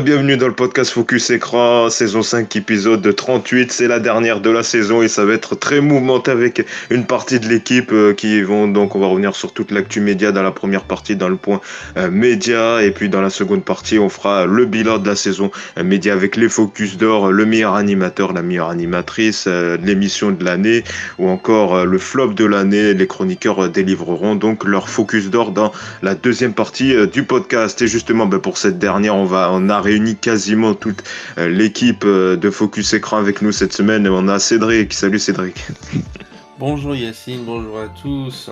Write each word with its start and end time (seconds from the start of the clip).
Bienvenue 0.00 0.38
dans 0.38 0.48
le 0.48 0.54
podcast 0.54 0.90
Focus 0.90 1.28
Écran, 1.28 1.90
saison 1.90 2.22
5, 2.22 2.56
épisode 2.56 3.14
38. 3.14 3.70
C'est 3.72 3.88
la 3.88 4.00
dernière 4.00 4.40
de 4.40 4.48
la 4.48 4.62
saison 4.62 5.02
et 5.02 5.08
ça 5.08 5.26
va 5.26 5.34
être 5.34 5.54
très 5.54 5.82
mouvementé 5.82 6.30
avec 6.30 6.66
une 6.88 7.04
partie 7.04 7.38
de 7.38 7.46
l'équipe 7.46 7.92
euh, 7.92 8.14
qui 8.14 8.40
vont 8.40 8.68
donc 8.68 8.96
on 8.96 9.00
va 9.00 9.06
revenir 9.06 9.36
sur 9.36 9.52
toute 9.52 9.70
l'actu 9.70 10.00
média 10.00 10.32
dans 10.32 10.42
la 10.42 10.50
première 10.50 10.84
partie 10.84 11.14
dans 11.14 11.28
le 11.28 11.36
point 11.36 11.60
euh, 11.98 12.10
média 12.10 12.82
et 12.82 12.90
puis 12.90 13.10
dans 13.10 13.20
la 13.20 13.28
seconde 13.28 13.64
partie 13.64 13.98
on 13.98 14.08
fera 14.08 14.46
le 14.46 14.64
bilan 14.64 14.98
de 14.98 15.06
la 15.06 15.14
saison 15.14 15.50
euh, 15.76 15.84
média 15.84 16.14
avec 16.14 16.36
les 16.36 16.48
focus 16.48 16.96
d'or, 16.96 17.30
le 17.30 17.44
meilleur 17.44 17.74
animateur, 17.74 18.32
la 18.32 18.42
meilleure 18.42 18.70
animatrice, 18.70 19.46
l'émission 19.46 20.30
de 20.30 20.42
l'année 20.42 20.84
ou 21.18 21.28
encore 21.28 21.84
le 21.84 21.98
flop 21.98 22.32
de 22.32 22.46
l'année. 22.46 22.94
Les 22.94 23.06
chroniqueurs 23.06 23.68
délivreront 23.68 24.36
donc 24.36 24.64
leur 24.64 24.88
focus 24.88 25.28
d'or 25.28 25.50
dans 25.50 25.70
la 26.02 26.14
deuxième 26.14 26.54
partie 26.54 26.94
du 27.08 27.24
podcast 27.24 27.82
et 27.82 27.88
justement 27.88 28.24
ben, 28.24 28.38
pour 28.38 28.56
cette 28.56 28.78
dernière 28.78 29.16
on 29.16 29.26
va 29.26 29.50
on 29.52 29.68
a 29.68 29.81
réuni 29.82 30.16
quasiment 30.16 30.74
toute 30.74 31.04
euh, 31.38 31.48
l'équipe 31.48 32.04
euh, 32.04 32.36
de 32.36 32.50
Focus 32.50 32.94
Écran 32.94 33.18
avec 33.18 33.42
nous 33.42 33.52
cette 33.52 33.72
semaine. 33.72 34.08
On 34.08 34.28
a 34.28 34.38
Cédric. 34.38 34.92
Salut 34.94 35.18
Cédric. 35.18 35.56
Bonjour 36.58 36.94
Yacine, 36.94 37.44
bonjour 37.44 37.80
à 37.80 37.88
tous. 38.00 38.48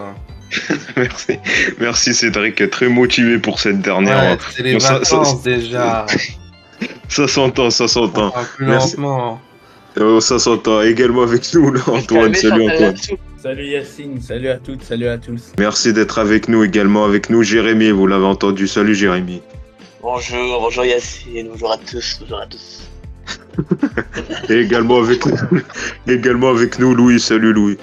Merci, 0.97 1.39
merci 1.79 2.13
Cédric, 2.13 2.69
très 2.69 2.89
motivé 2.89 3.39
pour 3.39 3.61
cette 3.61 3.81
dernière. 3.83 4.37
c'est 4.51 4.65
les 4.65 4.79
vacances 4.79 5.43
déjà. 5.45 6.07
Ça 7.09 7.29
s'entend, 7.29 7.71
ça 7.71 7.87
s'entend. 7.87 8.35
Plus 8.57 8.67
lentement. 8.67 9.41
Oh, 10.01 10.21
ça 10.21 10.41
s'entend. 10.41 10.83
Également 10.83 11.23
avec 11.23 11.55
nous, 11.55 11.73
Antoine. 11.87 12.35
Salut 12.35 12.69
Antoine. 12.69 12.97
Salut 13.43 13.67
Yacine, 13.67 14.21
salut 14.21 14.49
à 14.49 14.57
toutes, 14.57 14.83
salut 14.83 15.09
à 15.09 15.17
tous. 15.17 15.53
Merci 15.59 15.93
d'être 15.93 16.19
avec 16.19 16.49
nous 16.49 16.63
également 16.63 17.05
avec 17.05 17.31
nous, 17.31 17.43
Jérémy. 17.43 17.91
Vous 17.91 18.07
l'avez 18.07 18.27
entendu. 18.27 18.69
Salut 18.69 18.95
Jérémy. 18.95 19.41
Bonjour, 20.03 20.61
bonjour 20.63 20.85
Yacine, 20.87 21.49
bonjour 21.51 21.73
à 21.73 21.77
tous, 21.77 22.19
bonjour 22.21 22.41
à 22.41 22.47
tous. 22.47 22.89
Et 24.49 24.55
également 24.55 24.97
avec, 24.97 25.27
nous, 25.27 25.61
également 26.09 26.49
avec 26.49 26.79
nous, 26.79 26.95
Louis. 26.95 27.21
Salut 27.21 27.53
Louis. 27.53 27.77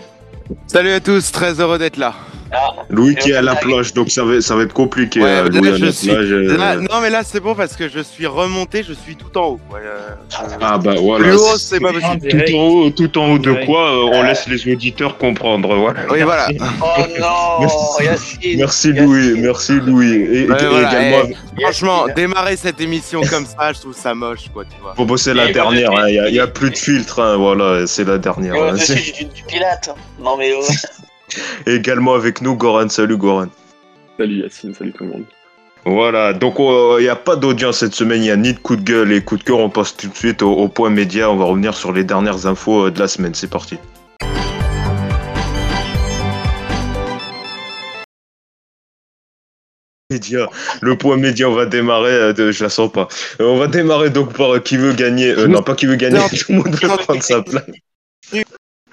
Salut 0.65 0.89
à 0.89 0.99
tous, 0.99 1.31
très 1.31 1.59
heureux 1.61 1.77
d'être 1.77 1.97
là. 1.97 2.15
Ah, 2.51 2.73
Louis 2.89 3.15
qui 3.15 3.31
est 3.31 3.35
à 3.35 3.41
la 3.41 3.55
plage, 3.55 3.93
donc 3.93 4.09
ça 4.09 4.23
va, 4.23 4.41
ça 4.41 4.55
va 4.55 4.63
être 4.63 4.73
compliqué. 4.73 5.21
Ouais, 5.21 5.27
euh, 5.27 5.49
Louis 5.49 5.69
euh. 5.69 6.81
non, 6.81 7.01
mais 7.01 7.09
là 7.09 7.21
c'est 7.23 7.39
bon 7.39 7.55
parce 7.55 7.75
que 7.75 7.89
je 7.89 7.99
suis 7.99 8.25
remonté, 8.25 8.83
je 8.83 8.93
suis 8.93 9.15
tout 9.15 9.35
en 9.37 9.47
haut. 9.47 9.59
Euh, 9.75 10.09
ah 10.61 10.77
bah 10.77 10.95
voilà. 10.99 11.25
Plus 11.25 11.35
haut, 11.35 11.57
c'est 11.57 11.79
pas 11.79 11.91
possible. 11.91 12.45
Tout 12.45 12.55
en 12.55 12.63
haut, 12.63 12.89
tout 12.89 13.17
en 13.17 13.31
haut 13.31 13.39
de 13.39 13.65
quoi 13.65 14.05
On 14.05 14.23
laisse 14.23 14.47
les 14.47 14.71
auditeurs 14.71 15.17
comprendre. 15.17 15.75
Voilà. 15.75 16.01
Oui, 16.09 16.21
voilà. 16.21 16.47
oh 16.81 16.85
non, 17.19 18.03
Yacine. 18.03 18.57
Merci 18.57 18.93
Louis, 18.93 19.39
merci 19.39 19.73
Louis. 19.73 20.13
Et, 20.13 20.43
également... 20.43 21.33
franchement, 21.61 22.05
démarrer 22.15 22.55
cette 22.55 22.79
émission 22.79 23.21
comme 23.29 23.45
ça, 23.45 23.73
je 23.73 23.79
trouve 23.81 23.95
ça 23.95 24.13
moche, 24.13 24.49
quoi, 24.53 24.63
tu 24.65 24.79
vois. 24.81 24.93
Bon, 24.97 25.17
c'est 25.17 25.33
la 25.33 25.51
dernière, 25.51 25.91
il 26.07 26.19
hein, 26.19 26.31
n'y 26.31 26.39
a, 26.39 26.47
plus 26.47 26.71
de 26.71 26.77
filtre, 26.77 27.21
hein, 27.21 27.37
voilà, 27.37 27.85
c'est 27.87 28.05
la 28.05 28.17
dernière. 28.17 28.55
Hein, 28.55 28.77
c'est 28.77 28.95
du, 28.95 29.25
du 29.25 29.43
pilate. 29.43 29.89
Non 30.19 30.37
mais. 30.37 30.53
Oh. 30.53 30.63
également 31.65 32.13
avec 32.13 32.41
nous, 32.41 32.55
Goran. 32.55 32.89
Salut 32.89 33.17
Goran. 33.17 33.47
Salut 34.17 34.41
Yacine, 34.41 34.73
salut 34.73 34.93
tout 34.93 35.03
le 35.03 35.11
monde. 35.11 35.25
Voilà, 35.85 36.33
donc 36.33 36.55
il 36.59 36.65
euh, 36.65 36.99
n'y 36.99 37.07
a 37.07 37.15
pas 37.15 37.37
d'audience 37.37 37.77
cette 37.77 37.93
semaine, 37.95 38.21
il 38.21 38.25
n'y 38.25 38.31
a 38.31 38.35
ni 38.35 38.51
de 38.51 38.59
coup 38.59 38.75
de 38.75 38.81
gueule 38.81 39.13
et 39.13 39.23
coup 39.23 39.37
de 39.37 39.43
cœur. 39.43 39.59
On 39.59 39.69
passe 39.69 39.95
tout 39.95 40.09
de 40.09 40.15
suite 40.15 40.41
au, 40.41 40.67
point 40.67 40.89
média. 40.89 41.31
On 41.31 41.37
va 41.37 41.45
revenir 41.45 41.75
sur 41.75 41.93
les 41.93 42.03
dernières 42.03 42.45
infos 42.45 42.87
euh, 42.87 42.91
de 42.91 42.99
la 42.99 43.07
semaine. 43.07 43.33
C'est 43.33 43.49
parti. 43.49 43.77
Média. 50.09 50.49
Le 50.81 50.97
point 50.97 51.15
média, 51.15 51.47
on 51.49 51.53
va 51.53 51.65
démarrer, 51.65 52.11
euh, 52.11 52.51
je 52.51 52.63
la 52.63 52.69
sens 52.69 52.91
pas. 52.91 53.07
on 53.39 53.57
va 53.57 53.67
démarrer 53.67 54.09
donc 54.09 54.33
par 54.33 54.61
qui 54.61 54.75
veut 54.75 54.93
gagner, 54.93 55.33
non 55.47 55.61
pas 55.61 55.75
qui 55.75 55.85
veut 55.85 55.95
gagner, 55.95 56.19
tout 56.37 56.51
le 56.51 56.55
monde 56.55 56.75
veut 56.75 56.97
prendre 56.97 57.23
sa 57.23 57.41
place. 57.41 57.63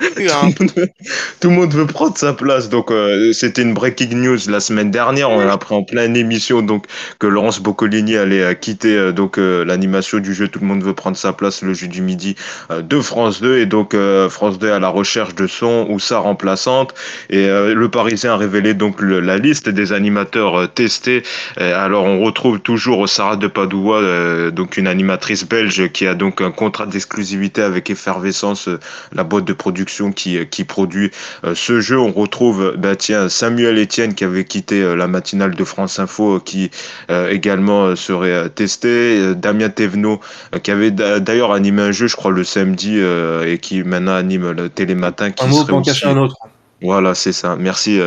Hein. 0.00 0.50
Tout 1.41 1.50
le 1.50 1.55
monde 1.55 1.72
veut 1.72 1.87
prendre 1.87 2.16
sa 2.16 2.32
place. 2.32 2.69
Donc, 2.69 2.91
euh, 2.91 3.32
c'était 3.32 3.62
une 3.62 3.75
breaking 3.75 4.15
news 4.16 4.38
la 4.49 4.60
semaine 4.60 4.91
dernière. 4.91 5.31
On 5.31 5.41
a 5.41 5.53
appris 5.53 5.75
en 5.75 5.82
pleine 5.82 6.16
émission 6.16 6.62
donc 6.62 6.87
que 7.19 7.27
Laurence 7.27 7.60
Boccolini 7.60 8.16
allait 8.16 8.43
euh, 8.43 8.54
quitter 8.54 8.97
euh, 8.97 9.12
donc 9.12 9.37
l'animation 9.37 10.19
du 10.19 10.34
jeu. 10.34 10.49
Tout 10.49 10.60
le 10.60 10.66
monde 10.66 10.83
veut 10.83 10.94
prendre 10.94 11.16
sa 11.16 11.33
place 11.33 11.62
le 11.62 11.75
jeu 11.75 11.87
du 11.87 12.03
midi 12.03 12.37
de 12.71 13.00
France 13.00 13.41
2 13.41 13.59
et 13.59 13.66
donc 13.66 13.97
France 14.28 14.59
2 14.59 14.71
à 14.71 14.78
la 14.78 14.88
recherche 14.88 15.34
de 15.34 15.47
son 15.47 15.87
ou 15.88 15.99
sa 15.99 16.19
remplaçante. 16.19 16.94
Et 17.31 17.47
le 17.47 17.88
Parisien 17.88 18.33
a 18.33 18.37
révélé 18.37 18.75
donc 18.75 19.00
la 19.00 19.38
liste 19.38 19.69
des 19.69 19.93
animateurs 19.93 20.72
testés. 20.72 21.22
alors, 21.56 22.04
on 22.04 22.21
retrouve 22.21 22.60
toujours 22.60 23.09
Sarah 23.09 23.37
de 23.37 23.47
Padoua, 23.47 24.50
donc 24.50 24.77
une 24.77 24.87
animatrice 24.87 25.44
belge 25.44 25.88
qui 25.88 26.06
a 26.06 26.15
donc 26.15 26.41
un 26.41 26.50
contrat 26.50 26.87
d'exclusivité 26.87 27.62
avec 27.62 27.91
Effervescence, 27.91 28.69
la 29.12 29.25
boîte 29.25 29.44
de 29.44 29.53
production 29.53 29.84
qui, 29.84 30.39
euh, 30.39 30.45
qui 30.45 30.65
produit 30.65 31.11
euh, 31.45 31.55
ce 31.55 31.81
jeu. 31.81 31.99
On 31.99 32.12
retrouve 32.12 32.75
bah, 32.77 32.97
tiens, 32.97 33.28
Samuel 33.28 33.78
Etienne 33.78 34.15
qui 34.15 34.25
avait 34.25 34.45
quitté 34.45 34.83
euh, 34.83 34.95
la 34.95 35.06
matinale 35.06 35.55
de 35.55 35.65
France 35.65 35.99
Info 35.99 36.41
qui 36.41 36.71
également 37.09 37.95
serait 37.97 38.49
testé. 38.50 39.34
Damien 39.34 39.69
Thévenot 39.69 40.21
qui 40.62 40.71
avait 40.71 40.91
d'ailleurs 40.91 41.53
animé 41.53 41.83
un 41.83 41.93
jeu, 41.93 42.06
je 42.06 42.17
crois, 42.17 42.31
le 42.31 42.45
samedi 42.45 42.99
et 42.99 43.59
qui 43.59 43.83
maintenant 43.83 44.15
anime 44.15 44.50
le 44.50 44.69
télématin. 44.69 45.31
Qui 45.31 45.45
un 45.45 45.49
mot 45.49 45.65
pour 45.65 45.83
cacher 45.83 46.06
un 46.06 46.16
autre. 46.16 46.37
Voilà, 46.83 47.15
c'est 47.15 47.33
ça. 47.33 47.56
Merci 47.59 48.01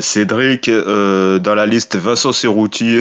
Cédric. 0.00 0.70
dans 0.70 1.54
la 1.54 1.66
liste, 1.66 1.96
Vincent 1.96 2.32
Serrouti, 2.32 3.00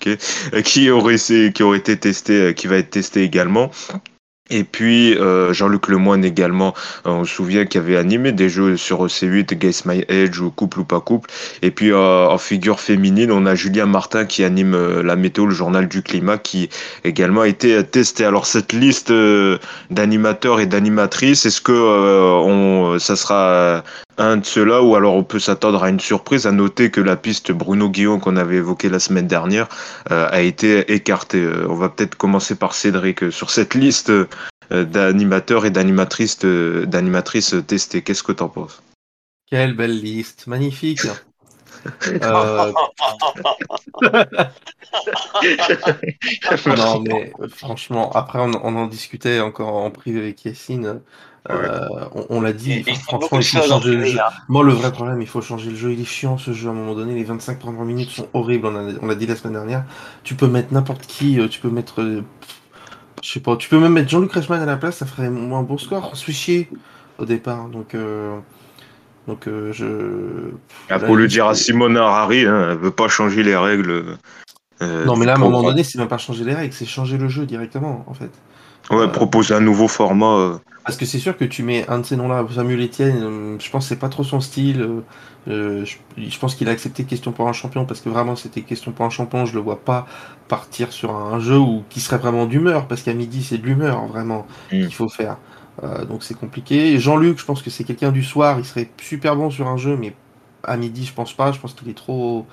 qui 0.64 0.90
aurait 0.90 1.16
qui 1.16 1.62
aurait 1.62 1.78
été 1.78 1.96
testé, 1.96 2.54
qui 2.54 2.66
va 2.66 2.76
être 2.76 2.90
testé 2.90 3.22
également. 3.22 3.70
Et 4.52 4.64
puis 4.64 5.16
euh, 5.16 5.54
Jean-Luc 5.54 5.88
Lemoine 5.88 6.24
également, 6.24 6.74
euh, 7.06 7.10
on 7.10 7.24
se 7.24 7.34
souvient 7.34 7.64
qu'il 7.64 7.80
avait 7.80 7.96
animé 7.96 8.32
des 8.32 8.50
jeux 8.50 8.76
sur 8.76 9.06
C8, 9.06 9.54
Guess 9.54 9.86
My 9.86 10.04
Age 10.10 10.40
ou 10.40 10.50
Couple 10.50 10.80
ou 10.80 10.84
pas 10.84 11.00
couple. 11.00 11.30
Et 11.62 11.70
puis 11.70 11.90
euh, 11.90 12.28
en 12.28 12.36
figure 12.36 12.78
féminine, 12.78 13.32
on 13.32 13.46
a 13.46 13.54
Julien 13.54 13.86
Martin 13.86 14.26
qui 14.26 14.44
anime 14.44 15.00
la 15.00 15.16
météo, 15.16 15.46
le 15.46 15.54
journal 15.54 15.88
du 15.88 16.02
climat, 16.02 16.36
qui 16.36 16.68
également 17.02 17.40
a 17.40 17.48
été 17.48 17.82
testé. 17.82 18.26
Alors 18.26 18.44
cette 18.44 18.74
liste 18.74 19.12
d'animateurs 19.90 20.60
et 20.60 20.66
d'animatrices, 20.66 21.46
est-ce 21.46 21.62
que 21.62 21.72
on, 21.72 22.98
ça 22.98 23.16
sera 23.16 23.82
un 24.22 24.38
de 24.38 24.44
ceux-là 24.44 24.82
ou 24.82 24.96
alors 24.96 25.14
on 25.14 25.24
peut 25.24 25.38
s'attendre 25.38 25.82
à 25.82 25.90
une 25.90 26.00
surprise 26.00 26.46
à 26.46 26.52
noter 26.52 26.90
que 26.90 27.00
la 27.00 27.16
piste 27.16 27.52
Bruno 27.52 27.88
Guillon 27.88 28.18
qu'on 28.18 28.36
avait 28.36 28.56
évoquée 28.56 28.88
la 28.88 28.98
semaine 28.98 29.26
dernière 29.26 29.68
a 30.10 30.40
été 30.40 30.92
écartée. 30.92 31.46
on 31.68 31.74
va 31.74 31.88
peut-être 31.88 32.16
commencer 32.16 32.54
par 32.54 32.74
Cédric 32.74 33.32
sur 33.32 33.50
cette 33.50 33.74
liste 33.74 34.12
euh, 34.72 34.84
d'animateurs 34.84 35.66
et 35.66 35.70
d'animatrices 35.70 36.38
d'animatrices 36.40 37.54
testées. 37.66 38.02
Qu'est-ce 38.02 38.22
que 38.22 38.32
tu 38.32 38.42
en 38.42 38.48
penses? 38.48 38.82
Quelle 39.50 39.76
belle 39.76 40.00
liste, 40.00 40.46
magnifique. 40.46 41.02
Euh, 42.06 42.72
non 46.76 47.00
mais 47.00 47.32
franchement, 47.48 48.12
après 48.12 48.38
on, 48.38 48.52
en 48.52 48.86
discutait 48.86 49.40
encore 49.40 49.74
en 49.74 49.90
privé 49.90 50.20
avec 50.20 50.44
Yacine. 50.44 51.00
Euh, 51.50 51.88
on, 52.28 52.40
l'a 52.40 52.52
dit, 52.52 52.84
franchement, 52.84 53.38
il 53.38 53.44
faut 53.44 53.66
changer 53.66 53.96
le 53.96 54.04
jeu. 54.04 54.18
Moi, 54.48 54.62
le 54.62 54.72
vrai 54.72 54.92
problème, 54.92 55.20
il 55.20 55.26
faut 55.26 55.40
changer 55.40 55.70
le 55.70 55.76
jeu. 55.76 55.92
Il 55.92 56.00
est 56.00 56.04
chiant 56.04 56.38
ce 56.38 56.52
jeu 56.52 56.68
à 56.68 56.70
un 56.70 56.74
moment 56.74 56.94
donné. 56.94 57.14
Les 57.14 57.24
25 57.24 57.58
premières 57.58 57.84
minutes 57.84 58.10
sont 58.10 58.28
horribles. 58.32 58.68
On 59.02 59.06
l'a 59.06 59.14
dit 59.16 59.26
la 59.26 59.34
semaine 59.34 59.54
dernière. 59.54 59.84
Tu 60.22 60.34
peux 60.36 60.46
mettre 60.46 60.72
n'importe 60.72 61.06
qui. 61.06 61.40
Tu 61.50 61.60
peux 61.60 61.70
mettre 61.70 62.22
je 63.22 63.30
sais 63.30 63.40
pas, 63.40 63.56
tu 63.56 63.68
peux 63.68 63.78
même 63.78 63.92
mettre 63.92 64.10
Jean-Luc 64.10 64.32
Reichmann 64.32 64.60
à 64.60 64.66
la 64.66 64.76
place, 64.76 64.96
ça 64.96 65.06
ferait 65.06 65.30
moins 65.30 65.60
un 65.60 65.62
bon 65.62 65.78
score. 65.78 66.10
On 66.12 66.14
se 66.16 66.30
chier 66.32 66.68
au 67.18 67.24
départ. 67.24 67.68
Donc, 67.68 67.94
euh, 67.94 68.36
donc 69.28 69.46
euh, 69.46 69.72
je. 69.72 70.50
Ah, 70.90 70.98
pour 70.98 71.14
le 71.14 71.28
dire 71.28 71.46
à 71.46 71.54
Simone 71.54 71.96
Harari, 71.96 72.44
hein, 72.44 72.70
elle 72.72 72.78
veut 72.78 72.90
pas 72.90 73.06
changer 73.06 73.44
les 73.44 73.56
règles. 73.56 74.18
Euh, 74.82 75.04
non, 75.04 75.16
mais 75.16 75.24
là, 75.24 75.34
à 75.34 75.36
un 75.36 75.38
moment 75.38 75.62
donné, 75.62 75.84
c'est 75.84 75.98
même 75.98 76.08
pas 76.08 76.18
changer 76.18 76.42
les 76.42 76.54
règles, 76.54 76.74
c'est 76.74 76.84
changer 76.84 77.16
le 77.16 77.28
jeu 77.28 77.46
directement, 77.46 78.04
en 78.08 78.14
fait. 78.14 78.30
Ouais, 78.90 79.10
proposer 79.10 79.54
un 79.54 79.60
nouveau 79.60 79.88
format. 79.88 80.60
Parce 80.84 80.96
que 80.96 81.06
c'est 81.06 81.20
sûr 81.20 81.36
que 81.36 81.44
tu 81.44 81.62
mets 81.62 81.88
un 81.88 82.00
de 82.00 82.04
ces 82.04 82.16
noms-là, 82.16 82.44
Samuel 82.52 82.80
Etienne, 82.82 83.56
je 83.60 83.70
pense 83.70 83.84
que 83.84 83.88
c'est 83.90 84.00
pas 84.00 84.08
trop 84.08 84.24
son 84.24 84.40
style. 84.40 85.02
Euh, 85.48 85.84
je, 85.84 86.38
pense 86.38 86.54
qu'il 86.54 86.68
a 86.68 86.72
accepté 86.72 87.02
question 87.04 87.32
pour 87.32 87.48
un 87.48 87.52
champion 87.52 87.84
parce 87.84 88.00
que 88.00 88.08
vraiment 88.08 88.36
c'était 88.36 88.60
question 88.60 88.92
pour 88.92 89.04
un 89.04 89.10
champion. 89.10 89.44
Je 89.44 89.54
le 89.54 89.60
vois 89.60 89.80
pas 89.80 90.06
partir 90.48 90.92
sur 90.92 91.14
un, 91.14 91.40
jeu 91.40 91.58
où, 91.58 91.82
qui 91.88 92.00
serait 92.00 92.18
vraiment 92.18 92.46
d'humeur 92.46 92.86
parce 92.86 93.02
qu'à 93.02 93.14
midi 93.14 93.42
c'est 93.42 93.58
de 93.58 93.66
l'humeur 93.66 94.06
vraiment 94.06 94.46
mm. 94.72 94.82
qu'il 94.82 94.94
faut 94.94 95.08
faire. 95.08 95.38
Euh, 95.82 96.04
donc 96.04 96.22
c'est 96.22 96.38
compliqué. 96.38 96.98
Jean-Luc, 96.98 97.38
je 97.38 97.44
pense 97.44 97.62
que 97.62 97.70
c'est 97.70 97.84
quelqu'un 97.84 98.12
du 98.12 98.22
soir. 98.22 98.58
Il 98.58 98.64
serait 98.64 98.88
super 99.00 99.34
bon 99.34 99.50
sur 99.50 99.66
un 99.66 99.76
jeu, 99.76 99.96
mais 99.96 100.14
à 100.62 100.76
midi 100.76 101.04
je 101.04 101.12
pense 101.12 101.32
pas. 101.32 101.50
Je 101.50 101.58
pense 101.58 101.74
qu'il 101.74 101.88
est 101.88 101.96
trop, 101.96 102.46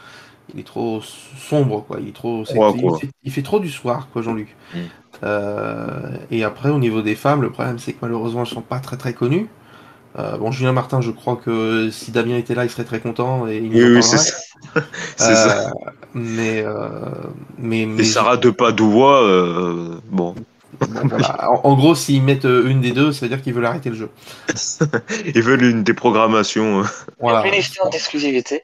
il 0.53 0.59
est 0.59 0.63
trop 0.63 1.01
sombre 1.37 1.85
quoi. 1.85 1.99
Il 2.01 2.07
est 2.07 2.15
trop, 2.15 2.43
il, 3.23 3.31
fait, 3.31 3.43
trop 3.43 3.59
du 3.59 3.69
soir 3.69 4.07
quoi, 4.11 4.23
Jean-Luc. 4.23 4.55
Mm. 4.73 4.79
Euh, 5.23 6.17
et 6.31 6.43
après 6.43 6.69
au 6.69 6.79
niveau 6.79 7.01
des 7.01 7.15
femmes, 7.15 7.41
le 7.41 7.49
problème 7.49 7.79
c'est 7.79 7.93
que 7.93 7.99
malheureusement 8.01 8.41
elles 8.41 8.47
sont 8.47 8.61
pas 8.61 8.79
très 8.79 8.97
très 8.97 9.13
connues. 9.13 9.49
bon, 10.15 10.51
Julien 10.51 10.71
Martin, 10.71 11.01
je 11.01 11.11
crois 11.11 11.35
que 11.35 11.89
si 11.91 12.11
Damien 12.11 12.37
était 12.37 12.55
là, 12.55 12.65
il 12.65 12.69
serait 12.69 12.83
très 12.83 12.99
content 12.99 13.47
et 13.47 13.57
il 13.57 13.73
Oui, 13.73 13.95
oui, 13.95 14.03
c'est 14.03 14.17
ça. 14.17 14.37
ça. 15.17 15.71
Mais, 16.13 16.63
mais, 17.57 17.85
mais, 17.85 18.01
Et 18.01 18.05
Sarah 18.05 18.37
de 18.37 18.49
Padoua, 18.49 19.21
bon. 20.09 20.35
en, 21.63 21.75
gros, 21.75 21.95
s'ils 21.95 22.23
mettent 22.23 22.45
une 22.45 22.79
des 22.79 22.91
deux, 22.91 23.11
ça 23.11 23.25
veut 23.25 23.29
dire 23.29 23.41
qu'ils 23.41 23.53
veulent 23.53 23.65
arrêter 23.65 23.89
le 23.89 23.95
jeu. 23.95 24.09
ils 25.25 25.41
veulent 25.41 25.63
une 25.63 25.83
déprogrammation. 25.83 26.83
Voilà. 27.19 27.45
Une 27.47 27.55
histoire 27.55 27.89
d'exclusivité. 27.89 28.63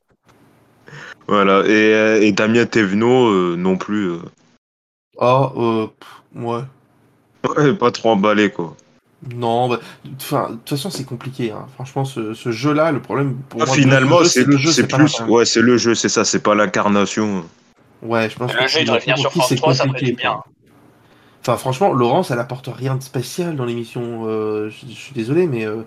Voilà, 1.28 1.63
et, 1.66 2.28
et 2.28 2.31
Damien 2.31 2.66
Thévenot 2.66 3.56
non 3.57 3.78
plus. 3.78 4.19
Ah, 5.19 5.52
euh, 5.56 5.88
ouais. 6.35 6.61
Ouais, 7.57 7.73
pas 7.73 7.91
trop 7.91 8.11
emballé, 8.11 8.49
quoi. 8.51 8.75
Non, 9.33 9.69
bah, 9.69 9.79
enfin, 10.17 10.49
de 10.49 10.55
toute 10.55 10.69
façon, 10.69 10.89
c'est 10.89 11.05
compliqué. 11.05 11.51
Hein. 11.51 11.65
Franchement, 11.73 12.05
ce, 12.05 12.33
ce 12.33 12.51
jeu-là, 12.51 12.91
le 12.91 13.01
problème 13.01 13.37
pour 13.49 13.61
ah, 13.63 13.65
moi, 13.65 13.75
finalement, 13.75 14.23
c'est 14.23 14.43
le 14.45 14.57
jeu, 14.57 14.71
c'est 14.71 14.87
plus, 14.87 15.19
ouais, 15.21 15.45
c'est 15.45 15.61
le 15.61 15.77
jeu, 15.77 15.95
c'est 15.95 16.09
ça, 16.09 16.25
c'est 16.25 16.41
pas 16.41 16.53
l'incarnation. 16.53 17.43
Ouais, 18.01 18.29
je 18.29 18.37
pense 18.37 18.53
le 18.53 18.59
que 18.59 18.67
jeu, 18.67 18.79
il 18.81 18.85
devrait 18.85 18.99
venir 18.99 19.17
sur 19.17 19.31
France 19.31 19.55
3, 19.55 19.73
ça 19.73 19.85
ferait 19.85 20.11
bien. 20.11 20.37
Enfin, 21.41 21.57
franchement, 21.57 21.93
Laurence, 21.93 22.31
elle 22.31 22.39
apporte 22.39 22.69
rien 22.73 22.95
de 22.95 23.03
spécial 23.03 23.55
dans 23.55 23.65
l'émission. 23.65 24.23
Euh, 24.25 24.69
je, 24.69 24.93
suis 24.93 25.13
désolé, 25.13 25.47
mais 25.47 25.65
euh, 25.65 25.83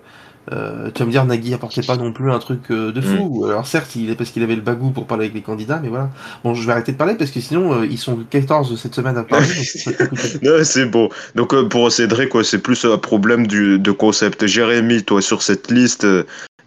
euh, 0.51 0.89
tu 0.91 0.99
vas 0.99 1.05
me 1.05 1.11
dire, 1.11 1.25
Nagui 1.25 1.53
apportait 1.53 1.81
pas 1.81 1.95
non 1.95 2.11
plus 2.11 2.31
un 2.31 2.39
truc 2.39 2.71
euh, 2.71 2.91
de 2.91 3.01
fou. 3.01 3.45
Mm. 3.45 3.49
Alors 3.49 3.67
certes, 3.67 3.95
il 3.95 4.09
est 4.09 4.15
parce 4.15 4.31
qu'il 4.31 4.41
avait 4.41 4.55
le 4.55 4.61
bagou 4.61 4.89
pour 4.91 5.05
parler 5.05 5.25
avec 5.25 5.35
les 5.35 5.41
candidats, 5.41 5.79
mais 5.81 5.89
voilà. 5.89 6.09
Bon, 6.43 6.53
je 6.53 6.65
vais 6.65 6.71
arrêter 6.71 6.91
de 6.91 6.97
parler 6.97 7.15
parce 7.15 7.31
que 7.31 7.39
sinon, 7.39 7.81
euh, 7.81 7.85
ils 7.85 7.97
sont 7.97 8.17
14 8.29 8.79
cette 8.79 8.95
semaine 8.95 9.17
à 9.17 9.23
parler. 9.23 9.45
c'est 10.63 10.85
bon. 10.85 11.09
Donc 11.35 11.55
pour 11.69 11.91
Cédric, 11.91 12.29
quoi, 12.29 12.43
c'est 12.43 12.59
plus 12.59 12.85
un 12.85 12.97
problème 12.97 13.45
du, 13.45 13.79
de 13.79 13.91
concept. 13.91 14.47
Jérémy, 14.47 15.03
toi, 15.03 15.21
sur 15.21 15.43
cette 15.43 15.69
liste 15.69 16.07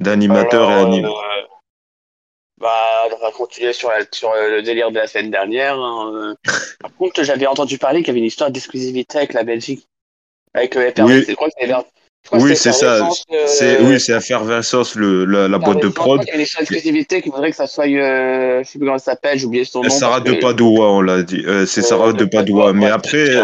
d'animateurs 0.01 0.71
et 0.71 0.75
animateurs. 0.75 1.25
Bah, 2.61 2.69
on 3.13 3.25
va 3.25 3.33
continuer 3.33 3.73
sur, 3.73 3.91
sur, 4.13 4.31
le 4.33 4.63
délire 4.63 4.93
de 4.93 4.97
la 4.99 5.09
semaine 5.09 5.33
dernière. 5.33 5.77
Hein. 5.77 6.37
Par 6.81 6.95
contre, 6.95 7.25
j'avais 7.25 7.49
entendu 7.49 7.79
parler 7.79 8.01
qu'il 8.01 8.09
y 8.09 8.11
avait 8.11 8.21
une 8.21 8.27
histoire 8.27 8.53
d'exclusivité 8.53 9.19
avec 9.19 9.33
la 9.33 9.43
Belgique. 9.43 9.89
Avec 10.55 10.75
le 10.77 10.93
oui. 11.05 11.35
Crois 11.35 11.49
que 11.49 11.55
c'était 11.59 11.73
oui, 12.33 12.57
c'est 12.57 12.73
ça. 12.73 13.09
C'est 13.47 13.81
oui, 13.81 13.99
c'est 14.01 14.13
Effervescence, 14.13 14.95
le 14.95 15.25
la, 15.25 15.49
la 15.49 15.59
boîte 15.59 15.83
de 15.83 15.89
prod. 15.89 16.23
Il 16.23 16.29
y 16.29 16.31
a 16.31 16.35
une 16.37 16.41
exclusivité 16.41 17.21
qui 17.21 17.29
voudrait 17.31 17.51
que 17.51 17.57
ça 17.57 17.67
soit, 17.67 17.87
euh, 17.87 18.63
je 18.63 18.69
sais 18.69 18.79
plus 18.79 18.87
comment 18.87 18.99
ça 18.99 19.13
s'appelle, 19.13 19.39
j'ai 19.39 19.47
oublié 19.47 19.65
son 19.65 19.83
nom. 19.83 19.91
Sarah 19.91 20.21
de 20.21 20.35
Padoua, 20.35 20.89
on 20.91 21.01
l'a 21.03 21.23
dit. 21.23 21.43
Euh, 21.47 21.67
c'est 21.67 21.83
Sarah 21.83 22.13
de 22.13 22.25
Padoua, 22.25 22.73
mais 22.73 22.89
après, 22.91 23.43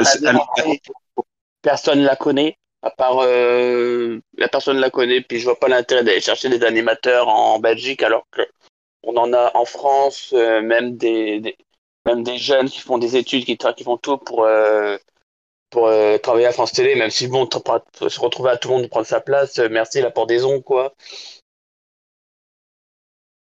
personne 1.62 2.02
la 2.02 2.16
connaît. 2.16 2.56
À 2.80 2.90
part 2.90 3.18
euh, 3.24 4.20
la 4.36 4.46
personne 4.46 4.78
la 4.78 4.88
connaît, 4.88 5.20
puis 5.20 5.40
je 5.40 5.44
vois 5.44 5.58
pas 5.58 5.66
l'intérêt 5.66 6.04
d'aller 6.04 6.20
chercher 6.20 6.48
des 6.48 6.64
animateurs 6.64 7.26
en 7.26 7.58
Belgique 7.58 8.04
alors 8.04 8.24
que 8.30 8.42
on 9.02 9.16
en 9.16 9.32
a 9.32 9.50
en 9.54 9.64
France, 9.64 10.32
euh, 10.32 10.62
même 10.62 10.96
des, 10.96 11.56
même 12.06 12.22
des 12.22 12.38
jeunes 12.38 12.68
qui 12.68 12.78
font 12.78 12.98
des 12.98 13.16
études, 13.16 13.44
qui, 13.44 13.56
qui 13.56 13.84
font 13.84 13.96
tout 13.96 14.18
pour 14.18 14.44
euh, 14.44 14.96
pour 15.70 15.88
euh, 15.88 16.18
travailler 16.18 16.46
à 16.46 16.52
France 16.52 16.72
Télé, 16.72 16.94
même 16.94 17.10
si 17.10 17.28
bon, 17.28 17.48
se 17.50 18.20
retrouver 18.20 18.50
à 18.50 18.56
tout 18.56 18.68
le 18.68 18.74
monde 18.76 18.88
prendre 18.88 19.06
sa 19.06 19.20
place, 19.20 19.58
euh, 19.58 19.68
merci 19.70 20.00
la 20.00 20.10
pendaison, 20.10 20.60
quoi. 20.60 20.94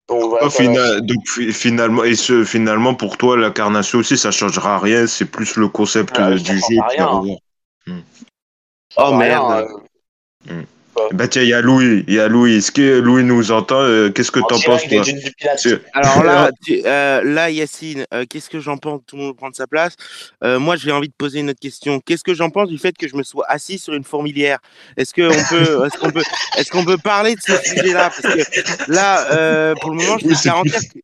Donc, 0.07 0.39
donc 1.03 1.27
finalement, 1.51 2.03
et 2.03 2.15
ce, 2.15 2.43
finalement, 2.43 2.95
pour 2.95 3.17
toi, 3.17 3.37
l'incarnation 3.37 3.99
aussi, 3.99 4.17
ça 4.17 4.31
changera 4.31 4.79
rien, 4.79 5.05
c'est 5.05 5.25
plus 5.25 5.55
le 5.55 5.67
concept 5.67 6.15
ah, 6.17 6.31
du 6.31 6.57
jeu. 6.57 6.77
Hmm. 7.85 7.99
Oh 8.97 9.13
merde. 9.13 9.67
Hmm. 10.49 10.63
Bah 11.13 11.27
tiens, 11.27 11.41
il 11.41 11.49
y 11.49 11.53
a 11.53 11.61
Louis, 11.61 12.03
il 12.07 12.13
y 12.13 12.19
a 12.19 12.27
Louis. 12.27 12.55
Est-ce 12.57 12.71
que 12.71 12.99
Louis 12.99 13.23
nous 13.23 13.51
entend 13.51 13.81
euh, 13.81 14.09
Qu'est-ce 14.09 14.31
que 14.31 14.39
t'en 14.39 14.59
penses 14.59 14.87
toi 14.87 15.03
Alors 15.93 16.23
là, 16.23 16.51
euh, 16.69 17.21
là 17.23 17.49
Yacine, 17.49 18.05
euh, 18.13 18.25
qu'est-ce 18.29 18.49
que 18.49 18.59
j'en 18.59 18.77
pense? 18.77 19.01
Tout 19.07 19.15
le 19.15 19.23
monde 19.23 19.37
prendre 19.37 19.55
sa 19.55 19.67
place. 19.67 19.95
moi, 20.41 20.75
j'ai 20.75 20.91
envie 20.91 21.09
de 21.09 21.13
poser 21.17 21.39
une 21.39 21.49
autre 21.49 21.59
question. 21.59 21.99
Qu'est-ce 21.99 22.23
que 22.23 22.33
j'en 22.33 22.49
pense 22.49 22.69
du 22.69 22.77
fait 22.77 22.95
que 22.97 23.07
je 23.07 23.15
me 23.15 23.23
sois 23.23 23.45
assis 23.47 23.79
sur 23.79 23.93
une 23.93 24.03
fourmilière? 24.03 24.59
Est-ce 24.97 25.13
qu'on 25.13 25.55
peut, 25.55 25.85
est-ce 25.85 25.97
qu'on 25.97 26.11
peut, 26.11 26.23
est-ce 26.57 26.71
qu'on 26.71 26.85
peut 26.85 26.97
parler 26.97 27.35
de 27.35 27.41
ce 27.41 27.55
sujet-là? 27.57 28.09
Parce 28.09 28.35
que 28.35 28.91
là, 28.91 29.75
pour 29.75 29.91
le 29.91 29.97
moment, 29.97 30.17
je 30.17 30.27
peux 30.27 30.35
te 30.35 30.43
garantir 30.43 30.79
que, 30.79 30.99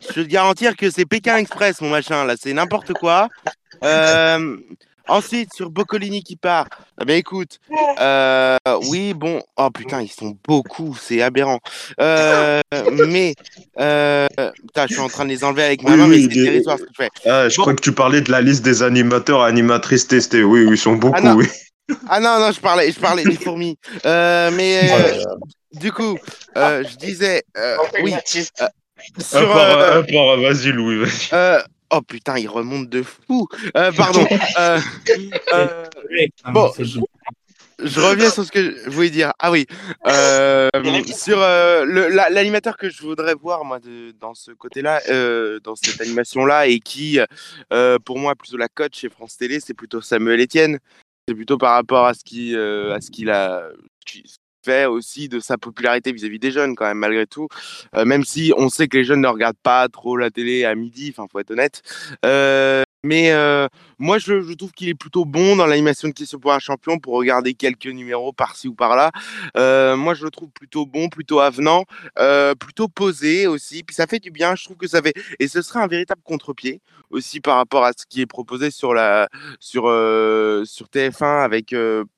je 0.00 0.14
peux 0.14 0.24
te 0.24 0.28
garantir 0.28 0.76
que 0.76 0.90
c'est 0.90 1.06
Pékin 1.06 1.36
Express, 1.36 1.80
mon 1.80 1.90
machin. 1.90 2.24
Là, 2.24 2.34
c'est 2.40 2.52
n'importe 2.52 2.92
quoi. 2.94 3.28
Euh, 3.84 4.56
Ensuite, 5.08 5.54
sur 5.54 5.70
Boccolini 5.70 6.22
qui 6.22 6.36
part. 6.36 6.66
Eh 7.00 7.04
ben 7.04 7.16
écoute, 7.16 7.58
euh, 8.00 8.56
oui, 8.88 9.14
bon. 9.14 9.42
Oh 9.56 9.70
putain, 9.70 10.02
ils 10.02 10.10
sont 10.10 10.36
beaucoup, 10.46 10.96
c'est 11.00 11.22
aberrant. 11.22 11.60
Euh, 12.00 12.60
mais, 13.08 13.34
euh, 13.78 14.26
putain, 14.38 14.86
je 14.88 14.94
suis 14.94 15.02
en 15.02 15.08
train 15.08 15.24
de 15.24 15.30
les 15.30 15.44
enlever 15.44 15.62
avec 15.62 15.82
ma 15.82 15.96
main, 15.96 16.06
mais 16.06 16.22
c'est 16.22 16.28
territoire 16.28 16.78
ce 16.78 16.84
que 16.84 16.90
je 16.92 17.04
fais. 17.04 17.10
Ah, 17.28 17.48
je 17.48 17.60
crois 17.60 17.74
que 17.74 17.82
tu 17.82 17.92
parlais 17.92 18.20
de 18.20 18.30
la 18.30 18.40
liste 18.40 18.64
des 18.64 18.82
animateurs 18.82 19.42
animatrices 19.42 20.08
testés. 20.08 20.42
Oui, 20.42 20.64
oui, 20.64 20.72
ils 20.72 20.78
sont 20.78 20.96
beaucoup, 20.96 21.20
ah 21.22 21.34
oui. 21.36 21.46
Ah 22.08 22.18
non, 22.18 22.40
non, 22.40 22.50
je 22.50 22.60
parlais, 22.60 22.90
je 22.90 22.98
parlais 22.98 23.22
des 23.22 23.36
fourmis. 23.36 23.78
Euh, 24.04 24.50
mais, 24.52 24.90
euh, 24.90 25.22
du 25.72 25.92
coup, 25.92 26.18
euh, 26.56 26.82
je 26.82 26.96
disais, 26.96 27.44
euh, 27.56 27.76
oui. 28.02 28.12
Euh, 28.12 28.66
sur, 29.20 29.56
un 29.56 30.02
par, 30.02 30.36
vas-y, 30.38 30.72
Louis. 30.72 31.04
Vas 31.30 31.64
Oh 31.90 32.02
putain, 32.02 32.38
il 32.38 32.48
remonte 32.48 32.88
de 32.88 33.02
fou. 33.02 33.48
Euh, 33.76 33.92
pardon. 33.92 34.26
euh, 34.58 34.80
euh, 35.52 35.86
bon, 36.52 36.72
je 37.78 38.00
reviens 38.00 38.30
sur 38.30 38.44
ce 38.44 38.50
que 38.50 38.76
je 38.84 38.90
voulais 38.90 39.10
dire. 39.10 39.32
Ah 39.38 39.50
oui, 39.50 39.66
euh, 40.06 40.70
sur 41.14 41.40
euh, 41.40 41.84
l'animateur 42.30 42.76
que 42.76 42.88
je 42.88 43.02
voudrais 43.02 43.34
voir 43.34 43.64
moi 43.64 43.78
de, 43.78 44.12
dans 44.18 44.34
ce 44.34 44.50
côté-là, 44.52 45.02
euh, 45.10 45.60
dans 45.60 45.76
cette 45.76 46.00
animation-là, 46.00 46.66
et 46.66 46.80
qui, 46.80 47.20
euh, 47.72 47.98
pour 48.04 48.18
moi, 48.18 48.34
plutôt 48.34 48.56
la 48.56 48.68
cote 48.68 48.94
chez 48.94 49.10
France 49.10 49.36
Télé, 49.36 49.60
c'est 49.60 49.74
plutôt 49.74 50.00
Samuel 50.00 50.40
Etienne. 50.40 50.78
C'est 51.28 51.34
plutôt 51.34 51.58
par 51.58 51.74
rapport 51.74 52.06
à 52.06 52.14
ce 52.14 52.24
qui, 52.24 52.56
à 52.56 53.00
ce 53.00 53.10
qu'il 53.10 53.30
a, 53.30 53.68
aussi 54.68 55.28
de 55.28 55.40
sa 55.40 55.58
popularité 55.58 56.12
vis-à-vis 56.12 56.38
des 56.38 56.50
jeunes 56.50 56.74
quand 56.74 56.86
même 56.86 56.98
malgré 56.98 57.26
tout 57.26 57.48
euh, 57.94 58.04
même 58.04 58.24
si 58.24 58.52
on 58.56 58.68
sait 58.68 58.88
que 58.88 58.96
les 58.96 59.04
jeunes 59.04 59.20
ne 59.20 59.28
regardent 59.28 59.56
pas 59.62 59.88
trop 59.88 60.16
la 60.16 60.30
télé 60.30 60.64
à 60.64 60.74
midi 60.74 61.12
enfin 61.16 61.26
faut 61.30 61.38
être 61.38 61.50
honnête 61.50 61.82
euh, 62.24 62.82
mais 63.06 63.30
euh, 63.30 63.68
moi, 63.98 64.18
je, 64.18 64.54
trouve 64.54 64.72
qu'il 64.72 64.88
est 64.88 64.94
plutôt 64.94 65.24
bon 65.24 65.54
dans 65.54 65.66
l'animation 65.66 66.08
de 66.08 66.12
questions 66.12 66.40
pour 66.40 66.52
un 66.52 66.58
champion 66.58 66.98
pour 66.98 67.14
regarder 67.14 67.54
quelques 67.54 67.86
numéros 67.86 68.32
par-ci 68.32 68.66
ou 68.66 68.74
par-là. 68.74 69.12
Moi, 69.54 70.14
je 70.14 70.24
le 70.24 70.30
trouve 70.30 70.50
plutôt 70.50 70.86
bon, 70.86 71.08
plutôt 71.08 71.38
avenant, 71.38 71.84
plutôt 72.58 72.88
posé 72.88 73.46
aussi. 73.46 73.84
Puis 73.84 73.94
ça 73.94 74.08
fait 74.08 74.18
du 74.18 74.32
bien. 74.32 74.56
Je 74.56 74.64
trouve 74.64 74.76
que 74.76 74.88
ça 74.88 75.00
fait 75.02 75.14
et 75.38 75.46
ce 75.46 75.62
serait 75.62 75.80
un 75.80 75.86
véritable 75.86 76.20
contre-pied 76.24 76.80
aussi 77.10 77.40
par 77.40 77.56
rapport 77.56 77.84
à 77.84 77.92
ce 77.96 78.04
qui 78.08 78.20
est 78.20 78.26
proposé 78.26 78.72
sur 78.72 78.92
la 78.92 79.28
sur 79.60 79.84
sur 79.84 80.86
TF1 80.88 81.44
avec 81.44 81.72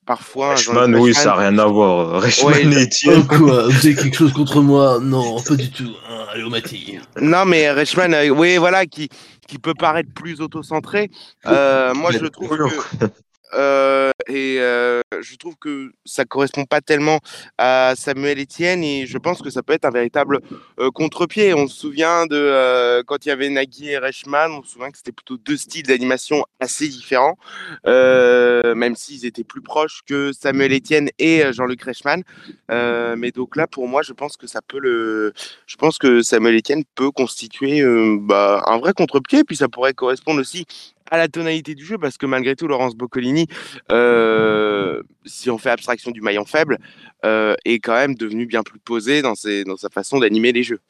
parfois. 0.09 0.55
Reichmann, 0.55 0.97
oui, 0.97 1.15
ça 1.15 1.27
n'a 1.27 1.35
rien 1.35 1.59
à 1.59 1.67
voir. 1.67 2.21
Reichmann 2.23 2.73
et 2.73 2.85
Etienne. 2.85 3.23
Oh, 3.25 3.37
quoi 3.37 3.69
Vous 3.69 3.87
avez 3.87 3.95
quelque 3.95 4.17
chose 4.17 4.33
contre 4.33 4.61
moi? 4.63 4.99
Non, 5.01 5.41
pas 5.41 5.55
du 5.55 5.71
tout. 5.71 5.95
Hein, 6.09 6.25
allez 6.33 6.43
au 6.43 6.49
Mati. 6.49 6.99
Non, 7.21 7.45
mais 7.45 7.71
Reichmann, 7.71 8.17
oui, 8.31 8.57
voilà, 8.57 8.87
qui 8.87 9.09
qui 9.47 9.59
peut 9.59 9.75
paraître 9.75 10.11
plus 10.15 10.41
auto-centré. 10.41 11.11
Euh, 11.47 11.95
moi, 11.95 12.11
je 12.13 12.27
trouve 12.27 12.49
que 12.49 13.07
euh, 13.55 14.11
et 14.29 14.57
euh, 14.59 15.01
je 15.21 15.37
trouve 15.37 15.57
que 15.57 15.93
ça 16.05 16.25
correspond 16.25 16.65
pas 16.65 16.81
tellement 16.81 17.19
à 17.57 17.95
Samuel 17.97 18.41
Etienne 18.41 18.85
et 18.85 19.07
je 19.07 19.19
pense 19.19 19.41
que 19.41 19.51
ça 19.51 19.63
peut 19.63 19.73
être 19.73 19.85
un 19.85 19.91
véritable 19.91 20.41
euh, 20.79 20.91
contre-pied. 20.91 21.55
On 21.55 21.67
se 21.67 21.77
souvient 21.77 22.27
de 22.27 23.03
quand 23.07 23.25
il 23.25 23.29
y 23.29 23.33
avait 23.33 23.49
Nagui 23.49 23.91
et 23.91 23.99
Reichmann, 23.99 24.53
on 24.53 24.63
se 24.63 24.73
souvient 24.73 24.91
que 24.91 24.99
c'était 24.99 25.13
plutôt 25.13 25.39
deux 25.39 25.57
styles 25.57 25.87
d'animation 25.87 26.45
assez 26.61 26.89
différents, 26.89 27.37
même 27.85 28.97
s'ils 28.97 29.25
étaient 29.25 29.45
plus 29.45 29.63
proches 29.63 30.01
que 30.07 30.33
Samuel 30.33 30.73
Etienne 30.73 31.09
et 31.19 31.45
Jean-Luc 31.53 31.83
Reichmann. 31.83 32.23
mais 32.69 33.31
donc 33.31 33.57
là, 33.57 33.67
pour 33.67 33.89
moi, 33.89 34.03
je 34.03 34.13
pense 34.13 34.37
que 34.37 34.47
ça 34.47 34.61
peut 34.67 34.79
le, 34.79 35.33
je 35.67 35.77
pense 35.77 35.99
que 35.99 36.23
Samuel 36.23 36.57
Etienne 36.57 36.85
peut 36.95 37.11
constituer 37.11 37.83
bah, 38.21 38.63
un 38.67 38.79
vrai 38.79 38.93
contre-pied, 38.93 39.45
puis 39.45 39.57
ça 39.57 39.69
pourrait 39.69 39.95
correspondre 39.95 40.41
aussi 40.41 40.67
à 41.11 41.19
la 41.19 41.29
tonalité 41.29 41.75
du 41.75 41.85
jeu, 41.85 41.99
parce 41.99 42.19
que 42.19 42.27
malgré 42.27 42.57
tout, 42.57 42.69
Laurence 42.69 42.97
Boccolini, 42.97 43.47
euh, 43.91 45.03
si 45.25 45.51
on 45.51 45.59
fait 45.59 45.71
abstraction 45.71 46.11
du 46.11 46.21
maillon 46.21 46.45
faible, 46.45 46.79
euh, 47.25 47.55
est 47.65 47.79
quand 47.81 47.95
même 47.95 48.15
devenu 48.15 48.47
bien 48.47 48.63
plus 48.63 48.79
posé 48.79 49.23
dans, 49.23 49.35
ses, 49.35 49.65
dans 49.65 49.77
sa 49.77 49.89
façon 49.89 50.19
d'animer 50.19 50.53
les 50.53 50.63
jeux. 50.63 50.81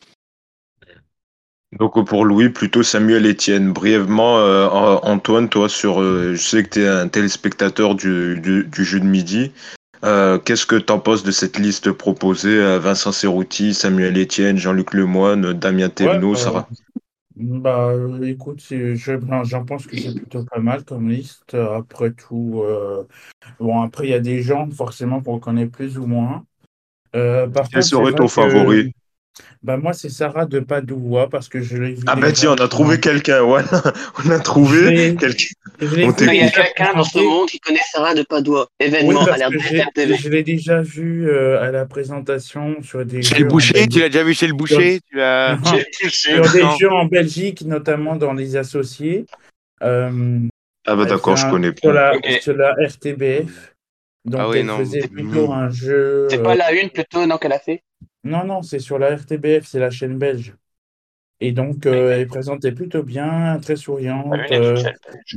Donc 1.79 2.03
pour 2.07 2.25
Louis, 2.25 2.49
plutôt 2.49 2.83
Samuel 2.83 3.27
Etienne. 3.27 3.73
Brièvement, 3.73 4.39
euh, 4.39 4.67
Antoine, 4.69 5.49
toi, 5.49 5.69
sur, 5.69 6.03
je 6.03 6.37
sais 6.37 6.63
que 6.63 6.71
tu 6.71 6.81
es 6.81 6.89
un 6.89 7.09
téléspectateur 7.09 7.95
du, 7.95 8.41
du, 8.41 8.65
du 8.65 8.85
jeu 8.85 9.01
de 9.01 9.05
midi. 9.05 9.53
Qu'est-ce 10.03 10.65
que 10.65 10.77
tu 10.77 10.93
en 10.93 10.99
penses 10.99 11.25
de 11.25 11.31
cette 11.31 11.59
liste 11.59 11.91
proposée 11.93 12.79
Vincent 12.79 13.13
Cerruti, 13.13 13.75
Samuel 13.75 14.17
Etienne, 14.17 14.57
Jean-Luc 14.57 14.95
Lemoine, 14.95 15.53
Damien 15.53 15.91
Thévenot, 15.91 16.37
Sarah? 16.37 16.69
Bah, 17.39 17.95
écoute, 18.23 18.63
j'en 18.65 19.65
pense 19.65 19.87
que 19.87 19.97
c'est 19.97 20.15
plutôt 20.15 20.45
pas 20.45 20.59
mal 20.61 20.85
comme 20.85 21.09
liste. 21.09 21.55
Après 21.55 22.13
tout, 22.13 22.63
euh, 22.65 23.05
bon, 23.61 23.81
après, 23.81 24.07
il 24.07 24.11
y 24.11 24.15
a 24.15 24.21
des 24.21 24.43
gens, 24.43 24.69
forcément, 24.71 25.23
qu'on 25.23 25.39
connaît 25.39 25.67
plus 25.67 25.99
ou 25.99 26.07
moins. 26.07 26.45
Euh, 27.17 27.47
par 27.49 27.69
Quel 27.69 27.81
contre, 27.81 27.87
c'est 27.87 27.97
serait 27.97 28.03
vrai 28.03 28.15
ton 28.15 28.25
que 28.25 28.29
favori? 28.29 28.93
Bah, 29.63 29.77
moi, 29.77 29.93
c'est 29.93 30.09
Sarah 30.09 30.47
de 30.47 30.61
Padoua 30.61 31.29
parce 31.29 31.49
que 31.49 31.61
je 31.63 31.77
l'ai 31.77 31.93
vu 31.95 32.03
Ah 32.07 32.17
bah 32.17 32.33
tiens, 32.33 32.53
on 32.53 32.63
a 32.63 32.69
trouvé 32.69 33.01
quelqu'un, 33.01 33.43
voilà. 33.43 33.69
On 34.25 34.31
a 34.31 34.39
trouvé 34.39 35.15
quelqu'un. 35.19 35.47
Il 35.81 36.01
y 36.01 36.05
a 36.05 36.13
déjà 36.13 36.51
quelqu'un 36.65 36.95
dans 36.95 37.05
ce 37.05 37.19
monde 37.19 37.49
qui 37.49 37.59
connaît 37.61 37.79
Sarah 37.93 38.15
de 38.15 38.23
Padoua. 38.23 38.67
Oui, 38.81 38.87
Événement 38.87 39.23
à 39.25 39.39
que 39.39 39.55
de 39.55 39.59
j'ai- 39.59 39.85
TV. 39.95 40.17
je 40.17 40.29
l'ai 40.29 40.43
déjà 40.43 40.81
vu 40.83 41.29
euh, 41.29 41.61
à 41.63 41.71
la 41.71 41.85
présentation 41.87 42.83
sur 42.83 43.05
des 43.05 43.23
Chez 43.23 43.39
le 43.39 43.45
boucher, 43.47 43.87
tu 43.89 44.01
l'as 44.01 44.09
déjà 44.09 44.25
vu 44.25 44.35
chez 44.35 44.47
le 44.47 44.55
boucher 44.55 45.01
tu 45.09 45.17
l'as... 45.17 45.57
Non, 45.57 45.71
J'ai 45.75 45.85
touché. 45.91 46.35
sur 46.35 46.53
des 46.53 46.65
jeux 46.79 46.91
en 46.93 47.05
Belgique, 47.07 47.63
notamment 47.63 48.17
dans 48.17 48.33
les 48.33 48.57
associés. 48.57 49.27
Euh, 49.83 50.41
Ah 50.87 50.97
bah 50.97 51.05
d'accord, 51.05 51.37
je 51.37 51.49
connais 51.51 51.69
sur 51.81 51.93
pas. 51.93 52.13
la, 52.21 52.41
sur 52.41 52.55
la 52.57 52.75
RTBF. 52.87 53.75
Donc, 54.25 54.41
Ah 54.43 54.49
oui, 54.49 54.59
elle 54.59 54.67
non. 54.67 54.79
faisait 54.79 55.03
c'est 55.03 55.09
plutôt 55.09 55.47
mou. 55.47 55.53
un 55.53 55.71
jeu. 55.71 56.27
C'est 56.29 56.39
euh, 56.41 56.43
pas 56.43 56.55
la 56.55 56.73
une 56.73 56.91
plutôt, 56.91 57.25
non, 57.27 57.39
qu'elle 57.39 57.53
a 57.53 57.59
fait? 57.61 57.83
Non, 58.25 58.45
non, 58.45 58.63
c'est 58.63 58.79
sur 58.81 58.99
la 58.99 59.17
RTBF, 59.17 59.67
c'est 59.67 59.79
la 59.81 59.91
chaîne 59.91 60.19
belge. 60.19 60.57
Et 61.41 61.53
donc, 61.53 61.87
euh, 61.87 62.13
elle 62.19 62.27
présentait 62.29 62.73
plutôt 62.73 63.03
bien, 63.05 63.59
très 63.61 63.77
souriante. 63.77 64.51
euh, 64.53 64.83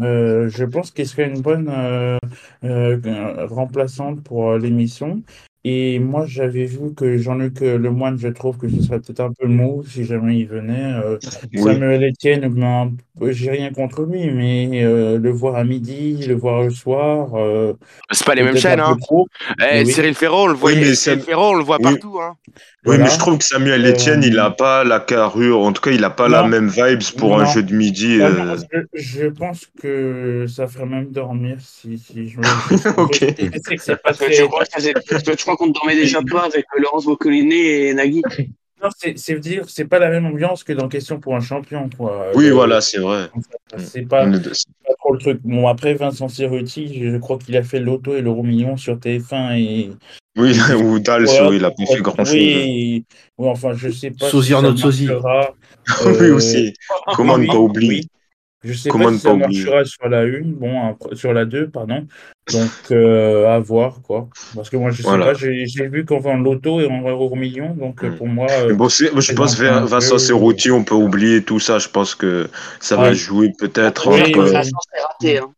euh, 0.01 0.49
je 0.49 0.65
pense 0.65 0.91
qu'elle 0.91 1.07
serait 1.07 1.27
une 1.29 1.41
bonne 1.41 1.69
euh, 1.69 3.47
remplaçante 3.47 4.23
pour 4.23 4.51
euh, 4.51 4.59
l'émission. 4.59 5.23
Et 5.63 5.99
moi, 5.99 6.25
j'avais 6.25 6.65
vu 6.65 6.95
que 6.95 7.17
Jean-Luc 7.19 7.59
Lemoine, 7.61 8.17
je 8.17 8.29
trouve 8.29 8.57
que 8.57 8.67
ce 8.67 8.81
serait 8.81 8.99
peut-être 8.99 9.19
un 9.19 9.31
peu 9.33 9.47
mou 9.47 9.83
si 9.83 10.05
jamais 10.05 10.39
il 10.39 10.47
venait. 10.47 10.93
Euh, 10.93 11.19
Oui. 11.53 11.61
Samuel 11.61 12.03
Etienne, 12.03 12.91
j'ai 13.29 13.51
rien 13.51 13.71
contre 13.71 14.03
lui, 14.03 14.29
mais 14.31 14.83
euh, 14.83 15.17
le 15.19 15.29
voir 15.31 15.55
à 15.55 15.63
midi, 15.63 16.17
le 16.27 16.33
voir 16.33 16.63
le 16.63 16.69
soir, 16.71 17.29
euh, 17.35 17.73
C'est 18.11 18.25
pas 18.25 18.33
les 18.35 18.43
mêmes 18.43 18.57
chaînes, 18.57 18.79
hein. 18.79 18.97
Eh, 19.71 19.83
oui. 19.83 19.91
Cyril 19.91 20.15
Ferron, 20.15 20.43
on 20.45 20.47
le 20.47 20.53
voit, 20.55 20.73
mais 20.73 20.95
Cyril 20.95 21.21
Ferron, 21.21 21.51
on 21.51 21.55
le 21.55 21.63
voit 21.63 21.77
Oui. 21.77 21.83
partout, 21.83 22.19
hein. 22.19 22.33
Oui, 22.47 22.53
Voilà. 22.83 23.03
mais 23.03 23.09
je 23.11 23.19
trouve 23.19 23.37
que 23.37 23.43
Samuel 23.43 23.85
Euh, 23.85 23.91
Etienne, 23.91 24.23
il 24.23 24.39
a 24.39 24.49
pas 24.49 24.83
la 24.83 24.99
carrure, 24.99 25.59
en 25.59 25.71
tout 25.71 25.81
cas, 25.81 25.91
il 25.91 26.03
a 26.03 26.09
pas 26.09 26.27
la 26.27 26.43
même 26.47 26.67
vibes 26.67 27.03
pour 27.17 27.39
un 27.39 27.45
jeu 27.45 27.61
de 27.61 27.75
midi. 27.75 28.19
Euh, 28.19 28.29
non, 28.31 28.55
je, 28.93 29.01
je 29.21 29.27
pense 29.27 29.67
que 29.79 30.45
ça 30.47 30.67
ferait 30.67 30.87
même 30.87 31.11
dormir 31.11 31.57
si, 31.59 31.99
si 31.99 32.27
je 32.27 32.39
me 32.39 32.43
Ok. 32.97 33.19
Je 33.19 33.59
sais 33.59 33.75
que 33.75 33.83
c'est 33.83 33.95
pas 33.97 34.01
Parce 34.05 34.17
que 34.17 34.25
très. 34.25 34.33
je 34.35 34.43
crois, 35.43 35.55
qu'on 35.57 35.67
ne 35.67 35.73
dormait 35.73 35.95
déjà 35.95 36.21
pas 36.23 36.45
avec 36.45 36.65
euh, 36.75 36.81
Laurence 36.81 37.05
Boccolini 37.05 37.55
et 37.55 37.93
Nagui? 37.93 38.23
C'est 39.15 39.39
dire, 39.39 39.65
c'est 39.67 39.85
pas 39.85 39.99
la 39.99 40.09
même 40.09 40.25
ambiance 40.25 40.63
que 40.63 40.73
dans 40.73 40.87
Question 40.87 41.19
pour 41.19 41.35
un 41.35 41.39
champion, 41.39 41.89
quoi. 41.95 42.31
Oui, 42.35 42.47
Euh, 42.47 42.53
voilà, 42.53 42.81
c'est 42.81 42.99
vrai. 42.99 43.29
C'est 43.77 44.07
pas, 44.07 44.25
trop 44.99 45.13
le 45.13 45.19
truc. 45.19 45.39
Bon, 45.43 45.67
après, 45.67 45.93
Vincent 45.93 46.27
Cerruti, 46.27 47.01
je 47.01 47.17
crois 47.17 47.37
qu'il 47.37 47.55
a 47.57 47.63
fait 47.63 47.79
l'auto 47.79 48.15
et 48.15 48.21
l'euro 48.21 48.43
million 48.43 48.77
sur 48.77 48.97
TF1 48.97 49.57
et. 49.57 49.91
Oui, 50.37 50.57
ou 50.83 50.99
Dals, 50.99 51.27
oui, 51.27 51.57
il 51.57 51.65
a 51.65 51.71
pas 51.71 51.85
fait 51.85 52.01
grand 52.01 52.23
chose. 52.23 52.33
Oui, 52.33 53.05
oui, 53.37 53.49
enfin, 53.49 53.73
je 53.73 53.89
sais 53.89 54.11
pas 54.11 54.29
Sosie 54.29 54.53
si 54.55 54.61
de 54.61 54.75
Sosie. 54.75 55.09
oui, 56.05 56.11
euh, 56.21 56.35
aussi. 56.35 56.73
Comment 57.15 57.37
ne 57.37 57.47
pas 57.47 57.55
oublier? 57.55 57.89
oui. 57.89 58.07
Je 58.63 58.73
sais 58.73 58.89
Comment 58.89 59.05
pas 59.05 59.11
si 59.13 59.19
ça 59.19 59.33
marchera 59.35 59.85
sur 59.85 60.07
la 60.07 60.23
une, 60.23 60.53
bon, 60.53 60.89
après- 60.89 61.15
sur 61.15 61.33
la 61.33 61.45
2, 61.45 61.67
pardon. 61.69 62.05
Donc, 62.53 62.69
euh, 62.91 63.47
à 63.47 63.57
voir, 63.59 64.01
quoi. 64.03 64.29
Parce 64.53 64.69
que 64.69 64.77
moi, 64.77 64.91
je 64.91 64.97
sais 64.97 65.03
Voilà. 65.03 65.27
pas, 65.27 65.33
j'ai 65.33 65.87
vu 65.87 66.05
qu'on 66.05 66.19
vend 66.19 66.37
l'auto 66.37 66.79
et 66.79 66.85
on 66.85 67.07
euro 67.07 67.35
million, 67.35 67.73
donc 67.73 68.03
euh, 68.03 68.09
Mm. 68.11 68.17
pour 68.17 68.27
moi. 68.27 68.47
Bon, 68.73 68.87
c'est- 68.87 69.09
je 69.19 69.33
pense 69.33 69.57
Vincent 69.59 70.15
peu- 70.15 70.19
Cerruti, 70.19 70.69
on 70.69 70.83
peut 70.83 70.93
oublier 70.93 71.43
tout 71.43 71.59
ça. 71.59 71.79
Je 71.79 71.87
pense 71.89 72.13
que 72.13 72.49
ça 72.79 72.97
va 72.97 73.13
jouer 73.13 73.51
peut-être 73.57 74.09
Oui, 74.11 74.21
entre, 74.35 74.41
raté. 74.51 75.39
Hein. 75.39 75.51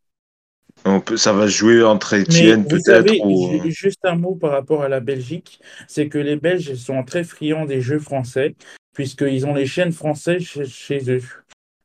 on 0.85 0.99
peut- 1.01 1.17
ça 1.17 1.33
va 1.33 1.47
jouer 1.47 1.83
entre 1.83 2.15
vous 2.17 2.67
peut-être 2.67 3.13
ou. 3.25 3.61
juste 3.69 3.99
un 4.05 4.15
mot 4.15 4.35
par 4.35 4.51
rapport 4.51 4.81
à 4.81 4.87
la 4.89 5.01
Belgique, 5.01 5.59
c'est 5.89 6.07
que 6.07 6.17
les 6.17 6.37
Belges 6.37 6.73
sont 6.75 7.03
très 7.03 7.23
friands 7.25 7.65
des 7.65 7.81
jeux 7.81 7.99
français, 7.99 8.55
puisqu'ils 8.93 9.45
ont 9.45 9.53
les 9.53 9.65
chaînes 9.65 9.91
françaises 9.93 10.43
chez, 10.43 10.65
chez 10.65 11.11
eux. 11.11 11.21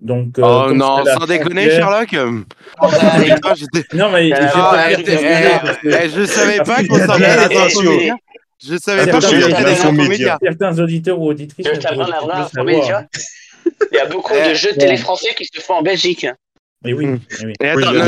Donc, 0.00 0.38
euh, 0.38 0.42
Oh 0.44 0.72
non, 0.72 1.04
sans 1.04 1.26
déconner, 1.26 1.70
Sherlock. 1.70 2.10
Putain, 2.10 2.44
j'étais- 3.56 3.96
Non, 3.96 4.10
mais 4.12 4.30
Ah, 4.32 4.70
Ah, 4.72 4.92
eh, 4.92 4.96
eh, 5.06 5.14
eh, 6.04 6.08
je 6.08 6.24
savais 6.24 6.58
pas 6.58 6.84
qu'on 6.84 6.98
s'en 6.98 7.20
attention. 7.20 7.92
Je 8.64 8.76
savais 8.76 9.10
pas 9.10 9.16
Attention, 9.18 9.40
qu'on 9.40 9.48
l'infomédia. 9.62 10.08
média. 10.08 10.38
certains 10.42 10.78
auditeurs 10.78 11.18
ou 11.20 11.28
auditrices. 11.30 11.66
Il 11.68 11.74
y 13.96 13.98
a 13.98 14.06
beaucoup 14.06 14.32
de 14.34 14.54
jeux 14.54 14.72
télé 14.78 14.96
français 14.96 15.34
qui 15.36 15.44
se 15.44 15.60
font 15.60 15.74
en 15.74 15.82
Belgique. 15.82 16.26
Mais 16.84 16.92
oui, 16.92 17.06
Mm. 17.06 17.18
mais 17.40 17.46
oui. 17.46 17.52
Mais 17.60 17.74
Oui, 17.74 17.82
attends, 17.82 17.92
il 17.92 18.00
a 18.02 18.04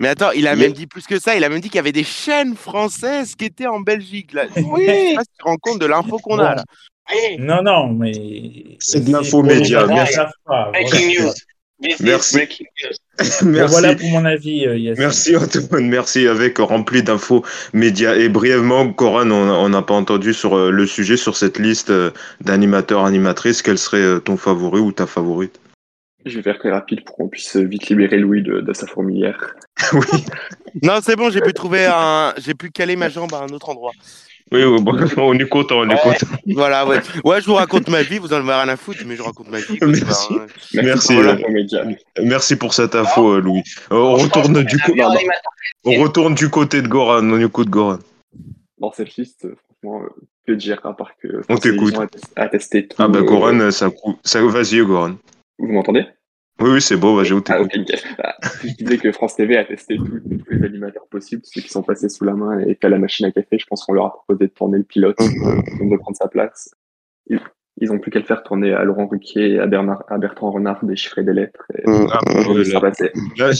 Mais 0.00 0.08
attends, 0.08 0.30
il 0.32 0.44
même 0.44 0.72
dit 0.72 0.86
plus 0.86 1.06
que 1.06 1.18
ça. 1.20 1.34
Il 1.36 1.44
a 1.44 1.48
même 1.48 1.60
dit 1.60 1.68
qu'il 1.68 1.76
y 1.76 1.80
avait 1.80 1.92
des 1.92 2.04
chaînes 2.04 2.56
françaises 2.56 3.34
qui 3.36 3.44
étaient 3.46 3.66
en 3.66 3.80
Belgique. 3.80 4.32
Là. 4.32 4.44
Je 4.48 4.54
sais 4.60 4.66
Oui. 4.70 5.14
pas 5.14 5.22
si 5.22 5.28
tu 5.30 5.38
te 5.38 5.44
rends 5.44 5.56
compte 5.56 5.78
de 5.80 5.86
l'info 5.86 6.18
qu'on 6.18 6.38
a 6.38 6.54
là. 6.56 6.64
Oui. 7.12 7.36
Non, 7.38 7.62
non, 7.62 7.88
mais. 7.92 8.12
C'est 8.78 9.04
de 9.04 9.12
l'info 9.12 9.42
média, 9.42 9.86
merci. 9.86 10.18
voilà. 10.46 10.70
Breaking 10.70 11.08
news. 11.20 11.32
This 11.82 12.00
Merci. 12.00 12.36
breaking 12.36 12.66
news. 12.82 12.96
Bon, 13.42 13.50
Merci. 13.50 13.70
voilà 13.72 13.94
pour 13.94 14.08
mon 14.08 14.24
avis, 14.24 14.66
euh, 14.66 14.78
Yacine. 14.78 15.04
Merci 15.04 15.36
Antoine, 15.36 15.88
merci 15.88 16.26
avec 16.26 16.58
rempli 16.58 17.02
d'infos 17.02 17.44
médias. 17.72 18.14
Et 18.14 18.28
brièvement, 18.28 18.90
Coran, 18.92 19.30
on 19.30 19.68
n'a 19.68 19.82
pas 19.82 19.94
entendu 19.94 20.32
sur 20.32 20.56
euh, 20.56 20.70
le 20.70 20.86
sujet, 20.86 21.16
sur 21.16 21.36
cette 21.36 21.58
liste 21.58 21.90
euh, 21.90 22.10
d'animateurs, 22.40 23.04
animatrices, 23.04 23.60
quel 23.60 23.76
serait 23.76 23.98
euh, 24.00 24.18
ton 24.20 24.36
favori 24.36 24.80
ou 24.80 24.92
ta 24.92 25.06
favorite? 25.06 25.60
Je 26.24 26.36
vais 26.36 26.42
faire 26.42 26.58
très 26.58 26.70
rapide 26.70 27.04
pour 27.04 27.16
qu'on 27.16 27.28
puisse 27.28 27.56
vite 27.56 27.88
libérer 27.90 28.16
Louis 28.16 28.42
de, 28.42 28.60
de 28.60 28.72
sa 28.72 28.86
fourmilière. 28.86 29.54
Oui, 29.92 30.24
Non, 30.82 31.00
c'est 31.02 31.16
bon, 31.16 31.28
j'ai 31.30 31.40
pu 31.42 31.52
trouver 31.52 31.84
un. 31.86 32.32
J'ai 32.38 32.54
pu 32.54 32.70
caler 32.70 32.96
ma 32.96 33.10
jambe 33.10 33.34
à 33.34 33.40
un 33.40 33.48
autre 33.48 33.68
endroit. 33.68 33.92
Oui, 34.52 34.64
oui, 34.64 34.80
bon, 34.82 34.92
on 35.18 35.34
est 35.38 35.48
content, 35.48 35.80
on 35.80 35.88
est 35.88 35.94
Ouais. 35.94 36.00
content. 36.18 36.26
Voilà, 36.54 36.86
ouais. 36.86 37.00
Ouais, 37.24 37.40
je 37.40 37.46
vous 37.46 37.54
raconte 37.54 37.88
ma 37.88 38.02
vie, 38.02 38.18
vous 38.18 38.32
en 38.32 38.36
avez 38.36 38.52
rien 38.52 38.68
à 38.68 38.76
foutre, 38.76 39.00
mais 39.06 39.16
je 39.16 39.22
raconte 39.22 39.48
ma 39.50 39.58
vie. 39.60 39.78
Merci. 39.82 40.34
pas- 40.34 40.82
Merci, 40.82 41.14
pour 41.14 41.24
euh. 41.24 41.36
Merci 42.22 42.56
pour 42.56 42.74
cette 42.74 42.94
info, 42.94 43.34
euh, 43.34 43.40
Louis. 43.40 43.62
Euh, 43.90 43.96
on, 43.96 44.14
retourne 44.14 44.62
du 44.62 44.76
non, 44.96 45.08
non, 45.08 45.18
on 45.86 46.02
retourne 46.02 46.34
du 46.34 46.50
côté 46.50 46.82
de 46.82 46.88
Goran, 46.88 47.24
on 47.24 47.40
écoute 47.40 47.68
Goran. 47.68 47.98
Dans 48.78 48.92
cette 48.92 49.16
liste, 49.16 49.46
franchement, 49.82 50.02
que 50.46 50.52
dire 50.52 50.78
à 50.84 50.94
part 50.96 51.12
que 51.22 51.40
On 51.48 51.56
t'écoute. 51.56 51.94
tout. 51.94 52.96
Ah 52.98 53.08
bah 53.08 53.22
Goran, 53.22 53.58
euh, 53.60 53.70
ça, 53.70 53.90
cou- 53.90 54.18
ça 54.24 54.42
vas-y 54.42 54.84
Goran. 54.84 55.14
Vous 55.58 55.68
m'entendez? 55.72 56.04
Oui, 56.60 56.70
oui, 56.70 56.80
c'est 56.80 56.96
beau, 56.96 57.18
on 57.18 57.20
Ah 57.20 57.24
t'écoute. 57.24 57.66
ok, 57.66 57.76
nickel. 57.76 57.98
Ah, 58.22 58.36
Je 58.62 58.68
disais 58.74 58.98
que 58.98 59.10
France 59.12 59.34
TV 59.34 59.56
a 59.56 59.64
testé 59.64 59.96
tous 59.96 60.50
les 60.50 60.62
animateurs 60.64 61.06
possibles, 61.08 61.42
ceux 61.44 61.60
qui 61.60 61.68
sont 61.68 61.82
passés 61.82 62.08
sous 62.08 62.24
la 62.24 62.34
main 62.34 62.60
et 62.60 62.76
qu'à 62.76 62.88
la 62.88 62.98
machine 62.98 63.26
à 63.26 63.32
café, 63.32 63.58
je 63.58 63.66
pense 63.66 63.84
qu'on 63.84 63.92
leur 63.92 64.06
a 64.06 64.12
proposé 64.12 64.46
de 64.46 64.52
tourner 64.52 64.78
le 64.78 64.84
pilote, 64.84 65.18
de 65.18 65.96
prendre 65.96 66.16
sa 66.16 66.28
place. 66.28 66.72
Ils 67.80 67.90
ont 67.90 67.98
plus 67.98 68.10
qu'à 68.12 68.20
le 68.20 68.24
faire 68.24 68.42
tourner 68.44 68.72
à 68.72 68.84
Laurent 68.84 69.06
Ruquier, 69.08 69.58
à, 69.58 69.66
Bernard, 69.66 70.04
à 70.08 70.16
Bertrand 70.18 70.52
Renard, 70.52 70.78
déchiffrer 70.84 71.24
des 71.24 71.32
lettres. 71.32 71.64
Et 71.76 71.82
Ah, 71.86 72.20
ouais, 72.48 72.64
ça 72.64 72.74
là, 72.74 72.80
passait. 72.80 73.12
là, 73.36 73.50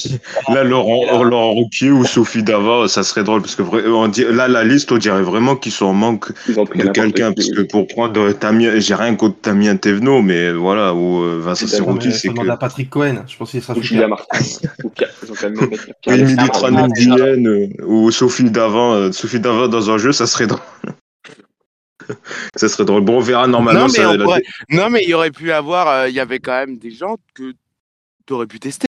là, 0.54 0.64
Laurent, 0.64 1.22
Laurent 1.24 1.54
Ruquier 1.54 1.90
ou 1.90 2.04
Sophie 2.04 2.42
Dava, 2.44 2.86
ça 2.86 3.02
serait 3.02 3.24
drôle 3.24 3.40
parce 3.42 3.56
que 3.56 3.62
vrai- 3.62 3.86
on 3.86 4.06
dit, 4.06 4.24
là, 4.30 4.46
la 4.46 4.62
liste, 4.62 4.92
on 4.92 4.98
dirait 4.98 5.22
vraiment 5.22 5.56
qu'ils 5.56 5.72
sont 5.72 5.86
en 5.86 5.92
manque 5.94 6.30
de 6.48 6.88
quelqu'un. 6.90 7.32
Parce 7.32 7.50
que 7.50 7.62
pour 7.62 7.86
prendre 7.88 8.30
Tamien, 8.32 8.78
j'ai 8.78 8.94
rien 8.94 9.16
contre 9.16 9.40
Tamien 9.40 9.76
Thévenot, 9.76 10.22
mais 10.22 10.52
voilà, 10.52 10.94
ou 10.94 11.22
euh, 11.22 11.40
Vincent 11.42 11.66
faut 11.66 12.00
c'est 12.12 12.28
que. 12.28 12.48
à 12.50 12.56
Patrick 12.56 12.90
Cohen. 12.90 13.24
Je 13.26 13.36
pense 13.36 13.50
qu'il 13.50 13.62
sera 13.62 13.76
Ou. 13.76 13.82
Julia 13.82 14.06
Martin. 14.06 14.38
ou 14.84 14.90
Émilie. 16.06 16.48
Tranen 16.52 16.88
Guyenne 16.92 17.48
euh, 17.48 17.84
ou 17.84 18.10
Sophie 18.10 18.50
Davant, 18.50 18.92
euh, 18.94 19.12
Sophie 19.12 19.40
Davant 19.40 19.68
dans 19.68 19.90
un 19.90 19.98
jeu, 19.98 20.12
ça 20.12 20.26
serait 20.26 20.46
drôle. 20.46 20.60
ça 22.56 22.68
serait 22.68 22.84
drôle. 22.84 23.02
Bon, 23.02 23.16
on 23.16 23.20
verra 23.20 23.46
normalement. 23.46 23.80
Non, 23.80 23.86
mais 23.86 23.92
ça, 23.92 24.10
on 24.10 24.14
la- 24.16 24.24
pourrait- 24.24 24.42
Non, 24.70 24.90
mais 24.90 25.02
il 25.04 25.08
y 25.10 25.14
aurait 25.14 25.30
pu 25.30 25.50
avoir. 25.52 25.88
euh, 25.88 26.08
Il 26.08 26.14
y 26.14 26.20
avait 26.20 26.38
quand 26.38 26.52
même 26.52 26.78
des 26.78 26.90
gens 26.90 27.16
que 27.34 27.52
tu 28.26 28.32
aurais 28.32 28.46
pu 28.46 28.58
tester. 28.60 28.86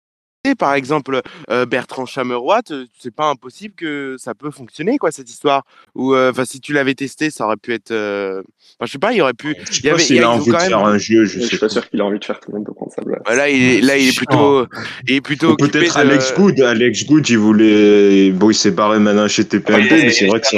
Par 0.57 0.73
exemple, 0.73 1.21
euh, 1.51 1.67
Bertrand 1.67 2.07
Chameroy, 2.07 2.61
c'est 2.99 3.13
pas 3.13 3.29
impossible 3.29 3.75
que 3.75 4.15
ça 4.17 4.33
peut 4.33 4.49
fonctionner, 4.49 4.97
quoi, 4.97 5.11
cette 5.11 5.29
histoire. 5.29 5.63
Ou, 5.93 6.15
euh, 6.15 6.31
enfin, 6.31 6.45
si 6.45 6.59
tu 6.59 6.73
l'avais 6.73 6.95
testé, 6.95 7.29
ça 7.29 7.45
aurait 7.45 7.57
pu 7.57 7.73
être. 7.75 7.91
euh, 7.91 8.41
Enfin, 8.79 8.87
je 8.87 8.91
sais 8.93 8.97
pas, 8.97 9.11
il 9.13 9.17
y 9.17 9.21
aurait 9.21 9.35
pu. 9.35 9.55
Je 9.55 9.61
il 9.69 9.75
sais 9.75 9.81
pas 9.89 9.93
avait- 9.93 10.03
s'il 10.03 10.15
il 10.15 10.23
a- 10.23 10.31
envie 10.31 10.49
de 10.51 10.57
faire 10.57 10.79
un 10.79 10.97
jeu, 10.97 11.25
je 11.25 11.35
Je 11.35 11.39
sais 11.41 11.45
suis 11.47 11.57
pas. 11.59 11.67
pas 11.67 11.69
sûr 11.69 11.87
qu'il 11.87 12.01
a 12.01 12.05
envie 12.05 12.17
de 12.17 12.25
faire 12.25 12.39
tout 12.39 12.49
le 12.51 12.57
monde 12.57 12.65
de 12.67 12.71
prendre 12.71 12.91
sa 12.91 13.03
place. 13.03 13.21
Bah, 13.23 13.35
là, 13.35 13.49
il 13.51 13.61
est, 13.61 13.81
là, 13.81 13.97
il 13.99 14.07
est 14.07 14.11
Chiant. 14.13 14.23
plutôt, 14.25 14.65
il 15.07 15.13
est 15.15 15.21
plutôt 15.21 15.55
peut-être 15.57 15.93
de- 15.93 15.99
Alex 15.99 16.33
Good. 16.35 16.59
Alex 16.59 17.05
Good, 17.05 17.29
il 17.29 17.37
voulait. 17.37 18.31
Bon, 18.31 18.49
il 18.49 18.55
s'est 18.55 18.71
barré 18.71 18.97
maintenant 18.97 19.27
chez 19.27 19.45
TPMP, 19.45 19.91
Ouais, 19.91 20.03
mais 20.05 20.09
c'est 20.11 20.25
vrai 20.25 20.39
que 20.41 20.47
ça 20.47 20.57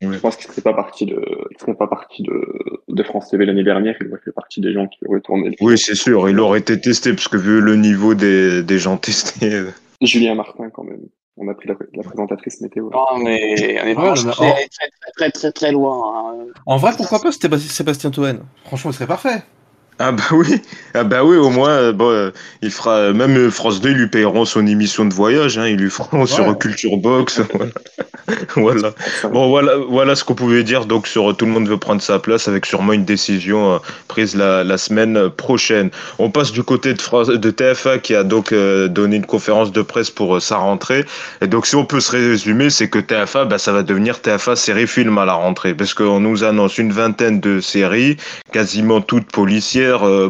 Je 0.00 0.18
pense 0.18 0.36
qu'il 0.36 0.46
ne 0.48 0.52
serait 0.52 0.62
pas 0.62 0.74
parti 0.74 1.06
de, 1.06 1.20
il 1.50 1.58
serait 1.58 1.74
pas 1.74 1.88
parti 1.88 2.22
de, 2.22 2.40
de 2.88 3.02
France 3.02 3.30
TV 3.30 3.44
l'année 3.46 3.64
dernière. 3.64 3.96
Il 4.00 4.08
aurait 4.08 4.20
fait 4.24 4.32
partie 4.32 4.60
des 4.60 4.72
gens 4.72 4.86
qui 4.86 4.98
auraient 5.06 5.20
tourné 5.20 5.48
le. 5.50 5.54
Oui, 5.60 5.76
c'est 5.76 5.94
sûr, 5.96 6.28
il 6.28 6.38
aurait 6.38 6.60
été 6.60 6.80
testé, 6.80 7.12
parce 7.12 7.26
que 7.28 7.36
vu 7.36 7.60
le 7.60 7.74
niveau 7.76 8.14
des, 8.14 8.62
des 8.62 8.78
gens 8.78 8.96
testés. 8.96 9.52
euh, 9.54 9.70
Julien 10.00 10.34
Martin, 10.36 10.70
quand 10.70 10.84
même. 10.84 11.00
On 11.40 11.48
a 11.48 11.54
pris 11.54 11.68
la, 11.68 11.74
la 11.94 12.02
présentatrice 12.02 12.60
météo. 12.60 12.90
Non, 12.90 13.18
mais 13.22 13.80
on 13.82 13.86
est 13.86 13.94
vraiment 13.94 14.14
non, 14.14 14.22
mais- 14.24 14.30
très, 14.32 14.68
très, 14.68 14.88
très, 15.16 15.30
très, 15.30 15.52
très 15.52 15.72
loin. 15.72 16.32
hein. 16.32 16.46
En 16.66 16.76
vrai, 16.78 16.92
pourquoi 16.96 17.20
pas 17.20 17.30
Sébastien 17.32 17.68
Sébastien 17.70 18.10
Toen 18.10 18.40
Franchement, 18.64 18.90
il 18.90 18.94
serait 18.94 19.06
parfait. 19.06 19.42
Ah 20.00 20.12
bah 20.12 20.22
oui, 20.30 20.62
ah 20.94 21.02
bah 21.02 21.24
oui, 21.24 21.36
au 21.36 21.50
moins, 21.50 21.70
euh, 21.70 21.92
bon, 21.92 22.10
euh, 22.10 22.30
il 22.62 22.70
fera 22.70 22.92
euh, 22.92 23.12
même 23.12 23.50
France 23.50 23.80
2, 23.80 23.90
ils 23.90 23.96
lui 23.96 24.06
payeront 24.06 24.44
son 24.44 24.64
émission 24.64 25.04
de 25.04 25.12
voyage, 25.12 25.58
hein, 25.58 25.66
ils 25.66 25.76
lui 25.76 25.90
feront 25.90 26.24
sur 26.24 26.56
Culture 26.56 26.96
Box. 26.98 27.40
voilà. 28.54 28.92
Bon, 29.32 29.48
voilà, 29.48 29.72
voilà 29.88 30.14
ce 30.14 30.22
qu'on 30.22 30.36
pouvait 30.36 30.62
dire. 30.62 30.86
Donc 30.86 31.08
sur 31.08 31.36
tout 31.36 31.46
le 31.46 31.50
monde 31.50 31.68
veut 31.68 31.78
prendre 31.78 32.00
sa 32.00 32.20
place, 32.20 32.46
avec 32.46 32.64
sûrement 32.64 32.92
une 32.92 33.04
décision 33.04 33.80
prise 34.06 34.36
la, 34.36 34.62
la, 34.62 34.78
semaine 34.78 35.30
prochaine. 35.30 35.90
On 36.20 36.30
passe 36.30 36.52
du 36.52 36.62
côté 36.62 36.94
de, 36.94 37.02
France, 37.02 37.26
de 37.26 37.50
TFA 37.50 37.98
qui 37.98 38.14
a 38.14 38.22
donc 38.22 38.54
donné 38.54 39.16
une 39.16 39.26
conférence 39.26 39.72
de 39.72 39.82
presse 39.82 40.10
pour 40.10 40.40
sa 40.40 40.58
rentrée. 40.58 41.06
Et 41.40 41.48
donc 41.48 41.66
si 41.66 41.74
on 41.74 41.84
peut 41.84 42.00
se 42.00 42.12
résumer, 42.12 42.70
c'est 42.70 42.88
que 42.88 43.00
TFA, 43.00 43.46
bah, 43.46 43.58
ça 43.58 43.72
va 43.72 43.82
devenir 43.82 44.20
TFA 44.20 44.54
série 44.54 44.86
film 44.86 45.18
à 45.18 45.24
la 45.24 45.32
rentrée, 45.32 45.74
parce 45.74 45.92
qu'on 45.92 46.20
nous 46.20 46.44
annonce 46.44 46.78
une 46.78 46.92
vingtaine 46.92 47.40
de 47.40 47.60
séries, 47.60 48.16
quasiment 48.52 49.00
toutes 49.00 49.30
policières 49.32 49.87
euh, 49.88 50.28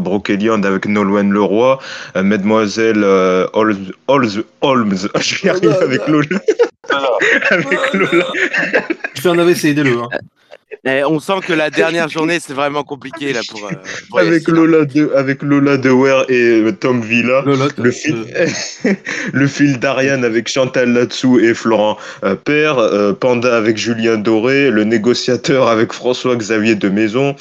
avec 0.65 0.87
Nolwenn 0.87 1.31
Leroy, 1.33 1.79
euh, 2.17 2.23
Mademoiselle 2.23 3.03
euh, 3.05 3.47
Holmes, 3.53 4.43
Holmes, 4.61 4.97
je 5.21 5.43
vais 5.43 5.51
arriver 5.51 5.75
avec 5.83 6.07
Lola. 6.09 6.41
avec 7.51 7.95
Lola. 7.95 8.27
Je 9.15 9.21
fais 9.21 9.29
un 9.29 9.39
AVC, 9.39 9.65
aidez-le. 9.67 9.99
Hein. 9.99 10.09
Eh, 10.85 11.03
on 11.05 11.19
sent 11.19 11.41
que 11.47 11.53
la 11.53 11.71
dernière 11.83 12.09
journée, 12.09 12.39
c'est 12.41 12.53
vraiment 12.53 12.85
compliqué 12.85 13.33
là 13.33 13.41
pour. 13.49 13.65
Euh, 13.65 14.21
avec, 14.21 14.47
Lola 14.49 14.85
de, 14.85 15.11
avec 15.15 15.43
Lola 15.43 15.77
Dewar 15.77 16.25
et 16.29 16.61
euh, 16.61 16.73
Tom 16.73 17.01
Villa. 17.01 17.43
le, 17.45 17.91
fil, 17.91 18.27
le 19.33 19.47
fil 19.47 19.79
d'Ariane 19.79 20.25
avec 20.25 20.49
Chantal 20.49 20.93
Latsou 20.93 21.39
et 21.39 21.55
Florent 21.55 21.97
euh, 22.25 22.35
Père. 22.35 22.77
Panda 23.21 23.57
avec 23.57 23.77
Julien 23.77 24.19
Doré. 24.19 24.71
Le 24.71 24.85
négociateur 24.85 25.69
avec 25.69 25.93
François-Xavier 25.93 26.75
de 26.75 26.89
Maison. 26.89 27.35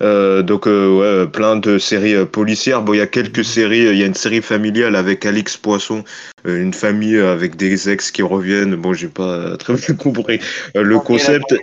donc, 0.00 0.66
ouais, 0.66 1.26
plein 1.32 1.56
de 1.56 1.78
séries 1.78 2.26
policières. 2.26 2.82
Bon, 2.82 2.94
il 2.94 2.98
y 2.98 3.02
a 3.02 3.06
quelques 3.06 3.44
séries. 3.44 3.86
Il 3.90 3.96
y 3.96 4.02
a 4.02 4.06
une 4.06 4.14
série 4.14 4.42
familiale 4.42 4.96
avec 4.96 5.24
Alix 5.24 5.56
Poisson. 5.56 6.04
une 6.44 6.74
famille 6.74 7.18
avec 7.18 7.56
des 7.56 7.88
ex 7.88 8.10
qui 8.10 8.22
reviennent. 8.22 8.74
Bon, 8.74 8.92
j'ai 8.92 9.08
pas 9.08 9.56
très 9.56 9.74
bien 9.74 9.94
compris 9.98 10.40
le 10.74 10.98
concept. 10.98 11.54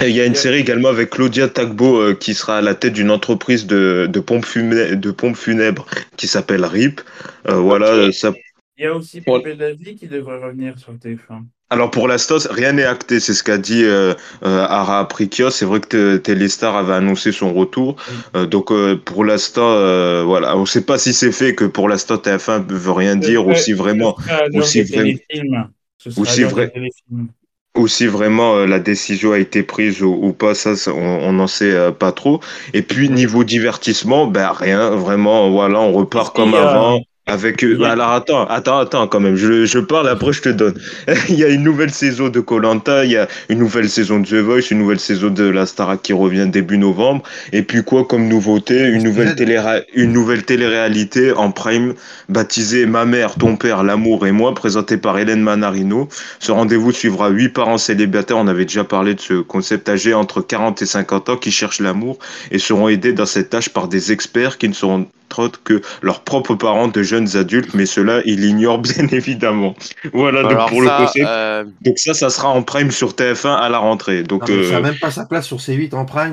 Il 0.00 0.16
y 0.16 0.20
a 0.20 0.26
une 0.26 0.34
série 0.34 0.58
également 0.58 0.88
avec 0.88 1.10
Claudia 1.10 1.48
Tagbo 1.48 2.00
euh, 2.00 2.14
qui 2.14 2.34
sera 2.34 2.58
à 2.58 2.60
la 2.60 2.74
tête 2.74 2.92
d'une 2.92 3.10
entreprise 3.10 3.66
de, 3.66 4.08
de, 4.10 4.20
pompes 4.20 4.44
funèbres, 4.44 4.96
de 4.96 5.10
pompes 5.10 5.36
funèbres 5.36 5.86
qui 6.16 6.26
s'appelle 6.26 6.64
RIP. 6.64 7.00
Euh, 7.48 7.54
voilà, 7.54 8.10
ça... 8.12 8.32
Il 8.78 8.84
y 8.84 8.86
a 8.86 8.94
aussi 8.94 9.20
Pépé 9.20 9.54
David 9.54 9.98
qui 9.98 10.08
devrait 10.08 10.42
revenir 10.42 10.78
sur 10.78 10.94
TF1. 10.94 11.44
Alors 11.70 11.90
pour 11.90 12.08
l'instant, 12.08 12.36
rien 12.50 12.72
n'est 12.72 12.84
acté, 12.84 13.20
c'est 13.20 13.32
ce 13.32 13.42
qu'a 13.42 13.58
dit 13.58 13.84
euh, 13.84 14.12
euh 14.44 14.66
Ara 14.68 15.06
Prikios. 15.08 15.50
C'est 15.50 15.64
vrai 15.64 15.80
que 15.80 16.16
Téléstar 16.16 16.76
avait 16.76 16.94
annoncé 16.94 17.32
son 17.32 17.52
retour. 17.52 17.96
donc 18.34 18.72
pour 19.04 19.24
l'instant, 19.24 20.24
voilà, 20.24 20.56
on 20.56 20.62
ne 20.62 20.66
sait 20.66 20.84
pas 20.84 20.98
si 20.98 21.14
c'est 21.14 21.32
fait 21.32 21.54
que 21.54 21.64
pour 21.64 21.88
l'instant 21.88 22.16
TF1 22.16 22.66
ne 22.68 22.74
veut 22.74 22.92
rien 22.92 23.16
dire 23.16 23.46
ou 23.46 23.54
si 23.54 23.72
vraiment, 23.72 24.16
ou 24.52 24.62
si 24.62 24.82
vraiment, 24.82 25.68
ou 26.16 26.24
si 26.24 26.42
vrai 26.42 26.72
ou 27.76 27.88
si 27.88 28.06
vraiment 28.06 28.56
euh, 28.56 28.66
la 28.66 28.78
décision 28.78 29.32
a 29.32 29.38
été 29.38 29.62
prise 29.62 30.02
ou, 30.02 30.32
pas, 30.32 30.54
ça, 30.54 30.72
on 30.92 31.32
n'en 31.32 31.46
sait 31.46 31.72
euh, 31.72 31.90
pas 31.90 32.12
trop. 32.12 32.40
Et 32.74 32.82
puis 32.82 33.08
niveau 33.08 33.44
divertissement, 33.44 34.26
ben 34.26 34.52
rien, 34.52 34.90
vraiment, 34.90 35.50
voilà, 35.50 35.80
on 35.80 35.92
repart 35.92 36.34
comme 36.34 36.54
avant. 36.54 37.00
Avec 37.26 37.62
eux. 37.62 37.78
alors 37.84 38.10
attends, 38.10 38.46
attends, 38.46 38.78
attends 38.78 39.06
quand 39.06 39.20
même. 39.20 39.36
Je, 39.36 39.64
je 39.64 39.78
parle 39.78 40.08
après 40.08 40.32
je 40.32 40.42
te 40.42 40.48
donne. 40.48 40.74
il 41.28 41.36
y 41.36 41.44
a 41.44 41.48
une 41.48 41.62
nouvelle 41.62 41.92
saison 41.92 42.28
de 42.28 42.40
Colanta, 42.40 43.04
il 43.04 43.12
y 43.12 43.16
a 43.16 43.28
une 43.48 43.60
nouvelle 43.60 43.88
saison 43.88 44.18
de 44.18 44.26
The 44.26 44.34
Voice, 44.34 44.72
une 44.72 44.78
nouvelle 44.78 44.98
saison 44.98 45.30
de 45.30 45.44
la 45.44 45.64
Starac 45.64 46.02
qui 46.02 46.12
revient 46.12 46.48
début 46.48 46.78
novembre. 46.78 47.22
Et 47.52 47.62
puis 47.62 47.84
quoi 47.84 48.04
comme 48.06 48.26
nouveauté, 48.26 48.88
une 48.88 49.04
nouvelle 49.04 49.36
télé 49.36 49.60
une 49.94 50.12
nouvelle 50.12 50.44
télé-réalité 50.44 51.30
en 51.30 51.52
prime 51.52 51.94
baptisée 52.28 52.86
Ma 52.86 53.04
mère, 53.04 53.36
ton 53.36 53.56
père, 53.56 53.84
l'amour 53.84 54.26
et 54.26 54.32
moi, 54.32 54.52
présentée 54.52 54.96
par 54.96 55.16
Hélène 55.16 55.42
Manarino. 55.42 56.08
Ce 56.40 56.50
rendez-vous 56.50 56.90
suivra 56.90 57.28
huit 57.28 57.50
parents 57.50 57.78
célibataires. 57.78 58.38
On 58.38 58.48
avait 58.48 58.64
déjà 58.64 58.82
parlé 58.82 59.14
de 59.14 59.20
ce 59.20 59.34
concept 59.34 59.88
âgé 59.88 60.12
entre 60.12 60.40
40 60.40 60.82
et 60.82 60.86
50 60.86 61.28
ans 61.28 61.36
qui 61.36 61.52
cherchent 61.52 61.80
l'amour 61.80 62.18
et 62.50 62.58
seront 62.58 62.88
aidés 62.88 63.12
dans 63.12 63.26
cette 63.26 63.50
tâche 63.50 63.68
par 63.68 63.86
des 63.86 64.10
experts 64.10 64.58
qui 64.58 64.68
ne 64.68 64.74
seront 64.74 65.06
autres 65.40 65.60
que 65.62 65.82
leurs 66.02 66.20
propres 66.20 66.54
parents 66.54 66.88
de 66.88 67.02
jeunes 67.02 67.36
adultes, 67.36 67.74
mais 67.74 67.86
cela, 67.86 68.20
il 68.24 68.40
l'ignore 68.40 68.78
bien 68.80 69.06
évidemment. 69.08 69.74
Voilà, 70.12 70.42
donc 70.42 70.68
pour 70.68 70.82
le 70.82 70.88
concept. 70.88 71.26
Euh, 71.26 71.64
donc 71.82 71.98
ça, 71.98 72.14
ça 72.14 72.30
sera 72.30 72.48
en 72.48 72.62
prime 72.62 72.90
sur 72.90 73.12
TF1 73.12 73.54
à 73.54 73.68
la 73.68 73.78
rentrée. 73.78 74.22
Donc, 74.22 74.46
ça 74.46 74.52
n'a 74.52 74.58
euh, 74.58 74.82
même 74.82 74.98
pas 74.98 75.10
sa 75.10 75.24
place 75.24 75.46
sur 75.46 75.58
C8 75.58 75.94
en 75.94 76.04
prime. 76.04 76.32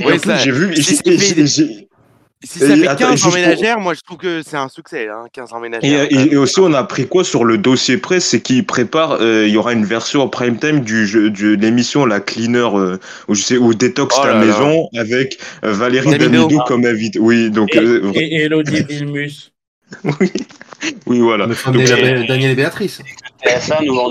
oui, 0.00 0.20
j'ai 0.42 0.50
vu. 0.50 0.76
Si 0.76 1.88
ça 2.44 2.76
fait 2.76 2.96
15 2.96 3.24
emménagères, 3.26 3.80
moi 3.80 3.94
je 3.94 4.00
trouve 4.00 4.18
que 4.18 4.42
c'est 4.42 4.56
un 4.56 4.68
succès, 4.68 5.08
hein, 5.08 5.24
15 5.32 5.52
emménagères. 5.52 6.06
Et, 6.10 6.32
et, 6.32 6.36
aussi, 6.36 6.60
on 6.60 6.72
a 6.72 6.78
appris 6.78 7.06
quoi 7.06 7.24
sur 7.24 7.44
le 7.44 7.58
dossier 7.58 7.98
presse 7.98 8.26
C'est 8.26 8.40
qu'il 8.40 8.64
prépare, 8.64 9.18
euh, 9.20 9.46
il 9.46 9.52
y 9.52 9.56
aura 9.56 9.72
une 9.72 9.84
version 9.84 10.22
en 10.22 10.28
prime 10.28 10.58
time 10.58 10.80
du 10.80 11.06
jeu, 11.06 11.30
de 11.30 11.54
l'émission 11.54 12.06
La 12.06 12.20
Cleaner, 12.20 12.68
euh, 12.74 12.98
ou 13.28 13.34
je 13.34 13.42
sais, 13.42 13.56
ou 13.56 13.74
Détox 13.74 14.16
oh 14.18 14.22
ta 14.22 14.34
maison, 14.34 14.88
avec 14.96 15.38
euh, 15.64 15.72
Valérie 15.72 16.18
Damidou 16.18 16.60
comme 16.66 16.84
invité. 16.84 17.18
Oui, 17.18 17.50
donc. 17.50 17.74
Et, 17.74 18.42
Elodie 18.42 18.82
Bilmus. 18.82 19.52
oui. 20.20 20.32
oui, 21.06 21.20
voilà. 21.20 21.46
Daniel 21.46 22.50
et 22.50 22.54
Béatrice. 22.54 23.00
ça 23.60 23.78
nous 23.84 23.96
en 23.96 24.10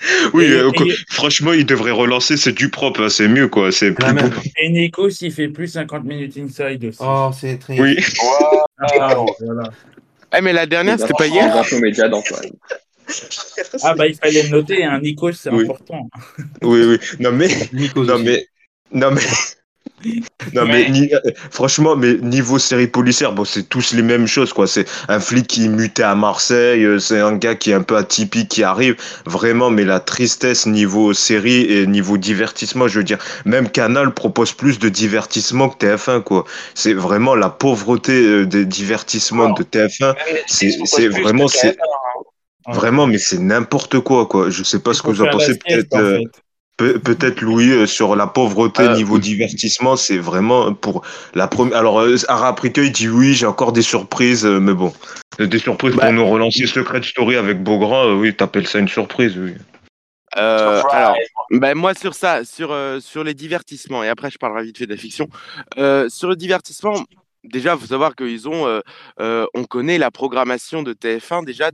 oui, 0.32 0.46
euh, 0.50 0.70
franchement, 1.08 1.52
il 1.52 1.66
devrait 1.66 1.90
relancer, 1.90 2.36
c'est 2.36 2.52
du 2.52 2.70
propre, 2.70 3.02
hein, 3.02 3.08
c'est 3.08 3.28
mieux, 3.28 3.48
quoi. 3.48 3.70
C'est 3.72 3.92
plus 3.92 4.06
Et 4.56 4.70
Nico, 4.70 5.10
s'il 5.10 5.32
fait 5.32 5.48
plus 5.48 5.68
50 5.68 6.04
minutes 6.04 6.36
inside 6.38 6.84
aussi. 6.84 6.98
Oh, 7.00 7.30
c'est 7.38 7.58
très. 7.58 7.78
Oui. 7.78 7.96
Ah, 8.78 9.14
voilà. 9.40 9.70
Eh, 10.36 10.40
mais 10.40 10.52
la 10.52 10.66
dernière, 10.66 10.98
c'était 10.98 11.12
pas 11.12 11.26
hier. 11.26 11.52
ah, 13.82 13.94
bah, 13.94 14.06
il 14.06 14.14
fallait 14.14 14.44
le 14.44 14.48
noter, 14.48 14.84
hein. 14.84 15.00
Nico, 15.00 15.32
c'est 15.32 15.50
important. 15.50 16.08
oui, 16.62 16.84
oui. 16.84 16.98
Non, 17.18 17.32
mais. 17.32 17.48
non, 17.96 18.18
mais. 18.18 18.46
Non, 18.92 19.10
mais. 19.10 19.20
Non 20.54 20.64
mais 20.64 20.90
euh, 21.12 21.18
franchement, 21.50 21.94
mais 21.94 22.14
niveau 22.14 22.58
série 22.58 22.86
policière, 22.86 23.32
bon 23.32 23.44
c'est 23.44 23.64
tous 23.64 23.92
les 23.92 24.02
mêmes 24.02 24.26
choses 24.26 24.52
quoi. 24.52 24.66
C'est 24.66 24.86
un 25.08 25.20
flic 25.20 25.46
qui 25.46 25.66
est 25.66 25.68
muté 25.68 26.02
à 26.02 26.14
Marseille, 26.14 26.84
euh, 26.84 26.98
c'est 26.98 27.20
un 27.20 27.36
gars 27.36 27.54
qui 27.54 27.70
est 27.70 27.74
un 27.74 27.82
peu 27.82 27.96
atypique 27.96 28.48
qui 28.48 28.62
arrive. 28.62 28.96
Vraiment, 29.26 29.70
mais 29.70 29.84
la 29.84 30.00
tristesse 30.00 30.66
niveau 30.66 31.12
série 31.12 31.62
et 31.64 31.86
niveau 31.86 32.16
divertissement, 32.16 32.88
je 32.88 32.98
veux 32.98 33.04
dire, 33.04 33.18
même 33.44 33.68
Canal 33.68 34.12
propose 34.14 34.52
plus 34.52 34.78
de 34.78 34.88
divertissement 34.88 35.68
que 35.68 35.86
TF1 35.86 36.22
quoi. 36.22 36.44
C'est 36.74 36.94
vraiment 36.94 37.34
la 37.34 37.50
pauvreté 37.50 38.12
euh, 38.12 38.46
des 38.46 38.64
divertissements 38.64 39.50
de 39.50 39.62
TF1. 39.62 40.14
C'est 40.46 41.08
vraiment 41.08 41.46
c'est 41.46 41.76
hein. 42.66 42.72
vraiment, 42.72 43.06
mais 43.06 43.18
c'est 43.18 43.38
n'importe 43.38 44.00
quoi 44.00 44.26
quoi. 44.26 44.48
Je 44.48 44.62
sais 44.62 44.80
pas 44.80 44.94
ce 44.94 45.02
que 45.02 45.08
vous 45.08 45.22
en 45.22 45.28
pensez 45.28 45.58
peut-être. 45.58 46.20
Peut-être 46.80 47.42
Louis 47.42 47.72
euh, 47.72 47.86
sur 47.86 48.16
la 48.16 48.26
pauvreté 48.26 48.82
euh, 48.84 48.96
niveau 48.96 49.18
divertissement, 49.18 49.96
c'est 49.96 50.16
vraiment 50.16 50.72
pour 50.72 51.02
la 51.34 51.46
première. 51.46 51.76
Alors 51.76 52.00
euh, 52.00 52.16
Ara 52.28 52.56
il 52.64 52.92
dit 52.92 53.08
oui, 53.08 53.34
j'ai 53.34 53.44
encore 53.44 53.72
des 53.72 53.82
surprises, 53.82 54.46
mais 54.46 54.72
bon, 54.72 54.90
des 55.38 55.58
surprises 55.58 55.92
pour 55.92 56.00
bah, 56.00 56.10
nous 56.10 56.26
relancer 56.26 56.66
Secret 56.66 57.02
Story 57.02 57.36
avec 57.36 57.62
Beaugrand, 57.62 58.14
oui, 58.14 58.34
t'appelles 58.34 58.66
ça 58.66 58.78
une 58.78 58.88
surprise, 58.88 59.36
oui. 59.36 59.52
alors, 60.32 61.16
ben 61.50 61.74
moi 61.74 61.92
sur 61.92 62.14
ça, 62.14 62.44
sur 62.44 62.74
sur 63.00 63.24
les 63.24 63.34
divertissements, 63.34 64.02
et 64.02 64.08
après 64.08 64.30
je 64.30 64.38
parlerai 64.38 64.64
vite 64.64 64.78
fait 64.78 64.86
de 64.86 64.92
la 64.92 64.96
fiction. 64.96 65.28
sur 66.08 66.28
le 66.28 66.36
divertissement, 66.36 66.94
déjà, 67.44 67.76
faut 67.76 67.86
savoir 67.86 68.16
qu'ils 68.16 68.48
ont, 68.48 68.80
on 69.18 69.64
connaît 69.64 69.98
la 69.98 70.10
programmation 70.10 70.82
de 70.82 70.94
TF1 70.94 71.44
déjà 71.44 71.72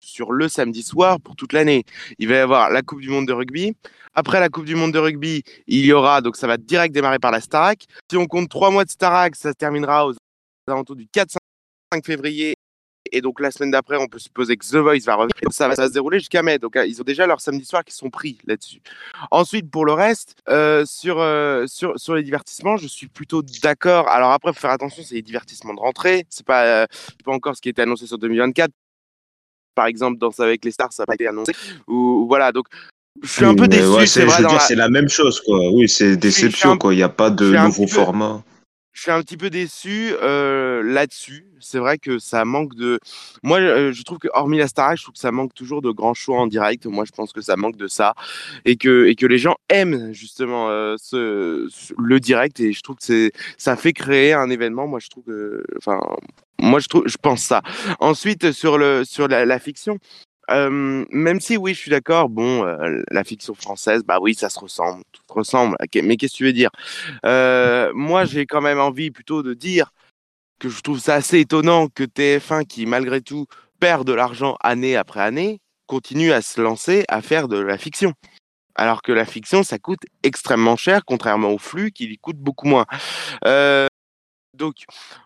sur 0.00 0.32
le 0.32 0.48
samedi 0.48 0.82
soir 0.82 1.20
pour 1.20 1.36
toute 1.36 1.52
l'année. 1.52 1.84
Il 2.18 2.28
va 2.28 2.36
y 2.36 2.38
avoir 2.38 2.70
la 2.70 2.82
Coupe 2.82 3.00
du 3.00 3.08
Monde 3.08 3.26
de 3.26 3.32
rugby. 3.32 3.74
Après 4.14 4.40
la 4.40 4.48
Coupe 4.48 4.64
du 4.64 4.74
Monde 4.74 4.92
de 4.92 4.98
rugby, 4.98 5.42
il 5.66 5.84
y 5.84 5.92
aura, 5.92 6.20
donc 6.20 6.36
ça 6.36 6.46
va 6.46 6.56
direct 6.56 6.94
démarrer 6.94 7.18
par 7.18 7.30
la 7.30 7.40
Starac. 7.40 7.84
Si 8.10 8.16
on 8.16 8.26
compte 8.26 8.48
trois 8.48 8.70
mois 8.70 8.84
de 8.84 8.90
Starac, 8.90 9.36
ça 9.36 9.50
se 9.50 9.54
terminera 9.54 10.06
aux 10.06 10.14
alentours 10.66 10.96
du 10.96 11.06
4-5 11.06 11.36
février. 12.04 12.54
Et 13.12 13.20
donc 13.20 13.40
la 13.40 13.50
semaine 13.50 13.70
d'après, 13.70 13.96
on 13.96 14.06
peut 14.06 14.18
supposer 14.18 14.56
que 14.56 14.66
The 14.66 14.76
Voice 14.76 15.04
va 15.06 15.14
revenir. 15.14 15.32
Ça 15.50 15.68
va, 15.68 15.76
se 15.76 15.92
dérouler 15.92 16.18
jusqu'à 16.18 16.42
mai. 16.42 16.58
Donc 16.58 16.76
ils 16.86 17.00
ont 17.00 17.04
déjà 17.04 17.26
leur 17.26 17.40
samedi 17.40 17.64
soir 17.64 17.84
qui 17.84 17.94
sont 17.94 18.10
pris 18.10 18.38
là-dessus. 18.46 18.80
Ensuite, 19.30 19.70
pour 19.70 19.86
le 19.86 19.92
reste, 19.92 20.34
euh, 20.48 20.84
sur, 20.84 21.18
euh, 21.18 21.66
sur, 21.66 21.98
sur 21.98 22.14
les 22.14 22.22
divertissements, 22.22 22.76
je 22.76 22.86
suis 22.86 23.08
plutôt 23.08 23.42
d'accord. 23.62 24.08
Alors 24.08 24.32
après, 24.32 24.50
il 24.50 24.54
faut 24.54 24.60
faire 24.60 24.70
attention, 24.70 25.02
c'est 25.02 25.14
les 25.14 25.22
divertissements 25.22 25.74
de 25.74 25.80
rentrée. 25.80 26.26
C'est 26.28 26.46
pas, 26.46 26.64
euh, 26.64 26.86
pas 27.24 27.32
encore 27.32 27.56
ce 27.56 27.62
qui 27.62 27.68
était 27.68 27.82
annoncé 27.82 28.06
sur 28.06 28.18
2024 28.18 28.70
par 29.74 29.86
exemple 29.86 30.18
Danse 30.18 30.40
avec 30.40 30.64
les 30.64 30.72
stars, 30.72 30.92
ça 30.92 31.04
n'a 31.04 31.06
pas 31.06 31.14
été 31.14 31.28
annoncé. 31.28 31.52
Ou, 31.86 32.26
voilà, 32.26 32.50
donc 32.50 32.66
je 33.22 33.28
suis 33.28 33.44
un 33.44 33.54
peu 33.54 33.68
déçu. 33.68 34.06
c'est 34.06 34.74
la 34.74 34.88
même 34.88 35.08
chose, 35.08 35.40
quoi. 35.40 35.58
Oui, 35.72 35.88
c'est 35.88 36.16
déception, 36.16 36.76
quoi. 36.78 36.94
Il 36.94 36.96
n'y 36.96 37.02
a 37.02 37.08
pas 37.08 37.30
de 37.30 37.50
nouveau 37.50 37.86
format. 37.86 38.42
je 38.92 39.02
suis 39.02 39.10
un 39.10 39.22
petit 39.22 39.36
peu 39.36 39.50
déçu 39.50 40.12
euh, 40.22 40.82
là-dessus. 40.82 41.46
C'est 41.60 41.78
vrai 41.78 41.98
que 41.98 42.18
ça 42.18 42.44
manque 42.44 42.74
de. 42.74 43.00
Moi, 43.42 43.58
euh, 43.58 43.92
je 43.92 44.02
trouve 44.02 44.18
que 44.18 44.28
hormis 44.32 44.58
la 44.58 44.68
Star 44.68 44.96
je 44.96 45.02
trouve 45.02 45.14
que 45.14 45.20
ça 45.20 45.32
manque 45.32 45.54
toujours 45.54 45.82
de 45.82 45.90
grands 45.90 46.14
choix 46.14 46.38
en 46.38 46.46
direct. 46.46 46.86
Moi, 46.86 47.04
je 47.04 47.12
pense 47.12 47.32
que 47.32 47.40
ça 47.40 47.56
manque 47.56 47.76
de 47.76 47.88
ça 47.88 48.14
et 48.64 48.76
que 48.76 49.06
et 49.06 49.14
que 49.14 49.26
les 49.26 49.38
gens 49.38 49.56
aiment 49.68 50.12
justement 50.12 50.68
euh, 50.68 50.96
ce, 51.00 51.68
le 51.98 52.20
direct 52.20 52.60
et 52.60 52.72
je 52.72 52.80
trouve 52.82 52.96
que 52.96 53.30
ça 53.56 53.76
fait 53.76 53.92
créer 53.92 54.32
un 54.32 54.50
événement. 54.50 54.86
Moi, 54.86 55.00
je 55.00 55.08
trouve 55.08 55.24
que, 55.24 55.64
enfin, 55.78 56.00
moi, 56.60 56.80
je 56.80 56.88
trouve, 56.88 57.04
je 57.06 57.16
pense 57.20 57.42
ça. 57.42 57.62
Ensuite, 58.00 58.52
sur 58.52 58.78
le 58.78 59.04
sur 59.04 59.28
la 59.28 59.58
fiction, 59.58 59.98
même 60.48 61.40
si 61.40 61.56
oui, 61.56 61.74
je 61.74 61.78
suis 61.80 61.90
d'accord. 61.90 62.28
Bon, 62.28 62.64
la 63.10 63.24
fiction 63.24 63.54
française, 63.54 64.02
bah 64.04 64.18
oui, 64.20 64.34
ça 64.34 64.50
se 64.50 64.58
ressemble, 64.58 65.02
tout 65.12 65.22
se 65.28 65.32
ressemble. 65.32 65.76
Mais 66.02 66.16
qu'est-ce 66.16 66.32
que 66.32 66.36
tu 66.38 66.44
veux 66.44 66.52
dire? 66.52 66.70
Moi, 67.94 68.24
j'ai 68.24 68.46
quand 68.46 68.60
même 68.60 68.80
envie 68.80 69.10
plutôt 69.10 69.42
de 69.42 69.54
dire 69.54 69.92
que 70.58 70.68
je 70.68 70.80
trouve 70.80 70.98
ça 70.98 71.14
assez 71.14 71.38
étonnant 71.38 71.88
que 71.88 72.02
TF1, 72.02 72.64
qui 72.64 72.84
malgré 72.86 73.20
tout 73.20 73.46
perd 73.78 74.06
de 74.06 74.12
l'argent 74.12 74.56
année 74.60 74.96
après 74.96 75.20
année, 75.20 75.60
continue 75.86 76.32
à 76.32 76.42
se 76.42 76.60
lancer 76.60 77.04
à 77.08 77.22
faire 77.22 77.46
de 77.46 77.58
la 77.58 77.78
fiction. 77.78 78.12
Alors 78.74 79.02
que 79.02 79.12
la 79.12 79.24
fiction, 79.24 79.62
ça 79.62 79.78
coûte 79.78 80.02
extrêmement 80.22 80.76
cher, 80.76 81.04
contrairement 81.04 81.50
au 81.50 81.58
flux, 81.58 81.92
qui 81.92 82.06
lui 82.06 82.18
coûte 82.18 82.38
beaucoup 82.38 82.66
moins. 82.66 82.86
donc, 84.54 84.74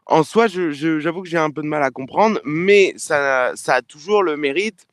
en 0.07 0.23
soi, 0.23 0.47
j'avoue 0.49 1.23
que 1.23 1.29
j'ai 1.29 1.39
un 1.39 1.51
peu 1.51 1.63
de 1.63 1.67
mal 1.67 1.83
à 1.83 1.91
comprendre, 1.91 2.41
mais 2.45 2.93
ça, 2.97 3.53
ça 3.57 3.77
a 3.77 3.83
toujours 3.83 4.23
le 4.23 4.37
mérite 4.37 4.87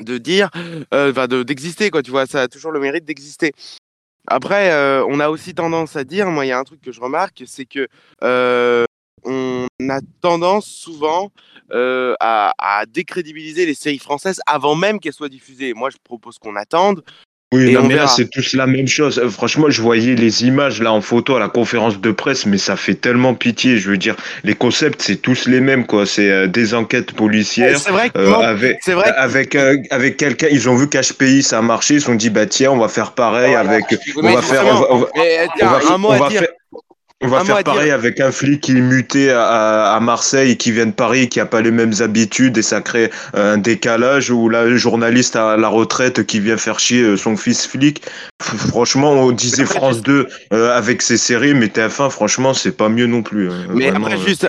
de 0.00 0.18
dire, 0.18 0.50
euh, 0.94 1.44
d'exister, 1.44 1.90
quoi, 1.90 2.02
tu 2.02 2.10
vois, 2.10 2.26
ça 2.26 2.42
a 2.42 2.48
toujours 2.48 2.72
le 2.72 2.80
mérite 2.80 3.04
d'exister. 3.04 3.52
Après, 4.26 4.72
euh, 4.72 5.04
on 5.08 5.20
a 5.20 5.28
aussi 5.28 5.54
tendance 5.54 5.96
à 5.96 6.04
dire, 6.04 6.30
moi, 6.30 6.46
il 6.46 6.48
y 6.48 6.52
a 6.52 6.58
un 6.58 6.64
truc 6.64 6.80
que 6.80 6.92
je 6.92 7.00
remarque, 7.00 7.42
c'est 7.46 7.66
que 7.66 7.88
euh, 8.22 8.84
on 9.24 9.66
a 9.88 10.00
tendance 10.20 10.66
souvent 10.66 11.30
à, 11.70 12.52
à, 12.58 12.86
décrédibiliser 12.86 13.66
les 13.66 13.74
séries 13.74 13.98
françaises 13.98 14.40
avant 14.46 14.74
même 14.74 15.00
qu'elles 15.00 15.12
soient 15.12 15.28
diffusées. 15.28 15.74
Moi, 15.74 15.90
je 15.90 15.96
propose 16.02 16.38
qu'on 16.38 16.56
attende, 16.56 17.02
oui, 17.52 17.76
mais 17.86 17.94
là, 17.94 18.06
c'est 18.06 18.30
tous 18.30 18.54
la 18.54 18.66
même 18.66 18.88
chose. 18.88 19.18
Euh, 19.18 19.28
franchement, 19.28 19.68
je 19.68 19.82
voyais 19.82 20.14
les 20.14 20.44
images 20.44 20.80
là 20.80 20.90
en 20.90 21.02
photo 21.02 21.36
à 21.36 21.40
la 21.40 21.48
conférence 21.48 22.00
de 22.00 22.10
presse, 22.10 22.46
mais 22.46 22.56
ça 22.56 22.76
fait 22.76 22.94
tellement 22.94 23.34
pitié. 23.34 23.76
Je 23.76 23.90
veux 23.90 23.98
dire, 23.98 24.16
les 24.42 24.54
concepts, 24.54 25.02
c'est 25.02 25.16
tous 25.16 25.46
les 25.46 25.60
mêmes, 25.60 25.86
quoi. 25.86 26.06
C'est 26.06 26.30
euh, 26.30 26.46
des 26.46 26.72
enquêtes 26.72 27.12
policières. 27.12 27.78
c'est 27.78 27.90
vrai 27.90 28.10
euh, 28.16 28.32
avec, 28.32 28.88
avec, 28.88 29.54
avec 29.90 30.16
quelqu'un, 30.16 30.48
ils 30.50 30.68
ont 30.68 30.76
vu 30.76 30.88
qu'HPI, 30.88 31.42
ça 31.42 31.58
a 31.58 31.62
marché. 31.62 31.94
Ils 31.94 32.00
se 32.00 32.06
sont 32.06 32.14
dit, 32.14 32.30
bah 32.30 32.46
tiens, 32.46 32.70
on 32.70 32.78
va 32.78 32.88
faire 32.88 33.12
pareil 33.12 33.54
avec. 33.54 33.84
On 34.16 34.22
va 34.22 34.40
faire. 34.40 34.64
On 34.90 34.98
va, 34.98 35.06
faire, 35.06 35.98
on 35.98 36.18
va 36.18 36.30
faire 36.30 36.48
pareil 37.64 37.90
avec 37.90 38.20
un 38.20 38.32
flic 38.32 38.60
qui 38.62 38.72
est 38.72 38.80
muté 38.80 39.30
à, 39.30 39.98
Marseille 40.00 40.52
et 40.52 40.56
qui 40.56 40.72
vient 40.72 40.86
de 40.86 40.92
Paris, 40.92 41.28
qui 41.28 41.40
a 41.40 41.46
pas 41.46 41.60
les 41.60 41.70
mêmes 41.70 41.94
habitudes 42.00 42.58
et 42.58 42.62
ça 42.62 42.80
crée 42.80 43.10
un 43.34 43.58
décalage 43.58 44.30
ou 44.30 44.48
là, 44.48 44.64
le 44.64 44.76
journaliste 44.76 45.36
à 45.36 45.56
la 45.56 45.68
retraite 45.68 46.26
qui 46.26 46.40
vient 46.40 46.56
faire 46.56 46.78
chier 46.78 47.02
euh, 47.02 47.16
son 47.16 47.36
fils 47.36 47.66
flic. 47.66 48.02
Franchement, 48.40 49.12
on 49.12 49.32
disait 49.32 49.64
France 49.64 50.02
2 50.02 50.26
euh, 50.52 50.76
avec 50.76 51.02
ses 51.02 51.16
séries, 51.16 51.54
mais 51.54 51.66
TF1, 51.66 52.10
franchement, 52.10 52.54
c'est 52.54 52.76
pas 52.76 52.88
mieux 52.88 53.06
non 53.06 53.22
plus. 53.22 53.50
Hein. 53.50 53.66
Mais 53.70 53.88
après, 53.88 54.14
euh. 54.14 54.26
juste, 54.26 54.46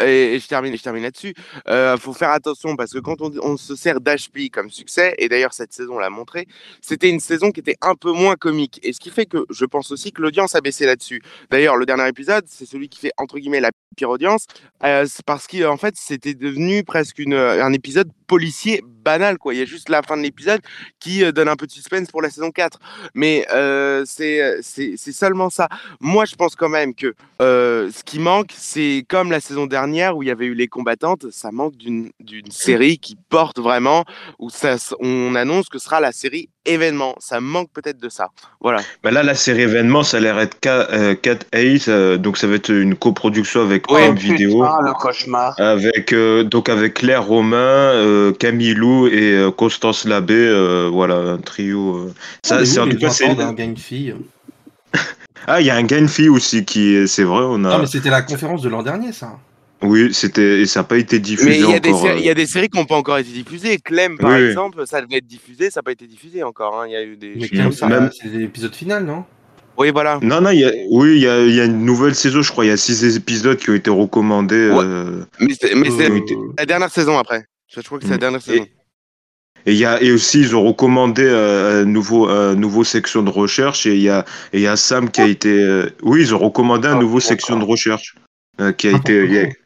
et, 0.00 0.38
je 0.38 0.46
termine, 0.46 0.76
je 0.76 0.82
termine 0.82 1.02
là-dessus. 1.02 1.34
Il 1.66 1.72
euh, 1.72 1.96
faut 1.96 2.12
faire 2.12 2.30
attention 2.30 2.76
parce 2.76 2.92
que 2.92 2.98
quand 2.98 3.16
on, 3.20 3.56
se 3.56 3.76
sert 3.76 4.00
d'HP 4.00 4.50
comme 4.52 4.70
succès, 4.70 5.14
et 5.18 5.28
d'ailleurs 5.28 5.52
cette 5.52 5.72
saison 5.72 5.98
l'a 5.98 6.10
montré, 6.10 6.46
c'était 6.82 7.08
une 7.08 7.20
saison 7.20 7.50
qui 7.50 7.60
était 7.60 7.76
un 7.80 7.94
peu 7.94 8.12
moins 8.12 8.36
comique. 8.36 8.78
Et 8.82 8.92
ce 8.92 9.00
qui 9.00 9.10
fait 9.10 9.26
que 9.26 9.46
je 9.50 9.64
pense 9.64 9.90
aussi 9.90 10.12
que 10.12 10.22
l'audience 10.22 10.54
a 10.54 10.60
baissé 10.60 10.86
là-dessus. 10.86 11.22
D'ailleurs, 11.50 11.76
le 11.76 11.86
dernier 11.86 12.08
épisode, 12.08 12.44
c'est 12.46 12.66
celui 12.66 12.88
qui 12.88 13.00
fait 13.00 13.12
entre 13.16 13.38
guillemets 13.38 13.60
la 13.60 13.70
pire 13.96 14.10
audience, 14.10 14.46
euh, 14.84 15.06
parce 15.26 15.46
qu'en 15.46 15.76
fait, 15.76 15.94
c'était 15.96 16.34
devenu 16.34 16.84
presque 16.84 17.18
une, 17.18 17.34
un 17.34 17.72
épisode 17.72 18.10
policier 18.30 18.80
banal. 18.84 19.38
Il 19.46 19.58
y 19.58 19.62
a 19.62 19.64
juste 19.64 19.88
la 19.88 20.02
fin 20.02 20.16
de 20.16 20.22
l'épisode 20.22 20.60
qui 21.00 21.24
euh, 21.24 21.32
donne 21.32 21.48
un 21.48 21.56
peu 21.56 21.66
de 21.66 21.72
suspense 21.72 22.12
pour 22.12 22.22
la 22.22 22.30
saison 22.30 22.52
4. 22.52 22.78
Mais 23.14 23.44
euh, 23.52 24.04
c'est 24.06 24.62
seulement 24.96 25.50
ça. 25.50 25.68
Moi, 26.00 26.26
je 26.26 26.36
pense 26.36 26.54
quand 26.54 26.68
même 26.68 26.94
que 26.94 27.14
euh, 27.42 27.90
ce 27.90 28.04
qui 28.04 28.20
manque, 28.20 28.52
c'est 28.56 29.04
comme 29.08 29.32
la 29.32 29.40
saison 29.40 29.66
dernière 29.70 30.16
où 30.16 30.22
il 30.22 30.26
y 30.26 30.30
avait 30.30 30.44
eu 30.44 30.54
les 30.54 30.68
combattantes, 30.68 31.30
ça 31.30 31.50
manque 31.50 31.78
d'une 31.78 32.10
série 32.50 32.98
qui 32.98 33.16
porte 33.30 33.58
vraiment, 33.58 34.04
où 34.38 34.50
ça, 34.50 34.76
on 35.00 35.34
annonce 35.34 35.70
que 35.70 35.78
ce 35.78 35.84
sera 35.86 36.00
la 36.00 36.12
série 36.12 36.50
événement. 36.66 37.14
Ça 37.18 37.40
manque 37.40 37.70
peut-être 37.72 37.98
de 37.98 38.10
ça. 38.10 38.28
Voilà. 38.60 38.82
Bah 39.02 39.10
là, 39.10 39.22
la 39.22 39.34
série 39.34 39.62
événement, 39.62 40.02
ça 40.02 40.18
a 40.18 40.20
l'air 40.20 40.38
être 40.38 40.60
4 40.60 41.46
Ace, 41.52 41.88
donc 42.18 42.36
ça 42.36 42.46
va 42.46 42.56
être 42.56 42.70
une 42.70 42.94
coproduction 42.94 43.62
avec 43.62 43.84
Prime 43.84 44.14
Video. 44.14 44.62
le 44.62 44.92
cauchemar. 44.92 45.54
Avec, 45.58 46.14
donc 46.14 46.68
avec 46.68 46.90
Claire 46.94 47.24
Romain, 47.24 47.56
euh, 47.56 48.32
Camille 48.32 48.74
Lou 48.74 49.06
et 49.06 49.32
euh, 49.32 49.50
Constance 49.50 50.04
Labbé, 50.04 50.34
euh, 50.34 50.90
voilà, 50.92 51.16
un 51.16 51.38
trio. 51.38 52.10
ça, 52.42 52.64
c'est 52.64 52.80
en 52.80 52.88
tout 52.88 52.98
cas 52.98 53.10
c'est 53.10 53.28
un 53.28 53.52
gain 53.52 53.74
fille. 53.76 54.14
ah, 55.46 55.60
il 55.60 55.66
y 55.66 55.70
a 55.70 55.76
un 55.76 55.82
gain 55.84 56.06
fille 56.08 56.28
aussi 56.28 56.64
qui, 56.64 57.06
c'est 57.08 57.24
vrai, 57.24 57.44
on 57.44 57.64
a. 57.64 57.70
Non, 57.70 57.78
mais 57.78 57.86
c'était 57.86 58.10
la 58.10 58.22
conférence 58.22 58.62
de 58.62 58.68
l'an 58.68 58.82
dernier, 58.82 59.12
ça. 59.12 59.38
Oui, 59.82 60.12
c'était 60.12 60.60
et 60.60 60.66
ça 60.66 60.80
n'a 60.80 60.84
pas 60.84 60.98
été 60.98 61.18
diffusé 61.18 61.48
Mais 61.48 61.58
il 61.58 61.70
y, 61.70 61.74
a 61.74 61.80
des 61.80 61.94
séries, 61.94 62.20
il 62.20 62.26
y 62.26 62.30
a 62.30 62.34
des 62.34 62.46
séries 62.46 62.68
qui 62.68 62.78
n'ont 62.78 62.84
pas 62.84 62.96
encore 62.96 63.16
été 63.16 63.30
diffusées. 63.30 63.78
Clem, 63.78 64.18
par 64.18 64.36
exemple, 64.36 64.86
ça 64.86 65.00
devait 65.00 65.18
être 65.18 65.26
diffusé, 65.26 65.70
ça 65.70 65.80
n'a 65.80 65.84
pas 65.84 65.92
été 65.92 66.06
diffusé 66.06 66.42
encore. 66.42 66.80
Hein. 66.80 66.86
Il 66.86 66.92
y 66.92 66.96
a 66.96 67.02
eu 67.02 67.16
des. 67.16 67.34
Mais 67.36 67.48
Clem, 67.48 67.72
c'est 67.72 68.28
l'épisode 68.28 68.74
final, 68.74 69.04
non? 69.04 69.24
Oui, 69.78 69.90
voilà. 69.90 70.18
Non, 70.20 70.42
non, 70.42 70.50
y 70.50 70.64
a, 70.64 70.72
oui, 70.90 71.16
il 71.16 71.22
y 71.22 71.28
a, 71.28 71.42
y 71.46 71.58
a, 71.58 71.64
une 71.64 71.86
nouvelle 71.86 72.14
saison, 72.14 72.42
je 72.42 72.52
crois. 72.52 72.66
Il 72.66 72.68
y 72.68 72.72
a 72.72 72.76
six 72.76 73.16
épisodes 73.16 73.56
qui 73.56 73.70
ont 73.70 73.74
été 73.74 73.88
recommandés. 73.88 74.68
Euh... 74.70 75.24
Mais 75.40 75.54
c'est 75.54 75.74
euh... 75.74 76.20
la 76.58 76.66
dernière 76.66 76.90
saison 76.90 77.18
après. 77.18 77.46
Je 77.66 77.80
crois 77.80 77.98
que 77.98 78.04
c'est 78.04 78.10
la 78.10 78.16
mm. 78.16 78.20
dernière 78.20 78.42
saison. 78.42 78.66
Et, 79.64 79.74
y 79.74 79.86
a, 79.86 80.02
et 80.02 80.12
aussi, 80.12 80.40
ils 80.40 80.54
ont 80.54 80.62
recommandé 80.62 81.22
euh, 81.24 81.82
un 81.82 81.84
nouveau, 81.86 82.28
un 82.28 82.54
nouveau 82.56 82.84
section 82.84 83.22
de 83.22 83.30
recherche. 83.30 83.86
Et 83.86 83.94
il 83.94 84.02
y 84.02 84.10
a, 84.10 84.26
et 84.52 84.60
y 84.60 84.66
a 84.66 84.76
Sam 84.76 85.10
qui 85.10 85.22
a 85.22 85.26
été. 85.26 85.48
Euh, 85.48 85.88
oui, 86.02 86.20
ils 86.20 86.34
ont 86.34 86.38
recommandé 86.38 86.86
un 86.86 86.96
ah, 86.96 87.00
nouveau 87.00 87.20
section 87.20 87.58
de 87.58 87.64
recherche. 87.64 88.16
Euh, 88.60 88.72
qui 88.72 88.88
a 88.88 88.96
été. 88.96 89.56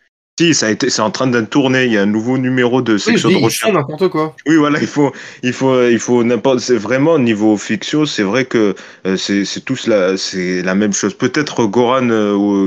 Si, 0.41 0.53
ça 0.53 0.67
a 0.67 0.71
été, 0.71 0.91
c'est 0.91 1.03
en 1.03 1.13
train 1.13 1.29
d'être 1.29 1.49
tourné. 1.49 1.85
Il 1.85 1.93
y 1.93 1.99
a 1.99 2.03
un 2.03 2.07
nouveau 2.07 2.39
numéro 2.39 2.83
de 2.83 2.99
section 2.99 3.31
de 3.31 3.37
recherche. 3.37 3.73
n'importe 3.73 4.09
quoi. 4.09 4.35
Oui, 4.47 4.57
voilà, 4.57 4.81
il 4.81 4.89
faut, 4.89 5.13
il 5.45 5.53
faut, 5.53 5.87
il 5.87 5.99
faut 6.01 6.25
n'importe. 6.25 6.59
C'est 6.59 6.77
vraiment 6.77 7.13
au 7.13 7.19
niveau 7.21 7.57
fiction, 7.57 8.05
c'est 8.05 8.25
vrai 8.25 8.45
que 8.45 8.75
c'est, 9.17 9.45
c'est 9.45 9.61
tous 9.61 9.87
la, 9.87 10.17
c'est 10.17 10.63
la 10.63 10.75
même 10.75 10.93
chose. 10.93 11.15
Peut-être 11.15 11.67
Goran 11.67 12.09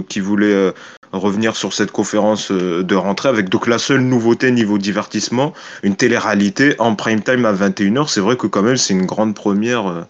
qui 0.07 0.21
voulait 0.21 0.71
revenir 1.11 1.55
sur 1.55 1.73
cette 1.73 1.91
conférence 1.91 2.51
euh, 2.51 2.83
de 2.83 2.95
rentrée 2.95 3.29
avec 3.29 3.49
donc 3.49 3.67
la 3.67 3.77
seule 3.77 4.01
nouveauté 4.01 4.51
niveau 4.51 4.77
divertissement, 4.77 5.53
une 5.83 5.95
télé-réalité 5.95 6.75
en 6.79 6.95
prime 6.95 7.21
time 7.21 7.45
à 7.45 7.53
21h. 7.53 8.07
C'est 8.07 8.21
vrai 8.21 8.35
que 8.37 8.47
quand 8.47 8.63
même 8.63 8.77
c'est 8.77 8.93
une 8.93 9.05
grande 9.05 9.35
première. 9.35 10.07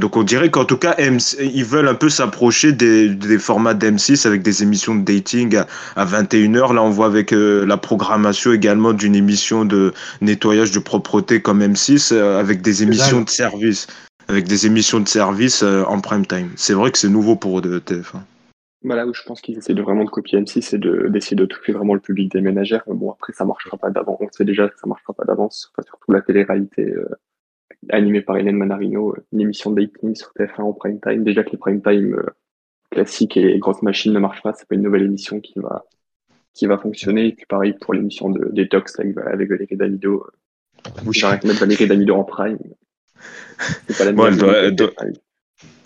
Euh. 0.00 0.10
Donc 0.10 0.16
on 0.16 0.22
dirait 0.22 0.50
qu'en 0.50 0.64
tout 0.64 0.76
cas 0.76 0.96
ils 0.98 1.64
veulent 1.64 1.88
un 1.88 1.94
peu 1.94 2.08
s'approcher 2.08 2.72
des, 2.72 3.08
des, 3.08 3.38
formats 3.38 3.74
d'M6 3.74 4.26
avec 4.26 4.42
des 4.42 4.62
émissions 4.62 4.94
de 4.94 5.04
dating 5.04 5.56
à, 5.56 5.66
à 5.96 6.04
21h. 6.04 6.74
Là 6.74 6.82
on 6.82 6.90
voit 6.90 7.06
avec 7.06 7.32
euh, 7.32 7.64
la 7.66 7.76
programmation 7.76 8.52
également 8.52 8.92
d'une 8.92 9.14
émission 9.14 9.64
de 9.64 9.92
nettoyage 10.20 10.72
de 10.72 10.78
propreté 10.78 11.40
comme 11.40 11.62
M6 11.62 12.14
avec 12.14 12.62
des 12.62 12.82
émissions 12.82 13.22
de 13.22 13.30
service 13.30 13.86
avec 14.28 14.46
des 14.46 14.66
émissions 14.66 15.00
de 15.00 15.08
service 15.08 15.62
en 15.64 16.00
prime 16.00 16.24
time. 16.24 16.50
C'est 16.54 16.74
vrai 16.74 16.92
que 16.92 16.98
c'est 16.98 17.08
nouveau 17.08 17.34
pour 17.34 17.60
TF1. 17.60 18.20
Bah 18.82 18.94
là 18.94 19.06
où 19.06 19.12
je 19.12 19.22
pense 19.24 19.40
qu'ils 19.40 19.58
essaient 19.58 19.74
de 19.74 19.82
vraiment 19.82 20.04
de 20.04 20.10
copier 20.10 20.40
M6, 20.40 20.62
c'est 20.62 20.78
d'essayer 20.78 21.36
de, 21.36 21.44
toucher 21.44 21.72
vraiment 21.72 21.94
le 21.94 22.00
public 22.00 22.32
des 22.32 22.40
ménagères. 22.40 22.82
Bon, 22.86 23.10
après, 23.10 23.32
ça 23.32 23.44
marchera 23.44 23.76
pas 23.76 23.90
d'avance. 23.90 24.18
On 24.20 24.28
sait 24.30 24.44
déjà 24.44 24.68
que 24.68 24.78
ça 24.78 24.86
marchera 24.86 25.12
pas 25.12 25.24
d'avance. 25.24 25.70
Enfin, 25.72 25.84
surtout 25.86 26.12
la 26.12 26.22
télé-réalité 26.22 26.94
animée 27.88 28.20
par 28.20 28.36
Hélène 28.36 28.56
Manarino, 28.56 29.14
euh, 29.14 29.24
une 29.32 29.40
émission 29.40 29.70
de 29.70 29.80
dating 29.80 30.14
sur 30.14 30.32
TF1 30.38 30.62
en 30.62 30.72
prime 30.72 31.00
time. 31.00 31.24
Déjà 31.24 31.42
que 31.42 31.50
les 31.50 31.58
prime 31.58 31.82
time 31.82 32.14
euh, 32.14 32.26
classiques 32.90 33.36
et 33.36 33.58
grosses 33.58 33.82
machines 33.82 34.12
ne 34.12 34.18
marchent 34.18 34.42
pas, 34.42 34.52
c'est 34.52 34.68
pas 34.68 34.74
une 34.74 34.82
nouvelle 34.82 35.04
émission 35.04 35.40
qui 35.40 35.58
va 35.58 35.84
qui 36.52 36.66
va 36.66 36.78
fonctionner. 36.78 37.28
Et 37.28 37.32
puis 37.32 37.46
pareil 37.46 37.74
pour 37.80 37.94
l'émission 37.94 38.28
de 38.28 38.50
Detox 38.52 38.98
avec, 38.98 39.16
avec 39.18 39.48
Valérie 39.48 39.76
Damido. 39.76 40.26
Oui. 41.06 41.12
J'arrête 41.12 41.42
de 41.42 41.48
mettre 41.48 41.60
Valérie 41.60 41.86
Damido 41.86 42.14
en 42.16 42.24
prime. 42.24 42.58
C'est 43.88 43.98
pas 43.98 44.04
la 44.04 44.12
même 44.12 44.76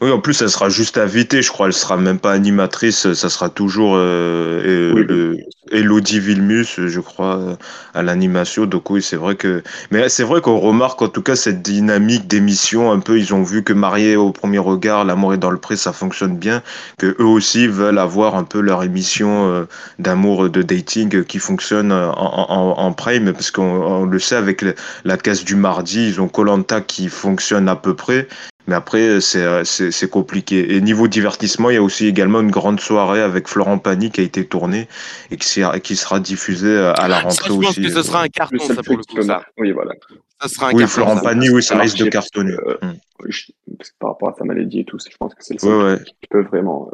oui, 0.01 0.11
en 0.11 0.21
plus, 0.21 0.43
elle 0.43 0.51
sera 0.51 0.69
juste 0.69 0.99
invitée, 0.99 1.41
je 1.41 1.51
crois. 1.51 1.67
Elle 1.67 1.73
sera 1.73 1.97
même 1.97 2.19
pas 2.19 2.33
animatrice. 2.33 3.15
Ça 3.15 3.31
sera 3.31 3.49
toujours 3.49 3.95
euh, 3.97 5.35
Elodie 5.71 6.21
Vilmus, 6.21 6.67
je 6.77 7.01
crois, 7.01 7.57
à 7.95 8.03
l'animation. 8.03 8.67
Donc 8.67 8.91
oui, 8.91 9.01
c'est 9.03 9.17
vrai 9.17 9.35
que. 9.35 9.63
Mais 9.91 10.09
c'est 10.09 10.25
vrai 10.25 10.41
qu'on 10.41 10.59
remarque 10.59 11.01
en 11.01 11.09
tout 11.09 11.23
cas 11.23 11.37
cette 11.37 11.63
dynamique 11.63 12.27
d'émission. 12.27 12.93
Un 12.93 12.99
peu, 13.01 13.19
ils 13.19 13.33
ont 13.33 13.43
vu 13.43 13.63
que 13.63 13.73
Marié 13.73 14.17
au 14.17 14.31
premier 14.31 14.59
regard, 14.59 15.05
L'amour 15.05 15.33
est 15.33 15.39
dans 15.39 15.51
le 15.51 15.59
pré, 15.59 15.77
ça 15.77 15.93
fonctionne 15.93 16.37
bien. 16.37 16.63
Que 16.99 17.17
eux 17.19 17.27
aussi 17.27 17.67
veulent 17.67 17.99
avoir 17.99 18.35
un 18.35 18.45
peu 18.45 18.61
leur 18.61 18.83
émission 18.83 19.49
euh, 19.49 19.65
d'amour, 19.99 20.51
de 20.51 20.61
dating 20.61 21.25
qui 21.25 21.39
fonctionne 21.39 21.93
en, 21.93 22.13
en, 22.13 22.79
en 22.79 22.93
prime, 22.93 23.33
parce 23.33 23.51
qu'on 23.51 24.05
le 24.05 24.19
sait 24.19 24.37
avec 24.37 24.65
la 25.05 25.17
case 25.17 25.45
du 25.45 25.57
mardi, 25.57 26.09
ils 26.09 26.21
ont 26.21 26.29
Colanta 26.29 26.81
qui 26.83 27.09
fonctionne 27.09 27.69
à 27.69 27.77
peu 27.77 27.95
près. 27.95 28.29
Mais 28.67 28.75
après, 28.75 29.21
c'est 29.21 30.11
compliqué. 30.11 30.75
Et 30.75 30.81
niveau 30.81 31.07
divertissement, 31.07 31.71
il 31.71 31.75
y 31.75 31.77
a 31.77 31.83
aussi 31.83 32.07
également 32.07 32.41
une 32.41 32.51
grande 32.51 32.81
soirée 32.81 33.21
avec 33.21 33.47
Florent 33.47 33.79
Pagny 33.79 34.11
qui 34.11 34.21
a 34.21 34.25
été 34.25 34.47
tournée 34.47 34.89
et 35.31 35.37
qui, 35.37 35.63
qui 35.83 35.97
sera 35.97 36.21
diffusée 36.21 36.79
à 36.79 37.09
la 37.09 37.21
rentrée 37.21 37.51
aussi. 37.51 37.61
Je 37.61 37.67
pense 37.67 37.77
que 37.77 37.91
ce 37.91 38.03
sera 38.03 38.23
un 38.23 38.29
carton, 38.29 38.59
ça, 38.59 38.83
pour 38.83 38.97
le 38.97 39.05
coup. 39.05 39.23
Ça. 39.23 39.45
Oui, 39.59 39.73
voilà. 39.73 39.93
Ça 40.41 40.49
sera 40.49 40.69
un 40.71 40.73
oui, 40.73 40.87
Florent 40.87 41.19
Pagny, 41.21 41.51
oui, 41.51 41.63
ça 41.63 41.77
risque 41.77 41.99
de 41.99 42.07
cartonner. 42.07 42.53
Euh, 42.53 42.77
mm. 42.83 43.75
par 43.99 44.11
rapport 44.11 44.31
à 44.31 44.35
sa 44.39 44.45
maladie 44.45 44.81
et 44.81 44.85
tout, 44.85 44.99
je 44.99 45.17
pense 45.17 45.35
que 45.35 45.45
c'est 45.45 45.55
le 45.55 45.61
seul 45.61 46.05
qui 46.05 46.15
peut 46.31 46.43
vraiment, 46.43 46.91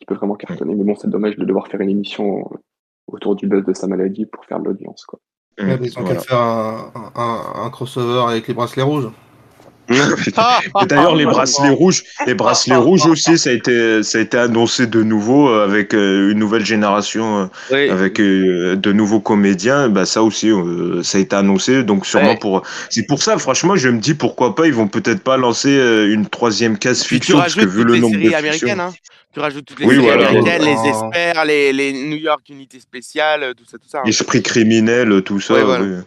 qui 0.00 0.06
peut 0.06 0.14
vraiment 0.14 0.36
cartonner. 0.36 0.74
Mais 0.74 0.84
bon, 0.84 0.96
c'est 0.96 1.10
dommage 1.10 1.36
de 1.36 1.44
devoir 1.44 1.68
faire 1.68 1.80
une 1.80 1.90
émission 1.90 2.50
autour 3.06 3.36
du 3.36 3.46
buzz 3.46 3.64
de 3.64 3.74
sa 3.74 3.86
maladie 3.86 4.26
pour 4.26 4.44
faire 4.44 4.58
de 4.60 4.64
l'audience, 4.66 5.04
quoi. 5.04 5.20
Ouais, 5.60 5.76
ils 5.82 5.98
ont 5.98 6.04
qu'à 6.04 6.14
faire 6.14 6.38
un, 6.38 6.92
un, 7.16 7.64
un 7.64 7.70
crossover 7.70 8.30
avec 8.32 8.46
les 8.46 8.54
bracelets 8.54 8.82
rouges. 8.82 9.10
D'ailleurs, 9.88 11.14
les 11.14 11.24
bracelets 11.24 11.70
rouges, 11.70 12.04
les 12.26 12.34
bracelets 12.34 12.76
rouges 12.76 13.06
aussi, 13.06 13.38
ça 13.38 13.50
a 13.50 13.52
été, 13.52 14.02
ça 14.02 14.18
a 14.18 14.20
été 14.20 14.36
annoncé 14.36 14.86
de 14.86 15.02
nouveau 15.02 15.48
euh, 15.48 15.64
avec 15.64 15.94
euh, 15.94 16.30
une 16.30 16.38
nouvelle 16.38 16.64
génération, 16.64 17.50
euh, 17.72 17.92
avec 17.92 18.20
de 18.20 18.92
nouveaux 18.92 19.20
comédiens. 19.20 19.88
Bah 19.88 20.04
ça 20.04 20.22
aussi, 20.22 20.50
ça 21.02 21.18
a 21.18 21.20
été 21.20 21.36
annoncé. 21.36 21.82
Donc 21.82 22.06
sûrement 22.06 22.36
pour, 22.36 22.62
c'est 22.90 23.06
pour 23.06 23.22
ça, 23.22 23.38
franchement, 23.38 23.76
je 23.76 23.88
me 23.88 23.98
dis 23.98 24.14
pourquoi 24.14 24.54
pas, 24.54 24.66
ils 24.66 24.74
vont 24.74 24.88
peut-être 24.88 25.22
pas 25.22 25.36
lancer 25.36 25.70
une 26.10 26.26
troisième 26.26 26.78
case 26.78 27.02
fiction 27.02 27.38
parce 27.38 27.54
que 27.54 27.64
vu 27.64 27.84
le 27.84 27.96
nombre 27.98 28.18
de 28.18 28.32
américaines, 28.32 28.80
hein. 28.80 28.92
Tu 29.34 29.40
rajoutes 29.40 29.66
toutes 29.66 29.80
les 29.80 29.86
oui, 29.86 29.96
voilà. 29.96 30.28
américaines, 30.28 30.64
les 30.64 30.76
oh. 30.78 30.88
experts, 30.88 31.44
les, 31.44 31.72
les, 31.74 31.92
New 31.92 32.16
York 32.16 32.40
Unités 32.48 32.80
Spéciales, 32.80 33.52
tout 33.54 33.64
ça, 33.70 33.76
tout 33.76 33.86
ça. 33.86 33.98
Hein. 33.98 34.06
Esprit 34.06 34.42
criminel, 34.42 35.22
tout 35.22 35.38
ça. 35.38 35.54
oui. 35.54 35.98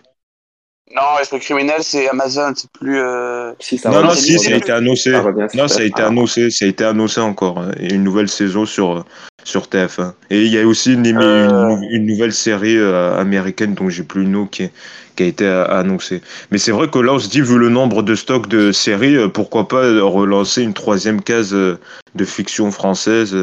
Non, 0.96 1.20
Esprit 1.22 1.40
criminel, 1.40 1.78
c'est 1.82 2.10
Amazon, 2.10 2.54
c'est 2.56 2.70
plus. 2.72 3.00
Euh... 3.00 3.54
Si, 3.60 3.78
ça 3.78 3.90
non, 3.90 4.04
non, 4.04 4.12
si, 4.12 4.38
ça 4.40 4.54
a 4.54 4.58
été 4.58 4.72
annoncé. 4.72 5.12
non, 5.54 5.68
ça 5.68 5.82
a 5.82 5.84
été 5.84 6.02
annoncé, 6.02 6.50
ça 6.52 6.66
a 6.66 6.68
été 6.68 6.84
annoncé 6.84 7.22
encore. 7.22 7.60
Hein, 7.60 7.72
une 7.80 8.04
nouvelle 8.04 8.30
saison 8.30 8.66
sur, 8.66 9.06
sur 9.44 9.64
TF1. 9.64 10.14
Et 10.30 10.44
il 10.44 10.52
y 10.52 10.60
a 10.60 10.68
aussi 10.68 10.94
une, 10.94 11.08
euh. 11.18 11.78
une, 11.90 12.06
nouvelle 12.06 12.34
série 12.34 12.78
euh, 12.78 13.18
américaine 13.18 13.74
dont 13.74 13.90
j'ai 13.90 14.04
plus 14.04 14.24
le 14.24 14.30
nom 14.30 14.46
qui, 14.46 14.70
qui 15.16 15.24
a 15.24 15.26
été 15.26 15.46
euh, 15.46 15.66
annoncée. 15.68 16.22
Mais 16.52 16.58
c'est 16.58 16.72
vrai 16.72 16.90
que 16.90 17.00
là, 17.00 17.14
on 17.14 17.20
se 17.20 17.30
dit, 17.30 17.42
vu 17.42 17.58
le 17.58 17.70
nombre 17.70 18.04
de 18.04 18.16
stocks 18.16 18.48
de 18.48 18.72
séries, 18.72 19.30
pourquoi 19.30 19.68
pas 19.68 19.84
relancer 20.02 20.62
une 20.62 20.74
troisième 20.74 21.22
case 21.22 21.54
de 21.54 22.26
fiction 22.26 22.72
française 22.72 23.36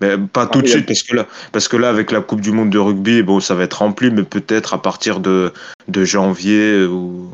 mais 0.00 0.16
pas 0.18 0.46
tout 0.46 0.62
de 0.62 0.66
suite, 0.66 0.86
parce 0.86 1.02
que 1.02 1.16
là, 1.16 1.26
parce 1.52 1.68
que 1.68 1.76
là, 1.76 1.88
avec 1.88 2.12
la 2.12 2.20
Coupe 2.20 2.40
du 2.40 2.52
Monde 2.52 2.70
de 2.70 2.78
rugby, 2.78 3.22
bon, 3.22 3.40
ça 3.40 3.54
va 3.54 3.64
être 3.64 3.74
rempli, 3.74 4.10
mais 4.10 4.22
peut-être 4.22 4.74
à 4.74 4.82
partir 4.82 5.20
de, 5.20 5.52
de 5.88 6.04
janvier 6.04 6.84
ou. 6.84 7.30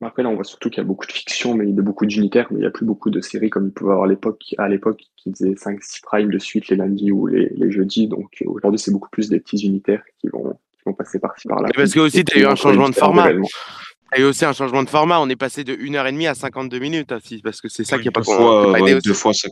Après, 0.00 0.22
là, 0.22 0.28
on 0.28 0.34
voit 0.34 0.44
surtout 0.44 0.68
qu'il 0.68 0.78
y 0.78 0.80
a 0.82 0.84
beaucoup 0.86 1.06
de 1.06 1.12
fiction, 1.12 1.54
mais 1.54 1.66
il 1.66 1.74
y 1.74 1.78
a 1.78 1.82
beaucoup 1.82 2.04
d'unitaires, 2.04 2.46
mais 2.50 2.58
il 2.58 2.60
n'y 2.60 2.66
a 2.66 2.70
plus 2.70 2.84
beaucoup 2.84 3.08
de 3.08 3.22
séries 3.22 3.48
comme 3.48 3.68
il 3.68 3.72
pouvait 3.72 3.92
avoir 3.92 4.04
à 4.04 4.08
l'époque, 4.08 4.42
à 4.58 4.68
l'époque, 4.68 5.00
qui 5.16 5.32
faisaient 5.32 5.54
5-6 5.54 6.02
primes 6.02 6.30
de 6.30 6.38
suite 6.38 6.68
les 6.68 6.76
lundis 6.76 7.10
ou 7.10 7.26
les, 7.26 7.50
les 7.56 7.70
jeudis. 7.70 8.06
Donc 8.06 8.44
aujourd'hui, 8.44 8.78
c'est 8.78 8.90
beaucoup 8.90 9.08
plus 9.10 9.30
des 9.30 9.40
petits 9.40 9.64
unitaires 9.64 10.02
qui 10.20 10.28
vont, 10.28 10.58
qui 10.74 10.82
vont 10.84 10.92
passer 10.92 11.18
par-ci 11.18 11.48
par-là. 11.48 11.70
Parce 11.74 11.94
que 11.94 12.00
aussi, 12.00 12.22
tu 12.22 12.36
as 12.36 12.40
eu 12.42 12.46
un 12.46 12.54
changement 12.54 12.90
de 12.90 12.94
format. 12.94 13.30
Il 13.32 14.20
y 14.20 14.22
a 14.22 14.26
eu 14.26 14.28
aussi 14.28 14.44
un 14.44 14.52
changement 14.52 14.82
de 14.82 14.90
format. 14.90 15.18
On 15.20 15.28
est 15.30 15.36
passé 15.36 15.64
de 15.64 15.74
1h30 15.74 16.28
à 16.28 16.34
52 16.34 16.78
minutes 16.78 17.12
aussi, 17.12 17.40
parce 17.42 17.62
que 17.62 17.68
c'est 17.68 17.84
ça 17.84 17.98
qui 17.98 18.08
a 18.08 18.12
pas, 18.12 18.22
fois, 18.22 18.78
Deux 19.02 19.14
fois, 19.14 19.32
ça. 19.32 19.48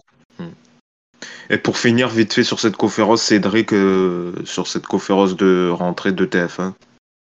Hmm. 1.48 1.52
Et 1.54 1.58
pour 1.58 1.78
finir 1.78 2.08
vite 2.08 2.32
fait 2.32 2.44
sur 2.44 2.60
cette 2.60 2.76
conférence, 2.76 3.22
Cédric, 3.22 3.72
euh, 3.72 4.32
sur 4.44 4.66
cette 4.66 4.86
conférence 4.86 5.36
de 5.36 5.70
rentrée 5.70 6.12
de 6.12 6.24
TF1 6.26 6.72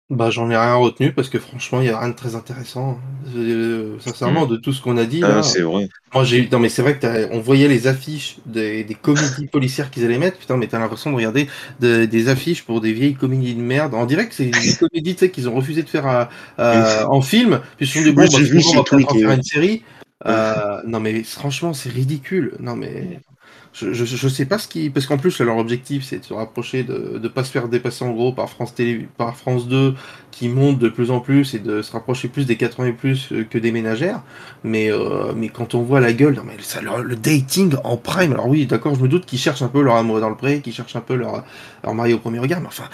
bah, 0.10 0.30
j'en 0.30 0.50
ai 0.50 0.58
rien 0.58 0.76
retenu 0.76 1.14
parce 1.14 1.30
que 1.30 1.40
franchement, 1.40 1.80
il 1.80 1.86
n'y 1.86 1.90
a 1.90 1.98
rien 1.98 2.10
de 2.10 2.16
très 2.16 2.36
intéressant. 2.36 3.00
Euh, 3.34 3.98
sincèrement, 4.02 4.46
de 4.46 4.58
tout 4.58 4.74
ce 4.74 4.82
qu'on 4.82 4.98
a 4.98 5.06
dit. 5.06 5.22
Ah, 5.24 5.42
c'est 5.42 5.62
vrai. 5.62 5.88
Moi, 6.14 6.26
j'ai 6.26 6.50
non, 6.52 6.60
mais 6.60 6.68
c'est 6.68 6.82
vrai 6.82 7.00
que 7.00 7.34
on 7.34 7.40
voyait 7.40 7.70
les 7.70 7.88
affiches 7.88 8.36
des, 8.46 8.84
des 8.84 8.94
comédies 8.94 9.48
policières 9.52 9.90
qu'ils 9.90 10.04
allaient 10.04 10.18
mettre. 10.18 10.38
Putain, 10.38 10.58
mais 10.58 10.68
t'as 10.68 10.80
l'impression 10.80 11.12
de 11.12 11.16
regarder 11.16 11.48
des 11.80 12.28
affiches 12.28 12.66
pour 12.66 12.82
des 12.82 12.92
vieilles 12.92 13.16
comédies 13.16 13.56
de 13.56 13.62
merde. 13.62 13.94
En 13.94 14.06
direct, 14.06 14.34
c'est 14.36 14.48
des 14.48 14.76
comédies 14.80 15.16
qu'ils 15.16 15.48
ont 15.48 15.56
refusé 15.56 15.82
de 15.82 15.88
faire 15.88 16.28
en 16.58 17.22
film. 17.22 17.62
Puis 17.78 17.86
ils 17.86 17.88
se 17.88 18.00
sont 18.00 18.04
dit, 18.04 18.12
bon, 18.12 18.24
bah, 18.24 18.28
on 18.34 18.98
va 18.98 19.14
faire 19.18 19.32
une 19.32 19.44
série. 19.44 19.82
Euh, 20.26 20.82
non, 20.86 21.00
mais 21.00 21.24
franchement, 21.24 21.74
c'est 21.74 21.90
ridicule. 21.90 22.54
Non, 22.60 22.76
mais 22.76 23.20
je, 23.74 23.94
je, 23.94 24.06
je, 24.06 24.28
sais 24.28 24.46
pas 24.46 24.58
ce 24.58 24.68
qui. 24.68 24.90
Parce 24.90 25.06
qu'en 25.06 25.18
plus, 25.18 25.40
leur 25.40 25.58
objectif, 25.58 26.04
c'est 26.04 26.20
de 26.20 26.26
se 26.26 26.34
rapprocher, 26.34 26.84
de 26.84 27.20
ne 27.22 27.28
pas 27.28 27.44
se 27.44 27.52
faire 27.52 27.70
dépasser 27.70 28.04
en 28.04 28.12
gros 28.12 28.34
par 28.34 28.50
France, 28.50 28.76
Télé, 28.76 29.08
par 29.18 29.38
France 29.38 29.68
2, 29.68 29.94
qui 30.32 30.50
monte 30.50 30.80
de 30.80 30.90
plus 30.90 31.10
en 31.10 31.20
plus, 31.20 31.54
et 31.54 31.60
de 31.60 31.82
se 31.82 31.92
rapprocher 31.92 32.28
plus 32.28 32.46
des 32.46 32.58
80 32.58 32.92
plus 32.94 33.30
euh, 33.32 33.44
que 33.50 33.58
des 33.58 33.72
ménagères. 33.72 34.22
Mais, 34.64 34.92
euh, 34.92 35.34
mais 35.36 35.50
quand 35.50 35.74
on 35.74 35.84
voit 35.84 36.00
la 36.00 36.12
gueule, 36.14 36.36
non, 36.36 36.44
mais 36.46 36.56
ça, 36.62 36.82
le, 36.82 37.16
dating 37.16 37.76
en 37.84 37.98
prime, 37.98 38.34
alors 38.34 38.48
oui, 38.48 38.66
d'accord, 38.66 38.96
je 38.96 39.02
me 39.02 39.08
doute 39.08 39.26
qu'ils 39.26 39.40
cherchent 39.40 39.62
un 39.62 39.68
peu 39.68 39.82
leur 39.82 39.96
amour 39.96 40.20
dans 40.20 40.30
le 40.30 40.36
pré, 40.36 40.60
qu'ils 40.60 40.74
cherchent 40.74 40.96
un 40.96 41.02
peu 41.02 41.16
leur, 41.16 41.44
leur 41.84 41.94
mari 41.94 42.14
au 42.14 42.18
premier 42.18 42.40
regard, 42.40 42.60
mais 42.60 42.68
enfin, 42.68 42.86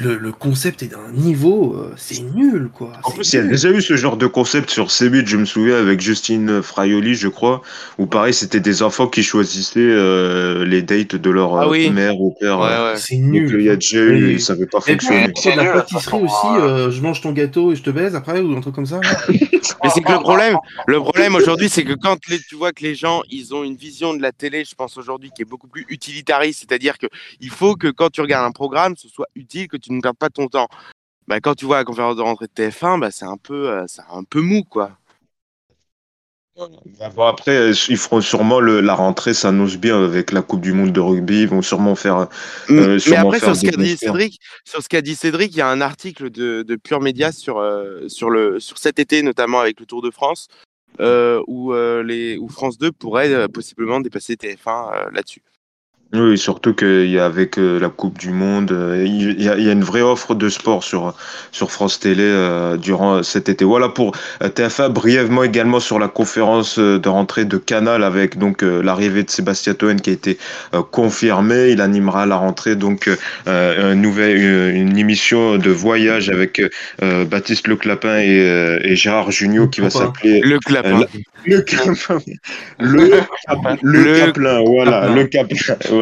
le, 0.00 0.16
le 0.16 0.32
concept 0.32 0.82
est 0.82 0.88
d'un 0.88 1.12
niveau, 1.14 1.74
euh, 1.76 1.92
c'est 1.96 2.22
nul, 2.34 2.70
quoi. 2.72 2.92
En 3.04 3.10
plus, 3.10 3.32
il 3.32 3.36
y 3.36 3.38
a 3.38 3.42
déjà 3.42 3.70
eu 3.70 3.82
ce 3.82 3.96
genre 3.96 4.16
de 4.16 4.26
concept 4.26 4.70
sur 4.70 4.88
C8, 4.88 5.26
je 5.26 5.36
me 5.36 5.44
souviens, 5.44 5.76
avec 5.76 6.00
Justine 6.00 6.62
Fraioli, 6.62 7.14
je 7.14 7.28
crois, 7.28 7.62
où 7.98 8.06
pareil, 8.06 8.32
c'était 8.34 8.60
des 8.60 8.82
enfants 8.82 9.06
qui 9.06 9.22
choisissaient. 9.22 9.80
Euh, 9.80 10.21
euh, 10.22 10.64
les 10.64 10.82
dates 10.82 11.16
de 11.16 11.30
leur 11.30 11.56
ah 11.56 11.66
euh, 11.66 11.90
mère 11.90 12.20
ou 12.20 12.34
père. 12.38 12.60
Euh, 12.60 12.94
c'est 12.96 13.16
nul. 13.16 13.60
il 13.60 13.66
y 13.66 13.70
a 13.70 13.74
déjà 13.74 13.98
eu, 13.98 14.38
ça 14.38 14.54
veut 14.54 14.66
pas 14.66 14.80
fonctionner. 14.80 15.32
C'est 15.34 15.56
la 15.56 15.72
pâtisserie 15.72 16.22
aussi, 16.22 16.94
je 16.96 17.00
mange 17.00 17.20
ton 17.20 17.32
gâteau 17.32 17.72
et 17.72 17.76
je 17.76 17.82
te 17.82 17.90
baise 17.90 18.14
après 18.14 18.40
ou 18.40 18.56
un 18.56 18.60
truc 18.60 18.74
comme 18.74 18.86
ça. 18.86 19.00
Mais 19.28 19.90
c'est 19.92 20.02
que 20.02 20.12
le 20.12 20.20
problème, 20.20 20.56
le 20.86 20.98
problème 21.00 21.34
aujourd'hui, 21.34 21.68
c'est 21.68 21.84
que 21.84 21.94
quand 21.94 22.16
tu 22.20 22.54
vois 22.54 22.72
que 22.72 22.82
les 22.82 22.94
gens, 22.94 23.22
ils 23.30 23.54
ont 23.54 23.64
une 23.64 23.76
vision 23.76 24.14
de 24.14 24.22
la 24.22 24.32
télé, 24.32 24.64
je 24.64 24.74
pense 24.74 24.96
aujourd'hui, 24.96 25.30
qui 25.34 25.42
est 25.42 25.46
beaucoup 25.46 25.68
plus 25.68 25.84
utilitariste, 25.88 26.60
c'est-à-dire 26.60 26.98
que 26.98 27.06
il 27.40 27.50
faut 27.50 27.74
que 27.74 27.88
quand 27.88 28.10
tu 28.10 28.20
regardes 28.20 28.46
un 28.46 28.52
programme, 28.52 28.94
ce 28.96 29.08
soit 29.08 29.28
utile, 29.34 29.68
que 29.68 29.76
tu 29.76 29.92
ne 29.92 30.00
perdes 30.00 30.16
pas 30.16 30.30
ton 30.30 30.46
temps. 30.46 30.68
Bah, 31.28 31.40
quand 31.40 31.54
tu 31.54 31.64
vois 31.64 31.76
la 31.76 31.84
conférence 31.84 32.16
de 32.16 32.22
rentrée 32.22 32.46
de 32.46 32.62
TF1, 32.62 33.00
bah, 33.00 33.10
c'est 33.10 33.24
un 33.24 33.36
peu, 33.36 33.84
c'est 33.86 34.02
un 34.10 34.24
peu 34.24 34.40
mou, 34.40 34.62
quoi. 34.64 34.92
Bah, 36.98 37.10
bon, 37.14 37.24
après, 37.24 37.70
ils 37.70 37.96
feront 37.96 38.20
sûrement 38.20 38.60
le, 38.60 38.80
la 38.80 38.94
rentrée 38.94 39.34
s'annonce 39.34 39.76
bien 39.76 40.02
avec 40.02 40.32
la 40.32 40.42
Coupe 40.42 40.60
du 40.60 40.72
Monde 40.72 40.92
de 40.92 41.00
rugby. 41.00 41.42
Ils 41.42 41.48
vont 41.48 41.62
sûrement 41.62 41.94
faire. 41.94 42.28
Euh, 42.70 42.98
mais 43.08 43.16
après, 43.16 43.38
sur 43.38 43.56
ce 43.56 43.62
qu'a 43.62 43.76
dit 43.76 43.96
Cédric, 43.96 44.40
sur 44.64 44.82
ce 44.82 44.88
qu'a 44.88 45.02
dit 45.02 45.14
Cédric, 45.14 45.52
il 45.54 45.58
y 45.58 45.62
a 45.62 45.68
un 45.68 45.80
article 45.80 46.30
de, 46.30 46.62
de 46.62 46.76
Pure 46.76 47.00
Média 47.00 47.32
sur 47.32 47.58
euh, 47.58 48.08
sur 48.08 48.30
le 48.30 48.60
sur 48.60 48.78
cet 48.78 48.98
été, 48.98 49.22
notamment 49.22 49.60
avec 49.60 49.80
le 49.80 49.86
Tour 49.86 50.02
de 50.02 50.10
France, 50.10 50.48
euh, 51.00 51.42
où 51.46 51.72
les 51.72 52.38
où 52.38 52.48
France 52.48 52.78
2 52.78 52.92
pourrait 52.92 53.48
possiblement 53.48 54.00
dépasser 54.00 54.34
TF1 54.34 55.12
là-dessus. 55.12 55.42
Oui, 56.14 56.36
surtout 56.36 56.74
qu'il 56.74 57.08
y 57.08 57.18
a 57.18 57.24
avec 57.24 57.58
euh, 57.58 57.80
la 57.80 57.88
Coupe 57.88 58.18
du 58.18 58.32
Monde, 58.32 58.70
euh, 58.70 59.02
il 59.06 59.42
y, 59.42 59.48
a, 59.48 59.56
il 59.56 59.64
y, 59.64 59.68
a, 59.70 59.72
une 59.72 59.82
vraie 59.82 60.02
offre 60.02 60.34
de 60.34 60.50
sport 60.50 60.84
sur 60.84 61.14
sur 61.52 61.70
France 61.70 62.00
Télé 62.00 62.22
euh, 62.22 62.76
durant 62.76 63.22
cet 63.22 63.48
été. 63.48 63.64
Voilà 63.64 63.88
pour 63.88 64.14
TF1 64.42 64.90
brièvement 64.90 65.42
également 65.42 65.80
sur 65.80 65.98
la 65.98 66.08
conférence 66.08 66.78
de 66.78 67.08
rentrée 67.08 67.46
de 67.46 67.56
Canal 67.56 68.04
avec 68.04 68.36
donc 68.36 68.60
l'arrivée 68.60 69.22
de 69.22 69.30
Sébastien 69.30 69.72
Toen 69.72 70.02
qui 70.02 70.10
a 70.10 70.12
été 70.12 70.36
confirmé. 70.90 71.70
Il 71.70 71.80
animera 71.80 72.24
à 72.24 72.26
la 72.26 72.36
rentrée 72.36 72.76
donc 72.76 73.08
un 73.46 73.94
nouvel, 73.94 74.36
une 74.74 74.98
émission 74.98 75.56
de 75.56 75.70
voyage 75.70 76.28
avec 76.28 76.60
Baptiste 77.00 77.68
Le 77.68 77.76
Clapin 77.76 78.18
et, 78.18 78.80
et 78.84 78.96
Gérard 78.96 79.30
Junior 79.30 79.70
qui 79.70 79.80
va 79.80 79.88
s'appeler 79.88 80.40
Le 80.40 80.58
Clapin. 80.58 81.06
le 81.46 81.60
Clapin. 81.62 82.18
Le, 82.78 83.20
le, 83.82 84.64
voilà, 84.66 85.08
le 85.08 85.24
Caplin 85.24 85.56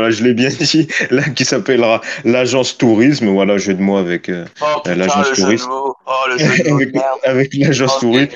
je 0.08 0.24
l'ai 0.24 0.32
bien 0.32 0.48
dit, 0.48 0.88
là, 1.10 1.22
qui 1.34 1.44
s'appellera 1.44 2.00
l'agence 2.24 2.78
tourisme. 2.78 3.28
Voilà, 3.28 3.58
jeu 3.58 3.74
de 3.74 3.82
mots 3.82 3.98
avec 3.98 4.28
euh, 4.28 4.44
oh, 4.62 4.80
l'agence 4.86 5.32
tourisme. 5.32 5.68
Oh, 5.70 5.94
avec, 7.24 7.54
l'agence 7.54 7.98
tourisme. 7.98 8.30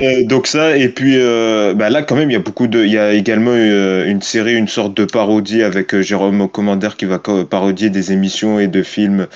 Euh, 0.00 0.24
donc 0.24 0.46
ça, 0.46 0.76
et 0.76 0.88
puis 0.88 1.14
euh, 1.16 1.74
bah 1.74 1.90
là, 1.90 2.02
quand 2.02 2.14
même, 2.14 2.30
il 2.30 2.34
y 2.34 2.36
a 2.36 2.40
beaucoup 2.40 2.66
de. 2.66 2.84
Il 2.84 2.92
y 2.92 2.98
a 2.98 3.12
également 3.12 3.54
une 3.54 4.22
série, 4.22 4.54
une 4.54 4.68
sorte 4.68 4.94
de 4.94 5.04
parodie 5.04 5.62
avec 5.62 5.98
Jérôme 6.00 6.48
Commander 6.48 6.90
qui 6.96 7.06
va 7.06 7.18
parodier 7.18 7.90
des 7.90 8.12
émissions 8.12 8.60
et 8.60 8.68
de 8.68 8.82
films 8.82 9.26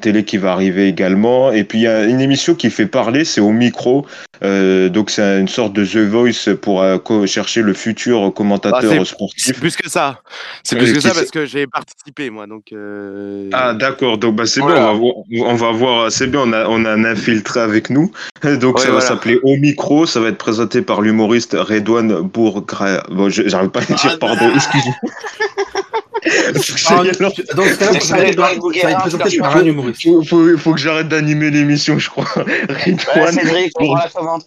télé 0.00 0.24
qui 0.24 0.36
va 0.36 0.52
arriver 0.52 0.88
également. 0.88 1.52
Et 1.52 1.64
puis 1.64 1.78
il 1.78 1.82
y 1.82 1.88
a 1.88 2.04
une 2.04 2.20
émission 2.20 2.54
qui 2.54 2.70
fait 2.70 2.86
parler, 2.86 3.24
c'est 3.24 3.40
au 3.40 3.50
micro. 3.50 4.06
donc 4.42 5.10
c'est 5.10 5.40
une 5.40 5.48
sorte 5.48 5.72
de 5.72 5.84
The 5.84 6.08
Voice 6.08 6.54
pour 6.60 6.84
chercher 7.26 7.62
le 7.62 7.72
futur 7.72 8.32
commentateur 8.34 8.92
ah, 9.00 9.04
sportif. 9.04 9.44
C'est 9.44 9.58
plus 9.58 9.76
que 9.76 9.88
ça. 9.88 10.20
C'est 10.62 10.76
plus 10.76 10.92
que 10.92 11.00
ça 11.00 11.12
parce 11.14 11.29
que 11.30 11.46
j'ai 11.46 11.66
participé 11.66 12.30
moi 12.30 12.46
donc. 12.46 12.72
Euh... 12.72 13.48
Ah 13.52 13.74
d'accord 13.74 14.18
donc 14.18 14.36
bah 14.36 14.46
c'est 14.46 14.60
bien 14.60 14.88
on 14.88 15.54
va, 15.54 15.72
voir 15.72 16.10
c'est 16.10 16.26
bien 16.26 16.40
on 16.44 16.52
a 16.52 16.66
on 16.68 16.84
a 16.84 16.90
un 16.92 17.04
infiltré 17.04 17.60
avec 17.60 17.90
nous 17.90 18.10
donc 18.60 18.80
ça 18.80 18.90
va 18.90 19.00
s'appeler 19.00 19.38
au 19.42 19.56
micro 19.56 20.06
ça 20.06 20.20
va 20.20 20.28
être 20.28 20.38
présenté 20.38 20.82
par 20.82 21.00
l'humoriste 21.00 21.56
Redouane 21.58 22.22
Bourgra 22.22 23.02
bon 23.10 23.28
j'arrive 23.28 23.70
pas 23.70 23.80
à 23.80 23.84
dire 23.84 23.98
ah, 24.04 24.16
pardon 24.18 24.48
bah. 24.48 24.52
excusez-moi. 24.54 24.94
Dans 26.52 26.60
ce 26.60 27.78
cas-là, 27.78 28.00
ça 28.00 28.16
va 28.16 28.24
être 28.24 29.00
présenté 29.00 29.38
par 29.38 29.56
un 29.56 29.64
humoriste. 29.64 30.02
Faut, 30.02 30.22
faut, 30.22 30.58
faut 30.58 30.74
que 30.74 30.78
j'arrête 30.78 31.08
d'animer 31.08 31.50
l'émission, 31.50 31.98
je 31.98 32.10
crois. 32.10 32.24
Redouane. 32.34 33.32
Cédric, 33.32 33.72
on 33.80 33.94
la 33.94 34.08
commande. 34.08 34.42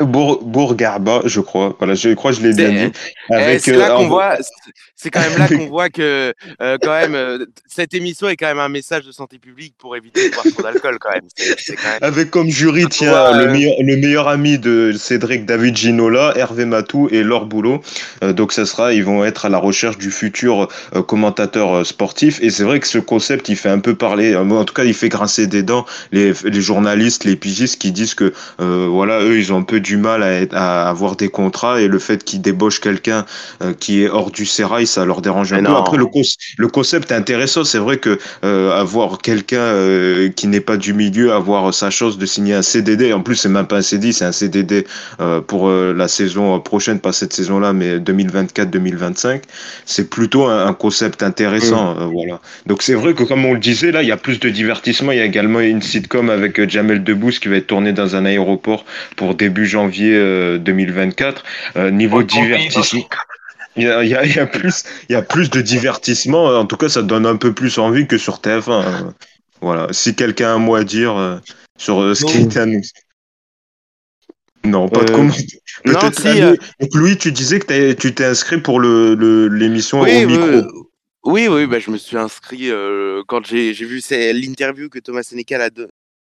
Bourgarba, 0.00 1.22
je 1.24 1.40
crois. 1.40 1.76
Voilà, 1.78 1.94
je 1.94 2.10
crois 2.14 2.32
que 2.32 2.38
je 2.38 2.42
l'ai 2.42 2.54
bien 2.54 2.70
dit. 2.70 2.92
Eh, 3.30 3.58
c'est 3.58 3.76
là 3.76 3.90
qu'on 3.90 4.08
voit, 4.08 4.36
c'est 4.96 5.10
quand 5.10 5.20
même 5.20 5.38
là 5.38 5.48
qu'on 5.48 5.66
voit 5.68 5.88
que 5.88 6.32
quand 6.58 7.08
même 7.08 7.46
cette 7.66 7.94
émission 7.94 8.28
est 8.28 8.36
quand 8.36 8.46
même 8.46 8.58
un 8.58 8.68
message 8.68 9.04
de 9.04 9.12
santé 9.12 9.38
publique 9.38 9.74
pour 9.78 9.96
éviter 9.96 10.28
de 10.28 10.34
boire 10.34 10.44
trop 10.52 10.62
d'alcool 10.62 10.98
quand 11.00 11.12
même. 11.12 11.22
Avec 12.00 12.30
comme 12.30 12.48
jury, 12.48 12.86
tiens, 12.88 13.36
le, 13.36 13.50
meilleur, 13.50 13.74
le 13.80 13.96
meilleur 13.96 14.28
ami 14.28 14.58
de 14.58 14.92
Cédric 14.92 15.46
David 15.46 15.76
Ginola, 15.76 16.32
Hervé 16.36 16.64
Matou 16.64 17.08
et 17.10 17.22
Laure 17.22 17.46
Boulot. 17.46 17.82
donc 18.22 18.52
ça 18.52 18.66
sera, 18.66 18.92
ils 18.92 19.04
vont 19.04 19.24
être 19.24 19.46
à 19.46 19.48
la 19.48 19.58
recherche 19.58 19.98
du 19.98 20.10
futur 20.10 20.68
commentateur 21.06 21.84
sportif. 21.86 22.38
Et 22.42 22.50
c'est 22.50 22.64
vrai 22.64 22.80
que 22.80 22.86
ce 22.86 22.98
concept, 22.98 23.48
il 23.48 23.56
fait 23.56 23.68
un 23.68 23.80
peu 23.80 23.94
parler, 23.94 24.36
en 24.36 24.64
tout 24.64 24.74
cas, 24.74 24.84
il 24.84 24.94
fait 24.94 25.08
grincer 25.08 25.46
des 25.46 25.62
dents 25.62 25.86
les, 26.12 26.32
les 26.44 26.60
journalistes, 26.60 27.24
les 27.24 27.36
pigistes 27.36 27.80
qui 27.80 27.92
disent 27.92 28.14
que 28.14 28.32
voilà, 28.58 29.20
eux, 29.20 29.38
ils 29.38 29.52
ont 29.52 29.58
un 29.58 29.62
peu 29.62 29.81
du 29.82 29.96
mal 29.96 30.22
à, 30.52 30.88
avoir 30.88 31.16
des 31.16 31.28
contrats 31.28 31.80
et 31.80 31.88
le 31.88 31.98
fait 31.98 32.24
qu'ils 32.24 32.40
débauchent 32.40 32.80
quelqu'un 32.80 33.26
euh, 33.62 33.74
qui 33.78 34.02
est 34.02 34.08
hors 34.08 34.30
du 34.30 34.46
sérail, 34.46 34.86
ça 34.86 35.04
leur 35.04 35.20
dérange 35.20 35.52
un 35.52 35.62
peu. 35.62 35.72
Après, 35.72 35.96
le, 35.96 36.06
le, 36.56 36.68
concept 36.68 37.10
est 37.10 37.14
intéressant. 37.14 37.64
C'est 37.64 37.78
vrai 37.78 37.98
que 37.98 38.18
euh, 38.44 38.72
avoir 38.78 39.18
quelqu'un 39.18 39.58
euh, 39.58 40.30
qui 40.30 40.46
n'est 40.46 40.60
pas 40.60 40.76
du 40.76 40.94
milieu, 40.94 41.32
avoir 41.32 41.74
sa 41.74 41.90
chance 41.90 42.18
de 42.18 42.26
signer 42.26 42.54
un 42.54 42.62
CDD, 42.62 43.12
en 43.12 43.20
plus, 43.20 43.36
c'est 43.36 43.48
même 43.48 43.66
pas 43.66 43.78
un 43.78 43.82
CDI, 43.82 44.12
c'est 44.12 44.24
un 44.24 44.32
CDD 44.32 44.86
pour 45.46 45.70
la 45.70 46.08
saison 46.08 46.58
prochaine, 46.60 47.00
pas 47.00 47.12
cette 47.12 47.32
saison-là, 47.32 47.72
mais 47.72 47.98
2024-2025, 47.98 49.42
c'est 49.84 50.08
plutôt 50.08 50.46
un, 50.46 50.72
concept 50.72 51.22
intéressant. 51.22 51.94
Mm. 51.94 52.12
voilà. 52.12 52.40
Donc, 52.66 52.82
c'est 52.82 52.94
vrai 52.94 53.14
que, 53.14 53.24
comme 53.24 53.44
on 53.44 53.54
le 53.54 53.60
disait, 53.60 53.90
là, 53.90 54.02
il 54.02 54.08
y 54.08 54.12
a 54.12 54.16
plus 54.16 54.40
de 54.40 54.48
divertissement. 54.48 55.12
Il 55.12 55.18
y 55.18 55.20
a 55.20 55.24
également 55.24 55.60
une 55.60 55.82
sitcom 55.82 56.30
avec 56.30 56.68
Jamel 56.68 57.02
Debbouze 57.02 57.38
qui 57.38 57.48
va 57.48 57.56
être 57.56 57.66
tournée 57.66 57.92
dans 57.92 58.16
un 58.16 58.24
aéroport 58.24 58.84
pour 59.16 59.34
début 59.34 59.66
janvier 59.72 60.58
2024. 60.58 61.44
Euh, 61.76 61.80
euh, 61.80 61.90
niveau 61.90 62.22
divertissement. 62.22 63.08
Il 63.74 63.84
y, 63.84 63.88
a, 63.88 64.04
il, 64.04 64.10
y 64.10 64.38
a, 64.38 64.46
plus, 64.46 64.84
il 65.08 65.12
y 65.12 65.16
a 65.16 65.22
plus 65.22 65.48
de 65.48 65.62
divertissement. 65.62 66.44
En 66.44 66.66
tout 66.66 66.76
cas, 66.76 66.90
ça 66.90 67.00
donne 67.00 67.24
un 67.24 67.36
peu 67.36 67.54
plus 67.54 67.78
envie 67.78 68.06
que 68.06 68.18
sur 68.18 68.36
TF1. 68.36 68.70
Hein. 68.70 69.14
Voilà. 69.62 69.86
Si 69.92 70.14
quelqu'un 70.14 70.48
a 70.48 70.52
un 70.52 70.58
mot 70.58 70.74
à 70.74 70.84
dire 70.84 71.16
euh, 71.16 71.38
sur 71.78 72.14
ce 72.14 72.26
qui 72.26 72.38
est 72.38 72.56
annoncé. 72.58 72.92
Non, 74.64 74.88
pas 74.90 75.04
de 75.04 75.10
commentaire. 75.10 75.42
Si, 75.42 76.40
Donc, 76.80 76.94
Louis, 76.94 77.16
tu 77.16 77.32
disais 77.32 77.60
que 77.60 77.92
tu 77.94 78.14
t'es 78.14 78.26
inscrit 78.26 78.60
pour 78.60 78.78
l'émission 78.78 80.04
le, 80.04 80.24
au 80.24 80.26
micro. 80.26 80.86
Oui, 81.24 81.48
oui, 81.48 81.66
bah, 81.66 81.78
je 81.78 81.90
me 81.90 81.96
suis 81.96 82.18
inscrit 82.18 82.70
quand 83.26 83.46
j'ai 83.46 83.72
vu 83.72 84.02
l'interview 84.10 84.90
que 84.90 84.98
Thomas 84.98 85.22
Sénécal 85.22 85.62
a, 85.62 85.70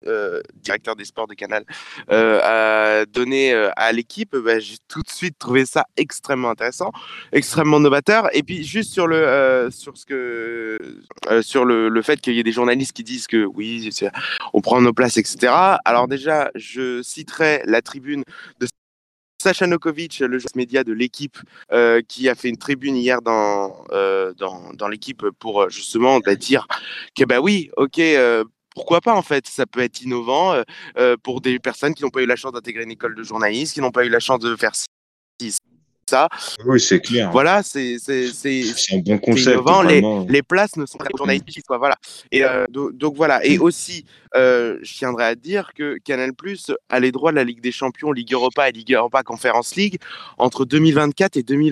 euh, 0.07 0.41
directeur 0.57 0.97
des 0.97 1.05
sports 1.05 1.27
de 1.27 1.35
Canal, 1.35 1.65
euh, 2.11 2.41
a 2.43 3.07
donné 3.07 3.53
euh, 3.53 3.71
à 3.77 3.93
l'équipe, 3.93 4.37
bah, 4.37 4.59
j'ai 4.59 4.77
tout 4.89 5.03
de 5.03 5.11
suite 5.11 5.39
trouvé 5.39 5.65
ça 5.67 5.85
extrêmement 5.97 6.51
intéressant, 6.51 6.91
extrêmement 7.33 7.81
novateur. 7.81 8.29
Et 8.35 8.43
puis 8.43 8.65
juste 8.65 8.93
sur 8.93 9.07
le 9.07 9.69
sur 9.71 9.97
ce 9.97 10.05
que 10.07 10.79
sur 11.43 11.65
le, 11.65 11.89
le 11.89 12.03
fait 12.03 12.21
qu'il 12.21 12.35
y 12.35 12.39
ait 12.39 12.43
des 12.43 12.53
journalistes 12.53 12.93
qui 12.93 13.05
disent 13.05 13.27
que 13.27 13.45
oui, 13.45 13.91
on 14.53 14.61
prend 14.61 14.81
nos 14.81 14.93
places, 14.93 15.17
etc. 15.17 15.53
Alors 15.85 16.09
déjà, 16.09 16.51
je 16.55 17.03
citerai 17.03 17.63
la 17.65 17.83
tribune 17.83 18.25
de 18.61 18.67
Sacha 19.41 19.67
Nokovic, 19.67 20.21
le 20.21 20.39
joueur 20.39 20.53
média 20.55 20.85
de 20.85 20.93
l'équipe, 20.93 21.39
qui 22.09 22.29
a 22.29 22.35
fait 22.35 22.49
une 22.49 22.59
tribune 22.59 22.97
hier 22.97 23.23
dans, 23.23 23.85
dans, 24.39 24.73
dans 24.75 24.89
l'équipe 24.89 25.25
pour 25.39 25.69
justement 25.71 26.21
bah, 26.21 26.35
dire 26.35 26.67
que 27.17 27.25
bah 27.25 27.41
oui, 27.41 27.71
ok, 27.77 28.01
pourquoi 28.75 29.01
pas 29.01 29.15
en 29.15 29.23
fait 29.23 29.47
Ça 29.47 29.67
peut 29.67 29.81
être 29.81 30.03
innovant 30.03 30.53
euh, 30.53 30.63
euh, 30.99 31.17
pour 31.23 31.41
des 31.41 31.59
personnes 31.59 31.95
qui 31.95 32.03
n'ont 32.03 32.11
pas 32.11 32.23
eu 32.23 32.27
la 32.27 32.37
chance 32.37 32.53
d'intégrer 32.53 32.85
une 32.85 32.91
école 32.91 33.15
de 33.15 33.23
journalisme, 33.23 33.75
qui 33.75 33.81
n'ont 33.81 33.91
pas 33.91 34.05
eu 34.05 34.09
la 34.09 34.21
chance 34.21 34.41
de 34.41 34.55
faire 34.57 34.73
ça. 34.75 36.29
Oui, 36.67 36.79
c'est 36.79 37.01
clair. 37.01 37.31
Voilà, 37.31 37.63
c'est 37.63 37.97
un 38.93 38.99
bon 38.99 39.19
concept. 39.19 39.55
Innovant. 39.55 39.83
Les, 39.83 40.03
les, 40.29 40.43
places 40.43 40.77
ne 40.77 40.85
sont 40.85 40.99
pas 40.99 41.07
journalistiques, 41.17 41.65
quoi. 41.67 41.79
Voilà. 41.79 41.97
Et 42.31 42.45
euh, 42.45 42.67
donc, 42.69 43.17
voilà. 43.17 43.43
Et 43.47 43.59
aussi, 43.59 44.05
je 44.35 44.95
tiendrais 44.95 45.25
à 45.25 45.35
dire 45.35 45.71
que 45.75 45.97
Canal 46.05 46.35
Plus 46.35 46.71
a 46.91 47.01
les 47.01 47.13
droits 47.13 47.31
de 47.31 47.37
la 47.37 47.45
Ligue 47.45 47.63
des 47.63 47.73
Champions, 47.73 48.13
Ligue 48.13 48.33
Europa 48.35 48.69
et 48.69 48.73
Ligue 48.73 48.93
Europa 48.93 49.23
Conference 49.23 49.75
League 49.77 49.99
entre 50.37 50.67
2024 50.67 51.39
et 51.39 51.43
2025. 51.43 51.72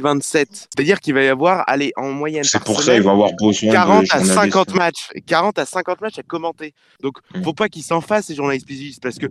27. 0.00 0.48
C'est-à-dire 0.50 1.00
qu'il 1.00 1.14
va 1.14 1.22
y 1.22 1.28
avoir, 1.28 1.64
allez, 1.66 1.92
en 1.96 2.10
moyenne. 2.10 2.44
C'est 2.44 2.62
pour 2.62 2.82
ça 2.82 2.94
qu'il 2.94 3.02
va 3.02 3.12
avoir 3.12 3.30
besoin 3.32 3.70
40 3.70 4.06
à 4.10 4.24
50 4.24 4.74
matchs. 4.74 5.10
40 5.26 5.58
à 5.58 5.66
50 5.66 6.00
matchs 6.00 6.18
à 6.18 6.22
commenter. 6.22 6.74
Donc, 7.02 7.18
mm. 7.34 7.42
faut 7.42 7.52
pas 7.52 7.68
qu'ils 7.68 7.82
s'en 7.82 8.00
fassent, 8.00 8.26
ces 8.26 8.34
journalistes 8.34 8.66
pigistes, 8.66 9.02
parce 9.02 9.18
que 9.18 9.26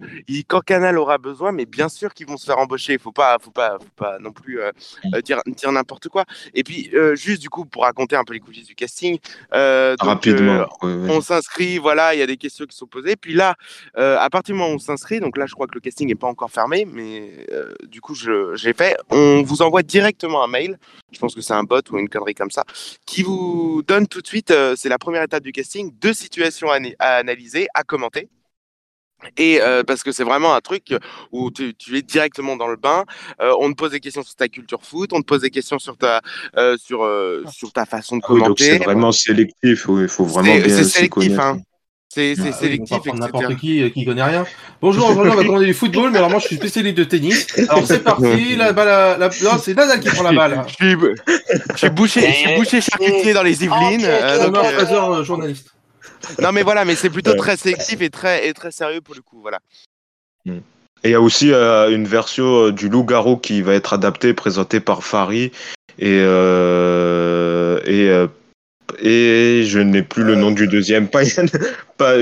quand 0.47 0.61
Canal 0.61 0.97
aura 0.97 1.17
besoin, 1.17 1.51
mais 1.51 1.65
bien 1.65 1.89
sûr 1.89 2.13
qu'ils 2.13 2.27
vont 2.27 2.37
se 2.37 2.45
faire 2.45 2.57
embaucher. 2.57 2.97
Faut 2.97 3.11
pas, 3.11 3.37
faut 3.39 3.51
pas, 3.51 3.77
faut 3.79 3.95
pas 3.95 4.19
non 4.19 4.31
plus 4.31 4.59
euh, 4.59 4.71
mm. 5.03 5.15
euh, 5.15 5.21
dire, 5.21 5.41
dire 5.47 5.71
n'importe 5.71 6.09
quoi. 6.09 6.25
Et 6.53 6.63
puis, 6.63 6.89
euh, 6.93 7.15
juste 7.15 7.41
du 7.41 7.49
coup, 7.49 7.65
pour 7.65 7.83
raconter 7.83 8.15
un 8.15 8.23
peu 8.23 8.33
les 8.33 8.39
coulisses 8.39 8.67
du 8.67 8.75
casting. 8.75 9.17
Rapidement. 9.51 10.67
On 10.81 11.21
s'inscrit, 11.21 11.77
voilà, 11.77 12.13
il 12.13 12.19
y 12.19 12.23
a 12.23 12.27
des 12.27 12.37
questions 12.37 12.65
qui 12.65 12.75
sont 12.75 12.87
posées. 12.87 13.15
Puis 13.15 13.33
là, 13.33 13.55
à 13.95 14.29
partir 14.29 14.53
du 14.53 14.59
moment 14.59 14.71
où 14.71 14.75
on 14.75 14.79
s'inscrit, 14.79 15.19
donc 15.19 15.37
là, 15.37 15.45
je 15.45 15.53
crois 15.53 15.67
que 15.67 15.75
le 15.75 15.81
casting 15.81 16.07
n'est 16.07 16.15
pas 16.15 16.27
encore 16.27 16.51
fermé, 16.51 16.85
mais 16.85 17.47
du 17.87 18.01
coup, 18.01 18.15
j'ai 18.15 18.73
fait. 18.73 18.97
On 19.09 19.43
vous 19.43 19.61
envoie 19.61 19.83
directement 19.83 20.43
un 20.43 20.47
mail 20.47 20.58
je 21.11 21.19
pense 21.19 21.35
que 21.35 21.41
c'est 21.41 21.53
un 21.53 21.63
bot 21.63 21.81
ou 21.91 21.97
une 21.97 22.09
connerie 22.09 22.35
comme 22.35 22.51
ça, 22.51 22.63
qui 23.05 23.23
vous 23.23 23.81
donne 23.85 24.07
tout 24.07 24.21
de 24.21 24.27
suite, 24.27 24.51
euh, 24.51 24.75
c'est 24.77 24.89
la 24.89 24.97
première 24.97 25.23
étape 25.23 25.43
du 25.43 25.51
casting, 25.51 25.91
deux 25.99 26.13
situations 26.13 26.69
à, 26.71 26.77
analyser, 26.99 27.67
à 27.73 27.83
commenter. 27.83 28.29
Et 29.35 29.61
euh, 29.61 29.83
parce 29.83 30.01
que 30.01 30.13
c'est 30.13 30.23
vraiment 30.23 30.55
un 30.55 30.61
truc 30.61 30.93
où 31.33 31.51
tu, 31.51 31.75
es 31.93 32.01
directement 32.01 32.55
dans 32.55 32.67
le 32.67 32.77
bain, 32.77 33.03
euh, 33.41 33.53
on 33.59 33.69
te 33.69 33.75
pose 33.75 33.91
des 33.91 33.99
questions 33.99 34.23
sur 34.23 34.35
ta 34.35 34.47
culture 34.47 34.81
foot, 34.81 35.11
on 35.11 35.19
te 35.19 35.25
pose 35.25 35.41
des 35.41 35.49
questions 35.49 35.77
sur 35.77 35.97
ta, 35.97 36.21
sur, 36.77 37.05
sur 37.51 37.73
ta 37.73 37.85
façon 37.85 38.17
de 38.17 38.21
commenter. 38.21 38.45
Ah 38.45 38.47
oui, 38.47 38.49
donc 38.49 38.59
c'est 38.59 38.85
vraiment 38.85 39.11
sélectif, 39.11 39.87
il 39.89 40.07
faut 40.07 40.23
vraiment 40.23 40.55
bien 40.55 40.69
C'est 40.69 40.85
sélectif, 40.85 41.37
hein. 41.37 41.59
C'est 42.11 42.33
ah 42.39 42.51
sélectif, 42.51 42.97
etc. 42.97 43.15
N'importe 43.19 43.55
qui 43.57 43.83
euh, 43.83 43.89
qui 43.89 44.03
connaît 44.03 44.23
rien. 44.23 44.43
Bonjour, 44.81 45.11
aujourd'hui 45.11 45.31
on 45.31 45.35
va 45.35 45.43
commander 45.43 45.67
du 45.67 45.75
football, 45.75 46.09
mais 46.09 46.17
alors 46.17 46.31
moi 46.31 46.39
je 46.39 46.47
suis 46.47 46.55
spécialiste 46.55 46.97
de 46.97 47.03
tennis. 47.03 47.45
Alors 47.69 47.85
c'est 47.85 48.03
parti, 48.03 48.55
la 48.55 48.73
balle, 48.73 48.87
la, 48.87 49.17
la... 49.17 49.27
non 49.27 49.59
c'est 49.61 49.75
Nadal 49.75 49.99
qui 49.99 50.09
prend 50.09 50.23
la 50.23 50.33
balle. 50.33 50.65
Je 50.79 51.77
suis 51.77 51.89
bouché, 51.91 52.21
je 52.21 52.33
suis 52.33 52.55
bouché 52.55 52.81
charcutier 52.81 53.33
dans 53.33 53.43
les 53.43 53.63
Yvelines. 53.63 54.05
Euh, 54.05 54.49
donc, 54.49 54.57
euh... 54.57 55.23
journaliste. 55.23 55.71
Non 56.41 56.51
mais 56.51 56.63
voilà, 56.63 56.83
mais 56.83 56.95
c'est 56.95 57.11
plutôt 57.11 57.35
très 57.35 57.57
sélectif 57.57 58.01
et 58.01 58.09
très 58.09 58.47
et 58.47 58.53
très 58.53 58.71
sérieux 58.71 59.01
pour 59.01 59.13
le 59.13 59.21
coup, 59.21 59.39
voilà. 59.41 59.59
Mm. 60.45 60.57
Et 61.03 61.09
il 61.09 61.11
y 61.11 61.15
a 61.15 61.21
aussi 61.21 61.53
euh, 61.53 61.91
une 61.91 62.05
version 62.05 62.65
euh, 62.65 62.71
du 62.71 62.89
loup-garou 62.89 63.37
qui 63.37 63.61
va 63.61 63.73
être 63.73 63.93
adaptée, 63.93 64.33
présentée 64.33 64.79
par 64.79 65.03
Fari 65.03 65.51
et 65.97 66.21
euh, 66.21 67.79
et 67.85 68.27
et 69.01 69.63
je 69.65 69.79
n'ai 69.79 70.01
plus 70.01 70.23
le 70.23 70.35
nom 70.35 70.51
du 70.51 70.67
deuxième. 70.67 71.07
Pas, 71.07 71.23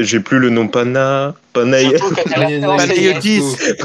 j'ai 0.02 0.20
plus 0.20 0.40
le 0.40 0.50
nom 0.50 0.68
Pana, 0.68 1.36
Panayotis. 1.54 2.02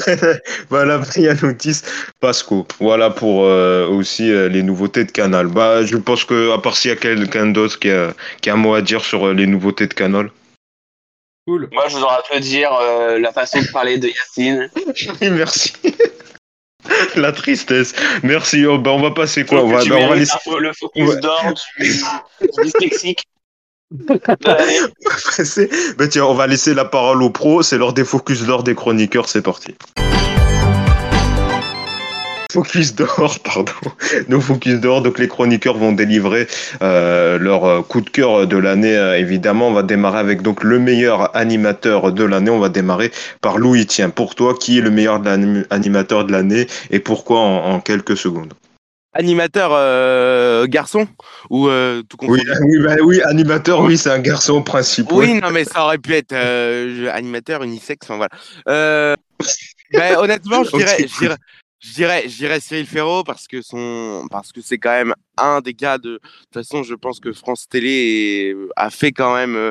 voilà, 0.71 0.99
Panayotis 0.99 1.83
Pasco. 2.21 2.67
Voilà 2.81 3.11
pour 3.11 3.45
euh, 3.45 3.87
aussi 3.89 4.31
euh, 4.31 4.49
les 4.49 4.63
nouveautés 4.63 5.05
de 5.05 5.11
Canal. 5.11 5.47
Bah, 5.47 5.85
je 5.85 5.97
pense 5.97 6.25
que 6.25 6.53
à 6.53 6.59
part 6.59 6.77
s'il 6.77 6.91
y 6.91 6.95
a 6.95 6.97
quelqu'un 6.97 7.47
d'autre 7.47 7.79
qui 7.79 7.91
a, 7.91 8.15
qui 8.41 8.51
a 8.51 8.55
un 8.55 8.57
mot 8.57 8.75
à 8.75 8.83
dire 8.83 9.05
sur 9.05 9.29
euh, 9.29 9.35
les 9.35 9.47
nouveautés 9.47 9.87
de 9.87 9.95
Canal. 9.95 10.31
Cool. 11.47 11.69
Moi, 11.73 11.85
je 11.89 11.97
voudrais 11.97 12.23
te 12.31 12.39
dire 12.39 12.71
la 13.19 13.33
façon 13.33 13.61
de 13.61 13.67
parler 13.73 13.99
de 13.99 14.09
Yacine. 14.09 14.71
merci. 15.21 15.73
La 17.17 17.33
tristesse. 17.33 17.95
Merci. 18.23 18.67
Oh, 18.67 18.79
bah, 18.79 18.91
on 18.91 19.01
va 19.01 19.11
passer 19.11 19.45
quoi 19.45 19.65
on 19.65 19.69
va, 19.69 19.85
bah, 19.85 19.97
on 19.99 20.09
va 20.09 20.17
laisser... 20.17 20.37
Le 20.59 20.73
focus 20.73 21.17
d'or 21.21 21.55
du, 21.79 21.93
dyslexique. 22.63 23.25
bah, 23.91 24.57
tiens, 26.09 26.25
on 26.25 26.35
va 26.35 26.47
laisser 26.47 26.75
la 26.75 26.85
parole 26.85 27.23
aux 27.23 27.31
pros. 27.31 27.63
C'est 27.63 27.79
l'heure 27.79 27.93
des 27.93 28.05
focus 28.05 28.43
d'or 28.43 28.63
des 28.63 28.75
chroniqueurs. 28.75 29.29
C'est 29.29 29.43
parti. 29.43 29.75
Focus 32.53 32.95
d'or, 32.95 33.39
pardon. 33.45 33.73
Nos 34.29 34.41
focus 34.41 34.75
d'or, 34.75 35.01
donc 35.01 35.19
les 35.19 35.27
chroniqueurs 35.27 35.79
vont 35.79 35.93
délivrer 35.93 36.47
euh, 36.83 37.39
leur 37.39 37.65
euh, 37.65 37.81
coup 37.81 38.03
de 38.03 38.11
cœur 38.11 38.47
de 38.47 38.57
l'année. 38.59 38.95
Euh, 38.95 39.19
évidemment, 39.19 39.69
on 39.69 39.73
va 39.73 39.83
démarrer 39.83 40.19
avec 40.19 40.43
donc 40.43 40.63
le 40.63 40.79
meilleur 40.79 41.35
animateur 41.35 42.13
de 42.13 42.25
l'année. 42.25 42.51
On 42.51 42.59
va 42.59 42.69
démarrer 42.69 43.11
par 43.41 43.57
Louis. 43.57 43.87
Tiens, 43.87 44.11
pour 44.11 44.35
toi, 44.35 44.55
qui 44.55 44.77
est 44.77 44.81
le 44.83 44.91
meilleur 44.91 45.23
animateur 45.71 46.27
de 46.27 46.33
l'année 46.33 46.67
et 46.91 46.99
pourquoi 46.99 47.41
en, 47.41 47.81
quelques 47.81 48.19
secondes? 48.19 48.53
Animateur 49.15 49.71
garçon? 50.69 51.07
Ou 51.49 51.69
tout 52.07 52.19
oui, 52.23 52.43
oui, 52.65 52.79
bah, 52.83 52.97
oui, 53.03 53.23
animateur, 53.23 53.81
oui, 53.81 53.97
c'est 53.97 54.11
un 54.11 54.19
garçon 54.19 54.63
principal. 54.63 55.17
Oui, 55.17 55.41
non, 55.41 55.51
mais 55.51 55.65
ça 55.65 55.85
aurait 55.85 55.99
pu 55.99 56.15
être 56.15 56.35
animateur 57.09 57.63
unisexe. 57.63 58.07
Enfin, 58.11 58.17
voilà. 58.17 59.17
Ben, 59.93 60.17
honnêtement, 60.17 60.65
je 60.65 60.71
dirais, 60.77 60.97
je 60.99 61.19
dirais, 61.19 61.37
je 61.83 61.95
dirais, 61.95 62.29
je 62.29 62.37
dirais 62.37 62.61
Cyril 62.61 62.87
Ferraud 62.87 63.25
parce 63.25 63.49
que 63.49 63.61
son, 63.61 64.27
parce 64.31 64.53
que 64.53 64.61
c'est 64.61 64.79
quand 64.79 64.91
même 64.91 65.15
un 65.37 65.61
des 65.61 65.75
gars 65.75 65.99
de. 65.99 66.11
De 66.11 66.19
toute 66.19 66.55
façon, 66.55 66.85
je 66.85 66.95
pense 66.95 67.19
que 67.19 67.33
France 67.33 67.69
Télé 67.69 68.55
a 68.77 68.89
fait 68.91 69.11
quand 69.11 69.35
même 69.35 69.57
euh, 69.57 69.71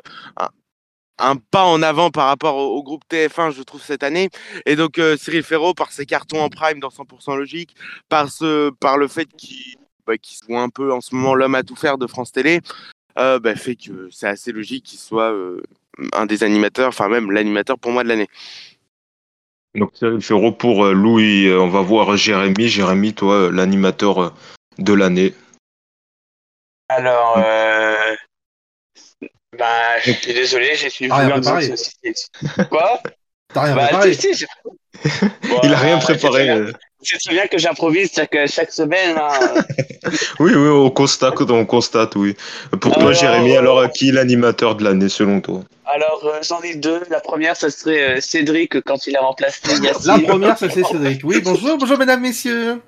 un 1.19 1.37
pas 1.37 1.63
en 1.63 1.81
avant 1.81 2.11
par 2.11 2.27
rapport 2.27 2.57
au, 2.57 2.83
groupe 2.83 3.03
TF1, 3.09 3.51
je 3.51 3.63
trouve, 3.63 3.81
cette 3.81 4.03
année. 4.03 4.29
Et 4.65 4.75
donc, 4.75 4.99
Cyril 5.17 5.43
Ferraud, 5.43 5.73
par 5.73 5.91
ses 5.91 6.05
cartons 6.05 6.41
en 6.41 6.49
prime 6.49 6.79
dans 6.79 6.89
100% 6.89 7.37
logique, 7.37 7.75
par, 8.09 8.29
ce, 8.29 8.71
par 8.71 8.97
le 8.97 9.07
fait 9.07 9.27
qu'il 9.37 9.77
bah, 10.05 10.15
soit 10.23 10.61
un 10.61 10.69
peu 10.69 10.91
en 10.91 10.99
ce 10.99 11.15
moment 11.15 11.35
l'homme 11.35 11.55
à 11.55 11.63
tout 11.63 11.75
faire 11.75 11.97
de 11.97 12.07
France 12.07 12.31
Télé, 12.31 12.59
bah, 13.15 13.55
fait 13.55 13.75
que 13.75 14.09
c'est 14.11 14.27
assez 14.27 14.51
logique 14.51 14.83
qu'il 14.85 14.99
soit 14.99 15.33
un 16.13 16.25
des 16.25 16.43
animateurs, 16.43 16.89
enfin 16.89 17.07
même 17.07 17.31
l'animateur 17.31 17.77
pour 17.77 17.91
moi 17.91 18.03
de 18.03 18.09
l'année. 18.09 18.27
Donc 19.75 19.91
Cyril 19.95 20.21
Ferraud 20.21 20.51
pour 20.51 20.85
Louis, 20.85 21.51
on 21.53 21.69
va 21.69 21.81
voir 21.81 22.15
Jérémy. 22.17 22.67
Jérémy, 22.67 23.13
toi, 23.13 23.49
l'animateur 23.51 24.33
de 24.77 24.93
l'année. 24.93 25.33
Alors, 26.89 27.37
euh, 27.37 28.15
bah, 29.57 29.99
je 30.03 30.11
suis 30.11 30.33
désolé, 30.33 30.75
j'ai 30.75 30.89
suivi 30.89 31.11
Ah. 31.13 31.39
Quoi? 32.69 33.01
T'as 33.53 33.61
rien 33.63 33.75
Bah, 33.75 33.83
préparé. 33.87 34.13
j'ai- 34.13 34.47
Il 35.63 35.73
a 35.73 35.77
rien 35.77 35.95
Ouais, 35.97 36.03
préparé. 36.03 36.49
C'est 37.01 37.17
très 37.19 37.33
bien. 37.33 37.41
C'est 37.43 37.49
que 37.49 37.57
j'improvise 37.57 38.11
chaque, 38.13 38.37
chaque 38.47 38.71
semaine. 38.71 39.17
hein. 39.17 39.63
Oui, 40.39 40.51
oui, 40.55 40.67
on 40.69 40.89
constate, 40.89 41.39
on 41.41 41.65
constate, 41.65 42.15
oui. 42.15 42.35
Pour 42.81 42.97
toi, 42.97 43.13
Jérémy, 43.13 43.55
euh, 43.55 43.59
alors 43.59 43.79
euh, 43.79 43.87
qui 43.87 44.09
est 44.09 44.11
l'animateur 44.11 44.75
de 44.75 44.83
l'année 44.83 45.09
selon 45.09 45.39
toi? 45.41 45.61
Alors, 45.85 46.21
euh, 46.25 46.39
j'en 46.41 46.59
ai 46.61 46.73
deux. 46.75 47.01
La 47.11 47.19
première, 47.19 47.55
ça 47.55 47.69
serait 47.69 48.17
euh, 48.17 48.21
Cédric 48.21 48.81
quand 48.81 49.05
il 49.07 49.15
a 49.15 49.21
remplacé 49.21 49.59
La 49.67 49.89
Yacine. 49.89 50.23
première, 50.23 50.57
ça 50.57 50.69
c'est 50.69 50.83
Cédric. 50.83 51.21
Oui, 51.23 51.39
bonjour, 51.43 51.77
bonjour 51.77 51.97
mesdames, 51.99 52.21
messieurs. 52.21 52.81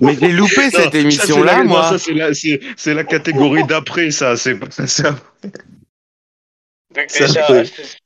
Mais 0.00 0.16
j'ai 0.18 0.28
loupé 0.28 0.64
Non, 0.64 0.70
cette 0.72 0.94
émission-là, 0.94 1.58
la- 1.58 1.64
moi. 1.64 1.90
ça, 1.90 1.98
c'est 1.98 2.12
la, 2.14 2.32
c'est- 2.34 2.60
c'est 2.76 2.94
la 2.94 3.04
catégorie 3.04 3.64
d'après, 3.64 4.10
ça. 4.10 4.36
C'est 4.36 4.56
ça. 4.86 5.14
Donc, 6.94 7.04
Ça 7.08 7.26
déjà, 7.26 7.44
fait- 7.64 7.98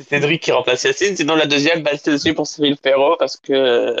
c'est 0.00 0.08
Cédric 0.08 0.42
qui 0.42 0.52
remplace 0.52 0.84
Yacine. 0.84 1.16
Sinon, 1.16 1.34
la 1.36 1.46
deuxième, 1.46 1.82
bah, 1.82 1.90
c'est 2.02 2.12
aussi 2.12 2.32
pour 2.32 2.46
Cyril 2.46 2.76
Ferraud 2.82 3.16
parce 3.18 3.36
que. 3.36 3.96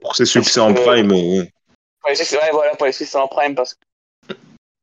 Pour 0.00 0.14
ses 0.16 0.26
succès 0.26 0.60
en 0.60 0.74
prime. 0.74 1.10
euh, 1.10 1.14
ouais. 1.40 1.52
pour 2.00 2.10
les 2.10 2.16
succès- 2.16 2.36
ouais, 2.36 2.50
voilà, 2.52 2.74
pour 2.76 2.86
les 2.86 2.92
succès 2.92 3.18
en 3.18 3.28
prime 3.28 3.54
parce 3.54 3.74
que. 3.74 3.80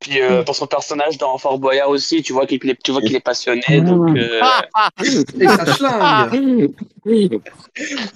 Puis 0.01 0.21
euh, 0.21 0.43
pour 0.43 0.55
son 0.55 0.67
personnage 0.67 1.17
dans 1.17 1.37
Fort 1.37 1.57
Boyard 1.57 1.89
aussi, 1.89 2.21
tu 2.21 2.31
vois 2.33 2.45
qu'il 2.45 2.69
est, 2.69 2.77
tu 2.83 2.91
vois 2.91 3.01
qu'il 3.01 3.15
est 3.15 3.21
passionné. 3.21 3.81
Donc, 3.81 4.15
euh, 4.17 4.41
Et 5.39 5.47
ça 5.47 5.65
schlingue. 5.73 6.71
Euh, 7.07 7.27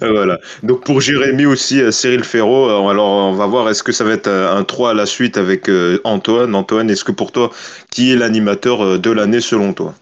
Voilà. 0.00 0.38
Donc 0.62 0.84
pour 0.84 1.00
Jérémy 1.00 1.46
aussi, 1.46 1.80
euh, 1.80 1.90
Cyril 1.90 2.22
Ferraud, 2.22 2.68
alors 2.88 3.08
on 3.08 3.32
va 3.32 3.46
voir, 3.46 3.68
est-ce 3.70 3.82
que 3.82 3.92
ça 3.92 4.04
va 4.04 4.12
être 4.12 4.28
un 4.28 4.62
3 4.64 4.90
à 4.90 4.94
la 4.94 5.06
suite 5.06 5.36
avec 5.36 5.68
Antoine? 6.04 6.54
Antoine, 6.54 6.90
est-ce 6.90 7.02
que 7.04 7.12
pour 7.12 7.32
toi, 7.32 7.50
qui 7.90 8.12
est 8.12 8.16
l'animateur 8.16 8.98
de 8.98 9.10
l'année 9.10 9.40
selon 9.40 9.72
toi? 9.72 9.94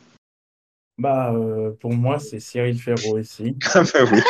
Bah, 0.98 1.32
euh, 1.32 1.70
pour 1.80 1.92
moi, 1.92 2.18
c'est 2.18 2.40
Cyril 2.40 2.78
Ferraud 2.80 3.18
ici. 3.18 3.56
Ah 3.74 3.82
bah 3.82 4.00
oui. 4.12 4.20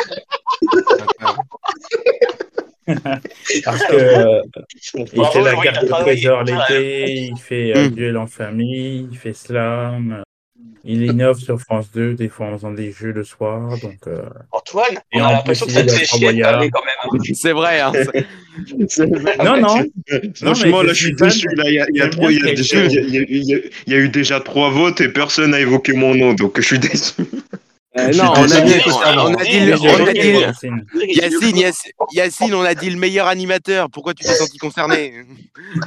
Parce 3.65 3.83
que 3.85 3.95
euh, 3.95 4.41
il 4.95 5.05
Bravo, 5.15 5.31
fait 5.31 5.41
la 5.43 5.51
Louis, 5.53 5.63
carte 5.63 5.83
de 5.85 5.89
trésor 5.89 6.43
l'été, 6.43 7.11
il 7.31 7.37
fait 7.37 7.75
euh, 7.75 7.89
Mm. 7.89 7.91
duel 7.91 8.17
en 8.17 8.27
famille, 8.27 9.07
il 9.11 9.17
fait 9.17 9.33
slam, 9.33 10.11
euh, 10.19 10.23
il 10.85 11.03
innove 11.03 11.39
sur 11.39 11.59
France 11.59 11.91
2, 11.93 12.13
des 12.13 12.29
fois 12.29 12.47
en 12.47 12.53
faisant 12.57 12.71
des 12.71 12.91
jeux 12.91 13.11
le 13.11 13.23
soir. 13.23 13.69
Donc, 13.81 13.97
euh, 14.07 14.23
Antoine, 14.51 14.97
Et 15.11 15.19
on 15.21 15.25
en 15.25 15.27
a 15.27 15.31
l'impression 15.33 15.65
que 15.65 15.71
ça 15.73 15.83
te 15.83 15.91
fait 15.91 16.05
chier 16.05 16.31
de 16.33 16.41
Fort 16.41 16.51
parler 16.51 16.69
quand 16.71 16.81
même. 16.85 16.95
hein. 17.19 17.33
C'est 17.33 17.51
vrai, 17.51 17.79
hein. 17.81 17.91
non, 19.43 19.59
non, 19.59 19.83
Franchement, 20.35 20.81
là, 20.81 20.93
je 20.93 21.05
suis 21.05 21.15
déçu. 21.15 21.47
Là, 21.55 21.69
y 21.69 21.79
a, 21.79 21.85
il 21.91 21.97
y 21.97 22.01
a- 22.01 22.09
il 22.09 23.63
y 23.87 23.93
a 23.93 23.97
eu 23.97 24.09
déjà 24.09 24.39
trois 24.39 24.69
votes 24.69 25.01
et 25.01 25.09
personne 25.09 25.51
n'a 25.51 25.59
évoqué 25.59 25.93
mon 25.93 26.15
nom, 26.15 26.33
donc 26.33 26.59
je 26.59 26.65
suis 26.65 26.79
déçu. 26.79 27.13
Euh, 27.97 28.11
non, 28.13 28.33
on 28.37 28.43
a 28.43 28.61
dit, 28.61 28.73
on 28.85 28.91
a 29.01 29.25
on 29.25 29.33
a 29.35 29.43
Yacine. 30.13 30.85
Yacine, 32.13 32.53
on 32.53 32.61
a 32.61 32.75
dit 32.75 32.91
le 32.91 32.99
meilleur 32.99 33.25
animateur. 33.25 33.89
Pourquoi 33.89 34.13
tu 34.13 34.23
t'es 34.23 34.33
senti 34.33 34.59
concerné? 34.59 35.25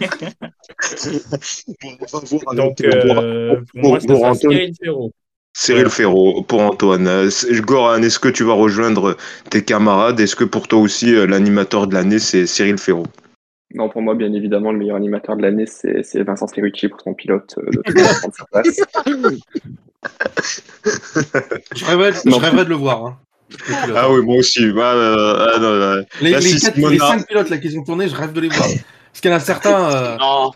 Donc, 2.55 2.83
voir. 2.83 3.23
euh, 3.23 3.61
pour 3.81 3.91
moi, 3.91 3.99
pour 4.05 4.25
Antoine. 4.25 4.37
Cyril 4.37 4.75
Ferraud. 4.83 5.13
Cyril 5.55 5.89
Ferraud 5.91 6.43
pour 6.43 6.61
Antoine. 6.63 7.07
Euh, 7.07 7.31
Goran, 7.61 8.03
est-ce 8.03 8.19
que 8.19 8.29
tu 8.29 8.43
vas 8.43 8.55
rejoindre 8.55 9.17
tes 9.51 9.63
camarades? 9.63 10.19
Est-ce 10.19 10.35
que 10.35 10.45
pour 10.45 10.67
toi 10.67 10.81
aussi, 10.81 11.15
euh, 11.15 11.27
l'animateur 11.27 11.87
de 11.87 11.95
l'année, 11.95 12.19
c'est 12.19 12.47
Cyril 12.47 12.79
Ferraud? 12.79 13.07
Non, 13.75 13.89
pour 13.89 14.03
moi, 14.03 14.15
bien 14.15 14.33
évidemment, 14.33 14.73
le 14.73 14.79
meilleur 14.79 14.97
animateur 14.97 15.37
de 15.37 15.43
l'année, 15.43 15.67
c'est 15.67 16.23
Vincent 16.23 16.47
Sterucci 16.47 16.89
pour 16.89 17.01
son 17.01 17.15
pilote 17.15 17.55
euh, 17.59 17.71
de 17.71 17.83
Je 21.75 21.85
rêverais, 21.85 22.13
je 22.13 22.29
Non. 22.29 22.39
rêverais 22.39 22.65
de 22.65 22.71
le 22.71 22.77
voir. 22.77 23.05
hein. 23.07 23.19
Ah 23.95 24.11
oui, 24.11 24.25
moi 24.25 24.37
aussi. 24.37 24.73
Bah, 24.73 24.95
euh, 24.95 25.53
ah 25.55 25.59
non, 25.59 26.05
Les, 26.21 26.31
là, 26.31 26.39
les, 26.41 26.49
si 26.49 26.61
quatre- 26.61 26.77
les 26.79 26.99
cinq 26.99 27.27
pilotes 27.27 27.51
là 27.51 27.59
qui 27.59 27.77
ont 27.79 27.85
tourné, 27.85 28.09
je 28.09 28.15
rêve 28.15 28.33
de 28.33 28.41
les 28.41 28.49
voir. 28.49 28.67
Parce 28.67 29.21
qu'il 29.21 29.31
y 29.31 29.35
en 29.35 29.37
a 29.37 29.41
certains. 29.41 29.91
euh, 29.95 30.17
Non. 30.19 30.53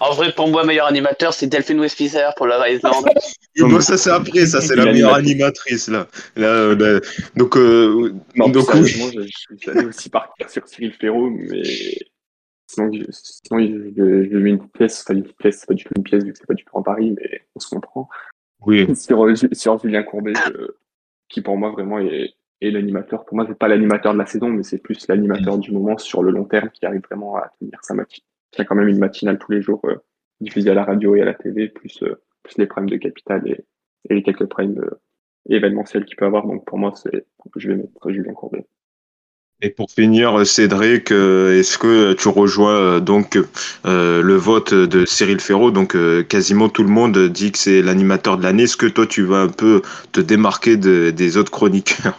En 0.00 0.14
vrai, 0.14 0.32
pour 0.32 0.48
moi, 0.48 0.64
meilleur 0.64 0.86
animateur, 0.86 1.34
c'est 1.34 1.46
Delphine 1.46 1.78
Westphizer 1.78 2.34
pour 2.36 2.46
Love 2.46 2.64
Island. 2.66 3.04
Bon, 3.58 3.80
ça 3.80 3.98
c'est 3.98 4.10
après, 4.10 4.46
ça 4.46 4.60
c'est 4.62 4.74
la 4.74 4.86
meilleure 4.86 5.14
animatrice 5.14 5.88
là. 5.88 6.08
Là, 6.34 6.46
euh, 6.48 6.74
là, 6.74 7.00
donc, 7.36 7.56
euh, 7.58 8.12
Non, 8.34 8.48
donc 8.48 8.66
oui. 8.74 8.88
sérieusement, 8.88 9.10
je, 9.14 9.56
suis 9.58 9.70
allé 9.70 9.84
aussi 9.84 10.08
partir 10.08 10.48
sur 10.48 10.66
Cyril 10.66 10.94
Ferraud, 10.98 11.30
mais 11.30 11.62
sinon, 12.66 12.90
je, 12.92 13.04
sinon 13.10 13.60
je, 13.60 13.90
je, 13.96 14.28
je 14.32 14.36
mets 14.38 14.50
une 14.50 14.66
pièce, 14.70 15.04
enfin 15.06 15.18
une 15.18 15.24
pièce, 15.24 15.58
c'est 15.60 15.66
pas 15.68 15.74
du 15.74 15.84
tout 15.84 15.92
une 15.94 16.02
pièce 16.02 16.24
vu 16.24 16.32
que 16.32 16.38
c'est 16.38 16.46
pas 16.46 16.54
du 16.54 16.64
tout 16.64 16.74
en 16.74 16.82
Paris, 16.82 17.14
mais 17.14 17.42
on 17.54 17.60
se 17.60 17.68
comprend. 17.68 18.08
Oui. 18.66 18.86
Sur, 18.96 19.26
sur 19.52 19.78
Julien 19.78 20.02
Courbet, 20.02 20.32
euh, 20.54 20.68
qui 21.28 21.40
pour 21.40 21.56
moi 21.56 21.70
vraiment 21.70 21.98
est, 21.98 22.34
est 22.62 22.70
l'animateur. 22.70 23.24
Pour 23.24 23.36
moi, 23.36 23.44
c'est 23.48 23.58
pas 23.58 23.68
l'animateur 23.68 24.12
de 24.12 24.18
la 24.18 24.26
saison, 24.26 24.48
mais 24.48 24.62
c'est 24.62 24.78
plus 24.78 25.06
l'animateur 25.08 25.58
du 25.58 25.72
moment 25.72 25.98
sur 25.98 26.22
le 26.22 26.30
long 26.30 26.44
terme 26.44 26.70
qui 26.70 26.86
arrive 26.86 27.02
vraiment 27.02 27.36
à 27.36 27.50
tenir 27.58 27.78
sa 27.82 27.94
matinale. 27.94 28.26
Qui 28.50 28.60
a 28.60 28.64
quand 28.64 28.74
même 28.74 28.88
une 28.88 28.98
matinale 28.98 29.38
tous 29.38 29.52
les 29.52 29.62
jours 29.62 29.80
euh, 29.84 29.96
diffusée 30.40 30.70
à 30.70 30.74
la 30.74 30.84
radio 30.84 31.16
et 31.16 31.22
à 31.22 31.24
la 31.24 31.34
télé, 31.34 31.68
plus, 31.68 32.02
euh, 32.02 32.22
plus 32.42 32.58
les 32.58 32.66
primes 32.66 32.88
de 32.88 32.96
capital 32.96 33.42
et, 33.48 33.64
et 34.08 34.14
les 34.14 34.22
quelques 34.22 34.46
primes 34.46 34.78
euh, 34.78 35.00
événementiels 35.48 36.04
qu'il 36.04 36.16
peut 36.16 36.26
avoir. 36.26 36.46
Donc 36.46 36.64
pour 36.64 36.78
moi, 36.78 36.92
c'est 36.94 37.26
je 37.56 37.68
vais 37.68 37.76
mettre 37.76 38.10
Julien 38.10 38.32
Courbet. 38.32 38.66
Et 39.64 39.70
pour 39.70 39.88
finir, 39.92 40.44
Cédric, 40.44 41.12
euh, 41.12 41.60
est-ce 41.60 41.78
que 41.78 42.14
tu 42.14 42.26
rejoins 42.26 42.74
euh, 42.74 43.00
donc 43.00 43.38
euh, 43.86 44.20
le 44.20 44.34
vote 44.34 44.74
de 44.74 45.06
Cyril 45.06 45.38
Ferraud? 45.38 45.70
Donc 45.70 45.96
quasiment 46.26 46.68
tout 46.68 46.82
le 46.82 46.88
monde 46.88 47.16
dit 47.28 47.52
que 47.52 47.58
c'est 47.58 47.80
l'animateur 47.80 48.36
de 48.38 48.42
l'année. 48.42 48.64
Est-ce 48.64 48.76
que 48.76 48.86
toi 48.86 49.06
tu 49.06 49.22
vas 49.22 49.42
un 49.42 49.48
peu 49.48 49.82
te 50.10 50.20
démarquer 50.20 50.76
de- 50.76 51.10
des 51.10 51.36
autres 51.36 51.52
chroniqueurs? 51.52 52.18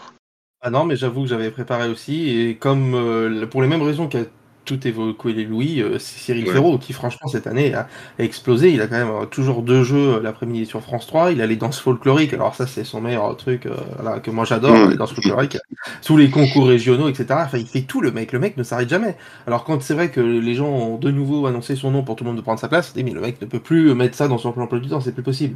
Ah 0.62 0.70
non, 0.70 0.86
mais 0.86 0.96
j'avoue 0.96 1.24
que 1.24 1.28
j'avais 1.28 1.52
préparé 1.52 1.89
aussi. 1.89 2.30
Et 2.30 2.56
comme 2.56 3.46
pour 3.52 3.62
les 3.62 3.68
mêmes 3.68 3.82
raisons 3.82 4.08
qu'a 4.08 4.24
tout 4.66 4.88
évoqué 4.88 5.34
les 5.34 5.45
Louis, 5.45 5.82
euh, 5.82 5.99
c'est 5.99 6.20
Cyril 6.20 6.43
Ouais. 6.47 6.53
Ferraud 6.53 6.78
qui, 6.78 6.93
franchement, 6.93 7.28
cette 7.28 7.47
année 7.47 7.74
a, 7.74 7.88
explosé. 8.20 8.72
Il 8.72 8.82
a 8.82 8.88
quand 8.88 8.97
même 8.97 9.09
euh, 9.09 9.26
toujours 9.26 9.61
deux 9.61 9.84
jeux 9.84 10.16
euh, 10.16 10.20
l'après-midi 10.22 10.66
sur 10.66 10.82
France 10.82 11.07
3. 11.07 11.32
Il 11.32 11.41
a 11.41 11.47
les 11.47 11.55
danses 11.55 11.80
folkloriques. 11.80 12.34
Alors, 12.34 12.55
ça, 12.55 12.68
c'est 12.68 12.84
son 12.84 13.01
meilleur 13.01 13.36
truc 13.38 13.66
euh, 13.66 13.76
voilà, 13.99 14.20
que 14.20 14.32
moi 14.32 14.45
j'adore, 14.45 14.89
les 14.89 14.95
danses 14.95 15.14
folkloriques. 15.14 15.57
Sous 16.01 16.18
les 16.18 16.30
concours 16.30 16.68
régionaux, 16.68 17.07
etc. 17.07 17.28
Enfin, 17.45 17.57
il 17.57 17.68
fait 17.68 17.82
tout, 17.82 18.01
le 18.01 18.11
mec. 18.11 18.32
Le 18.32 18.39
mec 18.39 18.57
ne 18.57 18.64
s'arrête 18.64 18.89
jamais. 18.89 19.16
Alors, 19.47 19.64
quand 19.64 19.82
c'est 19.82 19.93
vrai 19.93 20.09
que 20.09 20.22
les 20.22 20.55
gens 20.55 20.70
ont 20.70 20.97
de 20.97 21.11
nouveau 21.11 21.45
annoncé 21.47 21.76
son 21.76 21.91
nom 21.91 22.03
pour 22.03 22.16
tout 22.16 22.24
le 22.24 22.30
monde 22.30 22.38
de 22.38 22.43
prendre 22.43 22.59
sa 22.59 22.68
place, 22.68 22.93
mais 22.95 23.03
le 23.03 23.22
mec 23.22 23.41
ne 23.41 23.47
peut 23.47 23.59
plus 23.59 23.93
mettre 23.93 24.16
ça 24.16 24.28
dans 24.28 24.38
son 24.38 24.49
emploi 24.49 24.80
du 24.80 24.89
temps. 24.89 25.01
C'est 25.01 25.14
plus 25.14 25.24
possible. 25.24 25.55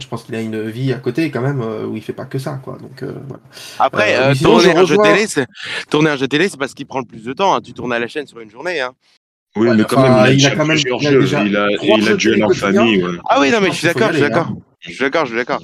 Je 0.00 0.06
pense 0.06 0.24
qu'il 0.24 0.34
a 0.34 0.40
une 0.40 0.68
vie 0.68 0.92
à 0.92 0.98
côté 0.98 1.30
quand 1.30 1.42
même 1.42 1.60
euh, 1.60 1.86
où 1.86 1.96
il 1.96 2.02
fait 2.02 2.12
pas 2.12 2.24
que 2.24 2.38
ça, 2.38 2.60
quoi. 2.62 2.78
Donc, 2.78 3.02
euh, 3.02 3.12
voilà. 3.28 3.42
Après, 3.78 4.16
Euh, 4.16 4.34
sinon, 4.34 4.58
tourner 4.58 4.72
je 4.74 4.78
un 4.78 4.86
jeu 4.86 4.96
télé, 5.02 5.26
c'est 5.26 5.46
tourner 5.90 6.10
un 6.10 6.16
jeu 6.16 6.28
télé, 6.28 6.48
c'est 6.48 6.56
parce 6.58 6.74
qu'il 6.74 6.86
prend 6.86 7.00
le 7.00 7.04
plus 7.06 7.24
de 7.24 7.32
temps. 7.32 7.54
hein. 7.54 7.60
Tu 7.60 7.72
tournes 7.72 7.92
à 7.92 7.98
la 7.98 8.08
chaîne 8.08 8.26
sur 8.26 8.40
une 8.40 8.50
journée. 8.50 8.80
Hein. 8.80 8.92
Oui, 9.54 9.68
Ouais, 9.68 9.76
mais 9.76 9.84
quand 9.84 10.00
enfin, 10.00 10.22
même, 10.24 10.32
il 10.32 10.40
il 10.40 10.46
a, 10.46 10.50
quand 10.56 10.64
même- 10.64 10.76
plusieurs 10.78 11.00
il 11.02 11.06
a 11.06 11.10
jeux. 11.10 11.20
déjà 11.20 11.44
Il 11.44 11.56
a, 11.56 11.68
il 11.70 12.42
en 12.42 12.46
quotidiens. 12.48 12.54
famille. 12.54 13.04
ouais. 13.04 13.18
Ah 13.28 13.38
oui, 13.40 13.50
non, 13.50 13.58
Je 13.58 13.62
mais 13.64 13.68
je 13.70 13.74
suis 13.76 13.86
d'accord, 13.86 14.08
je 14.08 14.12
suis 14.14 14.22
d'accord. 14.22 14.46
hein. 14.48 14.56
Je 14.80 14.90
suis 14.90 15.00
d'accord, 15.04 15.24
je 15.26 15.30
suis 15.30 15.36
d'accord. 15.38 15.60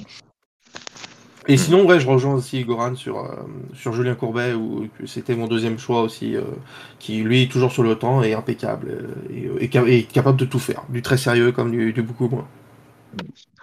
Et 1.47 1.57
sinon, 1.57 1.83
ouais, 1.87 1.99
je 1.99 2.07
rejoins 2.07 2.35
aussi 2.35 2.63
Goran 2.63 2.95
sur, 2.95 3.17
euh, 3.17 3.31
sur 3.73 3.93
Julien 3.93 4.13
Courbet, 4.13 4.53
où 4.53 4.87
c'était 5.07 5.35
mon 5.35 5.47
deuxième 5.47 5.79
choix 5.79 6.03
aussi, 6.03 6.35
euh, 6.35 6.41
qui 6.99 7.23
lui, 7.23 7.49
toujours 7.49 7.71
sur 7.71 7.81
le 7.81 7.95
temps, 7.95 8.21
est 8.21 8.33
impeccable, 8.35 8.89
euh, 9.31 9.33
et, 9.59 9.65
et 9.65 9.69
ca- 9.73 9.87
et 9.87 10.03
capable 10.03 10.37
de 10.37 10.45
tout 10.45 10.59
faire, 10.59 10.83
du 10.89 11.01
très 11.01 11.17
sérieux 11.17 11.51
comme 11.51 11.71
du, 11.71 11.91
du 11.91 12.03
beaucoup 12.03 12.29
moins. 12.29 12.47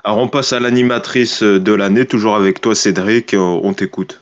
Alors 0.06 0.18
on 0.18 0.28
passe 0.28 0.52
à 0.52 0.60
l'animatrice 0.60 1.42
de 1.42 1.72
l'année, 1.72 2.06
toujours 2.06 2.36
avec 2.36 2.60
toi 2.60 2.76
Cédric, 2.76 3.34
euh, 3.34 3.38
on 3.40 3.74
t'écoute. 3.74 4.20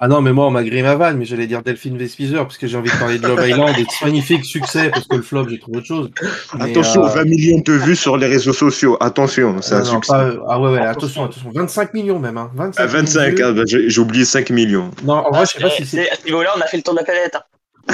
Ah 0.00 0.08
non, 0.08 0.20
mais 0.20 0.32
moi, 0.32 0.48
on 0.48 0.50
m'a 0.50 0.64
grillé 0.64 0.82
ma 0.82 0.96
vanne, 0.96 1.18
mais 1.18 1.24
j'allais 1.24 1.46
dire 1.46 1.62
Delphine 1.62 1.96
Vespizer, 1.96 2.42
parce 2.42 2.58
que 2.58 2.66
j'ai 2.66 2.76
envie 2.76 2.90
de 2.90 2.98
parler 2.98 3.18
de 3.18 3.28
Love 3.28 3.38
Island 3.48 3.76
et 3.78 3.84
de 3.84 3.88
ce 3.88 4.04
magnifique 4.04 4.44
succès, 4.44 4.90
parce 4.90 5.06
que 5.06 5.14
le 5.14 5.22
flop, 5.22 5.48
j'ai 5.48 5.60
trouvé 5.60 5.78
autre 5.78 5.86
chose. 5.86 6.10
Mais, 6.58 6.72
Attention, 6.72 7.04
euh, 7.04 7.10
20 7.10 7.24
millions 7.26 7.60
de 7.64 7.72
vues 7.74 7.94
sur 7.94 8.16
les 8.16 8.26
réseaux 8.26 8.52
sociaux, 8.52 8.96
attention, 8.98 9.62
c'est 9.62 9.76
ah 9.76 9.78
un 9.78 9.84
non, 9.84 9.90
succès. 9.92 10.12
pas- 10.12 10.32
ah 10.48 10.60
ouais, 10.60 10.72
ouais, 10.72 10.80
attention, 10.84 11.24
attention, 11.26 11.48
25 11.54 11.94
millions 11.94 12.18
même, 12.18 12.36
hein, 12.36 12.50
25 12.56 12.82
À 12.82 12.86
25, 12.86 13.20
millions 13.20 13.36
de 13.36 13.42
ah, 13.44 13.52
bah, 13.52 13.62
j'ai 13.66 14.00
oublié 14.00 14.24
5 14.24 14.50
millions. 14.50 14.90
Non, 15.04 15.14
en 15.14 15.30
vrai, 15.30 15.46
je 15.46 15.52
sais 15.52 15.60
pas 15.60 15.70
si 15.70 15.86
C'est- 15.86 15.96
c'est... 15.96 16.10
À 16.10 16.16
ce 16.16 16.24
niveau-là, 16.24 16.50
on 16.56 16.60
a 16.60 16.66
fait 16.66 16.76
le 16.78 16.82
tour 16.82 16.94
de 16.94 16.98
la 16.98 17.04
planète. 17.04 17.36
hein. 17.36 17.42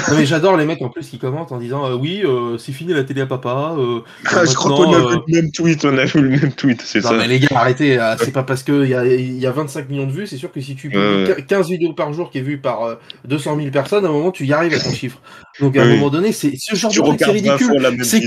Non 0.09 0.15
mais 0.17 0.25
j'adore 0.25 0.55
les 0.55 0.65
mecs 0.65 0.81
en 0.81 0.89
plus 0.89 1.07
qui 1.09 1.19
commentent 1.19 1.51
en 1.51 1.57
disant 1.57 1.85
euh, 1.85 1.95
oui 1.95 2.21
euh, 2.23 2.57
c'est 2.57 2.71
fini 2.71 2.93
la 2.93 3.03
télé 3.03 3.21
à 3.21 3.25
papa. 3.25 3.75
euh, 3.77 3.99
Ah, 4.25 4.45
je 4.45 4.53
crois 4.55 4.71
qu'on 4.71 4.93
a 4.93 4.97
euh, 4.97 5.09
vu 5.09 5.17
le 5.27 5.41
même 5.41 5.51
tweet, 5.51 5.83
on 5.83 5.97
a 5.97 6.05
vu 6.05 6.21
le 6.21 6.29
même 6.29 6.53
tweet, 6.53 6.81
c'est 6.81 7.01
ça. 7.01 7.13
mais 7.13 7.27
les 7.27 7.39
gars 7.39 7.49
arrêtez, 7.57 7.99
euh, 7.99 8.15
c'est 8.17 8.31
pas 8.31 8.43
parce 8.43 8.63
qu'il 8.63 8.85
y 8.87 8.93
a, 8.95 9.05
y 9.05 9.45
a 9.45 9.51
25 9.51 9.89
millions 9.89 10.07
de 10.07 10.11
vues, 10.11 10.27
c'est 10.27 10.37
sûr 10.37 10.51
que 10.51 10.61
si 10.61 10.75
tu 10.75 10.89
publies 10.89 10.97
Ouais, 10.97 11.35
ouais. 11.35 11.45
15 11.45 11.67
vidéos 11.69 11.93
par 11.93 12.13
jour 12.13 12.29
qui 12.31 12.37
est 12.37 12.41
vue 12.41 12.57
par 12.57 12.83
euh, 12.83 12.95
200 13.25 13.57
000 13.57 13.69
personnes, 13.71 14.05
à 14.05 14.07
un 14.09 14.11
moment 14.13 14.31
tu 14.31 14.45
y 14.45 14.53
arrives 14.53 14.73
à 14.73 14.79
ton 14.79 14.91
chiffre. 14.93 15.21
Donc 15.59 15.75
à 15.75 15.83
un 15.83 15.87
Oui. 15.87 15.91
moment 15.95 16.09
donné, 16.09 16.31
c'est 16.31 16.53
ce 16.57 16.75
genre 16.75 16.91
Tu 16.91 17.01
de 17.01 17.03
truc 17.03 17.19
c'est 17.19 17.31
regardes 17.31 17.45
20 17.45 17.57
ridicule. 17.57 17.97
C'est. 18.03 18.21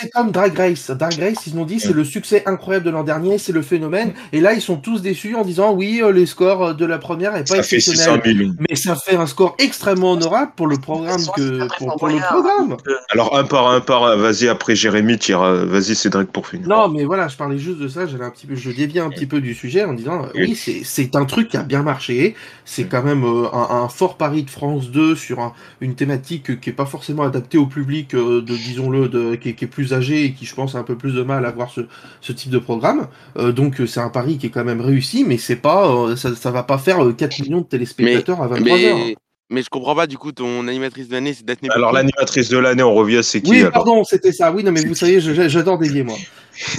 C'est 0.00 0.10
comme 0.10 0.30
Drag 0.30 0.56
Race. 0.56 0.90
Drag 0.90 1.14
Race, 1.18 1.46
ils 1.46 1.56
ont 1.58 1.64
dit 1.64 1.80
c'est 1.80 1.92
le 1.92 2.04
succès 2.04 2.42
incroyable 2.46 2.86
de 2.86 2.90
l'an 2.90 3.02
dernier, 3.02 3.38
c'est 3.38 3.52
le 3.52 3.62
phénomène. 3.62 4.12
Et 4.32 4.40
là, 4.40 4.52
ils 4.52 4.60
sont 4.62 4.76
tous 4.76 5.02
déçus 5.02 5.34
en 5.34 5.42
disant 5.44 5.72
oui, 5.74 6.00
euh, 6.02 6.12
les 6.12 6.26
scores 6.26 6.74
de 6.74 6.84
la 6.86 6.98
première 6.98 7.34
est 7.34 7.48
pas 7.48 7.56
Ça 7.56 7.62
fait 7.62 7.80
600 7.80 8.14
exceptionnel. 8.16 8.52
Mais 8.68 8.76
ça 8.76 8.94
fait 8.94 9.16
un 9.16 9.26
score 9.26 9.56
extrêmement 9.58 10.12
honorable 10.12 10.52
pour 10.54 10.68
le 10.68 10.76
programme 10.76 11.20
que 11.34 11.66
pour, 11.78 11.96
pour 11.96 12.08
le 12.08 12.18
programme. 12.20 12.76
Alors, 13.10 13.36
un 13.36 13.44
par 13.44 13.68
un 13.68 13.80
par 13.80 14.04
un, 14.04 14.16
vas-y, 14.16 14.48
après 14.48 14.76
Jérémy, 14.76 15.18
tira. 15.18 15.64
Vas-y, 15.64 15.94
Cédric, 15.96 16.30
pour 16.30 16.46
finir. 16.46 16.68
Non, 16.68 16.88
mais 16.88 17.04
voilà, 17.04 17.26
je 17.28 17.36
parlais 17.36 17.58
juste 17.58 17.78
de 17.78 17.88
ça. 17.88 18.06
J'allais 18.06 18.24
un 18.24 18.30
petit 18.30 18.46
peu, 18.46 18.54
je 18.54 18.70
déviais 18.70 19.00
un 19.00 19.10
petit 19.10 19.26
peu 19.26 19.40
du 19.40 19.54
sujet 19.54 19.84
en 19.84 19.94
disant 19.94 20.24
euh, 20.26 20.28
oui, 20.34 20.54
c'est 20.54 20.82
c'est 20.84 21.16
un 21.16 21.24
truc 21.24 21.48
qui 21.48 21.56
a 21.56 21.62
bien 21.64 21.82
marché. 21.82 22.36
C'est 22.64 22.84
quand 22.84 23.02
même 23.02 23.24
euh, 23.24 23.46
un, 23.52 23.82
un 23.84 23.88
fort 23.88 24.16
pari 24.16 24.44
de 24.44 24.50
France 24.50 24.90
2 24.90 25.16
sur 25.16 25.40
un- 25.40 25.54
une 25.80 25.94
thématique 25.94 26.60
qui 26.60 26.70
est 26.70 26.72
pas 26.74 26.86
forcément 26.86 27.24
adaptée 27.24 27.58
au 27.58 27.66
public 27.66 28.14
euh, 28.14 28.42
de 28.42 28.54
disons-le 28.54 29.08
qui 29.36 29.48
est 29.48 29.66
plus 29.66 29.87
âgé 29.92 30.24
et 30.24 30.32
qui 30.32 30.46
je 30.46 30.54
pense 30.54 30.74
a 30.74 30.78
un 30.78 30.84
peu 30.84 30.96
plus 30.96 31.14
de 31.14 31.22
mal 31.22 31.44
à 31.46 31.50
voir 31.50 31.70
ce, 31.70 31.82
ce 32.20 32.32
type 32.32 32.50
de 32.50 32.58
programme. 32.58 33.08
Euh, 33.36 33.52
donc 33.52 33.80
euh, 33.80 33.86
c'est 33.86 34.00
un 34.00 34.10
pari 34.10 34.38
qui 34.38 34.46
est 34.46 34.50
quand 34.50 34.64
même 34.64 34.80
réussi, 34.80 35.24
mais 35.24 35.38
c'est 35.38 35.56
pas 35.56 35.88
euh, 35.90 36.16
ça, 36.16 36.34
ça 36.34 36.50
va 36.50 36.62
pas 36.62 36.78
faire 36.78 37.04
euh, 37.04 37.12
4 37.12 37.40
millions 37.40 37.60
de 37.60 37.66
téléspectateurs 37.66 38.42
à 38.42 38.48
23 38.48 38.78
heures. 38.78 38.96
Mais, 38.96 39.16
mais 39.50 39.62
je 39.62 39.70
comprends 39.70 39.94
pas, 39.94 40.06
du 40.06 40.18
coup, 40.18 40.30
ton 40.32 40.68
animatrice 40.68 41.08
de 41.08 41.14
l'année, 41.14 41.32
c'est 41.32 41.44
Daphné 41.44 41.70
Alors, 41.70 41.92
l'animatrice 41.92 42.50
de 42.50 42.58
l'année, 42.58 42.82
on 42.82 42.94
revient, 42.94 43.20
c'est 43.22 43.40
qui 43.40 43.50
Oui, 43.50 43.60
alors 43.60 43.72
pardon, 43.72 44.04
c'était 44.04 44.32
ça. 44.32 44.52
Oui, 44.52 44.62
non, 44.62 44.72
mais 44.72 44.84
vous 44.84 44.94
savez, 44.94 45.20
j'adore 45.20 45.78
dévier, 45.78 46.02
moi. 46.02 46.16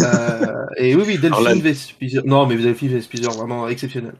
Euh, 0.01 0.65
et 0.77 0.93
oui, 0.95 1.03
oui, 1.07 1.17
Delphine 1.17 1.61
Vespizer. 1.61 2.21
Non, 2.25 2.45
mais 2.45 2.55
Delphine 2.57 2.89
Vespizer, 2.89 3.31
vraiment 3.31 3.67
exceptionnel. 3.67 4.13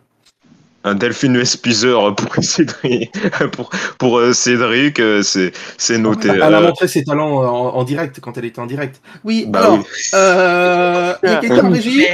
Un 0.85 0.95
Delphine 0.95 1.35
Wespizer 1.37 2.15
pour 2.15 2.35
Cédric. 2.43 3.11
pour 3.51 3.69
pour 3.97 4.17
euh, 4.19 4.31
Cédric, 4.33 4.99
euh, 4.99 5.21
c'est 5.23 5.97
noté. 5.97 6.29
Elle 6.29 6.41
a 6.41 6.47
Euh, 6.47 6.61
montré 6.67 6.87
ses 6.87 7.03
talents 7.03 7.37
en, 7.43 7.75
en 7.75 7.83
direct 7.83 8.19
quand 8.21 8.37
elle 8.37 8.45
était 8.45 8.59
en 8.59 8.65
direct. 8.65 9.01
Oui, 9.25 9.45
Bah 9.47 9.59
alors, 9.59 9.79
oui. 9.79 9.85
euh, 10.13 11.13
il 11.23 11.29
y 11.29 11.33
a 11.33 11.39
quelqu'un 11.41 11.65
en 11.65 11.71
régie 11.71 12.05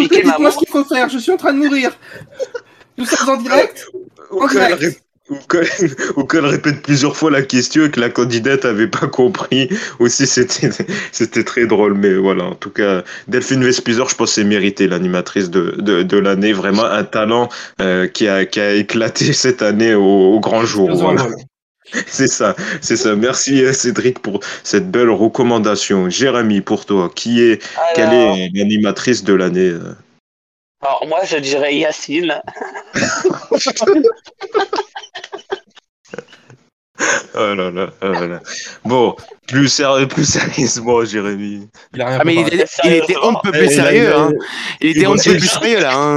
dites-moi 0.00 0.50
ce 0.50 0.58
qu'il 0.58 0.68
faut 0.68 0.84
faire, 0.84 1.08
je 1.08 1.18
suis 1.18 1.30
en 1.32 1.36
train 1.36 1.52
de 1.52 1.58
mourir. 1.58 1.92
Nous 2.98 3.04
sommes 3.04 3.28
en 3.28 3.36
direct 3.36 3.86
en 4.30 4.46
direct. 4.48 5.02
Ou 5.30 5.36
qu'elle- 5.48 5.68
ou 6.16 6.24
qu'elle 6.24 6.46
répète 6.46 6.82
plusieurs 6.82 7.16
fois 7.16 7.30
la 7.30 7.42
question 7.42 7.84
et 7.86 7.90
que 7.90 8.00
la 8.00 8.10
candidate 8.10 8.64
avait 8.64 8.88
pas 8.88 9.06
compris. 9.06 9.68
Aussi, 9.98 10.26
c'était 10.26 10.70
c'était 11.12 11.44
très 11.44 11.66
drôle. 11.66 11.94
Mais 11.94 12.14
voilà, 12.14 12.44
en 12.44 12.54
tout 12.54 12.70
cas, 12.70 13.02
Delphine 13.28 13.64
Vespizer, 13.64 14.08
je 14.08 14.14
pense, 14.16 14.32
c'est 14.32 14.44
mérité 14.44 14.88
l'animatrice 14.88 15.50
de, 15.50 15.76
de, 15.78 16.02
de 16.02 16.16
l'année. 16.18 16.52
Vraiment 16.52 16.84
un 16.84 17.04
talent 17.04 17.48
euh, 17.80 18.06
qui, 18.08 18.28
a, 18.28 18.44
qui 18.46 18.60
a 18.60 18.74
éclaté 18.74 19.32
cette 19.44 19.62
année 19.62 19.94
au, 19.94 20.02
au 20.34 20.40
grand 20.40 20.64
jour. 20.64 20.90
Voilà. 20.94 21.26
C'est 22.06 22.28
ça, 22.28 22.56
c'est 22.80 22.96
ça. 22.96 23.14
Merci 23.16 23.62
euh, 23.64 23.74
Cédric 23.74 24.20
pour 24.20 24.40
cette 24.64 24.90
belle 24.90 25.10
recommandation. 25.10 26.08
Jérémy, 26.08 26.62
pour 26.62 26.86
toi, 26.86 27.10
qui 27.14 27.42
est, 27.42 27.62
quelle 27.94 28.14
est 28.14 28.50
l'animatrice 28.54 29.24
de 29.24 29.34
l'année 29.34 29.68
euh 29.68 29.92
alors, 30.82 31.06
moi, 31.08 31.20
je 31.24 31.36
dirais 31.38 31.74
Yacine. 31.76 32.40
Oh 37.34 37.54
là 37.54 37.70
là, 37.70 37.88
oh 38.02 38.06
là 38.12 38.26
là. 38.26 38.40
Bon, 38.84 39.16
plus 39.48 39.66
sérieux, 39.68 40.06
plus 40.06 40.24
sérieusement, 40.30 41.04
Jérémy. 41.04 41.68
Il 41.94 42.02
a 42.02 42.06
rien 42.06 42.18
Ah, 42.20 42.24
mais 42.24 42.34
il 42.36 42.46
était, 42.46 42.66
il 42.84 42.92
était 42.92 43.16
on 43.20 43.34
peut 43.42 43.50
plus 43.50 43.74
sérieux, 43.74 44.14
hein. 44.14 44.30
Il 44.80 44.90
était 44.96 45.06
on 45.06 45.16
peut 45.16 45.32
le- 45.32 45.38
plus 45.38 45.48
sérieux, 45.48 45.80
là, 45.80 45.96
hein. 45.96 46.16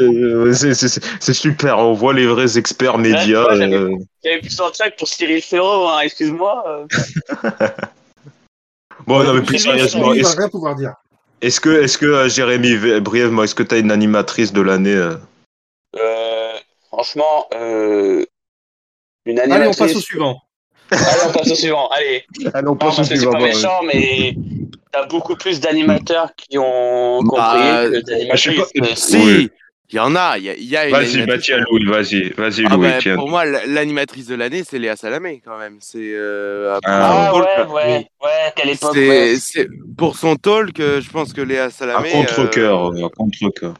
Euh, 0.00 0.52
c'est- 0.54 1.32
super. 1.34 1.78
On 1.78 1.92
voit 1.92 2.14
les 2.14 2.26
vrais 2.26 2.58
experts 2.58 2.98
médias. 2.98 3.54
Ouais, 3.54 3.72
euh, 3.72 3.94
J'avais 4.24 4.40
plus 4.40 4.60
en 4.60 4.72
chat 4.72 4.90
que 4.90 4.96
pour 4.96 5.06
Cyril 5.08 5.42
Ferro, 5.42 5.86
hein, 5.88 6.00
excuse-moi. 6.00 6.64
euh. 6.66 6.86
Bon, 9.06 9.22
non, 9.22 9.34
mais 9.34 9.42
plus 9.42 9.58
sérieusement, 9.58 10.12
il 10.14 10.22
va 10.22 10.30
rien 10.30 10.48
pouvoir 10.48 10.74
dire. 10.74 10.94
Est-ce 11.40 11.60
que, 11.60 11.82
est-ce 11.82 11.98
que 11.98 12.06
euh, 12.06 12.28
Jérémy, 12.28 13.00
brièvement, 13.00 13.42
est-ce 13.44 13.54
que 13.54 13.62
tu 13.62 13.74
as 13.74 13.78
une 13.78 13.90
animatrice 13.90 14.52
de 14.52 14.60
l'année 14.60 14.94
euh? 14.94 15.14
Euh, 15.96 16.52
franchement, 16.88 17.46
euh, 17.54 18.24
une 19.26 19.38
Allez, 19.38 19.50
on 19.50 19.54
animatrice. 19.54 19.78
passe 19.78 19.96
au 19.96 20.00
suivant. 20.00 20.40
Allez, 20.90 21.00
on 21.28 21.32
passe 21.32 21.50
au 21.50 21.54
suivant. 21.54 21.88
Allez. 21.88 22.24
Allez, 22.54 22.66
on 22.68 22.70
Non, 22.72 22.76
passe 22.76 22.98
au 22.98 23.02
que 23.02 23.08
c'est 23.08 23.16
suivant. 23.16 23.32
pas 23.32 23.40
méchant, 23.40 23.82
mais 23.84 24.34
t'as 24.92 25.06
beaucoup 25.06 25.36
plus 25.36 25.60
d'animateurs 25.60 26.34
qui 26.36 26.58
ont 26.58 27.20
compris 27.22 27.36
Bah, 27.36 27.84
que 27.90 28.00
d'animatrices. 28.00 28.64
Si, 28.96 29.16
Oui. 29.16 29.50
Il 29.90 29.96
y 29.96 29.98
en 30.00 30.14
a, 30.16 30.36
il 30.36 30.44
y 30.44 30.50
a, 30.50 30.54
y 30.56 30.76
a 30.76 30.86
une 30.88 30.92
Vas-y, 30.94 31.26
bah 31.26 31.38
tiens, 31.38 31.58
Louis, 31.70 31.84
vas-y, 31.86 32.30
vas-y, 32.36 32.66
Ah 32.66 32.76
Louis, 32.76 32.88
bah, 32.90 32.98
tiens. 33.00 33.14
pour 33.16 33.28
moi, 33.30 33.44
l'animatrice 33.46 34.26
de 34.26 34.34
l'année, 34.34 34.62
c'est 34.62 34.78
Léa 34.78 34.96
Salamé, 34.96 35.40
quand 35.42 35.56
même. 35.58 35.78
C'est 35.80 36.12
euh, 36.14 36.78
Ah, 36.84 37.30
Ah 37.30 37.30
talk, 37.32 37.44
ouais, 37.70 37.74
ouais, 37.74 38.06
ouais, 38.22 38.30
quelle 38.54 38.68
époque, 38.70 38.90
c'est, 38.92 39.08
ouais. 39.08 39.36
c'est- 39.40 39.68
pour 39.96 40.16
son 40.18 40.36
talk, 40.36 40.78
euh, 40.80 41.00
je 41.00 41.08
pense 41.10 41.32
que 41.32 41.40
Léa 41.40 41.64
Un 41.66 41.70
Salamé. 41.70 42.10
contre-cœur, 42.10 42.90
euh, 42.92 43.04
un 43.06 43.08
contre-cœur. 43.08 43.74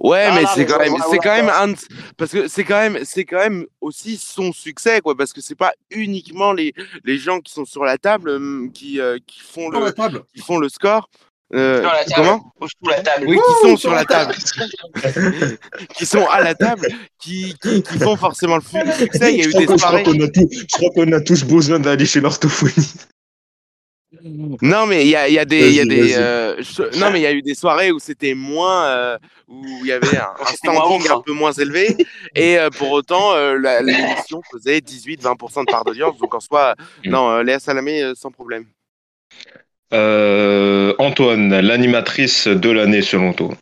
Ouais, 0.00 0.26
Ah 0.30 0.34
mais 0.36 0.44
c'est 0.54 0.64
quand 0.64 0.78
même, 0.78 0.92
ouais, 0.92 1.00
c'est 1.02 1.08
ouais, 1.10 1.18
quand 1.20 1.34
même 1.34 1.46
ouais. 1.46 1.72
un, 1.72 1.74
parce 2.16 2.30
que 2.30 2.46
c'est 2.46 2.62
quand 2.62 2.78
même, 2.78 3.00
c'est 3.04 3.24
quand 3.24 3.38
même 3.40 3.66
aussi 3.80 4.16
son 4.16 4.52
succès, 4.52 5.00
quoi, 5.00 5.16
parce 5.16 5.32
que 5.32 5.40
c'est 5.40 5.56
pas 5.56 5.72
uniquement 5.90 6.52
les, 6.52 6.72
les 7.02 7.18
gens 7.18 7.40
qui 7.40 7.52
sont 7.52 7.64
sur 7.64 7.82
la 7.84 7.98
table 7.98 8.30
hum, 8.30 8.70
qui, 8.72 9.00
euh, 9.00 9.18
qui 9.26 9.40
font 9.40 9.72
Sur 9.72 9.80
le, 9.80 9.86
la 9.86 9.92
table. 9.92 10.22
qui 10.32 10.40
font 10.40 10.58
le 10.58 10.68
score. 10.68 11.10
Euh, 11.54 11.80
Sur 11.80 11.90
la 11.90 12.04
table. 12.04 12.12
comment? 12.14 12.52
La 12.90 13.00
table. 13.02 13.24
Oui, 13.26 13.36
qui 13.36 13.52
sont 13.62 13.68
sur 13.68 13.78
sur 13.78 13.92
la 13.92 14.04
table, 14.04 14.34
qui 15.96 16.04
sont 16.06 16.26
à 16.26 16.42
la 16.42 16.54
table, 16.54 16.86
qui, 17.18 17.54
qui, 17.62 17.82
qui 17.82 17.98
font 17.98 18.16
forcément 18.16 18.56
le 18.56 18.62
succès. 18.92 19.32
Il 19.32 19.38
y 19.38 19.42
a 19.42 19.46
eu 19.46 19.50
Je 19.52 19.56
crois 19.64 19.66
des 19.66 19.78
soirées. 19.78 20.02
qu'on 20.02 20.20
a 20.20 20.28
tous- 20.28 20.48
je 20.52 20.76
crois 20.76 20.90
qu'on 20.90 21.10
a 21.12 21.20
tous 21.22 21.44
besoin 21.44 21.78
d'aller 21.80 22.04
chez 22.04 22.20
l'orthophonie. 22.20 22.92
Non, 24.62 24.86
mais 24.86 25.04
il 25.04 25.08
y 25.10 25.16
a, 25.16 25.28
il 25.28 25.34
y 25.34 25.38
a 25.38 25.44
des, 25.44 25.68
il 25.68 25.74
y 25.74 25.80
a 25.80 25.84
des, 25.84 26.14
euh, 26.16 26.56
je- 26.62 26.98
non, 26.98 27.10
mais 27.10 27.20
il 27.20 27.22
y 27.22 27.26
a 27.26 27.32
eu 27.32 27.42
des 27.42 27.54
soirées 27.54 27.92
où 27.92 27.98
c'était 27.98 28.32
moins, 28.34 28.84
euh, 28.86 29.18
où 29.48 29.62
il 29.82 29.86
y 29.86 29.92
avait 29.92 30.16
un, 30.16 30.30
un 30.40 30.46
standing 30.54 31.06
hein. 31.10 31.16
un 31.16 31.20
peu 31.20 31.32
moins 31.32 31.52
élevé, 31.52 31.94
et 32.34 32.58
euh, 32.58 32.70
pour 32.70 32.90
autant, 32.90 33.32
euh, 33.34 33.56
l'émission 33.82 34.40
faisait 34.50 34.78
18-20% 34.78 35.60
de 35.66 35.70
part 35.70 35.84
d'audience, 35.84 36.16
donc 36.18 36.34
en 36.34 36.40
soi, 36.40 36.74
non, 37.04 37.30
euh, 37.30 37.42
Léa 37.42 37.58
Salamé, 37.58 38.02
euh, 38.02 38.14
sans 38.14 38.30
problème. 38.30 38.64
Euh, 39.92 40.94
Antoine, 40.98 41.60
l'animatrice 41.60 42.46
de 42.46 42.70
l'année 42.70 43.02
selon 43.02 43.32
toi. 43.32 43.54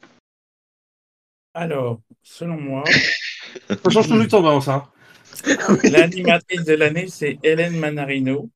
Alors, 1.55 2.01
selon 2.23 2.61
moi, 2.61 2.85
Ça 3.69 3.91
change 3.91 4.09
tout 4.09 4.17
le 4.17 4.29
temps, 4.29 4.43
tendance, 4.43 4.69
hein. 4.69 4.85
l'animatrice 5.85 6.65
de 6.65 6.75
l'année, 6.75 7.07
c'est 7.09 7.39
Hélène 7.43 7.79
Manarino. 7.79 8.51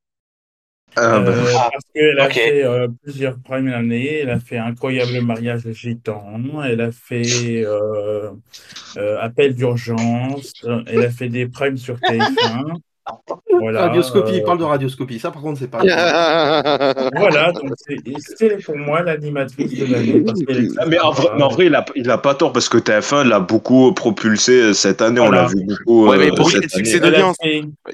Ah, 0.95 1.19
bah. 1.19 1.31
Euh, 1.31 1.53
Ah, 1.57 1.69
parce 1.71 1.85
qu'elle 1.93 2.19
a 2.19 2.29
fait 2.29 2.63
euh, 2.65 2.87
plusieurs 3.03 3.39
primes 3.39 3.67
l'année. 3.67 4.19
Elle 4.19 4.29
a 4.29 4.39
fait 4.39 4.57
Incroyable 4.57 5.21
mariage 5.21 5.63
gitan. 5.71 6.41
Elle 6.63 6.81
a 6.81 6.91
fait 6.91 7.63
euh, 7.65 8.31
euh, 8.97 9.17
Appel 9.19 9.55
d'urgence. 9.55 10.53
Elle 10.87 11.03
a 11.05 11.09
fait 11.09 11.29
des 11.29 11.47
primes 11.47 11.77
sur 11.77 11.95
TF1. 11.97 12.79
Voilà. 13.59 13.87
Radioscopie, 13.87 14.33
il 14.35 14.41
euh, 14.41 14.45
parle 14.45 14.59
de 14.59 14.63
radioscopie. 14.63 15.19
Ça, 15.19 15.31
par 15.31 15.41
contre, 15.41 15.59
c'est 15.59 15.69
pas. 15.69 15.79
Voilà, 17.17 17.51
donc 17.51 17.71
c'est 17.77 18.63
pour 18.63 18.77
moi 18.77 19.01
l'animatrice 19.01 19.73
de 19.77 19.85
l'année. 19.91 20.23
Ah, 20.77 20.85
mais 20.87 20.99
en 20.99 21.11
vrai, 21.11 21.23
sympa. 21.23 21.35
mais 21.37 21.43
en 21.43 21.49
vrai, 21.49 21.65
il, 21.67 21.75
a, 21.75 21.85
il 21.95 22.09
a 22.09 22.17
pas 22.17 22.35
tort 22.35 22.53
parce 22.53 22.69
que 22.69 22.77
TF1 22.77 23.27
l'a 23.27 23.39
beaucoup 23.39 23.91
propulsé 23.93 24.51
euh, 24.61 24.73
cette 24.73 25.01
année. 25.01 25.19
On 25.19 25.29
l'a 25.31 25.47
vu 25.47 25.63
beaucoup. 25.65 26.07
Ouais, 26.07 26.17
mais 26.17 26.31
euh, 26.31 26.35
pour 26.35 26.51
quel 26.51 26.69
succès 26.69 26.99
d'audience 26.99 27.37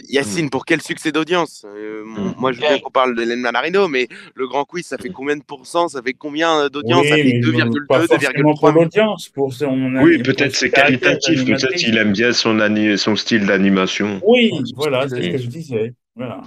Yacine, 0.10 0.50
pour 0.50 0.66
quel 0.66 0.82
succès 0.82 1.12
d'audience 1.12 1.66
Euh, 1.68 2.04
mon- 2.06 2.18
Mm. 2.28 2.34
Moi, 2.40 2.52
je 2.52 2.58
veux 2.62 2.68
bien 2.68 2.80
qu'on 2.80 2.90
parle 2.92 3.16
d'Hélène 3.16 3.40
Manarino, 3.42 3.88
mais 3.88 4.08
le 4.36 4.48
grand 4.48 4.64
quiz, 4.66 4.86
ça 4.86 4.98
fait 4.98 5.10
combien 5.10 5.36
de 5.38 5.44
pourcents 5.44 5.88
Ça 5.88 6.02
fait 6.02 6.14
combien 6.14 6.68
d'audience? 6.70 7.02
Oui, 7.04 7.10
Ça 7.10 7.16
fait 7.16 7.24
mais 7.24 7.40
2,2, 7.40 7.86
pas 7.88 8.00
forcément 8.02 8.54
pour 8.56 8.70
2,3 8.70 8.72
millions. 8.74 8.82
l'audience, 8.84 9.30
pour 9.30 9.54
son 9.54 9.96
Oui, 10.02 10.18
peut-être 10.24 10.56
c'est 10.56 10.70
qualitatif. 10.70 11.46
Peut-être 11.46 11.62
d'animatrice. 11.62 11.84
il 11.88 11.98
aime 11.98 12.12
bien 12.12 12.32
son, 12.34 12.60
ani- 12.60 12.98
son 12.98 13.16
style 13.16 13.46
d'animation. 13.46 14.20
Oui, 14.26 14.52
voilà, 14.76 14.97
c'est 15.10 15.22
ce 15.22 15.30
que 15.30 15.38
je 15.38 15.48
disais. 15.48 15.94
Voilà. 16.16 16.42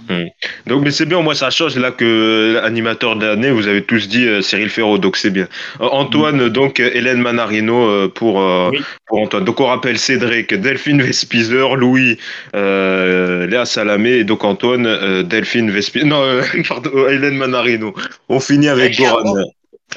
Donc, 0.67 0.83
mais 0.83 0.91
c'est 0.91 1.05
bien, 1.05 1.21
moi 1.21 1.33
ça 1.33 1.49
change 1.49 1.77
là 1.77 1.91
que 1.91 2.59
l'animateur 2.61 3.15
de 3.15 3.25
l'année, 3.25 3.51
vous 3.51 3.69
avez 3.69 3.81
tous 3.81 4.09
dit 4.09 4.27
euh, 4.27 4.41
Cyril 4.41 4.69
Ferraud, 4.69 4.97
donc 4.97 5.15
c'est 5.15 5.29
bien. 5.29 5.47
Euh, 5.79 5.85
Antoine, 5.91 6.49
donc 6.49 6.81
euh, 6.81 6.89
Hélène 6.93 7.21
Manarino 7.21 7.87
euh, 7.87 8.09
pour, 8.09 8.41
euh, 8.41 8.69
Oui. 8.73 8.79
pour 9.07 9.19
Antoine. 9.21 9.45
Donc 9.45 9.61
on 9.61 9.67
rappelle 9.67 9.97
Cédric, 9.97 10.53
Delphine 10.53 11.01
Vespizer, 11.01 11.77
Louis, 11.77 12.17
euh, 12.53 13.47
Léa 13.47 13.63
Salamé, 13.63 14.09
et 14.17 14.23
donc 14.25 14.43
Antoine, 14.43 14.85
euh, 14.85 15.23
Delphine 15.23 15.71
Vespizer. 15.71 16.05
Non, 16.05 16.21
euh, 16.21 16.41
pardon, 16.67 16.91
euh, 16.93 17.07
Hélène 17.09 17.37
Manarino. 17.37 17.93
On 18.27 18.41
finit 18.41 18.67
avec 18.67 18.97
Goran. 18.97 19.35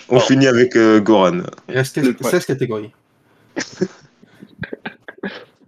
On 0.09 0.21
finit 0.21 0.47
avec 0.47 0.77
euh, 0.77 1.01
Goran. 1.01 1.41
Il 1.69 1.75
reste 1.75 2.01
16 2.23 2.47
catégories. 2.47 2.91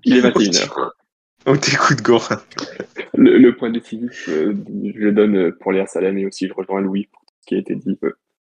Il 0.04 0.16
est 0.16 0.20
21h. 0.20 0.68
On 1.46 1.56
t'écoute, 1.56 2.02
Goran. 2.02 2.36
Le, 3.14 3.50
point 3.50 3.70
décisif, 3.70 4.28
euh, 4.28 4.54
je 4.94 4.98
le 4.98 5.12
donne 5.12 5.52
pour 5.52 5.72
Léa 5.72 5.86
Salamé 5.86 6.26
aussi. 6.26 6.48
Je 6.48 6.52
rejoins 6.52 6.80
Louis 6.80 7.08
pour 7.12 7.22
ce 7.40 7.46
qui 7.46 7.54
a 7.54 7.58
été 7.58 7.74
dit. 7.74 7.98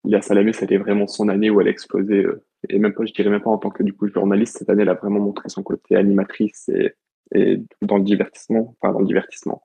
Léa 0.05 0.21
Salamé, 0.21 0.53
c'était 0.53 0.77
vraiment 0.77 1.07
son 1.07 1.29
année 1.29 1.51
où 1.51 1.61
elle 1.61 1.69
a 1.69 1.71
explosé. 1.71 2.27
et 2.69 2.79
même 2.79 2.93
pas, 2.93 3.05
je 3.05 3.13
dirais 3.13 3.31
même 3.31 3.41
pas 3.41 3.51
en 3.51 3.59
tant 3.59 3.71
que 3.71 3.83
du 3.83 3.93
coup 3.93 4.09
journaliste, 4.09 4.59
cette 4.59 4.71
année, 4.71 4.83
elle 4.83 4.89
a 4.89 4.95
vraiment 4.95 5.21
montré 5.21 5.49
son 5.49 5.63
côté 5.63 5.97
animatrice 5.97 6.69
et, 6.69 6.95
et 7.35 7.63
dans 7.83 7.99
le 7.99 8.05
divertissement. 8.05 8.77
Enfin, 8.81 8.93
dans 8.93 9.01
le 9.01 9.07
divertissement 9.07 9.63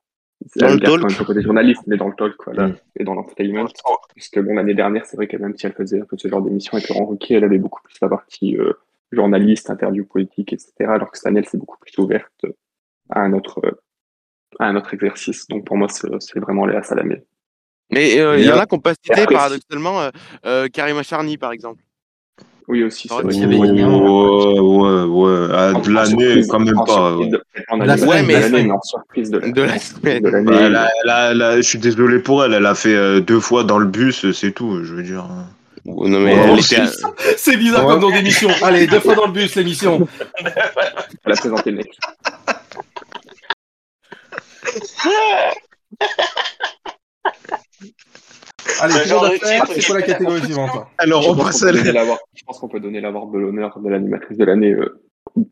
dans 0.56 0.68
le 0.68 0.80
talk. 0.80 1.16
Quand 1.16 1.24
côté 1.24 1.42
journaliste, 1.42 1.82
mais 1.86 1.96
dans 1.96 2.08
le 2.08 2.14
talk, 2.14 2.34
voilà, 2.44 2.68
mm. 2.68 2.76
et 2.96 3.04
dans 3.04 3.14
l'entertainment. 3.14 3.66
Parce 4.14 4.28
que 4.28 4.40
bon, 4.40 4.54
l'année 4.54 4.74
dernière, 4.74 5.06
c'est 5.06 5.16
vrai 5.16 5.26
que 5.26 5.36
même 5.36 5.56
si 5.56 5.66
elle 5.66 5.72
faisait 5.72 6.00
un 6.00 6.04
peu 6.04 6.16
ce 6.16 6.28
genre 6.28 6.42
d'émission 6.42 6.74
avec 6.74 6.88
Laurent 6.88 7.06
Ruquier, 7.06 7.36
elle 7.36 7.44
avait 7.44 7.58
beaucoup 7.58 7.82
plus 7.82 7.96
la 8.00 8.08
partie 8.08 8.56
euh, 8.56 8.72
journaliste, 9.12 9.70
interview 9.70 10.04
politique, 10.04 10.52
etc. 10.52 10.72
Alors 10.80 11.10
que 11.10 11.18
cette 11.18 11.26
année, 11.26 11.40
elle 11.40 11.48
s'est 11.48 11.58
beaucoup 11.58 11.78
plus 11.78 11.96
ouverte 11.98 12.46
à 13.10 13.20
un 13.20 13.32
autre, 13.32 13.60
à 14.58 14.66
un 14.66 14.76
autre 14.76 14.94
exercice. 14.94 15.46
Donc 15.48 15.64
pour 15.66 15.76
moi, 15.76 15.88
c'est 15.88 16.40
vraiment 16.40 16.66
Léa 16.66 16.82
Salamé. 16.82 17.22
Mais 17.90 18.18
euh, 18.18 18.38
il 18.38 18.44
y 18.44 18.50
en 18.50 18.58
a 18.58 18.66
qui 18.66 18.74
n'ont 18.74 18.80
pas 18.80 18.94
cité, 18.94 19.26
paradoxalement, 19.26 20.00
euh, 20.00 20.10
euh, 20.46 20.68
Karima 20.68 21.02
Charny, 21.02 21.36
par 21.36 21.52
exemple. 21.52 21.82
Oui, 22.66 22.82
aussi, 22.82 23.08
c'est 23.08 23.14
vrai. 23.14 23.24
Ouais, 23.24 23.82
ouais, 23.82 25.02
ouais. 25.04 25.48
Ah, 25.52 25.72
de 25.74 25.90
l'année, 25.90 26.46
quand 26.48 26.60
même 26.60 26.80
pas. 26.86 27.16
Ouais, 27.16 28.22
mais 28.22 28.40
l'année, 28.40 28.64
non, 28.64 28.80
surprise 28.82 29.30
de 29.30 29.62
la 29.62 29.78
semaine. 29.78 30.22
je 30.24 31.62
suis 31.62 31.78
désolé 31.78 32.20
pour 32.20 32.42
elle, 32.42 32.54
elle 32.54 32.66
a 32.66 32.74
fait 32.74 32.94
euh, 32.94 33.20
deux 33.20 33.40
fois 33.40 33.64
dans 33.64 33.78
le 33.78 33.86
bus, 33.86 34.30
c'est 34.32 34.52
tout, 34.52 34.82
je 34.82 34.94
veux 34.94 35.02
dire. 35.02 35.28
Non, 35.84 36.08
mais 36.20 36.34
C'est 37.36 37.58
bizarre 37.58 37.86
comme 37.86 38.00
nom 38.00 38.10
d'émission. 38.10 38.48
Allez, 38.62 38.86
deux 38.86 39.00
fois 39.00 39.14
dans 39.14 39.26
le 39.26 39.32
bus, 39.32 39.54
l'émission. 39.54 40.08
Elle 41.24 41.32
a 41.32 41.36
présenté 41.36 41.70
le 41.70 41.76
mec. 41.78 41.98
Allez, 48.80 48.94
c'est 48.94 49.86
quoi 49.86 49.96
la 49.96 50.02
catégorie 50.02 50.42
suivante 50.42 50.70
Alors, 50.98 51.28
on 51.28 51.36
passe 51.36 51.62
à 51.62 51.72
Je 51.72 52.44
pense 52.46 52.58
qu'on 52.58 52.68
peut 52.68 52.80
donner 52.80 53.00
l'avoir 53.00 53.26
de 53.26 53.38
l'honneur 53.38 53.78
de 53.78 53.88
l'animatrice 53.88 54.38
de 54.38 54.44
l'année 54.44 54.72
euh, 54.72 55.00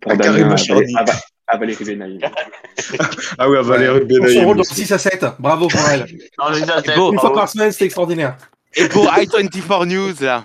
pour 0.01 0.17
Damien, 0.17 0.55
à, 0.97 1.05
à, 1.47 1.57
Valérie 1.57 1.85
Benaïm. 1.85 2.21
ah 3.39 3.49
oui, 3.49 3.59
à 3.59 3.63
Valérie 3.63 4.05
Benaïm. 4.05 4.41
Son 4.41 4.47
rôle 4.47 4.57
dans 4.57 4.65
6 4.65 4.93
à 4.93 4.99
7, 4.99 5.25
bravo 5.39 5.69
pour 5.69 5.81
elle. 5.89 6.07
Une 6.09 7.19
fois 7.19 7.33
par 7.33 7.49
semaine, 7.49 7.73
c'est 7.73 7.85
extraordinaire. 7.85 8.37
Et 8.75 8.89
pour 8.89 9.07
i24 9.07 9.87
News, 9.87 10.15
là. 10.21 10.45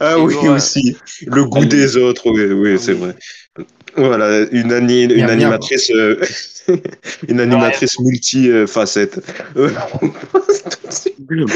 Ah 0.00 0.18
oui, 0.18 0.34
aussi. 0.48 0.96
Le 1.26 1.44
goût 1.44 1.64
des 1.64 1.96
autres, 1.96 2.30
oui, 2.30 2.52
oui 2.52 2.78
c'est 2.78 2.92
vrai. 2.92 3.16
Voilà, 3.96 4.46
une, 4.50 4.72
une 5.10 5.30
animatrice, 5.30 5.90
euh, 5.90 6.20
une 7.28 7.40
animatrice 7.40 7.98
multi-facette. 8.00 9.20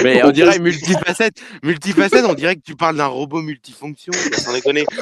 Mais 0.02 0.24
on 0.24 0.30
dirait 0.30 0.58
multifacette, 0.58 1.36
multifacette, 1.62 2.24
on 2.24 2.34
dirait 2.34 2.56
que 2.56 2.62
tu 2.64 2.74
parles 2.74 2.96
d'un 2.96 3.06
robot 3.06 3.42
multifonction, 3.42 4.12
sans 4.32 4.52
déconner. 4.52 4.84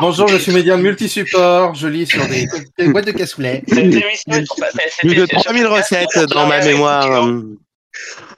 Bonjour, 0.00 0.28
je 0.28 0.36
suis 0.36 0.52
médium 0.52 0.80
multi-support, 0.80 1.74
je 1.74 1.88
lis 1.88 2.06
sur 2.06 2.22
des, 2.26 2.46
boîtes 2.88 3.06
de 3.06 3.12
cassoulet. 3.12 3.62
Plus 3.66 5.14
de 5.14 5.26
3000 5.26 5.66
recettes 5.66 6.18
dans 6.30 6.46
ma 6.46 6.64
mémoire. 6.64 7.28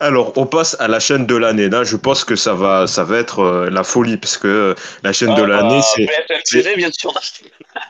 Alors, 0.01 0.33
on 0.37 0.47
passe 0.47 0.77
à 0.81 0.89
la 0.89 0.99
chaîne 0.99 1.27
de 1.27 1.37
l'année. 1.37 1.69
Là, 1.69 1.85
je 1.85 1.97
pense 1.97 2.25
que 2.25 2.37
ça 2.37 2.55
va, 2.55 2.87
ça 2.87 3.05
va 3.05 3.19
être 3.19 3.41
euh, 3.41 3.71
la 3.71 3.85
folie, 3.85 4.17
parce 4.17 4.39
que 4.39 4.49
euh, 4.49 4.75
la 5.03 5.13
chaîne 5.13 5.35
de 5.35 5.43
ah, 5.43 5.47
l'année, 5.47 5.81
bah, 5.81 6.07
c'est. 6.45 6.67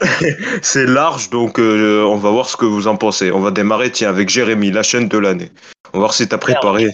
c'est 0.63 0.87
large, 0.87 1.31
donc 1.31 1.59
euh, 1.59 2.03
on 2.05 2.17
va 2.17 2.31
voir 2.31 2.49
ce 2.49 2.57
que 2.57 2.65
vous 2.65 2.89
en 2.89 2.97
pensez. 2.97 3.31
On 3.31 3.41
va 3.41 3.51
démarrer, 3.51 3.91
tiens, 3.93 4.09
avec 4.09 4.29
Jérémy, 4.29 4.71
la 4.71 4.83
chaîne 4.83 5.09
de 5.09 5.19
l'année. 5.19 5.51
On 5.93 5.99
va 5.99 6.01
voir 6.01 6.15
si 6.15 6.29
tu 6.29 6.35
as 6.35 6.39
préparé. 6.39 6.91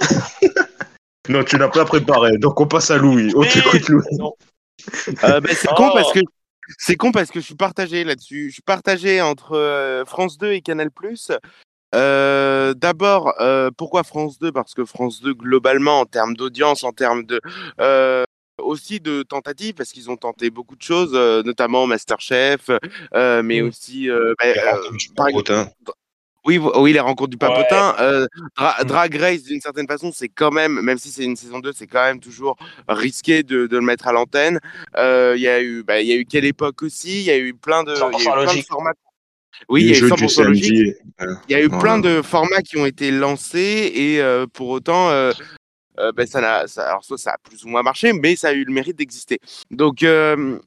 non, 1.28 1.44
tu 1.44 1.56
n'as 1.56 1.68
pas 1.68 1.84
préparé, 1.84 2.36
donc 2.38 2.60
on 2.60 2.66
passe 2.66 2.90
à 2.90 2.98
Louis. 2.98 3.32
On 3.36 3.42
t'écoute, 3.42 3.88
Louis. 3.88 4.04
Ben, 5.22 5.42
c'est 5.50 5.68
con 5.68 5.90
parce 5.92 6.12
que. 6.12 6.20
C'est 6.78 6.94
con 6.96 7.10
parce 7.10 7.30
que 7.30 7.40
je 7.40 7.46
suis 7.46 7.54
partagé 7.54 8.04
là-dessus. 8.04 8.48
Je 8.48 8.54
suis 8.54 8.62
partagé 8.62 9.20
entre 9.20 10.04
France 10.06 10.38
2 10.38 10.52
et 10.52 10.60
Canal+. 10.60 10.90
Euh, 11.96 12.74
d'abord, 12.74 13.34
euh, 13.40 13.70
pourquoi 13.76 14.04
France 14.04 14.38
2 14.38 14.52
Parce 14.52 14.74
que 14.74 14.84
France 14.84 15.22
2, 15.22 15.34
globalement, 15.34 16.00
en 16.00 16.04
termes 16.06 16.34
d'audience, 16.34 16.84
en 16.84 16.92
termes 16.92 17.24
de 17.24 17.40
euh, 17.80 18.24
aussi 18.60 19.00
de 19.00 19.22
tentatives, 19.22 19.74
parce 19.74 19.90
qu'ils 19.92 20.10
ont 20.10 20.16
tenté 20.16 20.50
beaucoup 20.50 20.76
de 20.76 20.82
choses, 20.82 21.14
notamment 21.44 21.86
Masterchef, 21.86 22.70
mais 23.12 23.60
mmh. 23.60 23.66
aussi 23.66 24.08
bah, 24.08 25.26
oui, 26.44 26.58
oui, 26.58 26.92
les 26.92 27.00
rencontres 27.00 27.30
du 27.30 27.38
papotin. 27.38 27.94
Mmh. 27.98 28.84
Drag 28.84 29.14
Race, 29.16 29.42
d'une 29.42 29.60
certaine 29.60 29.88
façon, 29.88 30.12
c'est 30.14 30.28
quand 30.28 30.52
même, 30.52 30.80
même 30.80 30.96
si 30.96 31.10
c'est 31.10 31.24
une 31.24 31.36
saison 31.36 31.58
2, 31.58 31.72
c'est 31.72 31.88
quand 31.88 32.04
même 32.04 32.20
toujours 32.20 32.56
risqué 32.88 33.42
de, 33.42 33.66
de 33.66 33.76
le 33.76 33.82
mettre 33.82 34.06
à 34.06 34.12
l'antenne. 34.12 34.60
Il 34.96 35.40
y 35.40 35.48
a 35.48 35.60
eu, 35.60 35.82
bah, 35.82 36.00
il 36.00 36.06
y 36.06 36.12
a 36.12 36.16
eu 36.16 36.24
quelle 36.24 36.44
époque 36.44 36.82
aussi. 36.82 37.20
Il 37.20 37.24
y 37.24 37.30
a 37.30 37.38
eu 37.38 37.52
plein 37.52 37.84
de, 37.84 37.92
y 37.92 38.02
a 38.02 38.08
eu 38.08 38.44
plein 38.44 38.54
de 38.54 38.62
formats 38.62 38.92
oui, 39.68 39.82
il 39.82 39.90
y 39.90 39.94
a 39.94 39.98
eu 39.98 40.10
100% 40.10 40.44
logique. 40.44 40.96
Il 41.48 41.52
y 41.52 41.54
a 41.54 41.62
eu 41.62 41.68
plein 41.68 41.98
de 41.98 42.22
formats 42.22 42.62
qui 42.62 42.76
ont 42.76 42.86
été 42.86 43.10
lancés 43.10 43.92
et 43.94 44.20
euh, 44.20 44.46
pour 44.46 44.68
autant, 44.68 45.10
euh, 45.10 45.32
euh, 45.98 46.12
ben, 46.12 46.26
ça, 46.26 46.58
a, 46.58 46.66
ça, 46.66 46.88
alors 46.88 47.04
soit 47.04 47.18
ça 47.18 47.32
a 47.32 47.38
plus 47.38 47.64
ou 47.64 47.68
moins 47.68 47.82
marché, 47.82 48.12
mais 48.12 48.36
ça 48.36 48.48
a 48.48 48.52
eu 48.52 48.64
le 48.64 48.72
mérite 48.72 48.96
d'exister. 48.96 49.38
Donc 49.70 50.04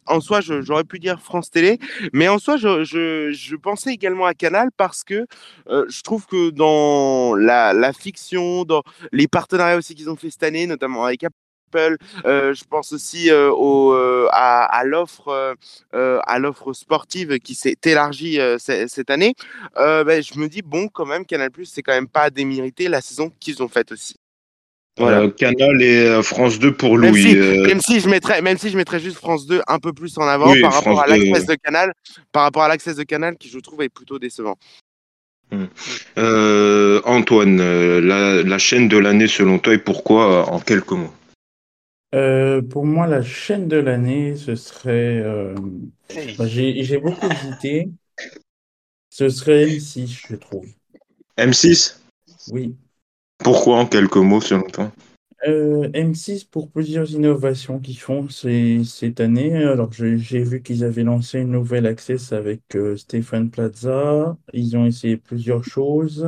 en 0.06 0.22
soi, 0.22 0.42
j'aurais 0.42 0.84
pu 0.84 1.00
dire 1.00 1.22
France 1.22 1.52
Télé, 1.52 1.80
mais 2.14 2.28
en 2.28 2.40
soi, 2.40 2.58
je, 2.58 2.84
je, 2.84 3.32
je 3.32 3.56
pensais 3.56 3.94
également 3.94 4.26
à 4.26 4.34
Canal 4.34 4.70
parce 4.76 5.04
que 5.04 5.26
je 5.68 6.02
trouve 6.02 6.26
que 6.26 6.50
dans 6.50 7.36
la, 7.36 7.74
la, 7.74 7.94
fiction, 7.94 8.64
dans 8.64 8.84
les 9.12 9.28
partenariats 9.28 9.78
aussi 9.78 9.96
qu'ils 9.96 10.10
ont 10.10 10.16
fait 10.16 10.30
cette 10.30 10.44
année, 10.44 10.68
notamment 10.68 11.06
avec 11.06 11.24
Apple, 11.24 11.36
euh, 11.76 12.54
je 12.54 12.64
pense 12.64 12.94
aussi 12.94 13.30
euh, 13.30 13.52
au, 13.52 13.94
euh, 13.94 14.28
à, 14.32 14.84
l'offre 14.86 15.56
à 15.92 16.40
l'offre 16.40 16.74
sportive 16.74 17.40
qui 17.40 17.56
s'est 17.56 17.78
élargie 17.86 18.40
cette 18.58 19.10
année. 19.10 19.34
Ben, 19.76 20.22
je 20.22 20.40
me 20.40 20.48
dis 20.48 20.62
bon, 20.62 20.88
quand 20.88 21.06
même, 21.06 21.26
Canal 21.26 21.50
c'est 21.66 21.82
quand 21.82 21.94
même 21.94 22.08
pas 22.08 22.30
démérité 22.30 22.88
la 22.88 23.02
saison 23.02 23.32
qu'ils 23.40 23.62
ont 23.64 23.68
faite 23.68 23.92
aussi. 23.92 24.16
Voilà. 24.98 25.30
Canal 25.30 25.82
et 25.82 26.22
France 26.24 26.60
2 26.60 26.74
pour 26.74 26.98
Louis. 26.98 27.36
Même 27.36 27.80
si, 27.80 28.00
je 28.02 28.10
mettrais, 28.10 28.42
même 28.42 28.58
si 28.58 28.70
je 28.70 28.76
mettrais 28.76 29.00
juste 29.00 29.16
France 29.16 29.48
2 29.48 29.62
un 29.68 29.80
peu 29.80 29.94
plus 29.94 30.18
en 30.18 30.28
avant 30.28 30.54
par 30.62 30.74
rapport 30.74 31.02
à 31.02 31.08
l'accès 31.08 31.46
de 31.46 31.56
Canal, 31.56 31.94
par 32.32 32.44
rapport 32.44 32.64
à 32.64 32.68
l'accès 32.68 32.94
de 32.94 33.04
Canal 33.04 33.38
qui 33.38 33.50
je 33.50 33.60
trouve 33.60 33.82
est 33.82 33.90
plutôt 33.90 34.20
décevant. 34.20 34.58
Hmm. 35.52 35.66
Antoine, 37.06 37.58
la, 38.02 38.44
la, 38.44 38.58
chaîne 38.60 38.88
de 38.88 38.98
l'année 38.98 39.28
selon 39.28 39.58
toi 39.58 39.74
et 39.74 39.80
pourquoi 39.80 40.48
en 40.48 40.60
quelques 40.60 40.92
mots? 40.92 41.14
Euh, 42.16 42.62
pour 42.62 42.86
moi, 42.86 43.08
la 43.08 43.22
chaîne 43.22 43.68
de 43.68 43.78
l'année, 43.78 44.36
ce 44.36 44.56
serait. 44.56 45.20
Euh, 45.24 45.56
bah, 46.38 46.48
j'ai 46.48 46.98
beaucoup 46.98 47.28
hésité. 47.28 47.90
Ce 49.10 49.30
serait 49.30 49.66
M6, 49.66 50.28
je 50.30 50.36
trouve. 50.36 50.66
M6 51.38 52.00
Oui. 52.52 52.76
Pourquoi 53.38 53.78
en 53.80 53.86
quelques 53.86 54.18
mots 54.18 54.42
selon 54.42 54.64
toi? 54.64 54.92
Euh, 55.48 55.88
M6 55.90 56.48
pour 56.50 56.70
plusieurs 56.70 57.12
innovations 57.12 57.80
qu'ils 57.80 58.00
font 58.00 58.28
cette 58.30 59.20
année. 59.20 59.64
Alors, 59.64 59.92
j'ai 59.94 60.44
vu 60.44 60.62
qu'ils 60.62 60.84
avaient 60.84 61.04
lancé 61.04 61.40
une 61.40 61.52
nouvelle 61.52 61.86
access 61.86 62.34
avec 62.34 62.62
Stéphane 62.98 63.50
Plaza. 63.50 64.36
Ils 64.54 64.76
ont 64.76 64.86
essayé 64.86 65.16
plusieurs 65.18 65.64
choses. 65.64 66.28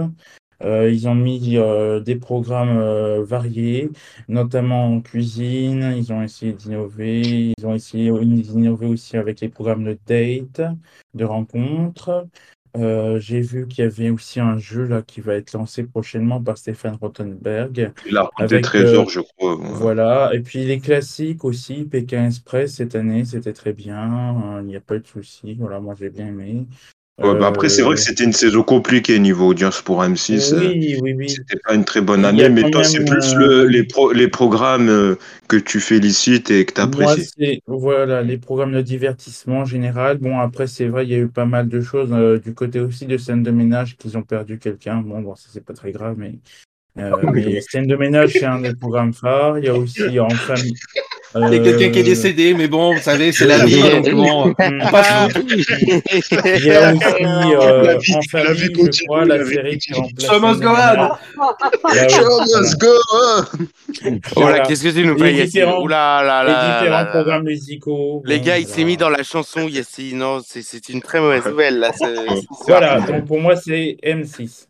Euh, 0.64 0.92
ils 0.92 1.08
ont 1.08 1.16
mis 1.16 1.58
euh, 1.58 2.00
des 2.00 2.16
programmes 2.16 2.78
euh, 2.78 3.24
variés, 3.24 3.90
notamment 4.28 4.88
en 4.88 5.02
cuisine. 5.02 5.94
Ils 5.98 6.12
ont 6.14 6.22
essayé 6.22 6.54
d'innover. 6.54 7.54
Ils 7.58 7.66
ont 7.66 7.74
essayé 7.74 8.12
d'innover 8.12 8.88
aussi 8.88 9.18
avec 9.18 9.42
les 9.42 9.50
programmes 9.50 9.84
de 9.84 9.98
date, 10.06 10.62
de 11.14 11.26
rencontres. 11.26 12.28
J'ai 12.74 13.42
vu 13.42 13.68
qu'il 13.68 13.84
y 13.84 13.88
avait 13.88 14.12
aussi 14.12 14.40
un 14.40 14.58
jeu 14.58 14.86
là 14.86 15.02
qui 15.02 15.20
va 15.20 15.34
être 15.34 15.52
lancé 15.52 15.84
prochainement 15.84 16.42
par 16.42 16.58
Stéphane 16.58 16.98
Rottenberg. 17.02 17.92
Il 18.08 18.18
a 18.18 18.30
des 18.48 18.62
trésors, 18.62 19.10
je 19.10 19.20
crois. 19.20 19.56
Voilà. 19.56 20.32
Et 20.34 20.40
puis 20.40 20.64
les 20.64 20.80
classiques 20.80 21.44
aussi, 21.44 21.84
Pékin 21.84 22.28
Express 22.28 22.76
cette 22.76 22.96
année, 22.96 23.26
c'était 23.26 23.52
très 23.54 23.74
bien. 23.74 24.62
Il 24.62 24.68
n'y 24.68 24.78
a 24.78 24.82
pas 24.82 24.96
eu 24.96 25.02
de 25.02 25.08
souci. 25.08 25.56
Voilà, 25.60 25.82
moi 25.82 25.96
j'ai 26.00 26.10
bien 26.10 26.28
aimé. 26.28 26.66
Bah, 27.22 27.48
après, 27.48 27.70
c'est 27.70 27.82
vrai 27.82 27.96
que 27.96 28.00
euh, 28.00 28.04
c'était 28.04 28.24
une 28.24 28.34
saison 28.34 28.64
compliquée 28.64 29.20
niveau 29.20 29.50
audience 29.50 29.82
pour 29.82 30.04
M6. 30.04 30.54
Oui, 30.58 30.98
oui, 31.02 31.14
oui. 31.14 31.30
C'était 31.30 31.60
pas 31.64 31.76
une 31.76 31.86
très 31.86 32.02
bonne 32.02 32.26
année, 32.26 32.50
mais 32.50 32.70
toi, 32.72 32.84
c'est 32.84 33.06
plus 33.06 33.36
le, 33.36 33.66
euh, 33.66 33.68
les, 33.68 33.88
les 34.14 34.28
programmes 34.28 34.90
euh, 34.90 35.16
que 35.48 35.58
tu 35.58 35.80
félicites 35.80 36.50
et 36.50 36.66
que 36.66 36.74
tu 36.74 36.82
apprécies. 36.82 37.62
voilà, 37.68 38.24
les 38.24 38.38
programmes 38.38 38.74
de 38.74 38.82
divertissement 38.82 39.60
en 39.60 39.66
général. 39.66 40.18
Bon, 40.18 40.40
après, 40.40 40.68
c'est 40.68 40.88
vrai, 40.88 41.06
il 41.06 41.12
y 41.12 41.16
a 41.16 41.20
eu 41.20 41.28
pas 41.28 41.46
mal 41.46 41.68
de 41.68 41.82
choses 41.82 42.12
du 42.44 42.54
côté 42.54 42.80
aussi 42.80 43.06
de 43.06 43.18
scène 43.18 43.44
de 43.44 43.52
ménage 43.52 43.98
qu'ils 43.98 44.18
ont 44.18 44.24
perdu 44.24 44.58
quelqu'un. 44.58 45.02
Bon, 45.02 45.22
bon, 45.22 45.36
ça, 45.36 45.50
c'est 45.52 45.64
pas 45.64 45.74
très 45.74 45.92
grave, 45.92 46.16
mais. 46.18 46.40
mais 47.34 47.62
scène 47.62 47.88
de 47.88 47.96
ménage, 47.96 48.32
c'est 48.34 48.44
un 48.46 48.60
des 48.60 48.76
programmes 48.76 49.14
phares. 49.14 49.58
Il 49.60 49.66
y 49.66 49.70
a 49.70 49.74
aussi 49.74 50.20
en 50.20 50.30
famille. 50.30 50.74
Il 51.34 51.42
y 51.42 51.46
a 51.56 51.60
quelqu'un 51.60 51.90
qui 51.92 52.00
est 52.00 52.04
décédé, 52.04 52.54
mais 52.54 52.68
bon, 52.68 52.94
vous 52.94 53.00
savez, 53.00 53.32
c'est 53.32 53.46
la 53.46 53.64
vie. 53.66 53.80
donc 53.82 54.10
bon, 54.12 54.54
on 54.60 54.92
passe 54.92 55.30
Il 55.34 56.66
y 56.66 56.72
a 56.72 56.94
aussi 56.94 57.06
euh, 57.24 57.96
en 58.16 58.22
famille, 58.24 58.76
je 58.92 59.04
crois, 59.06 59.24
la 59.24 59.46
série 59.46 59.78
qui 59.78 59.94
remplace. 59.94 60.30
Show 60.30 60.40
must 60.42 60.60
go 60.60 60.70
on. 60.70 62.10
Show 62.10 62.60
must 62.60 62.78
go 62.82 62.88
on. 63.14 63.44
Voilà, 64.36 64.60
qu'est-ce 64.60 64.84
que 64.84 64.90
tu 64.90 65.06
nous 65.06 65.18
fais, 65.18 65.24
Les 65.32 65.38
Yassine 65.38 65.46
différents- 65.62 65.82
Oula 65.82 66.24
là 66.26 66.44
Les 66.44 66.84
différents 66.84 67.06
programmes 67.12 67.44
musicaux. 67.46 68.22
Les 68.26 68.42
gars, 68.42 68.58
il 68.58 68.68
s'est 68.68 68.84
mis 68.84 68.98
dans 68.98 69.10
la 69.10 69.24
chanson, 69.24 69.70
Yassine. 69.70 70.18
Non, 70.18 70.42
c'est- 70.46 70.62
c'est 70.64 70.90
une 70.90 71.02
très 71.02 71.22
mauvaise 71.22 71.46
nouvelle, 71.46 71.80
là. 71.80 71.92
Voilà, 72.68 73.00
donc 73.00 73.26
pour 73.26 73.40
moi, 73.40 73.56
c'est 73.56 73.96
M6. 74.04 74.68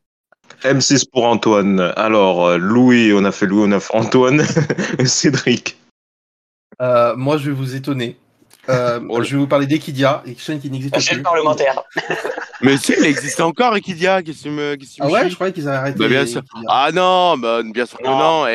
M6 0.63 1.09
pour 1.11 1.25
Antoine. 1.25 1.93
Alors, 1.95 2.45
euh, 2.45 2.57
Louis, 2.57 3.11
on 3.13 3.23
a 3.25 3.31
fait 3.31 3.45
Louis, 3.45 3.63
on 3.67 3.71
a 3.71 3.79
fait 3.79 3.95
Antoine. 3.95 4.43
Cédric. 5.05 5.77
Euh, 6.81 7.15
moi, 7.15 7.37
je 7.37 7.45
vais 7.49 7.55
vous 7.55 7.75
étonner. 7.75 8.17
Euh, 8.69 8.99
Oh 9.09 9.23
je 9.23 9.31
vais 9.31 9.37
vous 9.37 9.47
parler 9.47 9.65
d'Equidia, 9.65 10.21
et 10.25 10.35
chaîne 10.37 10.59
qui 10.61 10.69
n'existe 10.69 10.99
Chaîne 10.99 11.17
plus. 11.17 11.23
parlementaire. 11.23 11.81
Mais 12.61 12.77
si, 12.77 12.93
il 12.97 13.05
existe 13.05 13.41
encore, 13.41 13.75
Equidia. 13.75 14.21
Qu'est-ce 14.21 14.39
que 14.39 14.43
tu 14.43 14.49
me, 14.51 14.75
qu'est-ce 14.75 14.91
que 14.91 14.95
tu 14.97 15.01
Ah 15.01 15.07
me 15.07 15.11
ouais, 15.11 15.29
je 15.29 15.35
croyais 15.35 15.51
qu'ils 15.51 15.67
avaient 15.67 15.77
arrêté. 15.77 15.97
Bah, 15.97 16.07
bien 16.07 16.25
sûr. 16.27 16.41
Ah 16.67 16.89
non, 16.93 17.37
bah, 17.37 17.61
bien 17.63 17.85
sûr 17.87 17.97
que 17.97 18.03
Non. 18.03 18.45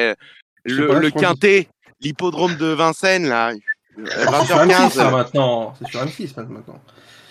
le 0.64 0.86
pas, 0.88 0.98
le 1.00 1.10
quintet, 1.10 1.68
l'hippodrome 2.00 2.54
de 2.56 2.66
Vincennes, 2.66 3.28
là. 3.28 3.50
Ah, 3.98 4.40
c'est 4.40 4.46
sur 4.46 4.56
M6 4.58 4.90
ça, 4.90 5.08
20h15. 5.08 5.10
maintenant. 5.10 5.74
C'est 5.78 5.90
sur 5.90 6.00
M6 6.04 6.34
maintenant. 6.36 6.80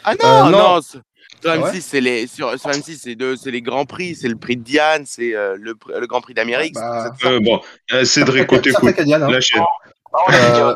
Ah 0.03 0.13
non, 0.21 0.27
Euh, 0.29 0.43
non. 0.43 0.75
non. 0.75 0.81
Sur 1.45 1.53
Ah 1.53 1.59
ouais 1.59 1.71
M6, 1.71 1.81
c'est 1.81 2.01
les, 2.01 2.25
sur, 2.25 2.59
sur 2.59 2.69
M6, 2.71 2.97
c'est 3.01 3.15
deux, 3.15 3.35
c'est 3.35 3.51
les 3.51 3.61
grands 3.61 3.85
prix, 3.85 4.15
c'est 4.15 4.27
le 4.27 4.35
prix 4.35 4.57
de 4.57 4.63
Diane, 4.63 5.03
c'est 5.05 5.35
euh, 5.35 5.55
le, 5.59 5.75
le 5.99 6.07
Grand 6.07 6.21
Prix 6.21 6.33
d'Amérique. 6.33 6.73
Bah, 6.73 7.13
c'est. 7.21 7.27
Euh, 7.27 7.39
bon, 7.39 7.61
Cédric, 8.03 8.49
ça, 8.49 8.93
Cadiane, 8.93 9.23
hein. 9.23 9.29
La 9.29 9.41
chaîne. 9.41 9.61
Euh, 10.33 10.75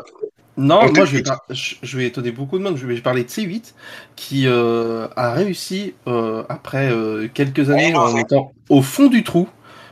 non, 0.56 0.80
On 0.82 0.92
moi 0.92 1.04
je 1.06 1.16
vais, 1.16 1.22
je 1.48 1.74
je 1.82 1.96
vais 1.96 2.04
étonner 2.04 2.30
beaucoup 2.30 2.58
de 2.58 2.62
monde. 2.62 2.76
Je 2.76 2.86
vais 2.86 3.00
parler 3.00 3.24
de 3.24 3.28
C8 3.28 3.72
qui 4.14 4.46
euh, 4.46 5.08
a 5.16 5.32
réussi 5.32 5.94
euh, 6.06 6.44
après 6.48 6.90
euh, 6.90 7.28
quelques 7.32 7.70
années 7.70 7.94
en 7.94 8.16
étant 8.16 8.52
au 8.68 8.82
fond 8.82 9.06
du 9.06 9.24
trou 9.24 9.48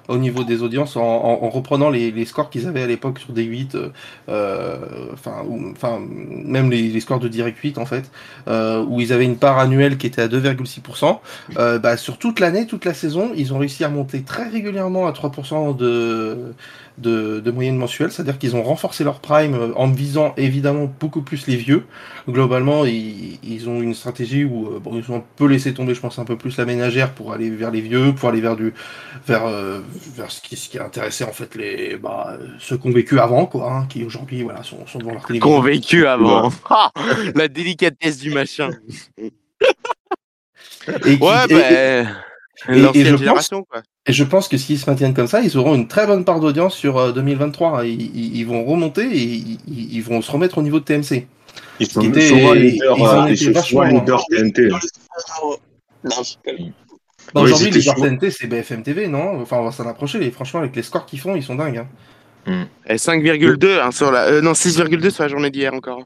au 0.08 0.18
niveau 0.18 0.44
des 0.44 0.62
audiences 0.62 0.96
en, 0.96 1.02
en- 1.02 1.44
en 1.44 1.50
reprenant 1.50 1.90
les, 1.90 2.10
les 2.10 2.24
scores 2.24 2.50
qu'ils 2.50 2.66
avaient 2.66 2.82
à 2.82 2.86
l'époque 2.86 3.18
sur 3.18 3.32
D8, 3.32 3.76
euh, 3.76 3.88
euh, 4.28 4.76
enfin 5.12 5.44
enfin 5.72 6.00
même 6.08 6.70
les, 6.70 6.88
les 6.88 7.00
scores 7.00 7.20
de 7.20 7.28
Direct 7.28 7.58
8 7.58 7.78
en 7.78 7.86
fait, 7.86 8.10
euh, 8.48 8.84
où 8.84 9.00
ils 9.00 9.12
avaient 9.12 9.24
une 9.24 9.38
part 9.38 9.58
annuelle 9.58 9.98
qui 9.98 10.06
était 10.06 10.22
à 10.22 10.28
2,6%. 10.28 11.20
Euh, 11.58 11.78
bah, 11.78 11.96
sur 11.96 12.18
toute 12.18 12.40
l'année, 12.40 12.66
toute 12.66 12.84
la 12.84 12.94
saison, 12.94 13.32
ils 13.36 13.52
ont 13.54 13.58
réussi 13.58 13.84
à 13.84 13.88
monter 13.88 14.22
très 14.22 14.48
régulièrement 14.48 15.06
à 15.06 15.12
3% 15.12 15.76
de, 15.76 16.54
de, 16.98 17.40
de 17.40 17.50
moyenne 17.50 17.76
mensuelle, 17.76 18.10
c'est-à-dire 18.12 18.38
qu'ils 18.38 18.56
ont 18.56 18.62
renforcé 18.62 19.04
leur 19.04 19.20
prime 19.20 19.54
euh, 19.54 19.72
en 19.76 19.86
visant 19.86 20.34
évidemment 20.36 20.92
beaucoup 21.00 21.22
plus 21.22 21.46
les 21.46 21.56
vieux. 21.56 21.84
Globalement, 22.28 22.84
ils, 22.84 23.38
ils 23.42 23.68
ont 23.68 23.80
une 23.80 23.94
stratégie 23.94 24.44
où 24.44 24.66
euh, 24.66 24.78
bon, 24.80 24.96
ils 24.98 25.10
ont 25.12 25.16
un 25.18 25.24
peu 25.36 25.46
laissé 25.46 25.72
tomber, 25.72 25.94
je 25.94 26.00
pense, 26.00 26.18
un 26.18 26.24
peu 26.24 26.36
plus 26.36 26.56
la 26.58 26.64
ménagère 26.64 27.12
pour 27.14 27.32
aller 27.32 27.50
vers 27.50 27.70
les 27.70 27.80
vieux, 27.80 28.12
pour 28.14 28.28
aller 28.28 28.40
vers 28.40 28.56
du 28.56 28.74
vers, 29.26 29.46
euh, 29.46 29.80
vers 30.16 30.30
ce 30.30 30.40
qui, 30.40 30.56
ce 30.56 30.68
qui 30.68 30.78
intéressait 30.78 31.24
en 31.24 31.32
fait 31.32 31.54
les 31.54 31.96
bah, 31.96 32.36
ceux 32.58 32.76
qui 32.76 32.88
ont 32.88 32.92
vécu 32.92 33.18
avant, 33.20 33.46
quoi, 33.46 33.72
hein, 33.72 33.86
qui 33.88 34.04
aujourd'hui 34.04 34.42
voilà 34.42 34.62
sont, 34.62 34.86
sont 34.86 34.98
devant 34.98 35.12
leur 35.12 35.24
télévision. 35.26 35.48
Convaincu 35.56 36.06
avant. 36.06 36.50
Ah, 36.70 36.90
la 37.34 37.48
délicatesse 37.48 38.18
du 38.18 38.30
machin. 38.30 38.70
Et 39.16 39.30
qui- 41.18 41.22
Ouais, 41.22 41.44
et- 41.50 41.54
et- 41.54 42.04
et 42.68 42.74
je 42.80 42.84
pense- 43.10 43.18
génération, 43.20 43.64
quoi. 43.64 43.82
Et 44.06 44.12
je 44.12 44.24
pense 44.24 44.48
que 44.48 44.56
s'ils 44.56 44.78
se 44.78 44.88
maintiennent 44.88 45.14
comme 45.14 45.26
ça, 45.26 45.40
ils 45.42 45.56
auront 45.58 45.74
une 45.74 45.86
très 45.88 46.06
bonne 46.06 46.24
part 46.24 46.40
d'audience 46.40 46.74
sur 46.74 46.96
euh, 46.98 47.12
2023. 47.12 47.84
Ils, 47.84 48.00
ils- 48.00 48.36
ils 48.38 48.44
vont 48.46 48.64
remonter 48.64 49.02
et 49.04 49.22
ils, 49.22 49.58
ils- 49.68 49.94
ils 49.96 50.02
vont 50.02 50.22
se 50.22 50.30
remettre 50.30 50.58
au 50.58 50.62
niveau 50.62 50.80
de 50.80 50.84
TMC. 50.84 51.26
Ils 51.80 51.86
Ce 51.86 51.92
sont 51.94 52.00
qui 52.00 52.06
était- 52.08 52.20
souvent 52.28 52.54
ils 52.54 52.62
leaders, 52.62 53.00
ont 53.00 53.06
euh, 53.06 53.26
été 53.26 53.44
ils 53.44 53.52
vachement- 53.52 53.82
leaders 53.84 54.24
TNT. 54.30 54.68
Bah, 57.34 57.42
Aujourd'hui, 57.42 57.70
les. 57.70 57.82
TNT, 57.82 58.30
c'est 58.30 58.46
BFM 58.46 58.82
TV, 58.82 59.06
non? 59.08 59.40
Enfin, 59.42 59.58
on 59.58 59.64
va 59.64 59.72
s'en 59.72 59.86
approcher. 59.86 60.24
Et 60.24 60.30
franchement, 60.30 60.60
avec 60.60 60.74
les 60.74 60.82
scores 60.82 61.04
qu'ils 61.04 61.20
font, 61.20 61.36
ils 61.36 61.42
sont 61.42 61.56
dingues. 61.56 61.84
hein. 62.46 62.66
Et 62.88 62.96
5,2 62.96 63.78
hein, 63.80 63.90
sur 63.90 64.10
la. 64.10 64.28
euh, 64.28 64.40
non, 64.40 64.52
6,2 64.54 65.10
sur 65.10 65.24
la 65.24 65.28
journée 65.28 65.50
d'hier 65.50 65.74
encore. 65.74 66.00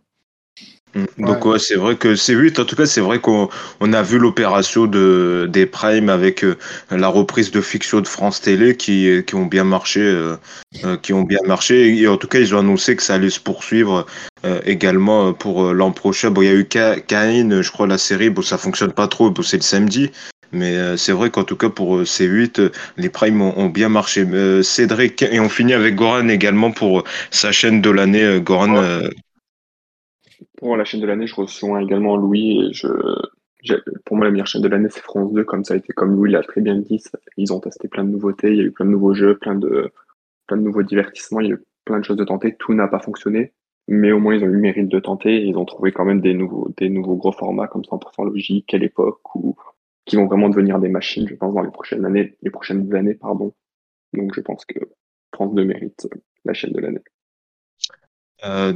Mm. 0.94 1.04
Donc 1.24 1.44
ouais, 1.46 1.58
c'est 1.58 1.76
vrai 1.76 1.96
que 1.96 2.16
c'est 2.16 2.34
8 2.34 2.58
en 2.58 2.66
tout 2.66 2.76
cas 2.76 2.84
c'est 2.84 3.00
vrai 3.00 3.18
qu'on 3.18 3.48
on 3.80 3.92
a 3.94 4.02
vu 4.02 4.18
l'opération 4.18 4.86
de 4.86 5.48
des 5.50 5.64
primes 5.64 6.10
avec 6.10 6.44
euh, 6.44 6.56
la 6.90 7.08
reprise 7.08 7.50
de 7.50 7.62
fiction 7.62 8.00
de 8.02 8.08
France 8.08 8.42
Télé 8.42 8.76
qui 8.76 9.22
qui 9.26 9.34
ont 9.34 9.46
bien 9.46 9.64
marché 9.64 10.00
euh, 10.00 10.36
euh, 10.84 10.96
qui 10.98 11.14
ont 11.14 11.22
bien 11.22 11.38
marché. 11.46 11.96
Et 11.96 12.06
en 12.08 12.18
tout 12.18 12.28
cas 12.28 12.40
ils 12.40 12.54
ont 12.54 12.58
annoncé 12.58 12.94
que 12.96 13.02
ça 13.02 13.14
allait 13.14 13.30
se 13.30 13.40
poursuivre 13.40 14.04
euh, 14.44 14.60
également 14.66 15.28
euh, 15.28 15.32
pour 15.32 15.64
euh, 15.64 15.72
l'an 15.72 15.92
prochain. 15.92 16.30
Bon 16.30 16.42
il 16.42 16.48
y 16.48 16.50
a 16.50 16.54
eu 16.54 16.66
Ca- 16.70 17.00
Caïn 17.00 17.62
je 17.62 17.70
crois 17.70 17.86
la 17.86 17.98
série. 17.98 18.28
Bon 18.28 18.42
ça 18.42 18.58
fonctionne 18.58 18.92
pas 18.92 19.08
trop. 19.08 19.30
Bon, 19.30 19.42
c'est 19.42 19.56
le 19.56 19.62
samedi. 19.62 20.10
Mais 20.54 20.76
euh, 20.76 20.98
c'est 20.98 21.12
vrai 21.12 21.30
qu'en 21.30 21.44
tout 21.44 21.56
cas 21.56 21.70
pour 21.70 21.96
euh, 21.96 22.04
C8 22.04 22.60
euh, 22.60 22.70
les 22.98 23.08
primes 23.08 23.40
ont, 23.40 23.58
ont 23.58 23.68
bien 23.70 23.88
marché. 23.88 24.26
Euh, 24.30 24.62
Cédric 24.62 25.22
et 25.22 25.40
on 25.40 25.48
finit 25.48 25.72
avec 25.72 25.94
Goran 25.94 26.28
également 26.28 26.70
pour 26.70 27.04
sa 27.30 27.50
chaîne 27.50 27.80
de 27.80 27.88
l'année. 27.88 28.22
Euh, 28.24 28.40
Goran 28.40 28.76
Pour 30.62 30.76
la 30.76 30.84
chaîne 30.84 31.00
de 31.00 31.06
l'année, 31.06 31.26
je 31.26 31.34
reçois 31.34 31.82
également 31.82 32.16
Louis 32.16 32.70
et 32.70 33.74
pour 34.04 34.16
moi, 34.16 34.26
la 34.26 34.30
meilleure 34.30 34.46
chaîne 34.46 34.62
de 34.62 34.68
l'année, 34.68 34.86
c'est 34.90 35.00
France 35.00 35.32
2, 35.32 35.42
comme 35.42 35.64
ça 35.64 35.74
a 35.74 35.76
été, 35.76 35.92
comme 35.92 36.14
Louis 36.14 36.30
l'a 36.30 36.44
très 36.44 36.60
bien 36.60 36.76
dit, 36.76 37.02
ils 37.36 37.52
ont 37.52 37.58
testé 37.58 37.88
plein 37.88 38.04
de 38.04 38.10
nouveautés, 38.10 38.52
il 38.52 38.56
y 38.58 38.60
a 38.60 38.62
eu 38.62 38.70
plein 38.70 38.86
de 38.86 38.92
nouveaux 38.92 39.12
jeux, 39.12 39.36
plein 39.36 39.56
de, 39.56 39.90
plein 40.46 40.56
de 40.56 40.62
nouveaux 40.62 40.84
divertissements, 40.84 41.40
il 41.40 41.48
y 41.48 41.50
a 41.50 41.54
eu 41.56 41.64
plein 41.84 41.98
de 41.98 42.04
choses 42.04 42.16
de 42.16 42.22
tenter, 42.22 42.54
tout 42.54 42.74
n'a 42.74 42.86
pas 42.86 43.00
fonctionné, 43.00 43.52
mais 43.88 44.12
au 44.12 44.20
moins 44.20 44.36
ils 44.36 44.44
ont 44.44 44.46
eu 44.46 44.52
le 44.52 44.60
mérite 44.60 44.88
de 44.88 45.00
tenter 45.00 45.34
et 45.34 45.46
ils 45.46 45.56
ont 45.56 45.64
trouvé 45.64 45.90
quand 45.90 46.04
même 46.04 46.20
des 46.20 46.32
nouveaux, 46.32 46.72
des 46.76 46.88
nouveaux 46.88 47.16
gros 47.16 47.32
formats 47.32 47.66
comme 47.66 47.82
100% 47.82 48.24
logique, 48.26 48.72
à 48.72 48.78
l'époque, 48.78 49.34
ou 49.34 49.56
qui 50.04 50.14
vont 50.14 50.26
vraiment 50.26 50.48
devenir 50.48 50.78
des 50.78 50.88
machines, 50.88 51.26
je 51.26 51.34
pense, 51.34 51.52
dans 51.54 51.62
les 51.62 51.72
prochaines 51.72 52.04
années, 52.04 52.36
les 52.40 52.50
prochaines 52.50 52.94
années, 52.94 53.14
pardon. 53.14 53.52
Donc 54.12 54.32
je 54.32 54.40
pense 54.40 54.64
que 54.64 54.78
France 55.34 55.54
2 55.56 55.64
mérite 55.64 56.06
la 56.44 56.52
chaîne 56.54 56.72
de 56.72 56.80
l'année. 56.80 57.02
Euh, 58.44 58.72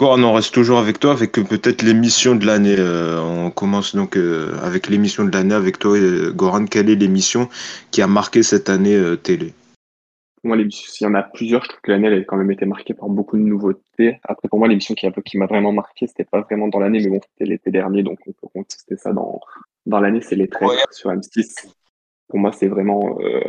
on 0.00 0.32
reste 0.32 0.54
toujours 0.54 0.78
avec 0.78 0.98
toi, 0.98 1.12
avec 1.12 1.38
euh, 1.38 1.44
peut-être 1.44 1.82
l'émission 1.82 2.34
de 2.34 2.46
l'année. 2.46 2.76
Euh, 2.78 3.20
on 3.20 3.50
commence 3.50 3.94
donc 3.94 4.16
euh, 4.16 4.56
avec 4.62 4.88
l'émission 4.88 5.24
de 5.24 5.32
l'année 5.32 5.54
avec 5.54 5.78
toi, 5.78 5.96
euh, 5.96 6.32
Goran. 6.32 6.64
Quelle 6.64 6.88
est 6.88 6.94
l'émission 6.94 7.48
qui 7.90 8.00
a 8.00 8.06
marqué 8.06 8.42
cette 8.42 8.70
année 8.70 8.96
euh, 8.96 9.16
télé? 9.16 9.52
Pour 10.40 10.48
moi, 10.48 10.56
l'émission, 10.56 10.90
s'il 10.90 11.06
y 11.06 11.10
en 11.10 11.14
a 11.14 11.22
plusieurs, 11.22 11.62
je 11.64 11.68
trouve 11.68 11.80
que 11.82 11.90
l'année, 11.90 12.06
elle 12.06 12.22
a 12.22 12.24
quand 12.24 12.38
même 12.38 12.50
été 12.50 12.64
marquée 12.64 12.94
par 12.94 13.10
beaucoup 13.10 13.36
de 13.36 13.42
nouveautés. 13.42 14.18
Après, 14.24 14.48
pour 14.48 14.58
moi, 14.58 14.68
l'émission 14.68 14.94
qui, 14.94 15.36
m'a 15.36 15.46
vraiment 15.46 15.72
marqué, 15.72 16.06
c'était 16.06 16.24
pas 16.24 16.40
vraiment 16.40 16.68
dans 16.68 16.78
l'année, 16.78 17.00
mais 17.00 17.10
bon, 17.10 17.20
c'était 17.32 17.50
l'été 17.50 17.70
dernier, 17.70 18.02
donc 18.02 18.20
on 18.26 18.32
peut 18.32 18.48
contester 18.54 18.96
ça 18.96 19.12
dans, 19.12 19.38
dans 19.84 20.00
l'année, 20.00 20.22
c'est 20.22 20.36
les 20.36 20.48
traîtres 20.48 20.72
Ouais. 20.72 20.78
sur 20.92 21.10
M6. 21.10 21.66
Pour 22.28 22.38
moi, 22.38 22.52
c'est 22.52 22.68
vraiment, 22.68 23.18
euh, 23.20 23.40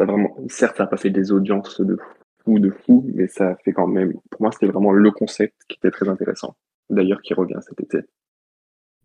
ça 0.00 0.04
vraiment, 0.04 0.36
certes, 0.48 0.78
ça 0.78 0.82
a 0.82 0.86
pas 0.88 0.96
fait 0.96 1.10
des 1.10 1.30
audiences 1.30 1.80
de 1.80 1.96
fou, 2.44 2.58
de 2.58 2.70
fou, 2.70 3.04
mais 3.14 3.26
ça 3.28 3.56
fait 3.64 3.72
quand 3.72 3.86
même, 3.86 4.12
pour 4.30 4.42
moi, 4.42 4.50
c'était 4.52 4.66
vraiment 4.66 4.92
le 4.92 5.10
concept 5.10 5.54
qui 5.68 5.76
était 5.78 5.90
très 5.90 6.08
intéressant. 6.08 6.56
D'ailleurs, 6.90 7.22
qui 7.22 7.34
revient 7.34 7.58
cet 7.66 7.80
été. 7.80 7.98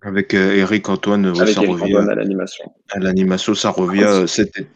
Avec 0.02 0.34
euh, 0.34 0.56
Eric 0.56 0.88
Antoine, 0.90 1.26
ouais, 1.32 1.42
Avec 1.42 1.56
ça 1.56 1.62
Eric 1.64 1.72
revient 1.74 1.94
Antoine 1.96 2.10
à 2.10 2.16
l'animation. 2.16 2.74
à 2.92 3.00
l'animation, 3.00 3.54
ça 3.54 3.70
revient 3.70 4.04
euh, 4.06 4.28
cet 4.28 4.50
été. 4.58 4.68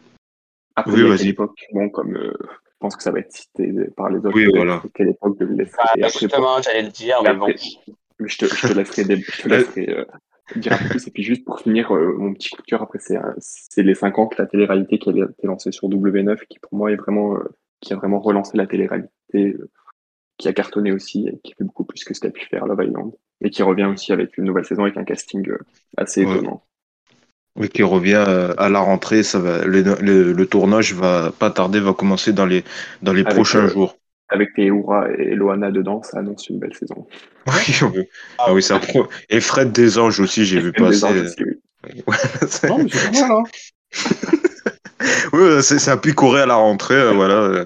Après, 0.76 0.92
Oui, 0.92 1.08
vas-y. 1.08 1.28
époque, 1.28 1.58
bon, 1.72 1.88
comme, 1.88 2.16
euh, 2.16 2.32
je 2.40 2.76
pense 2.80 2.96
que 2.96 3.02
ça 3.02 3.10
va 3.10 3.20
être 3.20 3.32
cité 3.32 3.72
par 3.96 4.10
les 4.10 4.18
autres. 4.18 4.34
Oui, 4.34 4.46
voilà. 4.54 4.82
Quelle 4.94 5.08
époque 5.08 5.38
de 5.38 5.46
le 5.46 5.54
laisser. 5.54 5.72
Ah, 5.78 5.92
après, 5.94 6.08
justement, 6.10 6.60
j'allais 6.62 6.82
le 6.82 6.90
dire, 6.90 7.20
mais 7.22 7.34
bon. 7.34 7.46
Après, 7.46 7.56
mais 8.20 8.28
je 8.28 8.38
te, 8.38 8.44
je 8.46 8.68
te 8.68 8.72
laisserai, 8.74 9.04
des- 9.04 9.16
je 9.16 9.42
te 9.42 9.48
laisserai 9.48 9.88
euh, 9.90 10.04
dire 10.56 10.72
un 10.74 10.78
peu 10.78 10.88
plus. 10.90 11.06
Et 11.06 11.10
puis 11.10 11.22
juste 11.22 11.44
pour 11.44 11.60
finir, 11.60 11.94
euh, 11.94 12.14
mon 12.18 12.34
petit 12.34 12.50
coup 12.50 12.60
de 12.62 12.66
cœur, 12.66 12.82
après, 12.82 12.98
c'est 13.00 13.16
c'est 13.38 13.82
les 13.82 13.94
50, 13.94 14.36
la 14.36 14.46
télé-réalité 14.46 14.98
qui 14.98 15.08
a 15.08 15.12
été 15.24 15.46
lancée 15.46 15.72
sur 15.72 15.88
W9, 15.88 16.38
qui 16.48 16.58
pour 16.58 16.74
moi 16.74 16.92
est 16.92 16.96
vraiment, 16.96 17.36
euh, 17.36 17.44
qui 17.84 17.92
a 17.92 17.96
vraiment 17.96 18.20
relancé 18.20 18.56
la 18.56 18.66
télé-réalité, 18.66 19.10
euh, 19.36 19.70
qui 20.38 20.48
a 20.48 20.52
cartonné 20.52 20.90
aussi, 20.92 21.28
et 21.28 21.38
qui 21.44 21.54
fait 21.54 21.64
beaucoup 21.64 21.84
plus 21.84 22.02
que 22.04 22.14
ce 22.14 22.20
qu'a 22.20 22.30
pu 22.30 22.44
faire 22.46 22.66
Love 22.66 22.82
Island. 22.84 23.12
Et 23.40 23.50
qui 23.50 23.62
revient 23.62 23.84
aussi 23.84 24.12
avec 24.12 24.36
une 24.38 24.44
nouvelle 24.44 24.64
saison, 24.64 24.82
avec 24.84 24.96
un 24.96 25.04
casting 25.04 25.48
euh, 25.50 25.58
assez 25.96 26.24
Ouais. 26.24 26.32
étonnant. 26.32 26.64
Oui, 27.56 27.68
qui 27.68 27.82
revient 27.84 28.24
euh, 28.26 28.52
à 28.58 28.68
la 28.68 28.80
rentrée. 28.80 29.22
Ça 29.22 29.38
va, 29.38 29.64
le, 29.64 29.82
le, 30.00 30.32
le 30.32 30.46
tournage 30.46 30.92
va 30.94 31.30
pas 31.38 31.50
tarder, 31.52 31.78
va 31.78 31.92
commencer 31.94 32.32
dans 32.32 32.46
les 32.46 32.64
dans 33.02 33.12
les 33.12 33.22
Avec, 33.22 33.34
prochains 33.34 33.66
euh, 33.66 33.68
jours. 33.68 33.96
Avec 34.28 34.54
Teoura 34.54 35.08
et 35.12 35.34
Loana 35.36 35.70
dedans, 35.70 36.02
ça 36.02 36.18
annonce 36.18 36.48
une 36.48 36.58
belle 36.58 36.74
saison. 36.74 37.06
Oui, 37.46 38.08
ah 38.38 38.52
oui, 38.54 38.62
ça 38.62 38.78
pro- 38.80 39.06
Et 39.28 39.40
Fred 39.40 39.70
des 39.70 39.98
Anges 39.98 40.18
aussi, 40.18 40.44
j'ai 40.46 40.58
vu 40.60 40.72
Des 40.72 40.82
passer. 40.82 41.04
anges 41.04 41.20
aussi, 41.20 41.44
oui. 41.44 42.02
C'est- 42.48 42.68
Non, 42.68 42.78
mais 42.78 42.88
c'est 42.90 43.12
pas 43.12 43.28
mal, 43.28 43.30
hein. 43.32 43.42
Oui, 45.32 45.62
c'est- 45.62 45.78
ça 45.78 45.92
a 45.92 45.96
pu 45.96 46.12
courir 46.14 46.44
à 46.44 46.46
la 46.46 46.54
rentrée, 46.54 46.94
euh, 46.94 47.12
voilà. 47.12 47.34
euh. 47.34 47.64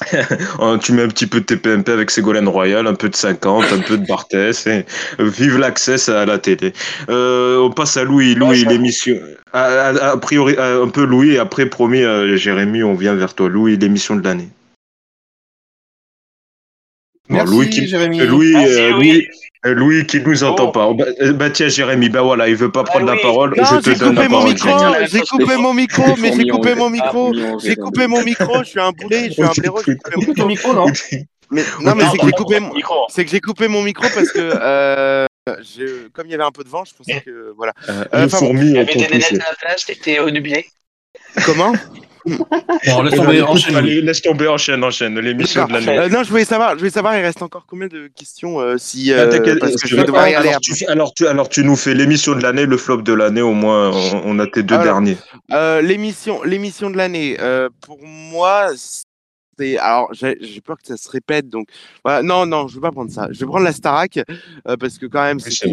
Euh, 0.60 0.78
tu 0.78 0.92
mets 0.92 1.02
un 1.02 1.08
petit 1.08 1.26
peu 1.26 1.40
de 1.40 1.44
TPMP 1.44 1.88
avec 1.90 2.10
Ségolène 2.12 2.46
Royal, 2.46 2.86
un 2.86 2.94
peu 2.94 3.08
de 3.08 3.16
50, 3.16 3.64
un 3.72 3.80
peu 3.80 3.98
de 3.98 4.06
Barthès, 4.06 4.64
et 4.68 4.84
euh, 5.18 5.24
vive 5.28 5.58
l'accès 5.58 6.08
à 6.08 6.24
la 6.24 6.38
télé. 6.38 6.72
Euh, 7.08 7.58
on 7.58 7.70
passe 7.72 7.96
à 7.96 8.04
Louis, 8.04 8.36
Louis, 8.36 8.64
l'émission. 8.64 9.16
A, 9.52 9.64
a- 9.88 10.10
a 10.12 10.16
priori, 10.18 10.54
euh, 10.56 10.84
un 10.84 10.88
peu 10.88 11.04
Louis, 11.04 11.30
et 11.32 11.38
après, 11.38 11.66
promis, 11.66 12.02
euh, 12.04 12.36
Jérémy, 12.36 12.84
on 12.84 12.94
vient 12.94 13.14
vers 13.16 13.34
toi. 13.34 13.48
Louis, 13.48 13.76
l'émission 13.76 14.14
de 14.14 14.22
l'année. 14.22 14.48
Merci, 17.28 17.52
Louis 17.52 17.68
qui, 17.70 17.86
Jérémy. 17.88 18.20
Louis, 18.20 18.52
Merci, 18.52 18.72
euh, 18.80 18.90
Louis. 18.92 19.12
Louis, 19.12 19.26
euh, 19.26 19.47
Louis 19.64 20.06
qui 20.06 20.20
nous 20.20 20.44
entend 20.44 20.70
pas. 20.70 20.92
Bah, 20.92 21.04
euh, 21.20 21.32
bah, 21.32 21.50
tiens, 21.50 21.68
Jérémy, 21.68 22.08
bah 22.08 22.22
voilà, 22.22 22.48
il 22.48 22.54
veut 22.56 22.70
pas 22.70 22.84
prendre 22.84 23.06
la 23.06 23.14
oui. 23.14 23.18
parole. 23.22 23.54
Non, 23.56 23.64
je 23.64 23.76
te 23.80 23.90
j'ai 23.90 23.96
donne 23.96 24.14
la 24.14 24.28
parole. 24.28 24.54
j'ai 25.10 25.20
coupé 25.22 25.56
mon 25.56 25.74
micro, 25.74 26.02
mais 26.18 26.32
j'ai 26.36 26.46
coupé 26.48 26.74
mon 26.74 26.90
micro, 26.90 27.32
j'ai 27.62 27.76
coupé 27.76 28.06
mon 28.06 28.22
micro, 28.22 28.58
je 28.62 28.68
suis 28.68 28.80
un 28.80 28.92
boulet, 28.92 29.26
je 29.28 29.32
suis 29.32 29.42
un 29.42 29.52
blaireau, 29.56 29.80
j'ai 29.84 29.96
coupé 29.96 30.32
mon 30.40 30.46
micro, 30.46 30.72
non 30.74 30.86
Mais 31.50 31.64
non, 31.80 31.94
mais 31.94 32.04
c'est 32.10 32.18
que 32.18 32.26
j'ai 32.26 32.32
coupé 32.32 32.60
mon, 32.60 32.72
micro. 32.74 32.94
c'est 33.08 33.24
que 33.24 33.30
j'ai 33.30 33.40
coupé 33.40 33.68
mon 33.68 33.82
micro 33.82 34.06
parce 34.14 34.30
que 34.30 34.38
euh, 34.38 35.26
je- 35.60 36.08
comme 36.08 36.26
il 36.26 36.32
y 36.32 36.34
avait 36.34 36.44
un 36.44 36.50
peu 36.52 36.62
de 36.62 36.68
vent, 36.68 36.84
je 36.84 36.94
pensais 36.94 37.20
que 37.24 37.52
voilà. 37.56 37.72
Euh, 37.88 38.04
Euh, 38.14 38.28
fourmis 38.28 38.66
Il 38.70 38.72
y 38.76 38.78
avait 38.78 38.92
des 38.94 39.00
nénettes 39.08 39.32
à 39.32 39.50
la 39.50 39.54
plage, 39.58 39.86
t'étais 39.86 40.18
au 40.20 40.30
nubier. 40.30 40.66
Comment? 41.46 41.72
Bon, 42.36 43.02
laisse 43.02 43.14
tomber, 43.14 43.36
écoute, 43.38 43.48
enchaîne. 43.50 43.76
allez, 43.76 44.00
laisse 44.02 44.22
tomber, 44.22 44.48
enchaîne, 44.48 44.84
enchaîne. 44.84 45.18
L'émission 45.18 45.66
de 45.66 45.72
l'année. 45.72 45.98
Euh, 45.98 46.08
Non, 46.08 46.22
je 46.22 46.30
voulais 46.30 46.44
savoir, 46.44 46.72
je 46.72 46.78
voulais 46.78 46.90
savoir, 46.90 47.16
il 47.16 47.22
reste 47.22 47.42
encore 47.42 47.64
combien 47.66 47.88
de 47.88 48.08
questions 48.14 48.60
euh, 48.60 48.76
si 48.78 49.12
euh, 49.12 49.30
t'inquiète, 49.30 49.58
parce 49.58 49.74
que 49.74 49.80
tu 49.82 49.88
je 49.88 49.94
vais 49.94 50.00
vas 50.02 50.06
devoir 50.06 50.22
pas- 50.24 50.30
y 50.30 50.34
aller. 50.34 50.48
alors, 50.48 50.60
tu, 50.60 50.86
alors, 50.86 51.14
tu, 51.14 51.26
alors 51.26 51.48
tu 51.48 51.64
nous 51.64 51.76
fais 51.76 51.94
l'émission 51.94 52.34
de 52.34 52.42
l'année, 52.42 52.66
le 52.66 52.76
flop 52.76 53.02
de 53.02 53.12
l'année, 53.12 53.42
au 53.42 53.52
moins 53.52 53.90
on, 53.90 54.22
on 54.24 54.38
a 54.38 54.46
tes 54.46 54.62
deux 54.62 54.74
Alors, 54.74 54.84
derniers. 54.86 55.16
Euh, 55.52 55.80
l'émission, 55.80 56.42
l'émission 56.42 56.90
de 56.90 56.96
l'année, 56.96 57.36
euh, 57.40 57.68
pour 57.86 57.98
moi, 58.04 58.68
c'est 59.58 59.78
alors 59.78 60.10
j'ai 60.12 60.60
peur 60.60 60.76
que 60.78 60.86
ça 60.86 60.96
se 60.96 61.10
répète, 61.10 61.48
donc 61.48 61.68
voilà. 62.04 62.22
Non, 62.22 62.46
non, 62.46 62.68
je 62.68 62.76
vais 62.76 62.80
pas 62.80 62.92
prendre 62.92 63.10
ça. 63.10 63.28
Je 63.30 63.40
vais 63.40 63.46
prendre 63.46 63.64
la 63.64 63.72
Starac 63.72 64.18
euh, 64.18 64.76
parce 64.76 64.98
que 64.98 65.06
quand 65.06 65.22
même, 65.22 65.40
c'était 65.40 65.68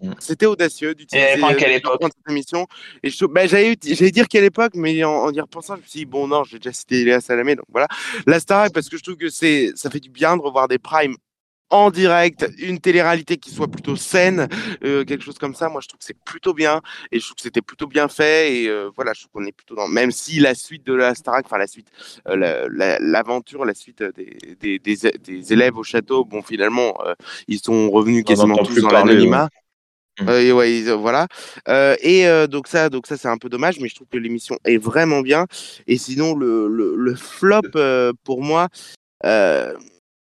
Mm. 0.00 0.12
c'était 0.18 0.46
audacieux 0.46 0.94
d'utiliser 0.94 1.42
à 1.42 1.54
quelle 1.54 1.72
époque? 1.72 2.00
cette 2.02 2.30
émission. 2.30 2.66
Et 3.02 3.10
je, 3.10 3.24
ben, 3.26 3.48
j'allais 3.48 3.76
j'allais 3.84 4.10
dire 4.10 4.28
quelle 4.28 4.44
époque, 4.44 4.72
mais 4.74 5.02
en, 5.04 5.10
en 5.10 5.32
y 5.32 5.40
repensant, 5.40 5.76
je 5.76 5.82
me 5.82 5.86
suis 5.86 6.00
dit 6.00 6.06
bon 6.06 6.28
non, 6.28 6.44
j'ai 6.44 6.58
déjà 6.58 6.72
cité 6.72 7.04
Léa 7.04 7.20
Salamé, 7.20 7.56
donc 7.56 7.66
voilà. 7.70 7.88
La 8.26 8.40
Starac 8.40 8.72
parce 8.72 8.88
que 8.88 8.96
je 8.96 9.02
trouve 9.02 9.16
que 9.16 9.28
c'est 9.28 9.72
ça 9.74 9.90
fait 9.90 10.00
du 10.00 10.10
bien 10.10 10.36
de 10.36 10.42
revoir 10.42 10.68
des 10.68 10.78
primes 10.78 11.16
en 11.70 11.90
direct, 11.90 12.48
une 12.58 12.78
télé-réalité 12.78 13.36
qui 13.38 13.50
soit 13.50 13.66
plutôt 13.68 13.96
saine, 13.96 14.48
euh, 14.84 15.04
quelque 15.04 15.24
chose 15.24 15.38
comme 15.38 15.54
ça. 15.54 15.68
Moi, 15.68 15.80
je 15.80 15.88
trouve 15.88 15.98
que 15.98 16.04
c'est 16.04 16.18
plutôt 16.24 16.54
bien 16.54 16.80
et 17.10 17.18
je 17.18 17.24
trouve 17.24 17.36
que 17.36 17.42
c'était 17.42 17.62
plutôt 17.62 17.86
bien 17.86 18.08
fait. 18.08 18.54
Et 18.54 18.68
euh, 18.68 18.90
voilà, 18.94 19.12
je 19.14 19.22
trouve 19.22 19.32
qu'on 19.42 19.46
est 19.46 19.52
plutôt 19.52 19.74
dans. 19.74 19.88
Même 19.88 20.12
si 20.12 20.38
la 20.38 20.54
suite 20.54 20.86
de 20.86 20.94
la 20.94 21.14
Starac, 21.14 21.44
enfin 21.46 21.58
la 21.58 21.66
suite, 21.66 21.88
euh, 22.28 22.36
la- 22.36 22.68
la- 22.68 22.98
l'aventure, 23.00 23.64
la, 23.64 23.74
suite 23.74 24.00
euh, 24.02 24.12
des, 24.12 24.36
des, 24.60 24.78
des, 24.78 24.96
des 25.18 25.52
élèves 25.52 25.76
au 25.76 25.82
château, 25.82 26.24
bon, 26.24 26.42
finalement, 26.42 26.96
euh, 27.04 27.14
ils 27.48 27.58
sont 27.58 27.90
revenus 27.90 28.24
quasiment 28.24 28.56
tous 28.56 28.80
dans 28.80 28.90
l'anonymat. 28.90 29.48
ouais. 30.20 30.26
Euh, 30.28 30.40
et 30.40 30.52
ouais, 30.52 30.88
euh, 30.88 30.94
voilà. 30.94 31.26
Euh, 31.68 31.94
et 32.00 32.26
euh, 32.26 32.46
donc 32.46 32.68
ça, 32.68 32.88
donc 32.88 33.06
ça, 33.06 33.16
c'est 33.16 33.28
un 33.28 33.36
peu 33.38 33.48
dommage, 33.50 33.80
mais 33.80 33.88
je 33.88 33.94
trouve 33.96 34.08
que 34.08 34.16
l'émission 34.16 34.56
est 34.64 34.78
vraiment 34.78 35.20
bien. 35.20 35.46
Et 35.86 35.98
sinon, 35.98 36.34
le, 36.34 36.68
le, 36.68 36.94
le 36.96 37.14
flop 37.14 37.60
euh, 37.74 38.12
pour 38.24 38.42
moi, 38.42 38.68
euh, 39.24 39.74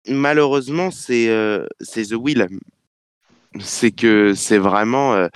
malheureusement, 0.09 0.91
c'est 0.91 1.29
euh, 1.29 1.67
c'est 1.81 2.07
The 2.07 2.13
Will. 2.15 2.47
C'est 3.61 3.91
que 3.91 4.33
c'est 4.35 4.57
vraiment, 4.59 5.13
euh, 5.15 5.29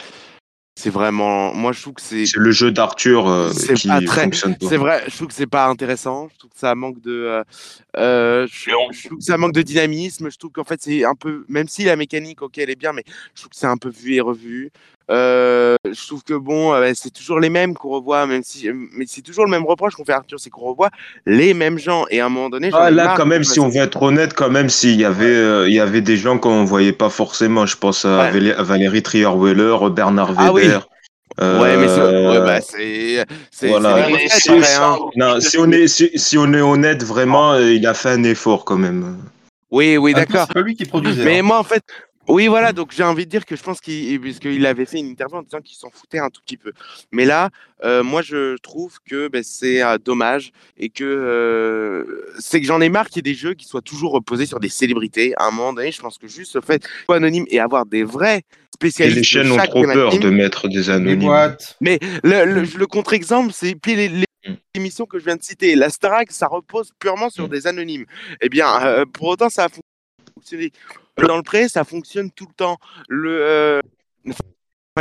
c'est 0.74 0.88
vraiment. 0.90 1.52
Moi, 1.52 1.72
je 1.72 1.82
trouve 1.82 1.94
que 1.94 2.00
c'est 2.02 2.24
C'est 2.24 2.38
le 2.38 2.50
jeu 2.50 2.72
d'Arthur 2.72 3.28
euh, 3.28 3.50
C'est 3.52 3.74
qui 3.74 3.88
pas 3.88 4.00
très- 4.00 4.22
fonctionne 4.24 4.56
pas. 4.56 4.68
c'est 4.68 4.76
vrai, 4.78 5.04
je 5.08 5.16
trouve 5.16 5.28
que 5.28 5.34
c'est 5.34 5.46
pas 5.46 5.66
intéressant. 5.66 6.28
Je 6.32 6.38
trouve 6.38 6.50
que 6.50 6.58
ça 6.58 6.74
manque 6.74 7.00
de, 7.02 7.12
euh, 7.12 7.44
euh, 7.98 8.46
je, 8.50 8.70
je 8.92 9.06
trouve 9.08 9.18
que 9.18 9.24
ça 9.24 9.36
manque 9.36 9.52
de 9.52 9.60
dynamisme. 9.62 10.30
Je 10.30 10.36
trouve 10.38 10.50
qu'en 10.52 10.64
fait 10.64 10.80
c'est 10.82 11.04
un 11.04 11.14
peu, 11.14 11.44
même 11.48 11.68
si 11.68 11.84
la 11.84 11.96
mécanique, 11.96 12.40
ok, 12.40 12.56
elle 12.58 12.70
est 12.70 12.76
bien, 12.76 12.94
mais 12.94 13.04
je 13.34 13.42
trouve 13.42 13.50
que 13.50 13.56
c'est 13.56 13.66
un 13.66 13.76
peu 13.76 13.90
vu 13.90 14.14
et 14.14 14.20
revu. 14.20 14.70
Euh, 15.09 15.76
je 15.84 16.07
trouve 16.07 16.24
que 16.24 16.34
bon, 16.34 16.72
euh, 16.74 16.90
c'est 16.94 17.12
toujours 17.12 17.38
les 17.38 17.48
mêmes 17.48 17.74
qu'on 17.74 17.90
revoit, 17.90 18.26
même 18.26 18.42
si, 18.42 18.68
mais 18.92 19.04
c'est 19.07 19.22
toujours 19.22 19.44
le 19.44 19.50
même 19.50 19.64
reproche 19.64 19.94
qu'on 19.94 20.04
fait 20.04 20.12
à 20.12 20.16
Arthur, 20.16 20.40
c'est 20.40 20.50
qu'on 20.50 20.62
revoit 20.66 20.90
les 21.26 21.54
mêmes 21.54 21.78
gens. 21.78 22.07
Et 22.11 22.20
à 22.20 22.26
un 22.26 22.28
moment 22.28 22.50
donné, 22.50 22.70
Ah, 22.72 22.90
là, 22.90 23.04
marre 23.04 23.16
quand 23.16 23.26
même, 23.26 23.44
si 23.44 23.61
on 23.61 23.68
veut 23.68 23.82
être 23.82 24.02
honnête, 24.02 24.34
quand 24.34 24.50
même, 24.50 24.68
s'il 24.68 24.98
y 25.00 25.04
avait, 25.04 25.24
euh, 25.26 25.68
il 25.68 25.74
y 25.74 25.80
avait 25.80 26.00
des 26.00 26.16
gens 26.16 26.38
qu'on 26.38 26.64
voyait 26.64 26.92
pas 26.92 27.09
forcément. 27.11 27.66
Je 27.66 27.76
pense 27.76 28.04
à, 28.04 28.18
Ouais. 28.18 28.30
Valé- 28.32 28.52
à 28.54 28.62
Valérie 28.62 29.02
Trierweiler, 29.02 29.76
Bernard 29.90 30.32
Ah 30.36 30.52
oui. 30.52 30.62
Weber. 30.62 30.88
Ouais, 31.38 31.76
mais 31.76 31.86
c'est, 31.88 32.00
euh, 32.00 32.30
ouais, 32.32 32.46
bah, 32.46 32.61
c'est, 33.50 33.68
voilà. 33.68 33.90
après, 33.94 34.74
hein. 34.80 34.96
Non, 35.16 35.38
si 35.40 35.59
on 35.59 35.70
est, 35.70 35.86
si, 35.86 36.11
si 36.14 36.38
on 36.38 36.52
est 36.54 36.61
honnête, 36.62 37.02
vraiment, 37.04 37.52
euh, 37.52 37.74
il 37.74 37.86
a 37.86 37.92
fait 37.94 38.09
un 38.11 38.24
effort 38.24 38.64
quand 38.64 38.76
même. 38.78 39.18
Oui, 39.70 39.98
oui, 39.98 40.14
plus, 40.14 40.20
d'accord. 40.22 40.46
C'est 40.48 40.54
pas 40.54 40.62
lui 40.62 40.76
qui 40.76 40.86
produisait. 40.86 41.24
Mais 41.24 41.40
hein. 41.40 41.42
moi, 41.42 41.59
en 41.59 41.64
fait, 41.64 41.82
oui, 42.29 42.47
voilà, 42.49 42.72
donc 42.72 42.93
j'ai 42.93 43.03
envie 43.03 43.24
de 43.24 43.31
dire 43.31 43.45
que 43.47 43.57
je 43.57 43.62
pense 43.62 43.81
qu'il 43.81 44.66
avait 44.66 44.85
fait 44.85 44.99
une 44.99 45.07
interview 45.09 45.37
en 45.39 45.43
disant 45.43 45.61
qu'il 45.61 45.77
s'en 45.77 45.91
foutait 45.91 46.18
un 46.18 46.29
tout 46.31 46.41
petit 46.43 46.57
peu. 46.57 46.72
Mais 47.12 47.24
là, 47.24 47.51
euh, 47.85 48.03
moi, 48.03 48.22
je 48.22 48.57
trouve 48.59 48.99
que 49.09 49.29
ben, 49.29 49.43
c'est 49.45 49.83
euh, 49.83 49.99
dommage 49.99 50.53
et 50.79 50.89
que 50.89 51.05
euh, 51.05 52.24
c'est 52.39 52.61
que 52.61 52.66
j'en 52.66 52.81
ai 52.81 52.89
marre 52.89 53.09
qu'il 53.09 53.16
y 53.16 53.31
ait 53.31 53.33
des 53.35 53.39
jeux 53.39 53.55
qui 53.55 53.66
soient 53.66 53.83
toujours 53.83 54.12
reposés 54.12 54.47
sur 54.47 54.61
des 54.61 54.68
célébrités. 54.68 55.35
À 55.37 55.47
un 55.47 55.51
moment 55.51 55.72
donné, 55.72 55.93
je 55.93 56.01
pense 56.01 56.18
que 56.18 56.29
juste 56.29 56.55
le 56.55 56.61
fait 56.61 56.83
d'être 56.83 57.14
anonyme 57.16 57.45
et 57.49 57.61
avoir 57.61 57.87
des 57.87 58.05
vrais 58.05 58.39
Et 58.39 58.43
spécialistes 58.74 59.16
les 59.16 59.20
de 59.20 59.27
chaînes 59.27 59.53
ont 59.53 59.57
trop 59.57 59.85
peur 59.85 60.18
de 60.18 60.31
mettre 60.31 60.68
des 60.68 60.74
Les 60.77 60.91
anonymes. 60.91 61.57
mais 61.81 61.99
le, 62.24 62.45
le, 62.45 62.62
le 62.62 62.87
contre-exemple, 62.87 63.53
c'est 63.53 63.74
puis 63.74 63.95
les, 63.95 64.09
les 64.09 64.27
Mm. 64.47 64.55
émissions 64.74 65.07
que 65.07 65.18
je 65.18 65.24
viens 65.24 65.37
de 65.37 65.43
citer. 65.43 65.74
La 65.74 65.91
Starac, 65.91 66.31
ça 66.31 66.47
repose 66.47 66.91
purement 66.99 67.31
sur 67.31 67.47
Mm. 67.47 67.51
des 67.51 67.66
anonymes. 67.66 68.05
Eh 68.41 68.49
bien, 68.49 68.68
euh, 68.85 69.05
pour 69.05 69.29
autant, 69.29 69.49
ça 69.49 69.64
a 69.64 69.68
fonctionné. 70.35 70.70
Dans 71.22 71.36
le 71.36 71.42
pré, 71.42 71.68
ça 71.68 71.84
fonctionne 71.84 72.30
tout 72.30 72.46
le 72.46 72.54
temps. 72.54 72.76
Le, 73.08 73.38
euh, 73.40 73.80
enfin, 74.28 74.34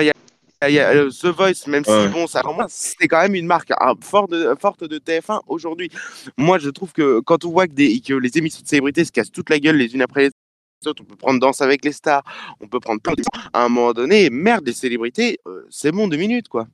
il 0.01 0.05
y 0.05 0.09
a- 0.09 0.70
il 0.70 0.74
y 0.74 0.80
a, 0.80 0.89
euh, 0.91 1.09
The 1.09 1.26
Voice, 1.26 1.68
même 1.68 1.84
Ouais. 1.86 2.07
si 2.07 2.13
bon, 2.13 2.26
ça, 2.28 2.41
c'est 2.70 3.07
quand 3.07 3.22
même 3.22 3.36
une 3.36 3.45
marque 3.45 3.72
ah, 3.78 3.93
forte, 4.01 4.32
de, 4.32 4.55
forte 4.59 4.84
de 4.86 4.97
TF1 4.97 5.41
aujourd'hui. 5.47 5.89
Moi, 6.38 6.57
je 6.57 6.70
trouve 6.70 6.93
que 6.93 7.20
quand 7.20 7.43
on 7.45 7.51
voit 7.51 7.68
que, 7.68 7.74
des, 7.74 7.99
que 7.99 8.13
les 8.13 8.38
émissions 8.38 8.61
de 8.63 8.68
célébrités 8.68 9.03
se 9.03 9.11
cassent 9.11 9.32
toute 9.32 9.49
la 9.49 9.59
gueule 9.59 9.76
les 9.76 9.93
unes 9.93 10.01
après 10.01 10.24
les 10.24 10.88
autres, 10.88 11.03
on 11.03 11.05
peut 11.05 11.18
prendre 11.18 11.39
Danse 11.39 11.61
avec 11.61 11.84
les 11.84 11.91
stars, 11.91 12.24
on 12.61 12.68
peut 12.68 12.80
prendre 12.80 13.01
plein 13.01 13.13
de... 13.13 13.22
À 13.53 13.66
un 13.66 13.70
moment 13.70 13.91
donné, 13.93 14.30
merde, 14.30 14.66
les 14.66 14.74
célébrités, 14.74 15.39
euh, 15.47 15.68
c'est 15.70 15.91
bon 15.91 16.07
deux 16.07 16.18
minutes, 16.18 16.47
quoi. 16.47 16.68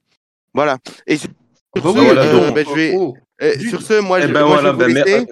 Voilà. 0.53 0.77
Et 1.07 1.17
sur 1.17 1.29
ce, 1.75 1.81
oui, 1.87 1.91
voilà, 2.05 2.21
euh, 2.23 2.45
donc- 2.45 2.55
ben, 2.55 2.65
je 2.69 2.73
vais, 2.75 2.93
Oh, 2.95 3.15
euh, 3.41 3.59
sur 3.59 3.81
ce, 3.81 3.99
moi, 3.99 4.19
Eh 4.19 4.27
je, 4.27 4.27
ben 4.27 4.41
moi, 4.45 4.61
voilà, 4.61 4.71
je 4.73 4.75
vais 4.77 4.87
vous 4.87 4.93
ben, 4.93 5.03
laisser. 5.03 5.25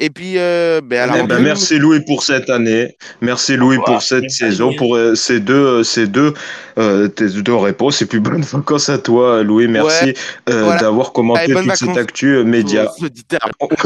Et 0.00 0.10
puis, 0.10 0.34
euh, 0.38 0.80
ben, 0.82 1.10
alors, 1.10 1.16
Eh 1.24 1.26
ben, 1.26 1.40
merci 1.40 1.78
Louis 1.78 2.00
pour 2.04 2.22
cette 2.22 2.50
année. 2.50 2.96
Merci 3.20 3.56
Louis 3.56 3.78
pour 3.84 4.00
cette 4.00 4.22
Merci, 4.22 4.36
saison, 4.36 4.72
pour 4.74 4.94
euh, 4.96 5.14
ces 5.14 5.40
deux, 5.40 5.54
euh, 5.54 5.82
ces 5.82 6.06
deux, 6.06 6.34
euh, 6.78 7.08
tes 7.08 7.28
deux 7.28 7.54
réponses. 7.54 8.00
Et 8.02 8.06
puis 8.06 8.18
bonnes 8.20 8.42
vacances 8.42 8.88
à 8.88 8.98
toi, 8.98 9.42
Louis. 9.42 9.66
Merci 9.66 10.14
euh, 10.48 10.62
voilà. 10.64 10.80
d'avoir 10.80 11.12
commenté 11.12 11.52
Allez, 11.52 11.54
toute 11.54 11.76
cette 11.76 11.96
actu 11.96 12.36
euh, 12.36 12.44
média. 12.44 12.90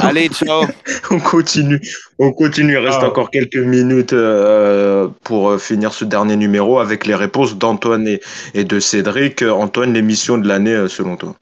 Allez, 0.01 0.29
ciao. 0.33 0.65
On 1.11 1.19
continue, 1.19 1.81
on 2.19 2.33
continue. 2.33 2.73
Il 2.75 2.79
reste 2.79 2.99
Ah. 3.03 3.07
encore 3.09 3.31
quelques 3.31 3.57
minutes 3.57 4.13
euh, 4.13 5.09
pour 5.25 5.59
finir 5.61 5.93
ce 5.95 6.05
dernier 6.05 6.37
numéro 6.37 6.79
avec 6.79 7.07
les 7.07 7.15
réponses 7.15 7.57
d'Antoine 7.57 8.07
et, 8.07 8.21
et 8.55 8.65
de 8.65 8.81
Cédric. 8.81 9.43
Antoine, 9.43 9.95
l'émission 9.95 10.37
de 10.39 10.47
l'année 10.47 10.89
selon 10.89 11.17
toi 11.17 11.35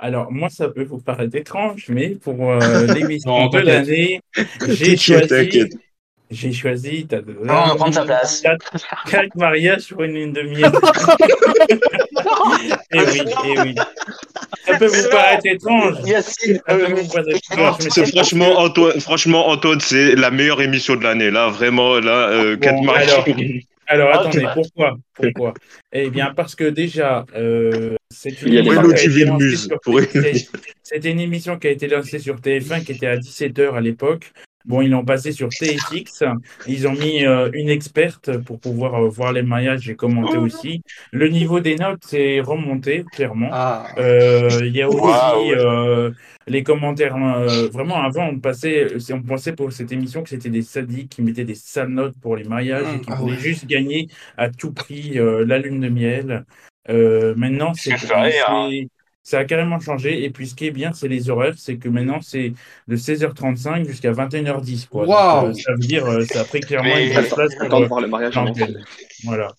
Alors, 0.00 0.30
moi, 0.30 0.48
ça 0.48 0.68
peut 0.68 0.84
vous 0.84 0.98
paraître 0.98 1.34
étrange, 1.34 1.86
mais 1.88 2.10
pour 2.10 2.50
euh, 2.50 2.86
l'émission 2.94 3.48
de 3.48 3.58
l'année, 3.58 4.20
j'ai 4.68 4.96
choisi. 4.96 5.64
J'ai 6.30 6.52
choisi. 6.52 7.08
on 7.10 7.46
va 7.46 7.74
prendre 7.74 7.94
sa 7.94 8.04
place. 8.04 8.42
Quatre, 8.42 8.76
quatre 9.10 9.34
mariages 9.34 9.80
sur 9.80 10.02
une 10.02 10.12
lune 10.12 10.32
de 10.32 10.42
miel. 10.42 10.72
Eh 12.92 12.98
oui, 12.98 13.22
eh 13.44 13.60
oui. 13.60 13.74
Ça 14.66 14.78
peut 14.78 14.86
vous 14.86 15.08
paraître 15.10 15.46
étrange. 15.46 15.96
Yacine, 16.04 16.60
euh, 16.68 16.96
franchement 18.12 18.58
Antoine, 18.58 19.00
franchement 19.00 19.48
Antoine, 19.48 19.80
c'est 19.80 20.14
la 20.16 20.30
meilleure 20.30 20.60
émission 20.60 20.96
de 20.96 21.04
l'année. 21.04 21.30
Là, 21.30 21.48
vraiment, 21.48 21.98
là, 21.98 22.28
euh, 22.30 22.56
Bon, 22.56 22.60
quatre 22.60 22.82
mariages. 22.82 23.24
Alors, 23.88 24.10
Ah, 24.12 24.20
attendez, 24.20 24.46
pourquoi? 24.54 24.98
Pourquoi? 25.14 25.54
Eh 25.92 26.10
bien, 26.10 26.32
parce 26.34 26.54
que 26.54 26.64
déjà, 26.64 27.24
euh, 27.34 27.96
c'est 28.10 28.30
sur 28.30 28.46
une 31.10 31.20
émission 31.20 31.58
qui 31.58 31.66
a 31.66 31.70
été 31.70 31.88
lancée 31.88 32.18
sur 32.18 32.36
TF1 32.36 32.84
qui 32.84 32.92
était 32.92 33.06
à 33.06 33.16
17h 33.16 33.74
à 33.74 33.80
l'époque. 33.80 34.32
Bon, 34.64 34.82
ils 34.82 34.90
l'ont 34.90 35.04
passé 35.04 35.32
sur 35.32 35.48
TFX. 35.48 36.24
Ils 36.66 36.86
ont 36.86 36.92
mis 36.92 37.24
euh, 37.24 37.48
une 37.54 37.68
experte 37.68 38.36
pour 38.38 38.60
pouvoir 38.60 38.94
euh, 38.96 39.08
voir 39.08 39.32
les 39.32 39.42
mariages 39.42 39.88
et 39.88 39.96
commenter 39.96 40.36
aussi. 40.36 40.82
Le 41.12 41.28
niveau 41.28 41.60
des 41.60 41.76
notes 41.76 42.04
s'est 42.04 42.40
remonté, 42.40 43.04
clairement. 43.12 43.48
Ah. 43.52 43.86
Euh, 43.98 44.48
Il 44.62 44.76
y 44.76 44.82
a 44.82 44.88
aussi 44.88 45.52
les 46.46 46.62
commentaires. 46.62 47.16
vraiment, 47.72 48.02
avant, 48.02 48.26
on, 48.28 48.38
passait, 48.38 48.88
on 49.12 49.22
pensait 49.22 49.52
pour 49.52 49.72
cette 49.72 49.92
émission 49.92 50.22
que 50.22 50.30
c'était 50.30 50.50
des 50.50 50.62
sadiques 50.62 51.10
qui 51.10 51.22
mettaient 51.22 51.44
des 51.44 51.54
sales 51.54 51.88
notes 51.88 52.14
pour 52.20 52.36
les 52.36 52.44
mariages 52.44 52.86
et 52.94 53.00
qui 53.00 53.10
Ah 53.10 53.16
voulaient 53.16 53.34
ouais. 53.34 53.38
juste 53.38 53.66
gagner 53.66 54.08
à 54.36 54.50
tout 54.50 54.72
prix 54.72 55.12
la 55.14 55.58
lune 55.58 55.80
de 55.80 55.88
miel. 55.88 56.44
Maintenant, 56.88 57.72
c'est 57.74 57.94
Ça 59.28 59.38
hein. 59.38 59.40
a 59.40 59.44
carrément 59.44 59.78
changé. 59.80 60.24
Et 60.24 60.30
puis, 60.30 60.46
ce 60.48 60.54
qui 60.54 60.66
est 60.66 60.70
bien, 60.70 60.92
c'est 60.94 61.08
les 61.08 61.28
horaires. 61.28 61.54
C'est 61.56 61.76
que 61.76 61.88
maintenant, 61.88 62.20
c'est 62.22 62.52
de 62.88 62.96
16h35 62.96 63.86
jusqu'à 63.86 64.12
21h10. 64.12 64.88
Quoi. 64.88 65.04
Donc, 65.06 65.14
Waouh. 65.14 65.46
euh, 65.48 65.54
ça 65.54 65.72
veut 65.72 65.78
dire 65.78 66.06
euh, 66.06 66.24
ça 66.24 66.40
a 66.40 66.44
pris 66.44 66.60
clairement 66.60 66.96
une 66.96 67.10
place 67.12 67.28
pour, 67.28 67.68
de 67.78 67.84
euh, 67.84 67.86
voir 67.86 68.00
le 68.00 68.08
mariage 68.08 68.36
en 68.36 68.44
l'antenne. 68.44 68.82
Voilà. 69.24 69.52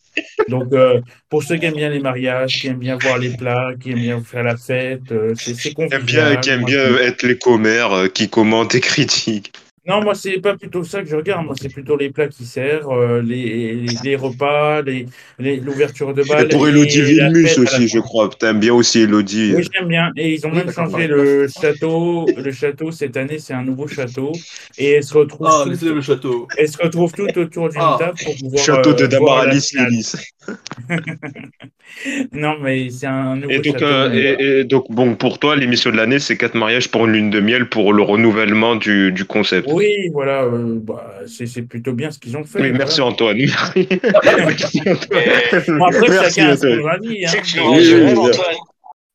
Donc, 0.48 0.74
euh, 0.74 1.02
pour 1.30 1.44
ceux 1.44 1.58
qui 1.58 1.66
aiment 1.66 1.76
bien 1.76 1.90
les 1.90 2.00
mariages, 2.00 2.60
qui 2.62 2.68
aiment 2.68 2.80
bien 2.80 2.98
voir 2.98 3.18
les 3.18 3.36
plats, 3.36 3.72
qui 3.80 3.92
aiment 3.92 4.00
bien 4.00 4.22
faire 4.24 4.44
la 4.44 4.58
fête, 4.58 5.12
euh, 5.12 5.34
c'est 5.36 5.54
c'est 5.56 5.74
Qui 5.74 5.82
aime 5.82 6.04
bien, 6.04 6.36
convivial. 6.36 6.40
qui 6.40 6.50
aime 6.50 6.62
Moi, 6.62 6.70
bien 6.70 6.98
être 6.98 7.24
les 7.24 7.38
commères, 7.38 7.94
euh, 7.94 8.08
qui 8.08 8.30
commentent 8.30 8.76
et 8.76 8.80
critiquent. 8.82 9.54
Non, 9.88 10.02
moi, 10.04 10.14
c'est 10.14 10.40
pas 10.40 10.56
plutôt 10.56 10.84
ça 10.84 11.02
que 11.02 11.08
je 11.10 11.16
regarde. 11.16 11.46
Moi, 11.46 11.56
c'est 11.60 11.70
plutôt 11.70 11.98
les 11.98 12.10
plats 12.10 12.28
qui 12.28 12.46
servent, 12.46 12.92
euh, 12.92 13.22
les, 13.22 13.74
les, 13.76 13.88
les 14.04 14.16
repas, 14.16 14.82
les, 14.82 15.06
les- 15.40 15.58
l'ouverture 15.58 16.14
de 16.14 16.22
Et 16.22 16.26
bal. 16.28 16.48
pour 16.50 16.68
Elodie 16.68 17.02
Vilmus 17.02 17.58
aussi, 17.58 17.88
je 17.88 18.00
crois. 18.00 18.30
T'aimes 18.40 18.60
bien 18.60 18.74
aussi 18.74 19.00
Elodie. 19.02 19.54
Oui, 19.56 19.64
j'aime 19.74 19.88
bien. 19.88 20.12
Et 20.18 20.34
ils 20.34 20.46
ont 20.46 20.52
Oui, 20.52 20.58
même 20.58 20.72
changé 20.72 21.08
le 21.08 21.48
château. 21.48 22.26
Le 22.36 22.52
château, 22.52 22.92
cette 22.92 23.18
année, 23.18 23.40
c'est 23.40 23.54
un 23.54 23.64
nouveau 23.64 23.88
château. 23.88 24.32
Et 24.78 24.92
elles 24.92 25.04
se 25.04 25.14
retrouvent, 25.14 25.48
Ah, 25.50 25.66
laissez 25.68 25.86
le 25.86 26.02
château. 26.02 26.48
elles 26.58 26.68
se 26.70 26.78
retrouvent 26.78 27.14
toutes 27.14 27.38
autour 27.38 27.70
d'une 27.70 27.82
Ah. 27.82 27.96
table 28.00 28.18
pour 28.24 28.36
pouvoir 28.38 28.64
Château 28.64 28.94
de 28.94 29.04
euh, 29.04 29.08
Damaralis. 29.08 29.72
Lélis. 29.74 30.14
Non, 32.32 32.58
mais 32.62 32.90
c'est 32.90 33.08
un 33.08 33.36
nouveau 33.36 33.50
Et 33.50 33.60
donc, 33.60 33.80
château. 33.80 33.86
euh, 33.86 34.36
et, 34.40 34.60
et 34.60 34.64
donc, 34.64 34.86
bon, 34.90 35.16
pour 35.16 35.40
toi, 35.40 35.56
l'émission 35.56 35.92
de 35.92 35.98
l'année, 35.98 36.20
c'est 36.20 36.38
quatre 36.38 36.56
mariages 36.56 36.90
pour 36.90 37.06
une 37.06 37.14
lune 37.14 37.30
de 37.30 37.40
miel 37.40 37.68
pour 37.68 37.94
le 37.94 38.04
renouvellement 38.04 38.76
du, 38.76 39.12
du 39.12 39.26
concept. 39.26 39.69
Oui, 39.74 40.10
voilà. 40.14 40.44
euh, 40.44 40.80
bah, 40.82 41.14
c'est 41.28 41.46
c'est 41.46 41.62
plutôt 41.64 41.94
bien 41.94 42.12
ce 42.12 42.20
qu'ils 42.20 42.36
ont 42.38 42.44
fait. 42.44 42.60
Oui, 42.60 42.70
voilà. 42.70 42.78
merci 42.80 43.02
Antoine. 43.02 43.38
Merci 43.76 44.82
Antoine. 44.86 45.78
Bon, 45.80 45.86
après, 45.86 46.10
Merci 46.10 46.36
chacun 46.36 46.50
a 46.50 46.58
son 46.58 46.68
Antoine. 46.68 46.96
avis. 46.96 47.26
Hein. 47.26 47.30
C'est 47.44 47.60
Oui, 47.60 47.94
oui. 47.94 48.32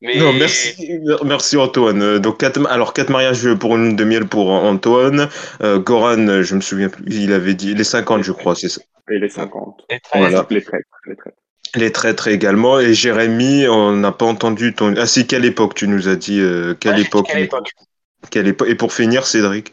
Mais... 0.03 0.19
Non, 0.19 0.35
merci, 0.35 1.01
merci 1.25 1.57
Antoine. 1.57 2.19
Donc 2.19 2.39
quatre, 2.39 2.61
alors 2.69 2.93
quatre 2.93 3.09
mariages 3.09 3.55
pour 3.55 3.77
une 3.77 3.87
lune 3.87 3.97
de 3.97 4.05
miel 4.05 4.27
pour 4.27 4.51
Antoine. 4.51 5.29
Euh, 5.63 5.79
Goran, 5.79 6.43
je 6.43 6.55
me 6.55 6.61
souviens 6.61 6.91
plus, 6.91 7.05
il 7.09 7.33
avait 7.33 7.55
dit 7.55 7.75
les 7.75 7.85
50, 7.85 8.23
je 8.23 8.33
crois, 8.33 8.55
c'est 8.55 8.69
ça. 8.69 8.83
Et 9.11 9.19
les 9.19 9.31
50. 9.31 9.85
Les 9.91 10.01
treize. 10.01 10.21
Voilà. 10.21 10.47
Les 10.51 10.63
traîtres. 10.63 10.85
Les 11.07 11.17
traîtres. 11.17 11.37
Les 11.75 11.91
traîtres 11.93 12.29
également. 12.29 12.81
Et 12.81 12.93
Jérémy, 12.93 13.67
on 13.69 13.93
n'a 13.93 14.13
pas 14.13 14.27
entendu 14.27 14.75
ton. 14.75 14.95
Ah 14.99 15.07
si, 15.07 15.27
quelle 15.27 15.45
époque 15.47 15.75
tu 15.75 15.89
nous 15.89 16.07
as 16.09 16.17
dit 16.17 16.39
euh, 16.41 16.75
Quelle 16.79 16.97
Ouais, 16.97 17.03
époque 17.03 17.27
Quelle 17.31 17.43
époque 17.45 17.71
Quelle 18.31 18.49
époque 18.49 18.69
Et 18.69 18.75
pour 18.75 18.93
finir, 18.93 19.27
Cédric. 19.27 19.73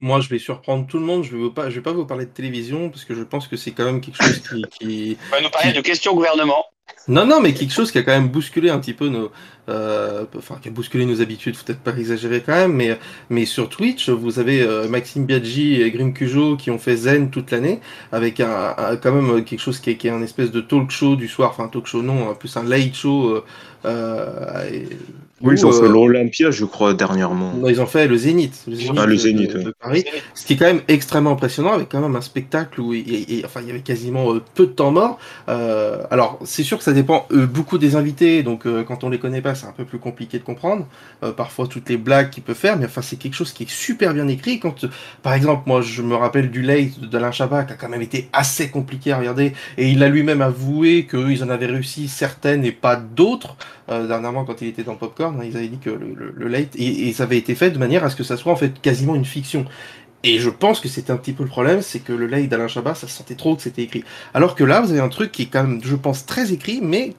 Moi, 0.00 0.20
je 0.20 0.28
vais 0.28 0.38
surprendre 0.38 0.86
tout 0.86 0.98
le 0.98 1.04
monde. 1.04 1.24
Je 1.24 1.32
vais 1.32 1.38
vous 1.38 1.50
pas, 1.50 1.70
je 1.70 1.74
vais 1.76 1.82
pas 1.82 1.92
vous 1.92 2.06
parler 2.06 2.24
de 2.26 2.30
télévision 2.30 2.88
parce 2.90 3.04
que 3.04 3.14
je 3.14 3.22
pense 3.22 3.48
que 3.48 3.56
c'est 3.56 3.72
quand 3.72 3.84
même 3.84 4.00
quelque 4.00 4.22
chose 4.22 4.38
qui, 4.40 4.62
qui... 4.78 5.16
On 5.32 5.36
va 5.36 5.40
nous 5.42 5.50
parler 5.50 5.72
de 5.72 5.80
questions 5.80 6.12
au 6.12 6.14
gouvernement. 6.14 6.64
non, 7.08 7.26
non, 7.26 7.40
mais 7.40 7.52
quelque 7.52 7.72
chose 7.74 7.90
qui 7.90 7.98
a 7.98 8.02
quand 8.04 8.12
même 8.12 8.28
bousculé 8.28 8.70
un 8.70 8.78
petit 8.78 8.94
peu 8.94 9.08
nos, 9.08 9.30
euh, 9.68 10.24
enfin, 10.36 10.58
qui 10.62 10.68
a 10.68 10.70
bousculé 10.70 11.04
nos 11.04 11.20
habitudes. 11.20 11.56
Faut 11.56 11.64
peut-être 11.64 11.80
pas 11.82 11.96
exagérer 11.96 12.40
quand 12.46 12.52
même, 12.54 12.72
mais, 12.74 12.96
mais 13.28 13.44
sur 13.44 13.68
Twitch, 13.68 14.08
vous 14.08 14.38
avez 14.38 14.62
euh, 14.62 14.88
Maxime 14.88 15.26
Biaggi 15.26 15.82
et 15.82 15.90
Grim 15.90 16.12
Cujo 16.12 16.56
qui 16.56 16.70
ont 16.70 16.78
fait 16.78 16.96
Zen 16.96 17.30
toute 17.30 17.50
l'année 17.50 17.80
avec 18.12 18.38
un, 18.40 18.74
un- 18.78 18.96
quand 18.96 19.10
même 19.12 19.44
quelque 19.44 19.60
chose 19.60 19.80
qui 19.80 19.90
est, 19.90 19.96
qui 19.96 20.06
est 20.06 20.10
un 20.10 20.22
espèce 20.22 20.50
de 20.52 20.60
talk 20.60 20.90
show 20.92 21.16
du 21.16 21.26
soir, 21.28 21.50
enfin 21.50 21.66
talk 21.68 21.86
show 21.86 22.02
non, 22.02 22.34
plus 22.36 22.56
un 22.56 22.62
late 22.62 22.94
show. 22.94 23.30
euh, 23.34 23.44
euh, 23.84 24.70
et- 24.72 24.88
Oui, 25.40 25.54
ils 25.56 25.64
ont 25.66 25.72
fait 25.72 25.84
euh, 25.84 25.88
l'Olympia, 25.88 26.50
je 26.50 26.64
crois, 26.64 26.94
dernièrement. 26.94 27.54
Non, 27.54 27.68
ils 27.68 27.80
ont 27.80 27.86
fait 27.86 28.08
le 28.08 28.16
Zénith, 28.16 28.64
le 28.66 28.74
Zénith, 28.74 28.92
Ah, 28.96 29.06
le 29.06 29.12
de- 29.12 29.16
Zénith, 29.16 29.52
de, 29.52 29.62
de 29.62 29.72
Paris, 29.80 30.04
ce 30.34 30.44
qui 30.44 30.54
est 30.54 30.56
quand 30.56 30.66
même 30.66 30.82
extrêmement 30.88 31.30
impressionnant, 31.32 31.72
avec 31.72 31.88
quand 31.88 32.00
même 32.00 32.16
un 32.16 32.20
spectacle 32.20 32.80
où 32.80 32.92
il, 32.92 33.08
il- 33.08 33.30
il- 33.38 33.46
enfin, 33.46 33.60
il 33.62 33.68
y 33.68 33.70
avait 33.70 33.82
quasiment 33.82 34.34
euh, 34.34 34.42
peu 34.54 34.66
de 34.66 34.72
temps 34.72 34.90
mort. 34.90 35.18
Euh, 35.48 36.02
alors, 36.10 36.40
c'est 36.44 36.64
sûr 36.64 36.76
que 36.78 36.84
ça 36.84 36.92
dépend 36.92 37.26
euh, 37.30 37.46
beaucoup 37.46 37.78
des 37.78 37.94
invités, 37.94 38.42
donc 38.42 38.66
euh, 38.66 38.82
quand 38.82 39.04
on 39.04 39.08
les 39.10 39.20
connaît 39.20 39.40
pas, 39.40 39.54
c'est 39.54 39.66
un 39.66 39.72
peu 39.72 39.84
plus 39.84 39.98
compliqué 40.00 40.38
de 40.38 40.44
comprendre. 40.44 40.86
Parfois, 41.36 41.66
toutes 41.68 41.88
les 41.88 41.96
blagues 41.96 42.30
qu'il 42.30 42.42
peut 42.42 42.54
faire, 42.54 42.76
mais 42.76 42.86
enfin, 42.86 43.02
c'est 43.02 43.16
quelque 43.16 43.34
chose 43.34 43.52
qui 43.52 43.64
est 43.64 43.70
super 43.70 44.14
bien 44.14 44.28
écrit. 44.28 44.60
Quand, 44.60 44.86
par 45.22 45.34
exemple, 45.34 45.62
moi, 45.66 45.82
je 45.82 46.02
me 46.02 46.14
rappelle 46.14 46.50
du 46.50 46.62
late 46.62 47.00
d'Alain 47.00 47.32
Chabat, 47.32 47.64
qui 47.64 47.72
a 47.72 47.76
quand 47.76 47.88
même 47.88 48.02
été 48.02 48.28
assez 48.32 48.70
compliqué 48.70 49.12
à 49.12 49.18
regarder, 49.18 49.52
et 49.76 49.88
il 49.90 50.02
a 50.02 50.08
lui-même 50.08 50.42
avoué 50.42 51.06
qu'ils 51.06 51.42
en 51.44 51.48
avaient 51.48 51.66
réussi 51.66 52.08
certaines 52.08 52.64
et 52.64 52.72
pas 52.72 52.96
d'autres. 52.96 53.56
Euh, 53.90 54.06
dernièrement, 54.06 54.44
quand 54.44 54.60
il 54.60 54.68
était 54.68 54.82
dans 54.82 54.96
Popcorn, 54.96 55.40
hein, 55.40 55.44
ils 55.44 55.56
avaient 55.56 55.68
dit 55.68 55.78
que 55.78 55.90
le, 55.90 56.34
le, 56.34 56.48
late, 56.48 56.76
ça 57.14 57.22
avait 57.22 57.38
été 57.38 57.54
fait 57.54 57.70
de 57.70 57.78
manière 57.78 58.04
à 58.04 58.10
ce 58.10 58.16
que 58.16 58.24
ça 58.24 58.36
soit 58.36 58.52
en 58.52 58.56
fait 58.56 58.80
quasiment 58.80 59.14
une 59.14 59.24
fiction. 59.24 59.64
Et 60.24 60.38
je 60.40 60.50
pense 60.50 60.80
que 60.80 60.88
c'était 60.88 61.12
un 61.12 61.16
petit 61.16 61.32
peu 61.32 61.44
le 61.44 61.48
problème, 61.48 61.80
c'est 61.80 62.00
que 62.00 62.12
le 62.12 62.26
late 62.26 62.48
d'Alain 62.48 62.68
Chabat, 62.68 62.94
ça 62.94 63.06
se 63.06 63.14
sentait 63.14 63.36
trop 63.36 63.54
que 63.54 63.62
c'était 63.62 63.82
écrit. 63.82 64.04
Alors 64.34 64.56
que 64.56 64.64
là, 64.64 64.80
vous 64.80 64.90
avez 64.90 65.00
un 65.00 65.08
truc 65.08 65.30
qui 65.30 65.42
est 65.42 65.46
quand 65.46 65.62
même, 65.62 65.80
je 65.82 65.94
pense, 65.94 66.26
très 66.26 66.52
écrit, 66.52 66.80
mais 66.82 67.14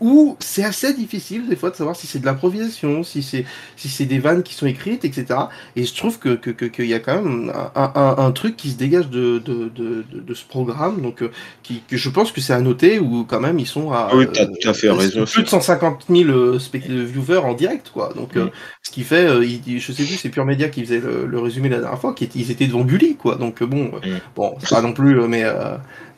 où 0.00 0.36
c'est 0.40 0.64
assez 0.64 0.94
difficile 0.94 1.48
des 1.48 1.56
fois 1.56 1.70
de 1.70 1.76
savoir 1.76 1.96
si 1.96 2.06
c'est 2.06 2.18
de 2.20 2.26
l'improvisation, 2.26 3.02
si 3.02 3.22
c'est 3.22 3.44
si 3.76 3.88
c'est 3.88 4.04
des 4.06 4.18
vannes 4.18 4.42
qui 4.42 4.54
sont 4.54 4.66
écrites, 4.66 5.04
etc. 5.04 5.40
Et 5.76 5.84
je 5.84 5.94
trouve 5.94 6.18
que 6.18 6.30
que- 6.36 6.50
que- 6.50 6.66
qu'il 6.66 6.86
y 6.86 6.94
a 6.94 7.00
quand 7.00 7.20
même 7.22 7.52
un, 7.74 7.92
un, 7.94 8.16
un 8.18 8.32
truc 8.32 8.56
qui 8.56 8.70
se 8.70 8.76
dégage 8.76 9.08
de, 9.10 9.38
de, 9.38 9.68
de, 9.68 10.34
ce 10.34 10.44
programme, 10.44 11.00
donc 11.02 11.22
euh, 11.22 11.30
qui, 11.62 11.82
que 11.88 11.96
je 11.96 12.08
pense 12.10 12.30
que 12.32 12.40
c'est 12.40 12.52
à 12.52 12.60
noter, 12.60 12.98
où 13.00 13.24
quand 13.24 13.40
même 13.40 13.58
ils 13.58 13.66
sont 13.66 13.90
à 13.92 14.08
Ah 14.12 14.16
Oui, 14.16 14.26
t'as 14.32 14.46
tout 14.46 14.68
à 14.68 14.74
fait 14.74 14.88
euh, 14.88 14.94
raison. 14.94 15.24
plus 15.24 15.42
de 15.42 15.48
150 15.48 16.04
000 16.08 16.30
euh, 16.30 16.58
viewers 16.72 17.38
en 17.38 17.54
direct, 17.54 17.90
quoi. 17.92 18.12
Donc, 18.14 18.36
euh, 18.36 18.48
ce 18.82 18.90
qui 18.90 19.02
fait, 19.02 19.26
euh, 19.26 19.44
il- 19.44 19.80
je 19.80 19.92
sais 19.92 20.04
plus, 20.04 20.16
c'est 20.16 20.28
Pure 20.28 20.44
Média 20.46 20.68
qui 20.68 20.82
faisait 20.84 21.00
le, 21.00 21.26
le 21.26 21.38
résumé 21.40 21.68
la 21.68 21.80
dernière 21.80 21.98
fois, 22.00 22.14
qui 22.14 22.24
était- 22.24 22.38
ils 22.38 22.50
étaient 22.50 22.66
devant 22.66 22.84
Gulli, 22.84 23.16
quoi. 23.16 23.34
Donc, 23.36 23.62
bon, 23.62 23.86
Mm. 23.86 24.18
bon, 24.36 24.56
pas 24.70 24.80
non 24.82 24.92
plus, 24.92 25.14
mais, 25.28 25.44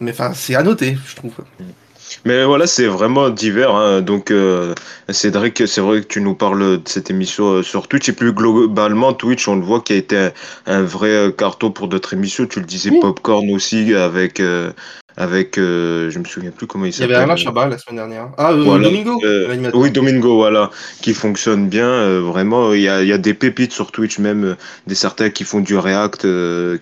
mais 0.01 0.11
enfin, 0.13 0.33
c'est 0.35 0.55
à 0.55 0.63
noter, 0.63 0.97
je 1.07 1.17
trouve. 1.17 1.33
Mais 2.25 2.45
voilà, 2.45 2.67
c'est 2.67 2.87
vraiment 2.87 3.31
divers. 3.31 3.75
hein. 3.75 4.01
Donc, 4.03 4.31
euh, 4.31 4.75
Cédric, 5.09 5.67
c'est 5.67 5.81
vrai 5.81 6.01
que 6.01 6.07
tu 6.07 6.21
nous 6.21 6.35
parles 6.35 6.79
de 6.79 6.83
cette 6.85 7.11
émission 7.11 7.47
euh, 7.53 7.63
sur 7.63 7.89
Twitch. 7.89 8.09
Et 8.09 8.13
plus 8.13 8.33
globalement, 8.33 9.13
Twitch, 9.13 9.49
on 9.49 9.57
le 9.57 9.63
voit, 9.63 9.81
qui 9.81 9.93
a 9.93 9.97
été 9.97 10.17
un, 10.17 10.33
un 10.67 10.83
vrai 10.83 11.09
euh, 11.09 11.31
carton 11.31 11.71
pour 11.71 11.89
d'autres 11.89 12.15
émissions. 12.15 12.47
Tu 12.47 12.61
le 12.61 12.67
disais. 12.67 12.91
Popcorn 13.01 13.51
aussi, 13.53 13.95
avec, 13.95 14.41
euh, 14.41 14.73
avec 15.17 15.59
euh, 15.59 16.11
je 16.11 16.19
me 16.19 16.25
souviens 16.25 16.51
plus 16.51 16.67
comment 16.67 16.85
il 16.87 16.89
Il 16.95 17.01
y 17.01 17.03
avait 17.05 17.15
s'appelle. 17.15 17.25
Alain 17.31 17.37
Chabat 17.37 17.69
la 17.69 17.79
semaine 17.79 17.97
dernière. 17.97 18.29
Ah, 18.39 18.53
euh, 18.53 18.63
Voilà. 18.63 18.85
Domingo, 18.89 19.21
Euh, 19.25 19.71
oui, 19.75 19.91
Domingo, 19.91 20.37
voilà, 20.37 20.71
qui 21.03 21.15
fonctionne 21.15 21.69
bien. 21.69 21.87
euh, 21.89 22.21
vraiment, 22.21 22.73
il 22.73 22.83
y 22.83 22.89
a, 22.89 23.03
il 23.03 23.09
y 23.09 23.13
a 23.13 23.19
des 23.19 23.35
pépites 23.35 23.73
sur 23.73 23.91
Twitch, 23.93 24.19
même 24.19 24.45
euh, 24.45 24.55
des 24.87 24.95
certains 24.95 25.31
qui 25.31 25.45
font 25.45 25.61
du 25.61 25.77
React, 25.77 26.27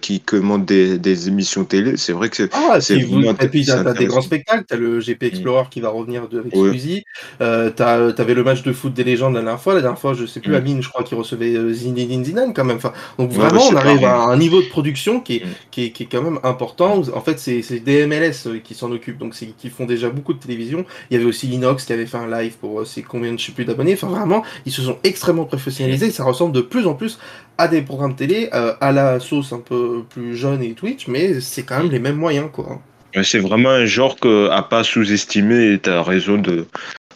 qui 0.00 0.20
commandent 0.20 0.64
des, 0.64 0.98
des 0.98 1.28
émissions 1.28 1.64
télé. 1.64 1.96
C'est 1.96 2.12
vrai 2.12 2.28
que 2.28 2.36
c'est 2.36 2.50
Ah, 2.52 2.80
c'est 2.80 2.98
vous- 3.00 3.14
vraiment 3.20 3.34
et 3.40 3.48
puis 3.48 3.64
c'est 3.64 3.72
t'as 3.72 3.84
t'as 3.84 3.92
des 3.94 4.06
grands 4.06 4.20
spectacles, 4.22 4.64
t'as 4.68 4.76
le 4.76 5.00
GP 5.00 5.22
Explorer 5.24 5.64
qui 5.70 5.80
va 5.80 5.88
revenir 5.90 6.28
de, 6.28 6.38
avec 6.40 6.54
Ouais. 6.54 7.04
T'as- 7.38 8.12
t'avais 8.12 8.34
le 8.34 8.44
match 8.44 8.62
de 8.62 8.72
foot 8.72 8.92
des 8.94 9.04
légendes 9.04 9.34
la 9.34 9.40
dernière 9.42 9.60
fois, 9.60 9.74
la 9.74 9.80
dernière 9.80 9.98
fois 9.98 10.14
je 10.14 10.26
sais 10.26 10.40
plus, 10.40 10.52
Mm. 10.52 10.54
Amine 10.56 10.82
je 10.82 10.88
crois 10.88 11.02
qu'il 11.02 11.16
recevait 11.16 11.56
Zinedine 11.72 12.24
Zidane 12.24 12.52
quand 12.54 12.64
même, 12.64 12.76
enfin, 12.76 12.92
donc 13.18 13.30
vraiment 13.30 13.58
bah, 13.58 13.66
on 13.72 13.76
arrive 13.76 14.04
à 14.04 14.16
un 14.24 14.36
niveau 14.36 14.60
de 14.62 14.66
production 14.68 15.20
qui 15.20 15.36
est, 15.36 15.44
Mm. 15.44 15.48
qui 15.70 15.84
est, 15.84 15.90
qui 15.90 16.02
est 16.04 16.06
quand 16.10 16.22
même 16.22 16.38
important, 16.42 17.02
en 17.14 17.20
fait 17.20 17.38
c'est 17.38 17.80
des 17.80 18.06
MLS 18.18 18.46
euh, 18.46 18.58
qui 18.58 18.74
s'en 18.74 18.90
occupent, 18.90 19.18
donc 19.18 19.34
c'est 19.34 19.46
qui 19.46 19.70
font 19.70 19.86
déjà 19.86 20.10
beaucoup 20.10 20.32
de 20.32 20.38
télévision, 20.38 20.84
il 21.10 21.14
y 21.14 21.16
avait 21.16 21.28
aussi 21.28 21.46
Linox 21.46 21.84
qui 21.84 21.92
avait 21.92 22.06
fait 22.06 22.16
un 22.16 22.30
live 22.30 22.54
pour 22.60 22.80
euh, 22.80 22.84
ses 22.84 23.02
combien 23.02 23.32
de 23.32 23.38
je 23.38 23.46
sais 23.46 23.52
plus 23.52 23.64
d'abonnés, 23.64 23.94
enfin 23.94 24.08
vraiment 24.08 24.44
ils 24.66 24.72
se 24.72 24.82
sont 24.82 24.98
extrêmement 25.04 25.44
professionnalisés, 25.44 26.10
ça 26.10 26.24
ressemble 26.24 26.52
de 26.52 26.60
plus 26.60 26.86
en 26.86 26.94
plus 26.94 27.18
à 27.56 27.68
des 27.68 27.82
programmes 27.82 28.14
télé, 28.16 28.50
euh, 28.54 28.74
à 28.80 28.92
la 28.92 29.20
sauce 29.20 29.52
un 29.52 29.60
peu 29.60 30.04
plus 30.08 30.36
jeune 30.36 30.62
et 30.62 30.72
Twitch, 30.72 31.08
mais 31.08 31.40
c'est 31.40 31.62
quand 31.62 31.78
même 31.78 31.90
les 31.90 31.98
mêmes 31.98 32.16
moyens 32.16 32.48
quoi. 32.52 32.80
C'est 33.22 33.38
vraiment 33.38 33.70
un 33.70 33.86
genre 33.86 34.16
que, 34.16 34.50
à 34.50 34.62
pas 34.62 34.84
sous-estimer 34.84 35.72
et 35.72 35.78
tu 35.78 35.90
as 35.90 36.02
raison 36.02 36.36
de, 36.36 36.66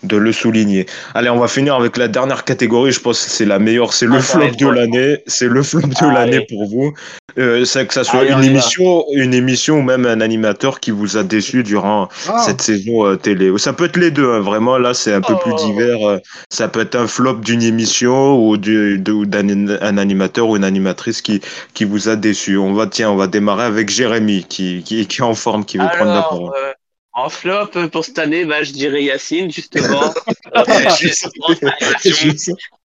de 0.03 0.17
le 0.17 0.33
souligner. 0.33 0.87
Allez, 1.15 1.31
on 1.31 1.39
va 1.39 1.49
finir 1.49 1.75
avec 1.77 1.97
la 1.97 2.09
dernière 2.09 2.45
catégorie. 2.45 2.93
Je 2.93 3.01
pense 3.01 3.25
que 3.25 3.31
c'est 3.31 3.45
la 3.45 3.59
meilleure. 3.59 3.93
C'est 3.93 4.07
le 4.07 4.17
Ah, 4.17 4.21
flop 4.21 4.41
pareil, 4.41 4.57
de 4.57 4.69
l'année. 4.69 5.19
C'est 5.27 5.49
le 5.49 5.63
flop 5.63 5.81
de 5.83 6.13
l'année 6.15 6.45
pour 6.49 6.67
vous. 6.69 6.93
Euh, 7.39 7.65
c'est 7.65 7.87
que 7.87 7.95
ça 7.95 8.05
soit 8.05 8.21
Allez, 8.21 8.35
on 8.35 8.39
une 8.43 8.45
émission, 8.45 9.05
une 9.15 9.33
émission 9.33 9.79
ou 9.79 9.83
même 9.83 10.05
un 10.05 10.21
animateur 10.21 10.81
qui 10.81 10.91
vous 10.91 11.17
a 11.17 11.23
déçu 11.23 11.63
durant 11.63 12.09
Ah. 12.29 12.43
cette 12.45 12.61
saison 12.61 13.07
euh, 13.07 13.17
télé. 13.17 13.51
Ça 13.57 13.73
peut 13.73 13.85
être 13.87 13.97
les 13.97 14.11
deux. 14.11 14.31
hein, 14.31 14.41
vraiment, 14.41 14.77
là, 14.77 14.93
c'est 14.93 15.15
un 15.15 15.21
peu 15.23 15.35
plus 15.39 15.53
Oh. 15.55 15.67
divers. 15.67 16.07
euh, 16.07 16.19
Ça 16.51 16.69
peut 16.69 16.81
être 16.81 16.95
un 16.97 17.07
flop 17.07 17.37
d'une 17.37 17.63
émission 17.63 18.37
ou 18.47 18.57
d'un 18.57 19.79
un 19.81 19.99
animateur 19.99 20.49
ou 20.49 20.57
une 20.57 20.65
animatrice 20.65 21.23
qui, 21.23 21.41
qui 21.75 21.85
vous 21.85 22.09
a 22.09 22.17
déçu. 22.17 22.59
On 22.59 22.75
va, 22.75 22.87
tiens, 22.87 23.11
on 23.11 23.17
va 23.17 23.27
démarrer 23.29 23.65
avec 23.65 23.89
Jérémy 23.89 24.45
qui, 24.49 24.83
qui, 24.85 25.07
qui 25.07 25.21
est 25.21 25.25
en 25.25 25.35
forme, 25.35 25.65
qui 25.65 25.79
veut 25.79 25.87
prendre 25.97 26.13
la 26.13 26.23
parole. 26.23 26.51
Euh, 26.57 26.73
en 27.15 27.29
flop 27.29 27.71
euh, 27.77 27.89
pour 27.89 28.05
cette 28.05 28.19
année, 28.19 28.45
bah, 28.45 28.63
je 28.63 28.73
dirais 28.73 29.03
Yacine, 29.05 29.51
justement. 29.51 30.13
Euh, 30.55 30.65
je 30.99 31.07
le 31.07 32.35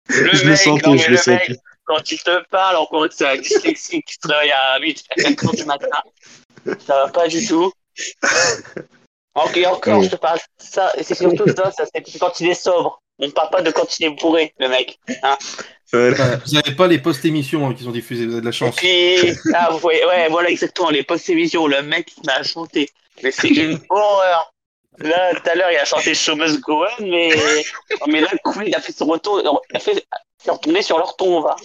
je 0.10 0.44
le 0.44 0.50
mec, 0.52 0.58
sentais, 0.58 0.88
non, 0.88 0.94
mais 0.94 1.00
je 1.00 1.12
le 1.12 1.18
le 1.18 1.32
mec, 1.34 1.52
quand 1.84 2.12
il 2.12 2.18
te 2.18 2.44
parle, 2.50 2.78
encore 2.78 3.10
que 3.10 3.14
c'est 3.14 3.28
un 3.28 3.36
dyslexique 3.36 4.06
qui 4.06 4.14
se 4.14 4.26
réveille 4.26 4.52
à 4.52 4.80
8 4.80 5.04
à 5.10 5.16
4 5.24 5.46
heures 5.46 5.54
du 5.54 5.66
matin, 5.66 5.88
ça 6.66 7.04
va 7.04 7.08
pas 7.10 7.28
du 7.28 7.46
tout. 7.46 7.70
Ok, 9.36 9.60
encore, 9.68 10.00
oui. 10.00 10.06
je 10.06 10.12
te 10.12 10.16
parle 10.16 10.40
ça, 10.58 10.94
et 10.98 11.04
c'est 11.04 11.16
surtout 11.16 11.46
ça, 11.48 11.72
ça 11.72 11.84
c'est 11.94 12.20
quand 12.20 12.40
il 12.40 12.48
est 12.48 12.54
sobre. 12.54 13.02
On 13.20 13.30
parle 13.32 13.50
pas 13.50 13.62
de 13.62 13.72
quand 13.72 14.00
il 14.00 14.06
est 14.06 14.10
bourré, 14.12 14.54
le 14.60 14.70
mec. 14.70 14.98
Hein. 15.24 15.38
Voilà. 15.92 16.16
Bah, 16.18 16.42
vous 16.46 16.54
n'avez 16.54 16.76
pas 16.76 16.88
les 16.88 17.00
post-émissions 17.00 17.68
hein, 17.68 17.74
qui 17.74 17.84
sont 17.84 17.92
diffusées, 17.92 18.28
vous 18.28 18.34
avez 18.34 18.42
de 18.42 18.46
la 18.46 18.52
Et 18.52 18.54
chance. 18.54 18.76
puis, 18.78 19.34
ah, 19.54 19.70
vous 19.72 19.80
voyez, 19.80 20.06
ouais, 20.06 20.30
voilà 20.30 20.50
exactement, 20.50 20.90
les 20.90 21.04
post-émissions, 21.04 21.68
le 21.68 21.82
mec 21.82 22.14
m'a 22.26 22.44
chanté. 22.44 22.90
Mais 23.24 23.32
c'est 23.32 23.50
une 23.50 23.80
horreur. 23.90 24.54
Là, 25.00 25.34
tout 25.36 25.50
à 25.50 25.56
l'heure, 25.56 25.72
il 25.72 25.78
a 25.78 25.86
chanté 25.86 26.16
Show 26.16 26.36
Must 26.36 26.60
Go 26.62 26.84
On, 26.84 27.04
mais, 27.06 27.30
mais 28.08 28.22
là, 28.22 28.30
il 28.66 28.76
a 28.76 28.82
fait 28.82 28.92
son 28.92 29.06
retour, 29.06 29.42
il 29.70 29.78
a 29.78 29.80
fait, 29.80 29.94
il 29.94 30.48
est 30.48 30.52
retourné 30.52 30.82
sur 30.82 30.98
leur 30.98 31.16
ton, 31.18 31.42
va. 31.42 31.56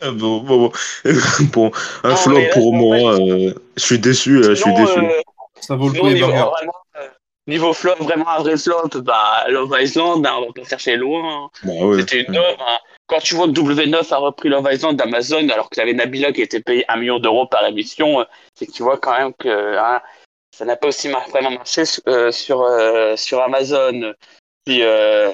Ah, 0.00 0.10
Bon, 0.10 0.38
bon, 0.38 0.58
bon. 0.68 0.72
Bon, 1.52 1.70
un 2.04 2.10
Non, 2.10 2.16
flop 2.16 2.38
là, 2.40 2.48
pour 2.52 2.68
en 2.68 2.76
moi. 2.76 2.96
euh, 3.18 3.54
je 3.76 3.82
suis 3.82 3.98
déçu, 3.98 4.38
euh, 4.38 4.50
je 4.50 4.54
suis 4.62 4.74
déçu. 4.74 4.98
euh, 4.98 5.20
Ça 5.60 5.74
vaut 5.76 5.88
le 5.88 5.98
coup 5.98 6.06
niveau, 6.08 6.26
vraiment, 6.26 6.52
euh, 6.96 7.08
niveau 7.46 7.72
flop, 7.72 7.94
vraiment 8.00 8.28
un 8.28 8.40
vrai 8.42 8.56
flop, 8.58 8.88
bah, 9.02 9.44
Love 9.48 9.74
Island, 9.80 10.26
hein, 10.26 10.34
on 10.38 10.46
va 10.46 10.52
pas 10.54 10.68
chercher 10.68 10.96
loin. 10.96 11.48
Bah 11.62 11.72
ouais. 11.72 12.00
C'était 12.00 12.22
une 12.22 12.36
œuvre. 12.36 12.62
hein. 12.68 12.78
Quand 13.08 13.18
tu 13.20 13.34
vois 13.34 13.46
que 13.46 13.52
W9 13.52 14.12
a 14.12 14.16
repris 14.18 14.48
Love 14.50 14.68
Island 14.70 14.96
d'Amazon, 14.96 15.48
alors 15.48 15.68
que 15.70 15.74
tu 15.74 15.80
avais 15.80 15.94
Nabila 15.94 16.30
qui 16.32 16.42
était 16.42 16.60
payé 16.60 16.84
un 16.88 16.96
million 16.96 17.18
d'euros 17.18 17.46
par 17.46 17.64
émission, 17.66 18.20
euh, 18.20 18.24
c'est 18.54 18.66
que 18.66 18.72
tu 18.72 18.82
vois 18.82 18.98
quand 18.98 19.16
même 19.18 19.32
que 19.34 19.76
hein, 19.78 20.00
ça 20.54 20.64
n'a 20.66 20.76
pas 20.76 20.88
aussi 20.88 21.08
mar- 21.08 21.26
vraiment 21.30 21.50
marché 21.52 21.84
euh, 22.06 22.30
sur, 22.30 22.60
euh, 22.62 23.16
sur 23.16 23.40
Amazon. 23.40 24.12
Puis 24.66 24.82
euh, 24.82 25.30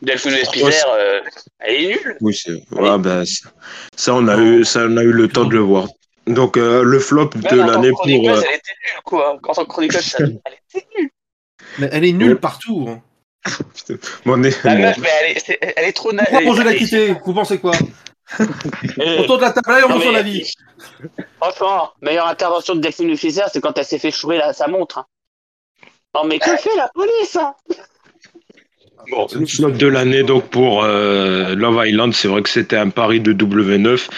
Delphine 0.00 0.32
Espizer, 0.32 0.86
euh, 0.88 1.20
elle 1.58 1.74
est 1.74 1.88
nulle. 1.88 2.16
Oui, 2.22 2.34
c'est 2.34 2.52
ouais, 2.72 2.98
bah, 2.98 3.24
ça, 3.26 3.50
ça, 3.96 4.14
on 4.14 4.26
a 4.26 4.38
eu, 4.38 4.64
ça, 4.64 4.86
on 4.88 4.96
a 4.96 5.02
eu 5.02 5.12
le 5.12 5.28
temps 5.28 5.44
de 5.44 5.52
le 5.52 5.60
voir. 5.60 5.88
Donc, 6.26 6.56
euh, 6.56 6.82
le 6.82 6.98
flop 7.00 7.30
de 7.34 7.54
Même 7.54 7.66
l'année 7.66 7.90
pour. 7.90 8.04
elle 8.06 8.14
était 8.14 8.30
nulle, 8.32 9.02
quoi. 9.04 9.38
Quand 9.42 9.52
que 9.54 9.64
chroniqueuse, 9.64 10.00
ça- 10.06 10.18
elle 10.20 10.54
était 10.74 10.86
nulle. 10.98 11.10
Mais 11.78 11.88
elle 11.92 12.04
est 12.06 12.12
nulle 12.12 12.32
Ouais. 12.32 12.38
partout. 12.38 12.86
hein. 12.88 13.02
mon 14.24 14.42
est- 14.42 14.62
La 14.64 14.74
meuf, 14.76 14.98
mais 14.98 15.08
elle 15.22 15.36
est, 15.36 15.40
c'est- 15.40 15.58
elle 15.60 15.84
est 15.86 15.92
trop 15.92 16.12
naïve. 16.12 16.28
Pourquoi 16.30 16.50
Roger 16.50 16.64
l'a 16.64 16.74
quitté 16.74 17.14
Vous 17.24 17.32
pensez 17.34 17.58
quoi 17.58 17.72
Autour 19.18 19.38
de 19.38 19.42
la 19.42 19.50
table, 19.50 19.70
allez, 19.72 19.84
on 19.88 20.00
son 20.00 20.12
mais- 20.12 20.18
avis. 20.18 20.52
Franchement, 21.40 21.90
meilleure 22.02 22.28
intervention 22.28 22.74
de 22.74 22.80
Delphine 22.80 23.16
Fischer, 23.16 23.44
c'est 23.52 23.60
quand 23.60 23.76
elle 23.78 23.84
s'est 23.84 23.98
fait 23.98 24.10
chourer 24.10 24.38
la- 24.38 24.52
sa 24.52 24.68
montre. 24.68 24.98
hein. 24.98 25.06
Non, 26.14 26.24
mais 26.24 26.38
que 26.38 26.56
fait 26.56 26.74
la 26.76 26.88
police 26.94 27.36
hein 27.36 27.54
Bon, 29.10 29.26
Le 29.32 29.46
flop 29.46 29.70
de 29.70 29.86
l'année 29.86 30.22
donc 30.22 30.48
pour 30.50 30.84
euh, 30.84 31.54
Love 31.56 31.86
Island, 31.86 32.12
c'est 32.12 32.28
vrai 32.28 32.42
que 32.42 32.50
c'était 32.50 32.76
un 32.76 32.90
pari 32.90 33.20
de 33.20 33.32
W9, 33.32 34.08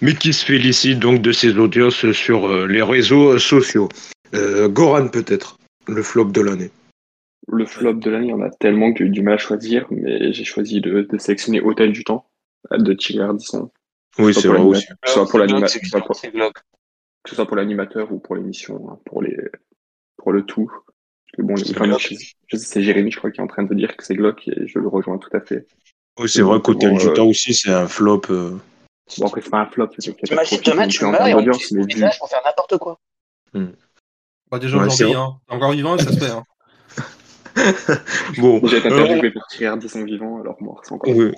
mais 0.00 0.14
qui 0.14 0.32
se 0.32 0.44
félicite 0.44 0.98
donc 0.98 1.20
de 1.20 1.30
ses 1.30 1.58
audiences 1.58 2.10
sur 2.12 2.48
euh, 2.48 2.66
les 2.66 2.82
réseaux 2.82 3.38
sociaux. 3.38 3.88
Euh, 4.34 4.68
Goran 4.68 5.08
peut-être, 5.08 5.56
le 5.86 6.02
flop 6.02 6.26
de 6.26 6.40
l'année. 6.40 6.70
Le 7.48 7.66
flop 7.66 7.94
de 7.94 8.10
l'année, 8.10 8.26
il 8.28 8.30
y 8.30 8.34
en 8.34 8.42
a 8.42 8.50
tellement 8.50 8.92
que 8.92 8.98
j'ai 8.98 9.04
eu 9.06 9.10
du 9.10 9.22
mal 9.22 9.34
à 9.34 9.38
choisir, 9.38 9.86
mais 9.90 10.32
j'ai 10.32 10.44
choisi 10.44 10.80
de, 10.80 11.02
de 11.02 11.18
sélectionner 11.18 11.60
Hôtel 11.60 11.92
du 11.92 12.04
Temps 12.04 12.28
de 12.70 12.92
Thierry 12.92 13.20
Ardisson. 13.22 13.70
Oui, 14.18 14.34
c'est 14.34 14.48
vrai 14.48 14.58
aussi. 14.60 14.86
l'anima- 15.38 15.66
que 17.22 17.28
ce 17.30 17.34
soit 17.36 17.46
pour 17.46 17.56
l'animateur 17.56 18.12
ou 18.12 18.18
pour 18.18 18.34
l'émission, 18.36 18.90
hein, 18.90 18.98
pour 19.04 19.22
les 19.22 19.36
pour 20.16 20.32
le 20.32 20.44
tout. 20.44 20.70
Que 21.32 21.42
bon, 21.42 21.56
C'est 21.56 21.70
enfin, 21.70 21.96
Jérémy, 22.82 23.10
je 23.10 23.18
crois, 23.18 23.30
qui 23.30 23.40
est 23.40 23.42
en 23.42 23.46
train 23.46 23.62
de 23.62 23.74
dire 23.74 23.96
que 23.96 24.04
c'est 24.04 24.14
glauque 24.14 24.46
et 24.48 24.66
je 24.66 24.78
le 24.78 24.88
rejoins 24.88 25.18
tout 25.18 25.34
à 25.34 25.40
fait. 25.40 25.66
Oui, 26.18 26.28
c'est 26.28 26.42
vrai 26.42 26.60
qu'Hôtel 26.60 26.96
du 26.96 27.06
euh, 27.06 27.12
Temps 27.14 27.26
aussi, 27.26 27.54
c'est 27.54 27.70
un 27.72 27.86
flop. 27.86 28.22
euh. 28.30 28.58
Bon, 29.18 29.26
après, 29.26 29.40
c'est 29.40 29.50
pas 29.50 29.60
un 29.60 29.66
flop, 29.66 29.88
T'imagines, 29.88 30.60
demain, 30.64 30.88
tu 30.88 31.04
meurs 31.04 31.26
et 31.26 31.34
on 31.34 32.26
faire 32.26 32.42
n'importe 32.44 32.78
quoi. 32.78 33.00
Bah, 34.50 34.58
déjà 34.58 34.76
Ouais, 34.78 34.86
aujourd'hui, 34.86 35.14
hein. 35.14 35.40
encore 35.48 35.72
vivant, 35.72 35.96
ça 35.98 36.12
se 36.12 36.18
fait. 36.18 36.30
Bon, 38.38 38.60
j'ai 38.64 38.78
été 38.78 38.88
interviewé 38.88 39.30
par 39.30 39.46
Thierry 39.48 39.66
Ardisson 39.66 40.04
vivant, 40.04 40.40
alors 40.40 40.56
mort, 40.60 40.80
c'est 40.84 40.92
encore. 40.92 41.14
Oui, 41.14 41.30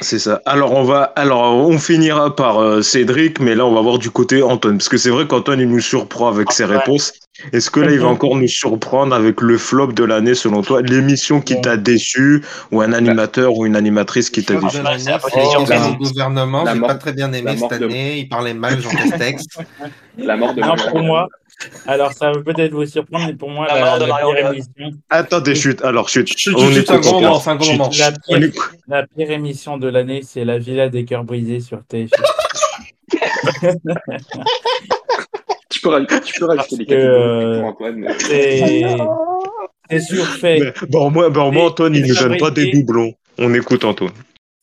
c'est 0.00 0.18
ça. 0.18 0.42
Alors 0.44 0.72
on 0.74 0.82
va, 0.84 1.04
alors 1.16 1.54
on 1.54 1.78
finira 1.78 2.34
par 2.36 2.58
euh, 2.58 2.82
Cédric, 2.82 3.40
mais 3.40 3.54
là 3.54 3.64
on 3.64 3.74
va 3.74 3.80
voir 3.80 3.98
du 3.98 4.10
côté 4.10 4.42
Antoine, 4.42 4.76
parce 4.76 4.90
que 4.90 4.98
c'est 4.98 5.08
vrai 5.10 5.26
qu'Antoine 5.26 5.60
il 5.60 5.68
nous 5.68 5.80
surprend 5.80 6.28
avec 6.28 6.52
ses 6.52 6.64
Ouais. 6.64 6.76
réponses. 6.76 7.12
Est-ce 7.52 7.68
que 7.70 7.80
là 7.80 7.90
il 7.90 7.98
va 7.98 8.08
encore 8.08 8.36
nous 8.36 8.46
surprendre 8.46 9.14
avec 9.14 9.40
le 9.40 9.56
flop 9.58 9.88
de 9.92 10.04
l'année 10.04 10.34
selon 10.34 10.60
toi, 10.62 10.82
l'émission 10.82 11.40
qui 11.40 11.60
t'a 11.60 11.76
déçu 11.78 12.44
ou 12.72 12.80
un 12.82 12.92
animateur 12.92 13.56
ou 13.56 13.64
une 13.66 13.74
animatrice 13.74 14.28
qui 14.30 14.44
t'a 14.44 14.54
déçu? 14.54 14.78
de 14.78 14.82
de 14.82 15.56
campagnes 15.56 15.92
du 15.92 15.96
gouvernement. 15.98 16.64
J'ai 16.72 16.80
pas 16.80 16.94
très 16.94 17.12
bien 17.12 17.32
aimé 17.32 17.56
cette 17.56 17.80
de- 17.80 17.86
année. 17.86 18.18
Il 18.18 18.28
parlait 18.28 18.54
mal, 18.54 18.80
Jean 18.80 18.90
Castex. 18.90 19.44
La 20.18 20.36
mort 20.36 20.54
de 20.54 20.60
Non, 20.60 20.68
Mario 20.68 20.90
pour 20.90 21.00
moi, 21.02 21.28
alors 21.86 22.12
ça 22.12 22.32
va 22.32 22.40
peut-être 22.42 22.72
vous 22.72 22.86
surprendre, 22.86 23.26
mais 23.26 23.34
pour 23.34 23.50
moi, 23.50 23.66
La 23.68 23.74
la, 23.74 23.84
mort 23.84 23.98
de 23.98 24.04
la 24.04 24.08
Mario 24.08 24.32
pire 24.32 24.50
émission, 24.50 24.98
Attendez, 25.10 25.54
chute. 25.54 25.82
Alors 25.82 26.08
chute. 26.08 26.28
Chut, 26.28 26.36
chut, 26.36 26.54
On 26.56 26.94
un 26.94 26.98
grand 26.98 27.20
moment, 27.20 27.42
un 27.46 27.56
grand 27.56 27.72
moment. 27.72 27.90
la 27.98 28.12
pire, 28.12 28.42
écoute. 28.42 28.70
la 28.88 29.06
pire 29.06 29.30
émission 29.30 29.78
de 29.78 29.88
l'année, 29.88 30.22
c'est 30.22 30.44
La 30.44 30.58
Villa 30.58 30.88
des 30.88 31.04
cœurs 31.04 31.24
brisés 31.24 31.60
sur 31.60 31.80
TF1. 31.80 32.10
Tu 35.70 35.80
peux 35.80 35.88
rajouter, 35.88 36.20
tu 36.24 36.38
peux 36.38 36.46
rajouter 36.46 36.76
les 36.76 36.86
que, 36.86 36.94
euh, 36.94 37.24
catégories 37.34 37.60
pour 37.60 37.68
Antoine. 37.68 38.06
C'est 39.90 40.00
surfait, 40.00 40.72
bon 40.88 41.10
moi, 41.10 41.28
bon, 41.30 41.52
moi 41.52 41.64
Antoine 41.66 41.94
il 41.94 42.06
ne 42.06 42.14
donne 42.14 42.38
pas 42.38 42.50
des 42.50 42.70
doublons. 42.70 43.12
On 43.38 43.52
écoute 43.54 43.84
Antoine. 43.84 44.12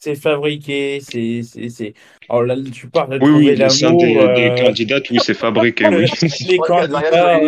C'est 0.04 0.16
fabriqué, 0.16 0.99
c'est. 0.99 1.41
c'est- 1.43 1.70
c'est- 1.70 1.93
Alors 2.28 2.43
là, 2.43 2.56
tu 2.74 2.88
parles 2.88 3.10
de 3.20 3.26
Oui 3.26 3.30
trouver 3.32 3.52
oui, 3.52 3.56
l'amour. 3.56 4.02
des, 4.02 4.14
des 4.14 4.49
euh, 4.49 4.56
candidates. 4.56 5.10
Oui 5.12 5.18
c'est 5.24 5.34
fabriqué. 5.36 5.88
Oui. 5.88 6.06
les 6.49 6.58
candidats, 6.58 7.39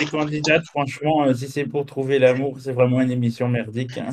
les 0.00 0.06
candidates, 0.06 0.64
franchement, 0.66 1.24
euh, 1.26 1.34
si 1.34 1.48
c'est 1.48 1.64
pour 1.64 1.86
trouver 1.86 2.18
l'amour, 2.18 2.56
c'est 2.60 2.72
vraiment 2.72 3.00
une 3.00 3.12
émission 3.12 3.48
merdique. 3.48 3.96
hein. 3.98 4.10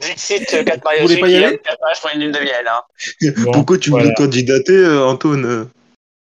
Dixit, 0.00 0.46
4 0.64 0.82
mariages, 0.82 1.02
Vous 1.02 1.08
voulez 1.08 1.20
pas 1.20 1.28
y 1.28 1.36
aller? 1.36 1.54
aime 1.56 1.58
4 1.62 1.78
mariages 1.80 2.00
pour 2.00 2.10
une 2.14 2.20
lune 2.20 2.32
de 2.32 2.38
miel. 2.38 2.66
Hein. 2.66 3.30
Bon, 3.44 3.52
Pourquoi 3.52 3.78
tu 3.78 3.90
voilà. 3.90 4.06
veux 4.06 4.14
candidater 4.14 4.72
euh, 4.76 5.04
Antoine 5.04 5.68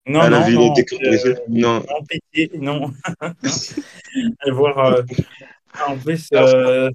Non, 0.06 0.20
à 0.20 0.28
la 0.28 0.40
non, 0.40 0.46
ville 0.46 0.54
non, 0.56 0.74
euh, 1.04 1.34
Non. 1.48 1.74
non, 1.74 1.82
pitié, 2.32 2.50
non. 2.58 2.90
Et 4.46 4.50
voir, 4.50 4.78
euh, 4.78 5.02
en 5.86 5.96
plus, 5.96 6.28
euh, 6.34 6.90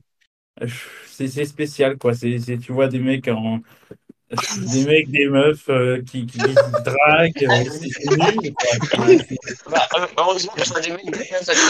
c'est 1.08 1.28
c'est 1.28 1.46
spécial, 1.46 1.98
quoi. 1.98 2.14
C'est 2.14 2.40
c'est- 2.40 2.58
tu 2.58 2.72
vois 2.72 2.88
des 2.88 3.00
mecs 3.00 3.28
en. 3.28 3.60
Des 4.74 4.86
mecs, 4.86 5.10
des 5.12 5.28
meufs 5.28 5.70
euh, 5.70 6.02
qui, 6.02 6.26
qui, 6.26 6.40
draguent, 6.40 7.44
euh. 7.44 7.64
Bah, 9.70 9.88
euh, 9.98 10.06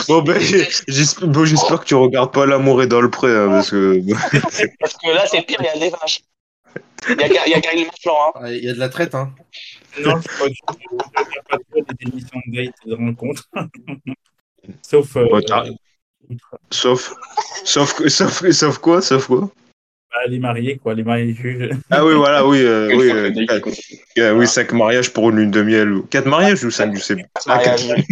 Bon 0.07 0.21
ben 0.21 0.39
j'espère 0.87 1.27
bon, 1.27 1.45
j'espère 1.45 1.79
que 1.81 1.85
tu 1.85 1.95
regardes 1.95 2.33
pas 2.33 2.45
l'amour 2.45 2.81
est 2.81 2.87
dans 2.87 3.01
le 3.01 3.09
pré 3.09 3.27
hein, 3.35 3.49
parce 3.49 3.71
que 3.71 3.99
Parce 4.79 4.93
que 4.95 5.09
là, 5.13 5.25
c'est 5.27 5.41
pire, 5.45 5.57
il 5.59 5.65
y 5.65 5.69
a 5.69 5.79
des 5.79 5.89
vaches. 5.89 6.21
Il 7.09 7.15
y 7.17 7.37
a, 7.37 7.47
il 7.47 7.51
y 7.51 7.53
a 7.53 7.61
Karine. 7.61 7.87
Hein. 7.87 8.31
Ah, 8.35 8.51
Il 8.51 8.63
y 8.63 8.69
a 8.69 8.73
de 8.73 8.79
la 8.79 8.89
traite, 8.89 9.15
hein. 9.15 9.33
Non, 10.03 10.19
je 10.21 10.27
crois 10.27 10.47
que 10.47 10.53
je 10.53 10.73
ne 10.73 10.97
regarde 10.97 11.47
pas 11.49 11.57
trop 11.57 11.81
des 11.81 12.07
émissions 12.07 12.41
de 12.47 12.55
date 12.55 12.75
et 12.85 12.89
de 12.89 12.95
rencontres. 12.95 13.49
Sauf. 14.81 15.15
euh, 15.17 15.27
sauf 16.71 17.13
sauf 17.63 17.93
que- 17.95 18.09
sauf 18.09 18.49
sauf 18.51 18.77
quoi 18.79 19.01
sauf 19.01 19.27
quoi? 19.27 19.49
Bah, 20.11 20.21
les 20.29 20.39
mariés, 20.39 20.77
quoi, 20.81 20.93
les 20.93 21.03
mariés 21.03 21.33
juges. 21.33 21.69
Ah 21.91 22.05
oui 22.05 22.13
voilà 22.15 22.47
oui 22.47 22.61
euh, 22.61 22.87
oui 22.95 23.11
euh, 23.11 23.45
quatre- 23.47 23.67
euh, 24.19 24.33
oui 24.33 24.47
cinq 24.47 24.71
mariages 24.71 25.11
pour 25.11 25.29
une 25.29 25.37
lune 25.37 25.51
de 25.51 25.61
miel 25.61 25.91
ou 25.91 26.01
quatre 26.03 26.27
mariages 26.27 26.63
ou 26.63 26.71
cinq 26.71 26.95
je 26.95 27.01
sais 27.01 27.15
pas. 27.15 27.23
Ah, 27.47 27.59
quatre- 27.59 27.85
Mariage. 27.85 28.05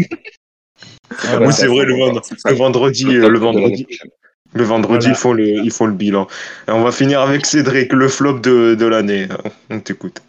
Voilà, 1.30 1.47
Oui 1.47 1.53
c'est 1.53 1.68
vrai 1.68 1.86
le, 1.86 1.93
vendre- 1.95 2.22
le 2.45 2.53
vendredi 2.55 3.03
Le 3.05 3.24
euh, 3.26 3.38
vendredi 3.39 3.88
le 4.55 4.64
vendredi 4.64 5.05
Voilà. 5.07 5.09
ils 5.09 5.16
font 5.20 5.34
le 5.34 5.47
ils 5.47 5.72
font 5.72 5.86
le 5.88 5.93
bilan. 5.93 6.28
Et 6.68 6.72
on 6.72 6.84
va 6.84 6.91
finir 6.91 7.22
avec 7.22 7.45
Cédric 7.45 7.91
le 7.93 8.07
flop 8.07 8.39
de, 8.39 8.76
de 8.76 8.86
l'année. 8.86 9.28
On 9.72 9.80
t'écoute. 9.80 10.22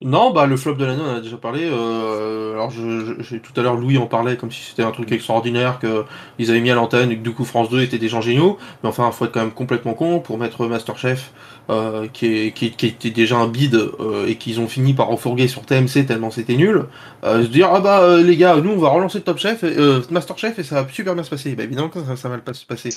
Non, 0.00 0.30
bah 0.30 0.46
le 0.46 0.56
flop 0.56 0.74
de 0.74 0.84
l'année, 0.84 1.02
on 1.04 1.10
en 1.10 1.16
a 1.16 1.20
déjà 1.20 1.36
parlé. 1.38 1.62
euh, 1.64 2.52
alors, 2.52 2.70
je, 2.70 3.36
tout 3.38 3.52
à 3.56 3.62
l'heure, 3.62 3.74
Louis 3.74 3.98
en 3.98 4.06
parlait 4.06 4.36
comme 4.36 4.52
si 4.52 4.62
c'était 4.62 4.84
un 4.84 4.92
truc 4.92 5.10
extraordinaire, 5.10 5.80
qu'ils 5.80 6.50
avaient 6.50 6.60
mis 6.60 6.70
à 6.70 6.76
l'antenne 6.76 7.10
et 7.10 7.16
que 7.18 7.22
du 7.22 7.32
coup 7.32 7.44
France 7.44 7.68
2 7.68 7.82
était 7.82 7.98
des 7.98 8.08
gens 8.08 8.20
géniaux. 8.20 8.58
Mais 8.84 8.88
enfin, 8.88 9.10
faut 9.10 9.24
être 9.24 9.32
quand 9.32 9.40
même 9.40 9.50
complètement 9.50 9.94
con 9.94 10.20
pour 10.20 10.38
mettre 10.38 10.66
Masterchef, 10.68 11.32
euh, 11.68 12.06
qui, 12.12 12.26
est, 12.26 12.52
qui, 12.52 12.70
qui 12.70 12.86
était 12.86 13.10
déjà 13.10 13.38
un 13.38 13.48
bide 13.48 13.74
euh, 13.98 14.28
et 14.28 14.36
qu'ils 14.36 14.60
ont 14.60 14.68
fini 14.68 14.94
par 14.94 15.08
refourguer 15.08 15.48
sur 15.48 15.66
TMC 15.66 16.06
tellement 16.06 16.30
c'était 16.30 16.54
nul. 16.56 16.86
Euh, 17.24 17.42
se 17.42 17.48
dire, 17.48 17.68
ah 17.72 17.80
bah 17.80 18.00
euh, 18.02 18.22
les 18.22 18.36
gars, 18.36 18.54
nous 18.58 18.70
on 18.70 18.78
va 18.78 18.90
relancer 18.90 19.20
Top 19.22 19.38
Chef, 19.38 19.64
et, 19.64 19.76
euh, 19.78 20.00
Masterchef 20.10 20.60
et 20.60 20.62
ça 20.62 20.80
va 20.82 20.88
super 20.88 21.14
bien 21.14 21.24
se 21.24 21.30
passer. 21.30 21.56
Bah 21.56 21.64
évidemment 21.64 21.88
que 21.88 22.04
ça, 22.04 22.14
ça 22.16 22.28
va 22.28 22.38
pas 22.38 22.54
se 22.54 22.64
passer. 22.64 22.96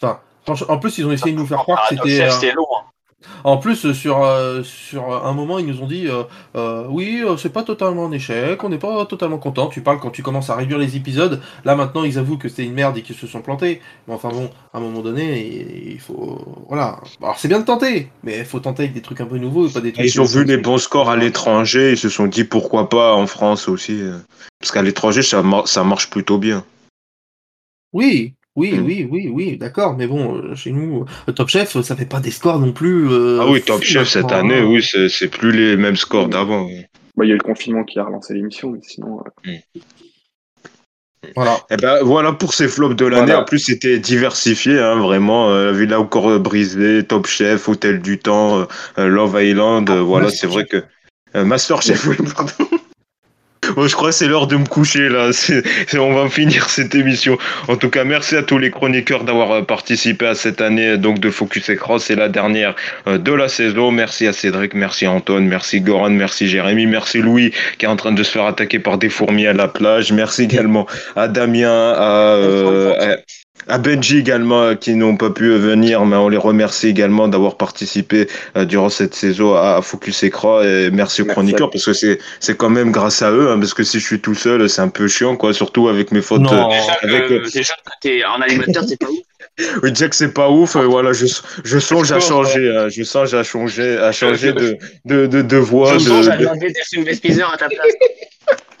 Enfin, 0.00 0.20
en 0.68 0.78
plus, 0.78 0.96
ils 0.98 1.06
ont 1.06 1.12
essayé 1.12 1.34
de 1.34 1.38
nous 1.38 1.46
faire 1.46 1.64
croire 1.64 1.82
que 1.82 1.88
c'était. 1.88 2.08
Chef, 2.16 2.32
c'était 2.32 2.52
long. 2.54 2.66
Hein. 2.74 2.87
En 3.44 3.56
plus, 3.58 3.86
euh, 3.86 3.94
sur, 3.94 4.22
euh, 4.24 4.62
sur 4.62 5.24
un 5.24 5.32
moment, 5.32 5.58
ils 5.58 5.66
nous 5.66 5.80
ont 5.82 5.86
dit 5.86 6.06
euh, 6.08 6.22
euh, 6.56 6.84
Oui, 6.88 7.22
euh, 7.24 7.36
c'est 7.36 7.52
pas 7.52 7.62
totalement 7.62 8.06
un 8.06 8.12
échec, 8.12 8.62
on 8.64 8.68
n'est 8.68 8.78
pas 8.78 9.04
totalement 9.06 9.38
content. 9.38 9.68
Tu 9.68 9.80
parles 9.80 10.00
quand 10.00 10.10
tu 10.10 10.22
commences 10.22 10.50
à 10.50 10.56
réduire 10.56 10.78
les 10.78 10.96
épisodes. 10.96 11.40
Là, 11.64 11.74
maintenant, 11.76 12.04
ils 12.04 12.18
avouent 12.18 12.38
que 12.38 12.48
c'était 12.48 12.64
une 12.64 12.74
merde 12.74 12.96
et 12.98 13.02
qu'ils 13.02 13.16
se 13.16 13.26
sont 13.26 13.40
plantés. 13.40 13.80
Mais 14.06 14.14
enfin, 14.14 14.30
bon, 14.30 14.50
à 14.72 14.78
un 14.78 14.80
moment 14.80 15.00
donné, 15.00 15.90
il 15.92 16.00
faut. 16.00 16.64
Voilà. 16.68 17.00
Alors, 17.22 17.38
c'est 17.38 17.48
bien 17.48 17.60
de 17.60 17.64
tenter, 17.64 18.10
mais 18.22 18.38
il 18.38 18.44
faut 18.44 18.60
tenter 18.60 18.84
avec 18.84 18.94
des 18.94 19.02
trucs 19.02 19.20
un 19.20 19.26
peu 19.26 19.38
nouveaux 19.38 19.68
et 19.68 19.72
pas 19.72 19.80
des 19.80 19.92
trucs. 19.92 20.06
Ils 20.06 20.20
ont 20.20 20.24
vu 20.24 20.44
les 20.44 20.56
bons 20.56 20.78
scores 20.78 21.10
à 21.10 21.16
l'étranger, 21.16 21.92
ils 21.92 21.98
se 21.98 22.08
sont 22.08 22.26
dit 22.26 22.44
pourquoi 22.44 22.88
pas 22.88 23.14
en 23.14 23.26
France 23.26 23.68
aussi. 23.68 24.00
euh, 24.00 24.18
Parce 24.60 24.72
qu'à 24.72 24.82
l'étranger, 24.82 25.22
ça, 25.22 25.42
mar- 25.42 25.68
ça 25.68 25.84
marche 25.84 26.10
plutôt 26.10 26.38
bien. 26.38 26.64
Oui, 27.92 28.34
oui, 28.58 28.72
Mm. 28.78 28.84
oui, 28.86 29.08
oui, 29.10 29.30
oui, 29.32 29.56
d'accord. 29.56 29.96
Mais 29.96 30.06
bon, 30.06 30.36
euh, 30.36 30.54
chez 30.54 30.72
nous, 30.72 31.04
euh, 31.28 31.32
Top 31.32 31.48
Chef, 31.48 31.80
ça 31.80 31.96
fait 31.96 32.04
pas 32.08 32.20
des 32.20 32.30
scores 32.30 32.58
non 32.58 32.72
plus. 32.72 33.08
euh, 33.10 33.38
Ah 33.40 33.46
oui, 33.50 33.62
Top 33.62 33.82
Chef 33.82 34.08
cette 34.08 34.32
année, 34.32 34.62
oui, 34.62 34.82
c'est 34.82 35.28
plus 35.28 35.52
les 35.52 35.76
mêmes 35.76 35.96
scores 35.96 36.28
d'avant. 36.28 36.68
Bah, 37.16 37.24
il 37.24 37.28
y 37.28 37.32
a 37.32 37.34
eu 37.34 37.38
le 37.38 37.42
confinement 37.42 37.84
qui 37.84 37.98
a 37.98 38.04
relancé 38.04 38.34
l'émission, 38.34 38.70
mais 38.70 38.78
sinon. 38.82 39.20
euh, 39.46 39.50
Voilà. 41.34 41.58
Et 41.70 41.76
ben 41.76 41.98
voilà 42.02 42.32
pour 42.32 42.54
ces 42.54 42.68
flops 42.68 42.94
de 42.96 43.04
l'année. 43.06 43.26
Voilà. 43.26 43.40
En 43.42 43.44
plus, 43.44 43.58
c'était 43.58 43.98
diversifié, 43.98 44.78
hein, 44.78 44.96
vraiment. 45.00 45.50
Euh, 45.50 45.72
Villa 45.72 45.98
encore 46.00 46.30
euh, 46.30 46.38
brisé, 46.38 47.04
Top 47.04 47.26
Chef, 47.26 47.68
Hôtel 47.68 48.00
du 48.00 48.18
Temps, 48.18 48.66
euh, 48.98 49.08
Love 49.08 49.36
Island. 49.42 49.90
euh, 49.90 50.00
voilà, 50.00 50.30
c'est 50.30 50.46
vrai 50.46 50.64
que 50.64 50.84
euh, 51.34 51.44
Master 51.44 51.82
Chef, 51.82 52.06
oui, 52.08 52.16
pardon. 52.36 52.52
Bon, 53.74 53.86
je 53.86 53.94
crois 53.94 54.10
que 54.10 54.14
c'est 54.14 54.28
l'heure 54.28 54.46
de 54.46 54.56
me 54.56 54.66
coucher 54.66 55.08
là. 55.08 55.30
on 55.94 56.12
va 56.14 56.28
finir 56.28 56.68
cette 56.70 56.94
émission. 56.94 57.38
En 57.68 57.76
tout 57.76 57.90
cas, 57.90 58.04
merci 58.04 58.36
à 58.36 58.42
tous 58.42 58.58
les 58.58 58.70
chroniqueurs 58.70 59.24
d'avoir 59.24 59.50
euh, 59.52 59.62
participé 59.62 60.26
à 60.26 60.34
cette 60.34 60.60
année 60.60 60.96
donc 60.96 61.18
de 61.18 61.30
Focus 61.30 61.68
et 61.68 61.76
Cross. 61.76 62.04
C'est 62.04 62.14
la 62.14 62.28
dernière 62.28 62.74
euh, 63.06 63.18
de 63.18 63.32
la 63.32 63.48
saison. 63.48 63.90
Merci 63.90 64.26
à 64.26 64.32
Cédric, 64.32 64.74
merci 64.74 65.06
à 65.06 65.12
Antoine, 65.12 65.46
merci 65.46 65.80
Goran, 65.80 66.10
merci 66.10 66.48
Jérémy, 66.48 66.86
merci 66.86 67.18
Louis 67.18 67.52
qui 67.78 67.84
est 67.84 67.88
en 67.88 67.96
train 67.96 68.12
de 68.12 68.22
se 68.22 68.30
faire 68.30 68.44
attaquer 68.44 68.78
par 68.78 68.98
des 68.98 69.08
fourmis 69.08 69.46
à 69.46 69.52
la 69.52 69.68
plage. 69.68 70.12
Merci 70.12 70.44
également 70.44 70.86
à 71.16 71.28
Damien, 71.28 71.92
à, 71.96 72.34
euh, 72.34 73.16
à 73.68 73.78
Benji 73.78 74.18
également 74.18 74.62
euh, 74.62 74.74
qui 74.74 74.94
n'ont 74.94 75.16
pas 75.16 75.30
pu 75.30 75.50
venir, 75.50 76.04
mais 76.04 76.16
on 76.16 76.28
les 76.28 76.36
remercie 76.36 76.88
également 76.88 77.28
d'avoir 77.28 77.56
participé 77.56 78.28
euh, 78.56 78.64
durant 78.64 78.88
cette 78.88 79.14
saison 79.14 79.54
à, 79.54 79.80
Focus 79.82 80.22
Écran 80.22 80.62
et 80.62 80.90
merci 80.90 81.22
aux 81.22 81.26
chroniqueurs 81.26 81.70
parce 81.70 81.84
que 81.84 81.92
c'est 81.92 82.18
c'est 82.40 82.56
quand 82.56 82.70
même 82.70 82.90
grâce 82.90 83.22
à 83.22 83.30
eux 83.30 83.50
hein, 83.50 83.58
parce 83.58 83.74
que 83.74 83.84
si 83.84 84.00
je 84.00 84.04
suis 84.04 84.20
tout 84.20 84.34
seul 84.34 84.68
c'est 84.68 84.80
un 84.80 84.88
peu 84.88 85.06
chiant 85.08 85.36
quoi 85.36 85.52
surtout 85.52 85.88
avec 85.88 86.10
mes 86.10 86.20
fautes. 86.20 86.40
Non, 86.40 86.70
avec, 87.02 87.30
euh, 87.30 87.44
déjà 87.52 87.74
en 88.28 88.40
animateur 88.40 88.84
c'est 88.86 88.98
pas 88.98 89.06
ouf. 89.06 89.27
Oui, 89.82 89.92
que 89.92 90.14
c'est 90.14 90.32
pas 90.32 90.50
ouf, 90.50 90.76
voilà, 90.76 91.12
je, 91.12 91.26
je 91.64 91.78
songe 91.78 92.12
à 92.12 92.20
changer, 92.20 92.88
je 92.90 93.02
songe 93.02 93.34
à 93.34 93.42
changer, 93.42 93.96
à 93.98 94.12
changer 94.12 94.52
de, 94.52 94.78
de, 95.04 95.26
de, 95.26 95.42
de 95.42 95.56
voix. 95.56 95.94
Je 95.94 95.98
songe 95.98 96.28
à 96.28 96.36
demander 96.36 96.68
à 96.68 97.56
ta 97.56 97.68
place. 97.68 97.94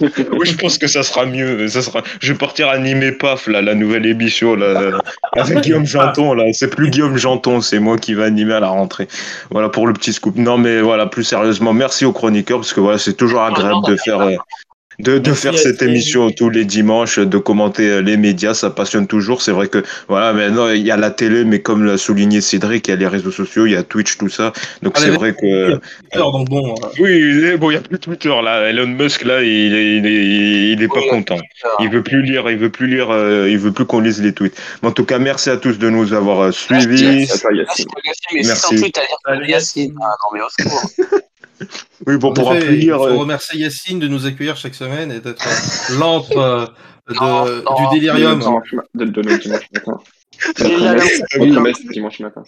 oui, 0.00 0.46
je 0.46 0.56
pense 0.56 0.78
que 0.78 0.86
ça 0.86 1.02
sera 1.02 1.26
mieux. 1.26 1.66
Ça 1.68 1.82
sera... 1.82 2.02
Je 2.20 2.32
vais 2.32 2.38
partir 2.38 2.68
animer 2.68 3.12
PAF, 3.12 3.48
là, 3.48 3.60
la 3.62 3.74
nouvelle 3.74 4.06
émission, 4.06 4.54
là, 4.54 4.98
avec 5.36 5.60
Guillaume 5.60 5.86
Janton. 5.86 6.34
Là. 6.34 6.44
C'est 6.52 6.68
plus 6.68 6.90
Guillaume 6.90 7.16
Janton, 7.16 7.60
c'est 7.60 7.80
moi 7.80 7.98
qui 7.98 8.14
vais 8.14 8.24
animer 8.24 8.54
à 8.54 8.60
la 8.60 8.68
rentrée. 8.68 9.08
Voilà 9.50 9.68
pour 9.68 9.86
le 9.86 9.92
petit 9.92 10.12
scoop. 10.12 10.36
Non, 10.36 10.58
mais 10.58 10.80
voilà, 10.80 11.06
plus 11.06 11.24
sérieusement, 11.24 11.72
merci 11.72 12.04
aux 12.04 12.12
chroniqueurs, 12.12 12.58
parce 12.58 12.72
que 12.72 12.80
voilà, 12.80 12.98
c'est 12.98 13.14
toujours 13.14 13.42
agréable 13.42 13.84
de 13.86 13.96
faire. 13.96 14.20
Euh, 15.00 15.04
de, 15.04 15.18
de 15.18 15.32
faire 15.32 15.56
cette 15.56 15.80
émission 15.80 16.30
tous 16.30 16.50
les 16.50 16.64
dimanches, 16.64 17.20
de 17.20 17.38
commenter 17.38 17.88
euh, 17.88 18.02
les 18.02 18.16
médias, 18.16 18.54
ça 18.54 18.70
passionne 18.70 19.06
toujours. 19.06 19.42
C'est 19.42 19.52
vrai 19.52 19.68
que 19.68 19.84
voilà, 20.08 20.32
maintenant 20.32 20.68
il 20.70 20.84
y 20.84 20.90
a 20.90 20.96
la 20.96 21.12
télé, 21.12 21.44
mais 21.44 21.60
comme 21.60 21.84
l'a 21.84 21.96
souligné 21.96 22.40
Cédric, 22.40 22.88
il 22.88 22.90
y 22.90 22.94
a 22.94 22.96
les 22.96 23.06
réseaux 23.06 23.30
sociaux, 23.30 23.66
il 23.66 23.72
y 23.72 23.76
a 23.76 23.84
Twitch, 23.84 24.18
tout 24.18 24.28
ça. 24.28 24.52
Donc 24.82 24.94
ah, 24.96 25.00
c'est 25.00 25.10
vrai 25.10 25.34
que 25.34 25.78
donc 26.16 26.48
bon, 26.48 26.74
hein. 26.82 26.88
oui, 26.98 27.56
bon, 27.56 27.70
il 27.70 27.74
y 27.74 27.76
a 27.76 27.80
plus 27.80 27.98
Twitter 27.98 28.34
là. 28.42 28.68
Elon 28.68 28.88
Musk 28.88 29.24
là, 29.24 29.42
il 29.42 29.74
est, 29.74 29.96
il 29.98 30.06
est, 30.06 30.72
il 30.72 30.82
est 30.82 30.88
pas 30.88 31.02
content. 31.08 31.38
Il 31.78 31.90
veut 31.90 32.02
plus 32.02 32.22
lire, 32.22 32.50
il 32.50 32.58
veut 32.58 32.70
plus 32.70 32.88
lire, 32.88 33.10
euh, 33.10 33.48
il 33.48 33.58
veut 33.58 33.72
plus 33.72 33.86
qu'on 33.86 34.00
lise 34.00 34.20
les 34.20 34.32
tweets. 34.32 34.60
Mais 34.82 34.88
en 34.88 34.92
tout 34.92 35.04
cas, 35.04 35.20
merci 35.20 35.48
à 35.50 35.56
tous 35.58 35.78
de 35.78 35.90
nous 35.90 36.12
avoir 36.12 36.40
euh, 36.40 36.50
suivis. 36.52 37.28
Merci. 37.28 37.86
Merci. 38.34 38.82
merci. 39.44 39.92
Oui, 42.06 42.16
bon, 42.16 42.32
pour 42.32 42.54
Il 42.54 42.90
faut 42.90 43.06
euh, 43.06 43.16
remercier 43.16 43.60
Yacine 43.60 43.98
de 43.98 44.08
nous 44.08 44.26
accueillir 44.26 44.56
chaque 44.56 44.74
semaine 44.74 45.10
et 45.10 45.20
d'être 45.20 45.44
l'antre 45.98 46.36
euh, 46.36 46.66
du 47.10 47.98
délirium. 47.98 48.40
De, 48.94 49.04
de, 49.04 49.22
dimanche 49.22 49.68
matin. 49.72 50.00
dimanche 51.90 52.20
matin. 52.20 52.42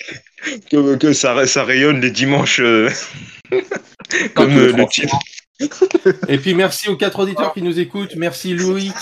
Que, 0.70 0.97
que 0.97 1.12
ça, 1.12 1.47
ça, 1.47 1.65
rayonne 1.65 2.01
les 2.01 2.11
dimanches. 2.11 2.61
Euh, 2.61 2.89
comme 4.35 4.55
le 4.55 4.87
titre. 4.89 5.16
Et 6.28 6.39
puis 6.39 6.55
merci 6.55 6.89
aux 6.89 6.97
quatre 6.97 7.20
auditeurs 7.20 7.53
qui 7.53 7.62
nous 7.62 7.78
écoutent. 7.78 8.15
Merci 8.16 8.55
Loïc, 8.55 8.95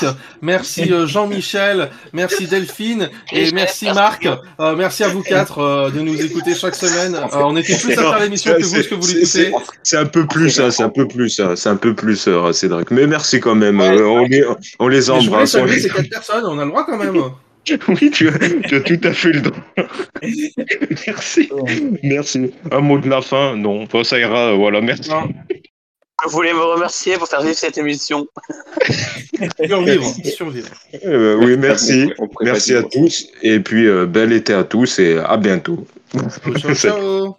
merci 0.43 0.93
euh, 0.93 1.06
Jean-Michel, 1.06 1.90
merci 2.12 2.47
Delphine 2.47 3.10
et 3.32 3.51
merci 3.52 3.86
Marc. 3.86 4.26
Euh, 4.60 4.74
merci 4.76 5.05
à 5.05 5.09
vous 5.09 5.22
quatre 5.22 5.59
euh, 5.59 5.90
de 5.90 6.01
nous 6.01 6.20
écouter 6.20 6.55
chaque 6.55 6.74
semaine. 6.74 7.18
on 7.32 7.56
était 7.56 7.76
plus 7.76 7.93
à 7.93 8.02
faire 8.02 8.20
l'émission 8.20 8.55
que 8.55 8.62
vous, 8.62 8.82
ce 8.82 8.89
que 8.89 8.94
vous 8.94 9.06
l'écoutez. 9.06 9.52
C'est 9.82 9.97
un 9.97 10.06
peu 10.06 10.26
plus 10.26 10.51
ça, 10.51 10.70
c'est 10.70 10.82
un 10.82 10.89
peu 10.89 11.06
plus 11.06 11.30
ça, 11.30 11.56
c'est 11.56 11.68
un 11.68 11.76
peu 11.76 11.94
plus 11.94 12.28
Cédric. 12.52 12.90
Mais 12.90 13.06
merci 13.06 13.40
quand 13.40 13.55
même. 13.55 13.80
on, 13.80 14.24
les, 14.24 14.44
on 14.78 14.89
les 14.89 15.10
embrasse. 15.10 15.55
On 15.55 15.64
les... 15.64 15.80
ces 15.80 15.89
quatre 15.89 16.10
personnes, 16.10 16.44
on 16.47 16.59
a 16.59 16.64
le 16.64 16.70
droit 16.70 16.85
quand 16.85 16.97
même. 16.97 17.14
Oui, 17.89 18.10
tu 18.10 18.28
as, 18.28 18.39
tu 18.39 18.76
as, 18.76 18.80
tout 18.80 19.01
à 19.02 19.12
fait 19.12 19.32
le 19.32 19.40
droit. 19.43 19.59
merci. 21.06 21.51
Merci. 22.02 22.51
Un 22.70 22.80
mot 22.80 22.98
de 22.98 23.09
la 23.09 23.20
fin? 23.20 23.56
Non, 23.56 23.86
ça 24.05 24.18
ira. 24.18 24.55
Voilà, 24.55 24.80
merci. 24.80 25.10
Vous 26.24 26.31
voulez 26.31 26.53
me 26.53 26.62
remercier 26.62 27.16
pour 27.16 27.28
faire 27.28 27.43
vivre 27.43 27.57
cette 27.57 27.78
émission. 27.78 28.27
survivre, 29.65 30.15
survivre. 30.24 30.69
Ben 31.05 31.36
oui, 31.36 31.57
merci. 31.57 32.11
Merci 32.40 32.74
à 32.74 32.82
tous. 32.82 33.28
Et 33.43 33.61
puis, 33.61 33.86
euh, 33.86 34.07
bel 34.07 34.32
été 34.32 34.53
à 34.53 34.65
tous 34.65 34.99
et 34.99 35.19
à 35.19 35.36
bientôt. 35.36 35.86
ciao. 36.59 36.74
ciao. 36.74 37.36